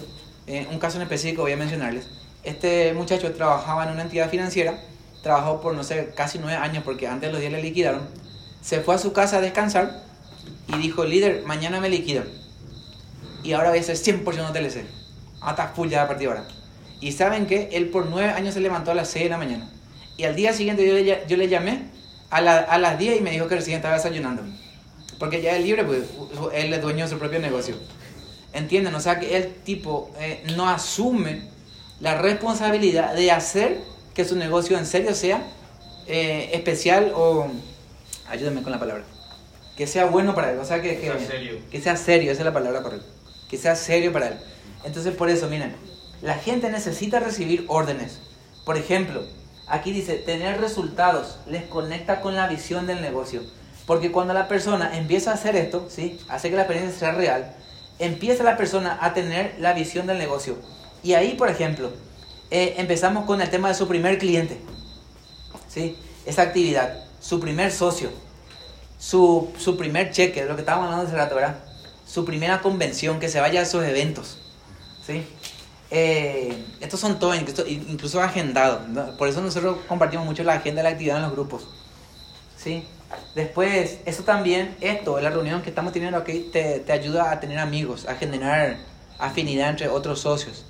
eh, 0.48 0.68
un 0.72 0.80
caso 0.80 0.98
en 0.98 1.04
específico 1.04 1.44
voy 1.44 1.54
a 1.54 1.58
mencionarles. 1.58 2.08
Este 2.44 2.94
muchacho 2.94 3.32
trabajaba 3.34 3.86
en 3.86 3.92
una 3.92 4.04
entidad 4.04 4.30
financiera, 4.30 4.82
trabajó 5.22 5.62
por, 5.62 5.74
no 5.74 5.84
sé, 5.84 6.12
casi 6.16 6.40
nueve 6.40 6.58
años 6.58 6.84
porque 6.84 7.08
antes 7.08 7.32
los 7.32 7.40
días 7.40 7.52
le 7.52 7.62
liquidaron. 7.62 8.02
Se 8.62 8.82
fue 8.82 8.96
a 8.96 8.98
su 8.98 9.14
casa 9.14 9.38
a 9.38 9.42
descansar 9.42 10.04
y 10.68 10.78
dijo, 10.78 11.06
líder, 11.06 11.44
mañana 11.46 11.80
me 11.80 11.90
liquidan. 11.90 12.26
Y 13.44 13.54
ahora 13.54 13.70
voy 13.70 13.80
a 13.80 13.82
hacer 13.82 13.96
100% 13.96 14.52
TLC. 14.52 14.86
Hasta 15.42 15.70
full 15.70 15.90
ya 15.90 16.04
a 16.04 16.08
partir 16.08 16.28
de 16.28 16.36
ahora. 16.36 16.48
Y 17.00 17.12
saben 17.14 17.48
que 17.48 17.70
él 17.72 17.90
por 17.90 18.06
nueve 18.06 18.32
años 18.32 18.54
se 18.54 18.60
levantó 18.60 18.92
a 18.92 18.94
las 18.94 19.10
6 19.10 19.26
de 19.26 19.30
la 19.30 19.38
mañana. 19.38 19.70
Y 20.18 20.24
al 20.26 20.36
día 20.36 20.54
siguiente 20.54 20.86
yo 20.86 20.94
le, 20.94 21.24
yo 21.28 21.38
le 21.38 21.48
llamé 21.48 21.84
a, 22.30 22.42
la- 22.42 22.60
a 22.60 22.78
las 22.78 22.98
10 23.00 23.20
y 23.20 23.22
me 23.22 23.32
dijo 23.32 23.48
que 23.48 23.56
recién 23.56 23.78
estaba 23.78 23.96
desayunando. 23.96 24.44
Porque 25.20 25.42
ya 25.42 25.56
es 25.56 25.64
libre, 25.64 25.84
pues 25.84 26.04
él 26.54 26.74
es 26.74 26.82
dueño 26.82 27.06
de 27.06 27.10
su 27.12 27.18
propio 27.20 27.40
negocio. 27.40 27.76
¿Entienden? 28.54 28.94
O 28.96 29.00
sea 29.00 29.20
que 29.20 29.38
el 29.38 29.54
tipo 29.54 30.12
eh, 30.20 30.44
no 30.56 30.68
asume 30.70 31.44
la 32.00 32.20
responsabilidad 32.22 33.14
de 33.16 33.32
hacer 33.32 33.80
que 34.14 34.26
su 34.26 34.36
negocio 34.36 34.78
en 34.78 34.86
serio 34.86 35.14
sea 35.16 35.42
eh, 36.08 36.50
especial 36.54 37.12
o... 37.16 37.48
Ayúdenme 38.30 38.62
con 38.64 38.72
la 38.72 38.80
palabra. 38.80 39.04
Que 39.78 39.88
sea 39.88 40.06
bueno 40.06 40.34
para 40.36 40.52
él. 40.52 40.60
O 40.60 40.66
sea 40.66 40.82
que... 40.82 40.98
que 41.00 41.06
sea 41.08 41.20
serio. 41.20 41.60
Que 41.72 41.82
sea 41.82 41.96
serio, 41.98 42.32
esa 42.32 42.42
es 42.42 42.46
la 42.46 42.54
palabra 42.54 42.82
correcta. 42.82 43.06
Que 43.50 43.58
sea 43.58 43.76
serio 43.76 44.12
para 44.12 44.30
él. 44.30 44.34
Entonces 44.84 45.14
por 45.16 45.30
eso, 45.30 45.48
miren, 45.48 45.76
la 46.22 46.34
gente 46.36 46.70
necesita 46.70 47.20
recibir 47.20 47.66
órdenes. 47.68 48.20
Por 48.66 48.78
ejemplo, 48.78 49.24
aquí 49.72 49.92
dice, 49.92 50.16
tener 50.16 50.60
resultados 50.60 51.38
les 51.48 51.64
conecta 51.64 52.22
con 52.22 52.36
la 52.36 52.48
visión 52.48 52.86
del 52.88 53.02
negocio. 53.02 53.42
Porque 53.86 54.12
cuando 54.12 54.34
la 54.34 54.48
persona 54.48 54.98
empieza 54.98 55.32
a 55.32 55.36
hacer 55.36 55.56
esto, 55.56 55.88
¿sí? 55.90 56.20
hace 56.30 56.50
que 56.50 56.56
la 56.56 56.64
experiencia 56.64 57.00
sea 57.00 57.12
real, 57.14 57.56
empieza 57.98 58.44
la 58.44 58.58
persona 58.58 58.98
a 59.02 59.14
tener 59.14 59.56
la 59.60 59.74
visión 59.74 60.08
del 60.08 60.18
negocio. 60.18 60.58
Y 61.04 61.14
ahí, 61.14 61.34
por 61.34 61.50
ejemplo, 61.50 61.92
eh, 62.52 62.76
empezamos 62.78 63.26
con 63.26 63.42
el 63.42 63.50
tema 63.50 63.70
de 63.70 63.74
su 63.74 63.88
primer 63.88 64.18
cliente. 64.18 64.60
¿sí? 65.68 65.98
Esa 66.26 66.44
actividad, 66.44 67.06
su 67.20 67.40
primer 67.40 67.72
socio, 67.72 68.10
su, 69.00 69.52
su 69.58 69.78
primer 69.78 70.12
cheque, 70.12 70.46
lo 70.46 70.56
que 70.56 70.62
estábamos 70.62 70.88
hablando 70.88 71.08
hace 71.08 71.16
rato. 71.16 71.38
Su 72.06 72.26
primera 72.26 72.62
convención, 72.62 73.20
que 73.20 73.30
se 73.30 73.40
vaya 73.40 73.62
a 73.62 73.66
sus 73.66 73.84
eventos. 73.84 74.38
¿sí? 75.06 75.26
Eh, 75.92 76.58
estos 76.80 77.00
son 77.00 77.20
todos, 77.20 77.36
incluso, 77.68 78.22
agendados. 78.22 78.88
¿no? 78.88 79.18
Por 79.18 79.28
eso 79.28 79.42
nosotros 79.42 79.78
compartimos 79.88 80.26
mucho 80.26 80.44
la 80.44 80.54
agenda 80.54 80.80
de 80.80 80.84
la 80.84 80.90
actividad 80.92 81.18
en 81.18 81.24
los 81.24 81.32
grupos. 81.34 81.68
¿sí? 82.58 82.86
Después, 83.36 84.00
eso 84.06 84.24
también, 84.24 84.76
esto, 84.80 85.20
la 85.20 85.30
reunión 85.30 85.62
que 85.62 85.70
estamos 85.70 85.92
teniendo 85.92 86.18
aquí, 86.18 86.50
te, 86.52 86.80
te 86.80 86.94
ayuda 86.94 87.32
a 87.32 87.40
tener 87.40 87.60
amigos, 87.60 88.08
a 88.08 88.16
generar 88.16 88.78
afinidad 89.20 89.70
entre 89.70 89.90
otros 89.90 90.22
socios. 90.22 90.66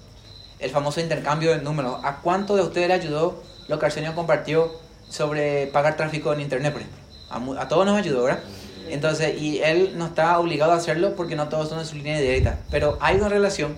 El 0.59 0.71
famoso 0.71 0.99
intercambio 0.99 1.51
de 1.51 1.61
números. 1.61 1.99
¿A 2.03 2.17
cuánto 2.17 2.55
de 2.55 2.63
ustedes 2.63 2.87
le 2.87 2.95
ayudó 2.95 3.41
lo 3.67 3.79
que 3.79 3.85
Arsenio 3.85 4.13
compartió 4.15 4.71
sobre 5.07 5.67
pagar 5.67 5.97
tráfico 5.97 6.33
en 6.33 6.41
Internet? 6.41 6.73
por 6.73 6.81
ejemplo? 6.81 7.57
A, 7.59 7.61
a 7.61 7.67
todos 7.67 7.85
nos 7.85 7.97
ayudó, 7.97 8.23
¿verdad? 8.23 8.43
Entonces, 8.89 9.39
y 9.41 9.59
él 9.61 9.93
no 9.95 10.07
está 10.07 10.37
obligado 10.39 10.73
a 10.73 10.75
hacerlo 10.75 11.15
porque 11.15 11.35
no 11.35 11.47
todos 11.47 11.69
son 11.69 11.79
en 11.79 11.85
su 11.85 11.95
línea 11.95 12.19
directa. 12.19 12.59
Pero 12.69 12.97
hay 13.01 13.15
una 13.17 13.29
relación, 13.29 13.77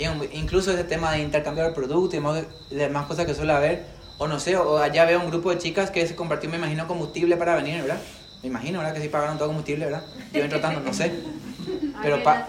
y 0.00 0.38
incluso 0.38 0.72
ese 0.72 0.84
tema 0.84 1.12
de 1.12 1.18
intercambiar 1.20 1.66
el 1.68 1.72
producto 1.74 2.16
y 2.16 2.20
más, 2.20 2.42
demás 2.70 3.06
cosas 3.06 3.26
que 3.26 3.34
suele 3.34 3.52
haber. 3.52 3.84
O 4.18 4.28
no 4.28 4.38
sé, 4.38 4.56
o 4.56 4.78
allá 4.78 5.04
veo 5.06 5.20
un 5.20 5.30
grupo 5.30 5.50
de 5.50 5.58
chicas 5.58 5.90
que 5.90 6.06
se 6.06 6.14
compartió, 6.14 6.48
me 6.50 6.56
imagino, 6.58 6.86
combustible 6.86 7.36
para 7.36 7.54
venir, 7.56 7.80
¿verdad? 7.82 7.98
Me 8.42 8.48
imagino, 8.48 8.78
¿verdad? 8.80 8.94
Que 8.94 9.00
sí 9.00 9.08
pagaron 9.08 9.38
todo 9.38 9.48
combustible, 9.48 9.86
¿verdad? 9.86 10.02
Yo 10.32 10.42
entro 10.42 10.60
tanto, 10.60 10.80
no 10.80 10.92
sé. 10.92 11.12
Pero, 12.02 12.22
pa- 12.22 12.46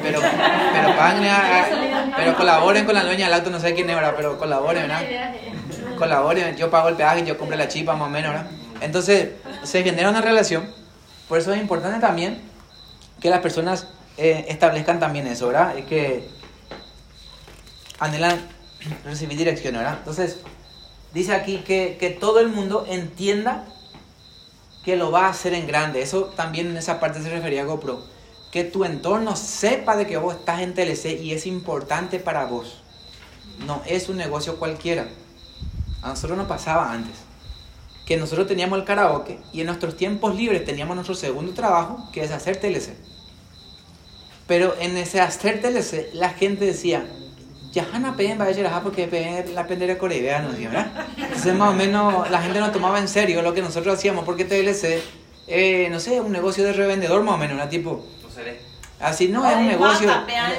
pero, 0.00 0.20
pero 0.72 0.96
paguen, 0.96 1.24
a- 1.24 1.62
a- 1.64 2.16
pero 2.16 2.36
colaboren 2.36 2.84
con 2.84 2.94
la 2.94 3.02
dueña 3.02 3.24
del 3.24 3.34
auto, 3.34 3.50
no 3.50 3.58
sé 3.58 3.74
quién 3.74 3.90
es, 3.90 3.96
¿verdad? 3.96 4.14
Pero 4.16 4.38
colaboren, 4.38 4.82
¿verdad? 4.82 5.02
Colaboren, 5.98 6.56
yo 6.56 6.70
pago 6.70 6.88
el 6.90 6.94
peaje, 6.94 7.24
yo 7.24 7.36
compro 7.36 7.56
la 7.56 7.66
chipa 7.66 7.96
más 7.96 8.06
o 8.06 8.10
menos, 8.10 8.32
¿verdad? 8.32 8.46
Entonces, 8.80 9.30
se 9.64 9.82
genera 9.82 10.10
una 10.10 10.20
relación, 10.20 10.70
por 11.28 11.38
eso 11.38 11.52
es 11.52 11.60
importante 11.60 11.98
también 11.98 12.40
que 13.20 13.30
las 13.30 13.40
personas 13.40 13.88
eh, 14.16 14.44
establezcan 14.48 15.00
también 15.00 15.26
eso, 15.26 15.48
¿verdad? 15.48 15.76
Es 15.76 15.86
que 15.86 16.28
anhelan 17.98 18.40
recibir 19.04 19.38
dirección, 19.38 19.74
¿verdad? 19.74 19.96
Entonces, 19.98 20.38
dice 21.12 21.32
aquí 21.32 21.58
que, 21.58 21.96
que 21.98 22.10
todo 22.10 22.40
el 22.40 22.48
mundo 22.48 22.86
entienda 22.88 23.66
que 24.84 24.96
lo 24.96 25.10
va 25.10 25.26
a 25.26 25.30
hacer 25.30 25.54
en 25.54 25.66
grande. 25.66 26.02
Eso 26.02 26.24
también 26.36 26.68
en 26.68 26.76
esa 26.76 27.00
parte 27.00 27.22
se 27.22 27.30
refería 27.30 27.62
a 27.62 27.64
GoPro. 27.64 28.04
Que 28.52 28.64
tu 28.64 28.84
entorno 28.84 29.34
sepa 29.34 29.96
de 29.96 30.06
que 30.06 30.16
vos 30.16 30.36
estás 30.36 30.60
en 30.60 30.74
TLC 30.74 31.20
y 31.20 31.32
es 31.32 31.46
importante 31.46 32.20
para 32.20 32.44
vos. 32.44 32.82
No 33.66 33.82
es 33.86 34.08
un 34.08 34.16
negocio 34.16 34.58
cualquiera. 34.58 35.08
A 36.02 36.10
nosotros 36.10 36.36
nos 36.36 36.46
pasaba 36.46 36.92
antes. 36.92 37.16
Que 38.06 38.18
nosotros 38.18 38.46
teníamos 38.46 38.78
el 38.78 38.84
karaoke 38.84 39.40
y 39.52 39.60
en 39.60 39.66
nuestros 39.66 39.96
tiempos 39.96 40.36
libres 40.36 40.64
teníamos 40.64 40.94
nuestro 40.94 41.14
segundo 41.14 41.54
trabajo, 41.54 42.10
que 42.12 42.22
es 42.22 42.30
hacer 42.30 42.58
TLC. 42.58 42.94
Pero 44.46 44.74
en 44.78 44.98
ese 44.98 45.22
hacer 45.22 45.62
TLC, 45.62 46.12
la 46.12 46.28
gente 46.28 46.66
decía, 46.66 47.08
ya 47.74 47.86
Hanna 47.92 48.16
peden 48.16 48.38
va 48.38 48.44
a 48.44 48.48
decir, 48.48 48.66
porque 48.82 49.08
peden 49.08 49.54
la 49.54 49.66
pendera 49.66 49.98
coreana, 49.98 50.48
¿no? 50.48 50.56
¿verdad? 50.56 50.92
Entonces 51.16 51.54
más 51.54 51.70
o 51.70 51.72
menos 51.74 52.30
la 52.30 52.40
gente 52.40 52.60
no 52.60 52.70
tomaba 52.70 53.00
en 53.00 53.08
serio 53.08 53.42
lo 53.42 53.52
que 53.52 53.62
nosotros 53.62 53.98
hacíamos, 53.98 54.24
porque 54.24 54.44
TLC, 54.44 55.02
eh, 55.48 55.88
no 55.90 55.98
sé, 55.98 56.20
un 56.20 56.32
negocio 56.32 56.62
de 56.64 56.72
revendedor 56.72 57.22
más 57.24 57.34
o 57.34 57.38
menos, 57.38 57.58
¿no? 57.58 57.68
Tipo, 57.68 58.06
así 59.00 59.28
no, 59.28 59.48
es 59.48 59.56
un 59.56 59.66
negocio. 59.66 60.08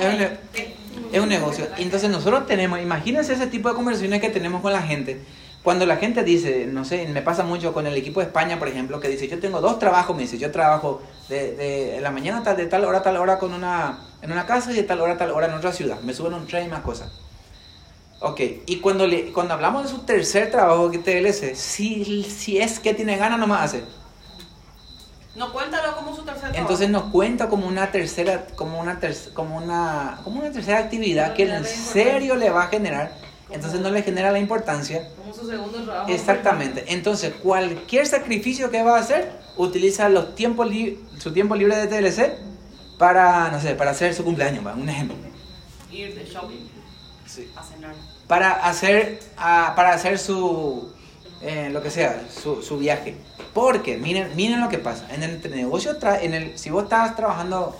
es 0.01 0.13
un 0.13 0.65
es 1.11 1.21
un 1.21 1.29
negocio. 1.29 1.67
Entonces 1.77 2.09
nosotros 2.09 2.45
tenemos, 2.45 2.81
imagínense 2.81 3.33
ese 3.33 3.47
tipo 3.47 3.69
de 3.69 3.75
conversaciones 3.75 4.19
que 4.19 4.29
tenemos 4.29 4.61
con 4.61 4.73
la 4.73 4.81
gente. 4.81 5.21
Cuando 5.65 5.85
la 5.85 5.97
gente 5.97 6.23
dice, 6.23 6.65
no 6.67 6.85
sé, 6.85 7.07
me 7.07 7.21
pasa 7.21 7.43
mucho 7.43 7.73
con 7.73 7.87
el 7.87 7.95
equipo 7.97 8.19
de 8.21 8.27
España, 8.27 8.57
por 8.59 8.67
ejemplo, 8.69 8.99
que 9.01 9.09
dice, 9.09 9.27
yo 9.27 9.39
tengo 9.39 9.59
dos 9.59 9.79
trabajos, 9.79 10.15
me 10.15 10.21
dice, 10.21 10.37
yo 10.37 10.51
trabajo 10.51 11.01
de, 11.27 11.53
de 11.55 11.99
la 12.01 12.11
mañana 12.11 12.41
tal, 12.43 12.55
de 12.55 12.67
tal 12.67 12.85
hora 12.85 12.99
a 12.99 13.01
tal 13.03 13.17
hora 13.17 13.39
con 13.39 13.51
una, 13.51 13.97
en 14.21 14.31
una 14.31 14.45
casa 14.45 14.71
y 14.71 14.75
de 14.75 14.83
tal 14.83 15.01
hora 15.01 15.17
tal 15.17 15.31
hora 15.31 15.47
en 15.47 15.53
otra 15.55 15.73
ciudad. 15.73 15.99
Me 16.01 16.13
suben 16.13 16.35
un 16.35 16.45
tren 16.47 16.67
y 16.67 16.69
más 16.69 16.81
cosas. 16.81 17.11
Ok, 18.21 18.39
y 18.67 18.77
cuando, 18.79 19.07
le, 19.07 19.33
cuando 19.33 19.55
hablamos 19.55 19.83
de 19.83 19.89
su 19.89 19.99
tercer 20.05 20.49
trabajo 20.51 20.89
que 20.91 20.99
TLC, 20.99 21.55
si, 21.55 22.23
si 22.23 22.59
es 22.59 22.79
que 22.79 22.93
tiene 22.93 23.17
ganas, 23.17 23.39
nomás 23.39 23.63
hace. 23.63 23.83
No 25.35 25.51
cuéntalo 25.51 25.95
como 25.97 26.15
su 26.15 26.21
tercer 26.21 26.41
trabajo. 26.43 26.61
Entonces 26.61 26.89
nos 26.89 27.05
cuenta 27.11 27.49
como 27.49 27.67
una 27.67 27.91
tercera, 27.91 28.45
como 28.55 28.79
una 28.79 28.99
ter- 28.99 29.33
como 29.33 29.57
una, 29.57 30.21
como 30.23 30.39
una 30.39 30.51
tercera 30.51 30.77
actividad 30.77 31.33
que 31.33 31.43
en 31.43 31.65
serio 31.65 32.35
le 32.35 32.49
va 32.51 32.63
a 32.63 32.67
generar. 32.67 33.24
Entonces 33.49 33.79
no 33.79 33.91
le 33.91 34.01
genera 34.01 34.31
la 34.31 34.39
importancia. 34.39 35.07
Como 35.17 35.33
su 35.33 35.47
segundo 35.47 35.83
trabajo. 35.83 36.09
Exactamente. 36.11 36.85
Entonces 36.87 37.33
cualquier 37.41 38.07
sacrificio 38.07 38.71
que 38.71 38.81
va 38.83 38.97
a 38.97 38.99
hacer, 39.01 39.31
utiliza 39.57 40.09
los 40.09 40.35
tiempos 40.35 40.67
su 41.19 41.31
tiempo 41.31 41.55
libre 41.55 41.75
de 41.77 41.87
TLC 41.87 42.33
para, 42.97 43.49
no 43.51 43.59
sé, 43.61 43.75
para 43.75 43.91
hacer 43.91 44.13
su 44.13 44.23
cumpleaños, 44.23 44.63
un 44.75 44.89
ejemplo. 44.89 45.15
Ir 45.91 46.15
de 46.15 46.25
shopping 46.25 46.69
Sí. 47.25 47.49
a 47.55 47.63
cenar. 47.63 47.93
Para 48.27 48.51
hacer, 48.67 49.19
ah, 49.37 49.73
para 49.75 49.93
hacer 49.93 50.17
su, 50.19 50.91
eh, 51.41 51.69
lo 51.71 51.81
que 51.83 51.89
sea, 51.91 52.23
su, 52.29 52.61
su 52.61 52.77
viaje. 52.77 53.15
Porque 53.53 53.97
miren, 53.97 54.35
miren 54.35 54.59
lo 54.61 54.69
que 54.69 54.77
pasa. 54.79 55.07
En 55.13 55.23
el 55.23 55.41
negocio, 55.51 55.99
tra- 55.99 56.19
en 56.21 56.33
el, 56.33 56.57
si 56.57 56.69
vos 56.69 56.83
estás 56.83 57.15
trabajando 57.15 57.75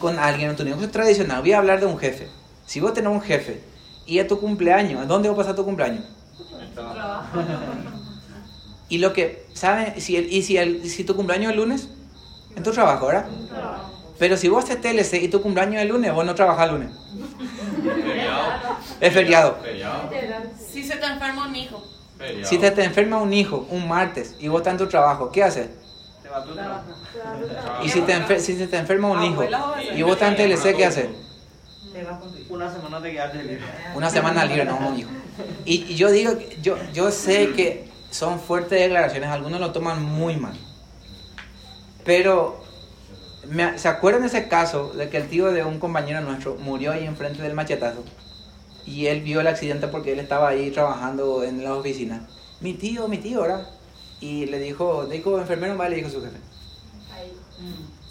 con 0.00 0.18
alguien 0.18 0.50
en 0.50 0.56
tu 0.56 0.64
negocio 0.64 0.90
tradicional, 0.90 1.40
voy 1.40 1.52
a 1.52 1.58
hablar 1.58 1.80
de 1.80 1.86
un 1.86 1.98
jefe. 1.98 2.28
Si 2.66 2.80
vos 2.80 2.92
tenés 2.94 3.10
un 3.10 3.20
jefe 3.22 3.60
y 4.06 4.18
es 4.18 4.26
tu 4.28 4.38
cumpleaños, 4.40 5.06
¿dónde 5.08 5.28
va 5.28 5.34
a 5.34 5.36
pasar 5.38 5.54
tu 5.56 5.64
cumpleaños? 5.64 6.04
Y 8.88 8.98
lo 8.98 9.12
que, 9.12 9.46
¿saben? 9.54 10.00
Si 10.00 10.16
el, 10.16 10.32
y 10.32 10.42
si, 10.42 10.56
el, 10.56 10.88
si 10.88 11.04
tu 11.04 11.16
cumpleaños 11.16 11.46
es 11.46 11.52
el 11.52 11.56
lunes, 11.62 11.88
en 12.54 12.62
tu 12.62 12.70
trabajo, 12.70 13.06
¿verdad? 13.06 13.26
Pero 14.18 14.36
si 14.36 14.48
vos 14.48 14.64
haces 14.64 14.80
TLC 14.80 15.22
y 15.24 15.28
tu 15.28 15.42
cumpleaños 15.42 15.76
es 15.76 15.82
el 15.82 15.88
lunes, 15.88 16.14
vos 16.14 16.24
no 16.24 16.34
trabajas 16.34 16.68
el 16.68 16.74
lunes. 16.76 16.90
Feriado. 17.82 18.76
Es 19.00 19.12
feriado. 19.12 19.56
Feriado. 19.62 20.08
Si 20.72 20.84
se 20.84 20.96
te 20.96 21.06
enferma 21.06 21.46
un 21.48 21.56
hijo. 21.56 21.82
Feriado. 22.16 22.48
Si 22.48 22.58
te, 22.58 22.70
te 22.70 22.84
enferma 22.84 23.18
un 23.18 23.32
hijo 23.32 23.66
un 23.70 23.88
martes 23.88 24.36
y 24.38 24.48
vos 24.48 24.60
estás 24.60 24.72
en 24.72 24.78
tu 24.78 24.86
trabajo, 24.86 25.30
¿qué 25.30 25.42
haces? 25.42 25.68
Te 26.22 26.28
va 26.28 26.42
tu 26.44 26.54
trabajo. 26.54 26.84
Y 27.82 27.88
si, 27.88 28.00
te 28.02 28.14
enfer- 28.14 28.38
si 28.38 28.56
se 28.56 28.66
te 28.68 28.78
enferma 28.78 29.08
un 29.08 29.22
hijo 29.22 29.44
y 29.94 30.02
vos 30.02 30.12
estás 30.12 30.30
en 30.30 30.36
TLC, 30.36 30.76
¿qué 30.76 30.86
haces? 30.86 31.08
Una 32.48 32.72
semana 32.72 33.02
te 33.02 33.12
quedaste 33.12 33.42
libre. 33.42 33.60
Una 33.94 34.10
semana 34.10 34.44
libre, 34.44 34.64
no 34.64 34.76
un 34.88 34.98
hijo. 34.98 35.10
Y, 35.64 35.84
y 35.92 35.94
yo 35.96 36.10
digo, 36.10 36.32
yo, 36.62 36.76
yo 36.92 37.10
sé 37.10 37.52
que 37.52 37.88
son 38.10 38.38
fuertes 38.40 38.80
declaraciones, 38.80 39.28
algunos 39.30 39.60
lo 39.60 39.72
toman 39.72 40.02
muy 40.02 40.36
mal. 40.36 40.56
Pero 42.04 42.62
me- 43.48 43.78
¿Se 43.78 43.88
acuerdan 43.88 44.22
de 44.22 44.28
ese 44.28 44.48
caso 44.48 44.92
de 44.92 45.08
que 45.08 45.16
el 45.18 45.28
tío 45.28 45.50
de 45.52 45.64
un 45.64 45.78
compañero 45.78 46.20
nuestro 46.20 46.56
murió 46.56 46.92
ahí 46.92 47.04
enfrente 47.04 47.42
del 47.42 47.54
machetazo? 47.54 48.04
Y 48.86 49.06
él 49.06 49.22
vio 49.22 49.40
el 49.40 49.46
accidente 49.48 49.88
porque 49.88 50.12
él 50.12 50.20
estaba 50.20 50.48
ahí 50.48 50.70
trabajando 50.70 51.42
en 51.42 51.64
la 51.64 51.74
oficina. 51.74 52.26
Mi 52.60 52.74
tío, 52.74 53.08
mi 53.08 53.18
tío, 53.18 53.42
¿verdad? 53.42 53.66
Y 54.20 54.46
le 54.46 54.58
dijo, 54.60 55.06
dijo 55.06 55.38
enfermero, 55.38 55.76
va, 55.76 55.88
le 55.88 55.96
dijo 55.96 56.08
su 56.08 56.22
jefe. 56.22 56.36
Ahí. 57.12 57.32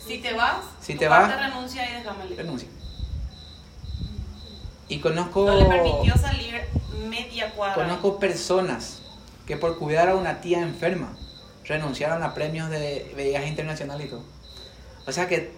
Si 0.06 0.18
te 0.20 0.34
vas, 0.34 0.57
Si 0.82 0.94
tu 0.94 0.99
te 0.99 1.07
vas- 1.07 1.36
renuncia 1.40 1.90
y 1.90 1.94
déjame 1.95 2.26
libre. 2.26 2.44
Renuncia. 2.44 2.70
Y 4.88 4.99
conozco, 4.99 5.45
No 5.45 5.56
le 5.60 5.66
permitió 5.66 6.16
salir 6.18 6.62
media 7.10 7.52
cuadra. 7.52 7.76
conozco 7.76 8.20
personas 8.20 9.02
que 9.48 9.57
por 9.57 9.78
cuidar 9.80 10.10
a 10.10 10.16
una 10.16 10.41
tía 10.41 10.62
enferma 10.62 11.16
renunciaron 11.66 12.22
a 12.24 12.34
premios 12.34 12.70
de 12.70 13.12
viaje 13.16 13.48
internacional 13.48 14.02
y 14.02 14.06
todo. 14.07 14.24
O 15.07 15.12
sea 15.12 15.28
que, 15.28 15.52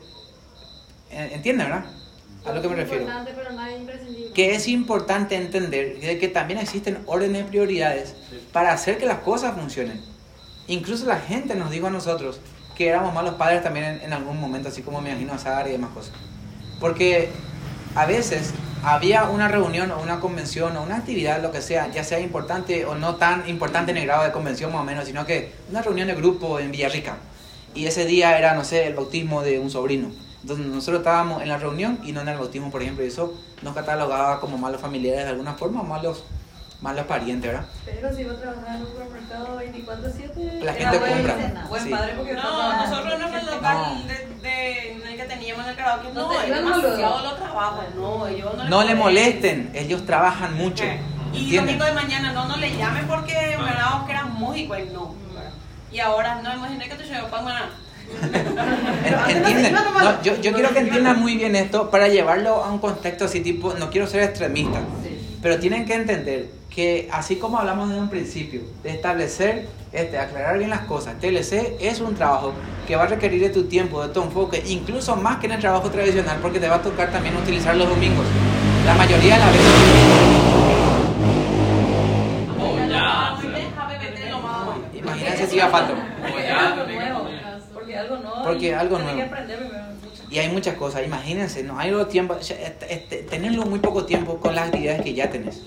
en- 1.10 1.32
¿entienden, 1.34 1.70
verdad? 1.70 1.86
A 2.46 2.52
lo 2.54 2.62
que 2.62 2.68
me 2.70 2.74
Es 2.76 2.80
refiero. 2.82 3.04
importante, 3.04 3.34
pero 3.36 3.52
no 3.52 3.66
es 3.66 3.78
imprescindible. 3.80 4.32
que 4.34 4.56
es 4.56 4.68
importante 4.70 5.36
entender 5.36 6.00
de 6.00 6.18
que 6.18 6.28
también 6.30 6.60
existen 6.60 7.00
órdenes 7.08 7.44
de 7.44 7.50
prioridades 7.50 8.16
para 8.54 8.72
hacer 8.72 8.98
que 8.98 9.06
las 9.06 9.20
cosas 9.20 9.56
funcionen. 9.56 10.02
Incluso 10.68 11.06
la 11.06 11.20
gente 11.20 11.56
nos 11.56 11.72
dijo 11.72 11.88
a 11.88 11.90
nosotros 11.90 12.40
que 12.76 12.88
éramos 12.88 13.14
malos 13.14 13.36
padres 13.36 13.64
también 13.64 13.86
en, 13.86 14.02
en 14.02 14.14
algún 14.14 14.40
momento, 14.40 14.70
así 14.70 14.82
como 14.82 15.02
me 15.02 15.10
imagino 15.10 15.34
a 15.34 15.38
Sara 15.40 15.68
y 15.68 15.74
demás 15.74 15.90
cosas. 15.92 16.14
Porque 16.80 17.30
a 17.96 18.06
veces 18.06 18.54
había 18.84 19.24
una 19.26 19.48
reunión 19.48 19.92
o 19.92 20.02
una 20.02 20.20
convención 20.20 20.76
o 20.78 20.84
una 20.84 20.98
actividad, 20.98 21.42
lo 21.42 21.52
que 21.52 21.62
sea, 21.62 21.92
ya 21.92 22.04
sea 22.04 22.20
importante 22.20 22.86
o 22.86 22.96
no 22.96 23.16
tan 23.16 23.48
importante 23.50 23.92
en 23.92 23.98
el 23.98 24.06
grado 24.06 24.24
de 24.24 24.32
convención 24.32 24.72
más 24.72 24.82
o 24.82 24.86
menos, 24.86 25.06
sino 25.06 25.26
que 25.26 25.54
una 25.70 25.82
reunión 25.82 26.08
de 26.08 26.16
grupo 26.16 26.60
en 26.60 26.72
Villarrica. 26.72 27.18
Y 27.74 27.86
ese 27.86 28.06
día 28.06 28.38
era, 28.38 28.54
no 28.54 28.64
sé, 28.64 28.88
el 28.88 28.96
bautismo 28.96 29.42
de 29.42 29.60
un 29.60 29.70
sobrino. 29.70 30.12
Entonces 30.42 30.66
nosotros 30.66 31.00
estábamos 31.00 31.42
en 31.42 31.50
la 31.50 31.58
reunión 31.58 32.00
y 32.04 32.12
no 32.12 32.22
en 32.22 32.30
el 32.30 32.38
bautismo, 32.38 32.72
por 32.72 32.82
ejemplo, 32.82 33.04
y 33.04 33.08
eso 33.08 33.34
nos 33.62 33.76
catalogaba 33.76 34.40
como 34.40 34.58
malos 34.58 34.80
familiares 34.80 35.26
de 35.26 35.32
alguna 35.32 35.56
forma, 35.56 35.84
malos, 35.84 36.24
malos 36.82 37.06
parientes, 37.06 37.52
¿verdad? 37.52 37.66
Pero 37.86 38.16
si 38.16 38.22
iba 38.22 38.34
a 38.34 38.38
trabajar 38.38 38.76
en 38.76 38.82
un 38.82 38.88
supermercado 38.88 39.60
24-7. 39.60 40.62
La 40.64 40.72
era 40.76 40.92
gente 40.92 40.98
buen- 41.00 41.14
compra, 41.14 41.66
Buen 41.70 41.84
sí. 41.84 41.90
padre 41.90 42.14
porque 42.18 42.34
No, 42.34 42.74
nosotros 42.86 43.14
en 43.14 43.34
el 43.34 43.46
local 43.46 44.08
de, 44.08 44.48
de, 44.48 44.92
en 44.94 45.08
el 45.08 45.18
que 45.18 45.24
teníamos 45.24 45.64
en 45.66 45.70
el 45.72 45.76
karaoke, 45.76 46.08
no, 46.14 46.28
No 46.28 46.34
iban 46.48 46.66
demasiado 46.66 47.24
lo 47.24 47.34
trabajo, 47.36 47.84
no, 47.96 48.28
ellos 48.28 48.56
no, 48.58 48.64
No 48.70 48.84
le 48.84 48.96
molesten. 48.96 49.72
ellos 49.74 50.06
trabajan 50.06 50.56
mucho. 50.56 50.84
Y 51.34 51.40
¿entienden? 51.56 51.66
domingo 51.80 51.86
de 51.86 51.92
mañana, 51.94 52.32
no, 52.34 52.46
no 52.48 52.58
le 52.58 52.76
llamen 52.78 53.06
porque 53.08 53.34
pensábamos 53.58 54.06
que 54.06 54.12
era 54.12 54.24
músico, 54.26 54.78
y 54.78 54.86
no. 54.90 55.16
Y 55.92 56.00
ahora, 56.00 56.42
no, 56.42 56.54
imaginé 56.54 56.88
que 56.90 56.96
te 56.96 57.04
llevó 57.06 57.28
para 57.28 57.44
mañana. 57.44 57.70
En- 58.22 59.30
¿Entienden? 59.38 59.74
No, 59.74 60.22
yo, 60.22 60.36
yo 60.40 60.54
quiero 60.54 60.70
que 60.74 60.80
entiendan 60.80 61.20
muy 61.20 61.36
bien 61.38 61.56
esto 61.56 61.90
para 61.90 62.08
llevarlo 62.08 62.64
a 62.64 62.72
un 62.72 62.80
contexto 62.80 63.26
así 63.26 63.42
tipo, 63.42 63.74
no 63.74 63.90
quiero 63.90 64.08
ser 64.08 64.24
extremista, 64.24 64.80
pero 65.42 65.60
tienen 65.60 65.86
que 65.86 65.94
entender 65.96 66.50
que 66.78 67.10
así 67.12 67.38
como 67.38 67.58
hablamos 67.58 67.90
desde 67.90 68.02
un 68.04 68.08
principio, 68.08 68.62
de 68.84 68.92
establecer, 68.92 69.68
este, 69.92 70.20
aclarar 70.20 70.60
bien 70.60 70.70
las 70.70 70.82
cosas, 70.82 71.20
TLC 71.20 71.76
es 71.80 72.00
un 72.02 72.14
trabajo 72.14 72.54
que 72.88 72.96
va 72.96 73.06
a 73.06 73.08
requerir 73.08 73.42
de 73.42 73.50
tu 73.50 73.64
tiempo, 73.64 74.06
de 74.06 74.14
tu 74.14 74.22
enfoque, 74.22 74.64
incluso 74.68 75.16
más 75.16 75.38
que 75.38 75.48
en 75.48 75.54
el 75.54 75.60
trabajo 75.60 75.90
tradicional, 75.90 76.38
porque 76.40 76.60
te 76.60 76.70
va 76.70 76.76
a 76.76 76.82
tocar 76.84 77.12
también 77.12 77.36
utilizar 77.36 77.76
los 77.76 77.90
domingos. 77.90 78.28
La 78.86 78.94
mayoría 78.94 79.34
de 79.34 79.40
las 79.40 79.54
veces... 79.54 79.68
Imagínense 84.94 85.48
si 85.48 85.58
va 85.58 85.70
falta. 85.70 85.96
Porque 86.22 86.52
algo 86.52 86.86
nuevo. 86.86 88.44
Porque 88.44 88.76
algo 88.76 89.00
nuevo. 89.00 89.22
Y 90.30 90.38
hay 90.38 90.50
muchas 90.50 90.76
cosas, 90.76 91.04
imagínense, 91.04 91.64
no 91.64 91.80
hay 91.80 91.90
los 91.90 92.08
tiempos, 92.08 92.52
este, 92.52 92.94
este, 92.94 93.24
tenerlo 93.24 93.66
muy 93.66 93.80
poco 93.80 94.06
tiempo 94.06 94.38
con 94.38 94.54
las 94.54 94.68
actividades 94.68 95.02
que 95.02 95.16
ya 95.16 95.32
tenés. 95.32 95.64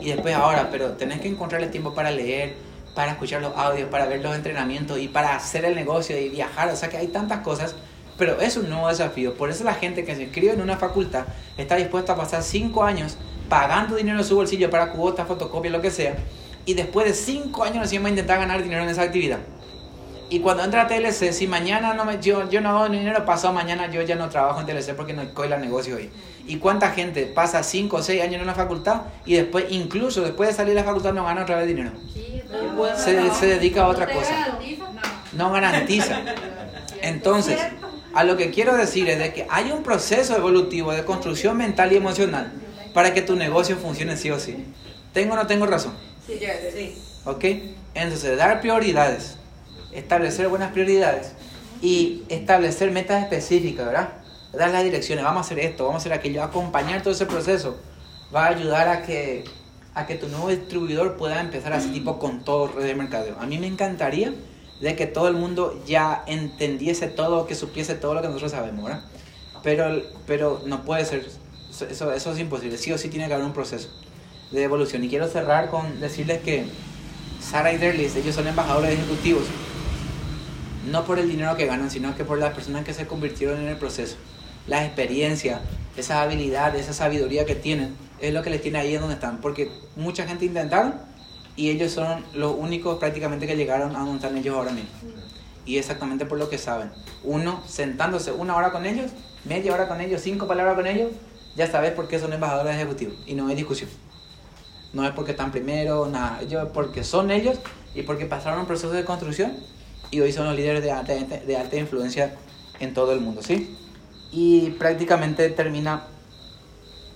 Y 0.00 0.10
después 0.10 0.34
ahora, 0.34 0.68
pero 0.70 0.92
tenés 0.92 1.20
que 1.20 1.28
encontrarle 1.28 1.68
tiempo 1.68 1.94
para 1.94 2.10
leer, 2.10 2.54
para 2.94 3.12
escuchar 3.12 3.42
los 3.42 3.56
audios, 3.56 3.88
para 3.88 4.06
ver 4.06 4.20
los 4.20 4.34
entrenamientos 4.34 4.98
y 4.98 5.08
para 5.08 5.36
hacer 5.36 5.64
el 5.64 5.74
negocio 5.74 6.18
y 6.18 6.28
viajar. 6.28 6.68
O 6.70 6.76
sea 6.76 6.88
que 6.88 6.96
hay 6.96 7.08
tantas 7.08 7.40
cosas, 7.40 7.74
pero 8.18 8.40
es 8.40 8.56
un 8.56 8.68
nuevo 8.68 8.88
desafío. 8.88 9.34
Por 9.34 9.50
eso 9.50 9.64
la 9.64 9.74
gente 9.74 10.04
que 10.04 10.16
se 10.16 10.22
inscribe 10.22 10.52
en 10.52 10.60
una 10.60 10.76
facultad 10.76 11.24
está 11.56 11.76
dispuesta 11.76 12.14
a 12.14 12.16
pasar 12.16 12.42
cinco 12.42 12.82
años 12.84 13.16
pagando 13.48 13.96
dinero 13.96 14.18
de 14.18 14.24
su 14.24 14.36
bolsillo 14.36 14.70
para 14.70 14.92
cuotas, 14.92 15.26
fotocopias, 15.26 15.72
lo 15.72 15.80
que 15.80 15.90
sea. 15.90 16.16
Y 16.64 16.74
después 16.74 17.06
de 17.06 17.14
cinco 17.14 17.64
años 17.64 17.78
recién 17.82 18.02
va 18.02 18.06
a 18.06 18.10
intentar 18.10 18.38
ganar 18.38 18.62
dinero 18.62 18.82
en 18.82 18.88
esa 18.88 19.02
actividad. 19.02 19.38
Y 20.30 20.38
cuando 20.38 20.62
entra 20.62 20.82
a 20.82 20.86
TLC, 20.86 21.32
si 21.32 21.48
mañana 21.48 21.92
no 21.92 22.04
me, 22.04 22.20
yo, 22.20 22.48
yo 22.48 22.60
no 22.60 22.70
hago 22.70 22.88
dinero, 22.88 23.24
pasado 23.24 23.52
mañana 23.52 23.90
yo 23.90 24.00
ya 24.02 24.14
no 24.14 24.28
trabajo 24.28 24.60
en 24.60 24.66
TLC 24.66 24.94
porque 24.94 25.12
no 25.12 25.28
coila 25.34 25.58
negocio 25.58 25.96
hoy. 25.96 26.08
¿Y 26.46 26.56
cuánta 26.56 26.92
gente 26.92 27.26
pasa 27.26 27.64
5 27.64 27.96
o 27.96 28.02
6 28.02 28.22
años 28.22 28.36
en 28.36 28.42
una 28.42 28.54
facultad 28.54 29.02
y 29.26 29.34
después, 29.34 29.66
incluso 29.70 30.22
después 30.22 30.48
de 30.48 30.54
salir 30.54 30.74
de 30.74 30.80
la 30.80 30.84
facultad, 30.84 31.12
no 31.12 31.24
gana 31.24 31.42
otra 31.42 31.56
vez 31.56 31.66
dinero? 31.66 31.90
Se, 32.96 33.30
se 33.32 33.46
dedica 33.46 33.82
a 33.82 33.88
otra 33.88 34.06
¿No 34.06 34.12
te 34.12 34.18
cosa. 34.18 34.58
No 35.32 35.50
garantiza. 35.50 36.20
Entonces, 37.02 37.58
a 38.14 38.22
lo 38.22 38.36
que 38.36 38.50
quiero 38.50 38.76
decir 38.76 39.08
es 39.08 39.18
de 39.18 39.32
que 39.32 39.46
hay 39.50 39.72
un 39.72 39.82
proceso 39.82 40.36
evolutivo 40.36 40.92
de 40.92 41.04
construcción 41.04 41.56
mental 41.56 41.92
y 41.92 41.96
emocional 41.96 42.52
para 42.94 43.14
que 43.14 43.22
tu 43.22 43.34
negocio 43.34 43.76
funcione 43.76 44.16
sí 44.16 44.30
o 44.30 44.38
sí. 44.38 44.64
¿Tengo 45.12 45.34
o 45.34 45.36
no 45.36 45.46
tengo 45.48 45.66
razón? 45.66 45.92
Sí, 46.24 46.38
sí. 46.72 46.96
¿Ok? 47.24 47.44
Entonces, 47.94 48.36
dar 48.36 48.60
prioridades, 48.60 49.36
establecer 49.92 50.48
buenas 50.48 50.72
prioridades 50.72 51.32
y 51.82 52.22
establecer 52.28 52.90
metas 52.90 53.22
específicas, 53.22 53.86
¿verdad? 53.86 54.08
Dar 54.52 54.70
las 54.70 54.82
direcciones, 54.84 55.24
vamos 55.24 55.38
a 55.38 55.46
hacer 55.46 55.58
esto, 55.60 55.84
vamos 55.84 56.00
a 56.00 56.02
hacer 56.02 56.12
aquello, 56.12 56.42
acompañar 56.42 57.02
todo 57.02 57.12
ese 57.14 57.26
proceso 57.26 57.78
va 58.34 58.46
a 58.46 58.48
ayudar 58.50 58.88
a 58.88 59.02
que, 59.02 59.44
a 59.94 60.06
que 60.06 60.14
tu 60.14 60.28
nuevo 60.28 60.48
distribuidor 60.48 61.16
pueda 61.16 61.40
empezar 61.40 61.72
así 61.72 61.88
tipo 61.90 62.18
con 62.18 62.44
todo 62.44 62.68
red 62.68 62.84
de 62.84 62.94
mercadeo. 62.94 63.36
A 63.40 63.46
mí 63.46 63.58
me 63.58 63.66
encantaría 63.66 64.32
de 64.80 64.96
que 64.96 65.06
todo 65.06 65.28
el 65.28 65.34
mundo 65.34 65.82
ya 65.86 66.22
entendiese 66.26 67.06
todo, 67.08 67.46
que 67.46 67.54
supiese 67.54 67.94
todo 67.94 68.14
lo 68.14 68.22
que 68.22 68.28
nosotros 68.28 68.52
sabemos, 68.52 68.84
¿verdad? 68.84 69.02
Pero, 69.62 70.02
pero 70.26 70.62
no 70.64 70.84
puede 70.84 71.04
ser, 71.04 71.26
eso- 71.70 72.12
eso, 72.12 72.32
es 72.32 72.38
imposible, 72.38 72.78
sí 72.78 72.92
o 72.92 72.98
sí 72.98 73.08
tiene 73.08 73.26
que 73.28 73.34
haber 73.34 73.44
un 73.46 73.52
proceso 73.52 73.88
de 74.52 74.62
evolución. 74.62 75.04
Y 75.04 75.08
quiero 75.08 75.28
cerrar 75.28 75.70
con 75.70 76.00
decirles 76.00 76.40
que 76.42 76.64
Sara 77.40 77.72
y 77.72 77.78
Derlis, 77.78 78.16
ellos 78.16 78.34
son 78.34 78.46
embajadores 78.46 78.92
ejecutivos, 78.92 79.44
no 80.86 81.04
por 81.04 81.18
el 81.18 81.28
dinero 81.28 81.56
que 81.56 81.66
ganan, 81.66 81.90
sino 81.90 82.14
que 82.16 82.24
por 82.24 82.38
las 82.38 82.54
personas 82.54 82.84
que 82.84 82.94
se 82.94 83.06
convirtieron 83.06 83.60
en 83.60 83.68
el 83.68 83.76
proceso. 83.76 84.16
La 84.66 84.84
experiencia, 84.84 85.60
esa 85.96 86.22
habilidad, 86.22 86.74
esa 86.76 86.92
sabiduría 86.92 87.44
que 87.44 87.54
tienen, 87.54 87.96
es 88.20 88.32
lo 88.32 88.42
que 88.42 88.50
les 88.50 88.62
tiene 88.62 88.78
ahí 88.78 88.94
en 88.94 89.00
donde 89.00 89.14
están. 89.14 89.40
Porque 89.40 89.70
mucha 89.96 90.26
gente 90.26 90.44
intentaron 90.44 90.94
y 91.56 91.70
ellos 91.70 91.92
son 91.92 92.24
los 92.34 92.54
únicos 92.56 92.98
prácticamente 92.98 93.46
que 93.46 93.56
llegaron 93.56 93.96
a 93.96 94.00
donde 94.00 94.16
están 94.16 94.36
ellos 94.36 94.56
ahora 94.56 94.72
mismo. 94.72 94.90
Y 95.66 95.78
exactamente 95.78 96.24
por 96.24 96.38
lo 96.38 96.48
que 96.48 96.58
saben. 96.58 96.90
Uno 97.22 97.62
sentándose 97.66 98.32
una 98.32 98.56
hora 98.56 98.72
con 98.72 98.86
ellos, 98.86 99.10
media 99.44 99.74
hora 99.74 99.88
con 99.88 100.00
ellos, 100.00 100.22
cinco 100.22 100.48
palabras 100.48 100.74
con 100.74 100.86
ellos, 100.86 101.10
ya 101.56 101.70
sabes 101.70 101.92
por 101.92 102.08
qué 102.08 102.18
son 102.18 102.32
embajadores 102.32 102.74
ejecutivos. 102.76 103.14
Y 103.26 103.34
no 103.34 103.48
hay 103.48 103.54
discusión. 103.54 103.90
No 104.92 105.04
es 105.04 105.12
porque 105.12 105.32
están 105.32 105.52
primero, 105.52 106.06
nada. 106.06 106.40
Ellos 106.40 106.68
porque 106.72 107.04
son 107.04 107.30
ellos 107.30 107.58
y 107.94 108.02
porque 108.02 108.26
pasaron 108.26 108.60
un 108.60 108.66
proceso 108.66 108.92
de 108.92 109.04
construcción 109.04 109.56
y 110.10 110.20
hoy 110.20 110.32
son 110.32 110.46
los 110.46 110.56
líderes 110.56 110.82
de 110.82 110.90
alta, 110.90 111.14
de 111.14 111.56
alta 111.56 111.76
influencia 111.76 112.34
en 112.80 112.94
todo 112.94 113.12
el 113.12 113.20
mundo, 113.20 113.42
¿sí? 113.42 113.76
Y 114.32 114.70
prácticamente 114.70 115.48
termina 115.50 116.06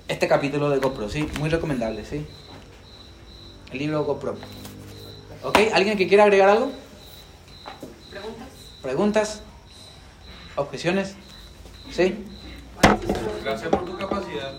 este 0.09 0.29
capítulo 0.29 0.71
de 0.71 0.79
GoPro, 0.79 1.09
¿sí? 1.09 1.29
Muy 1.39 1.49
recomendable, 1.49 2.05
¿sí? 2.05 2.27
El 3.73 3.79
libro 3.79 4.05
GoPro. 4.05 4.37
¿Ok? 5.43 5.59
¿Alguien 5.73 5.97
que 5.97 6.09
quiera 6.09 6.25
agregar 6.25 6.49
algo? 6.49 6.71
¿Preguntas? 8.11 8.49
¿Preguntas? 8.83 9.43
¿Objeciones? 10.57 11.15
¿Sí? 11.91 12.25
Gracias 13.43 13.69
por 13.71 13.85
tu 13.85 13.97
capacidad. 13.97 14.55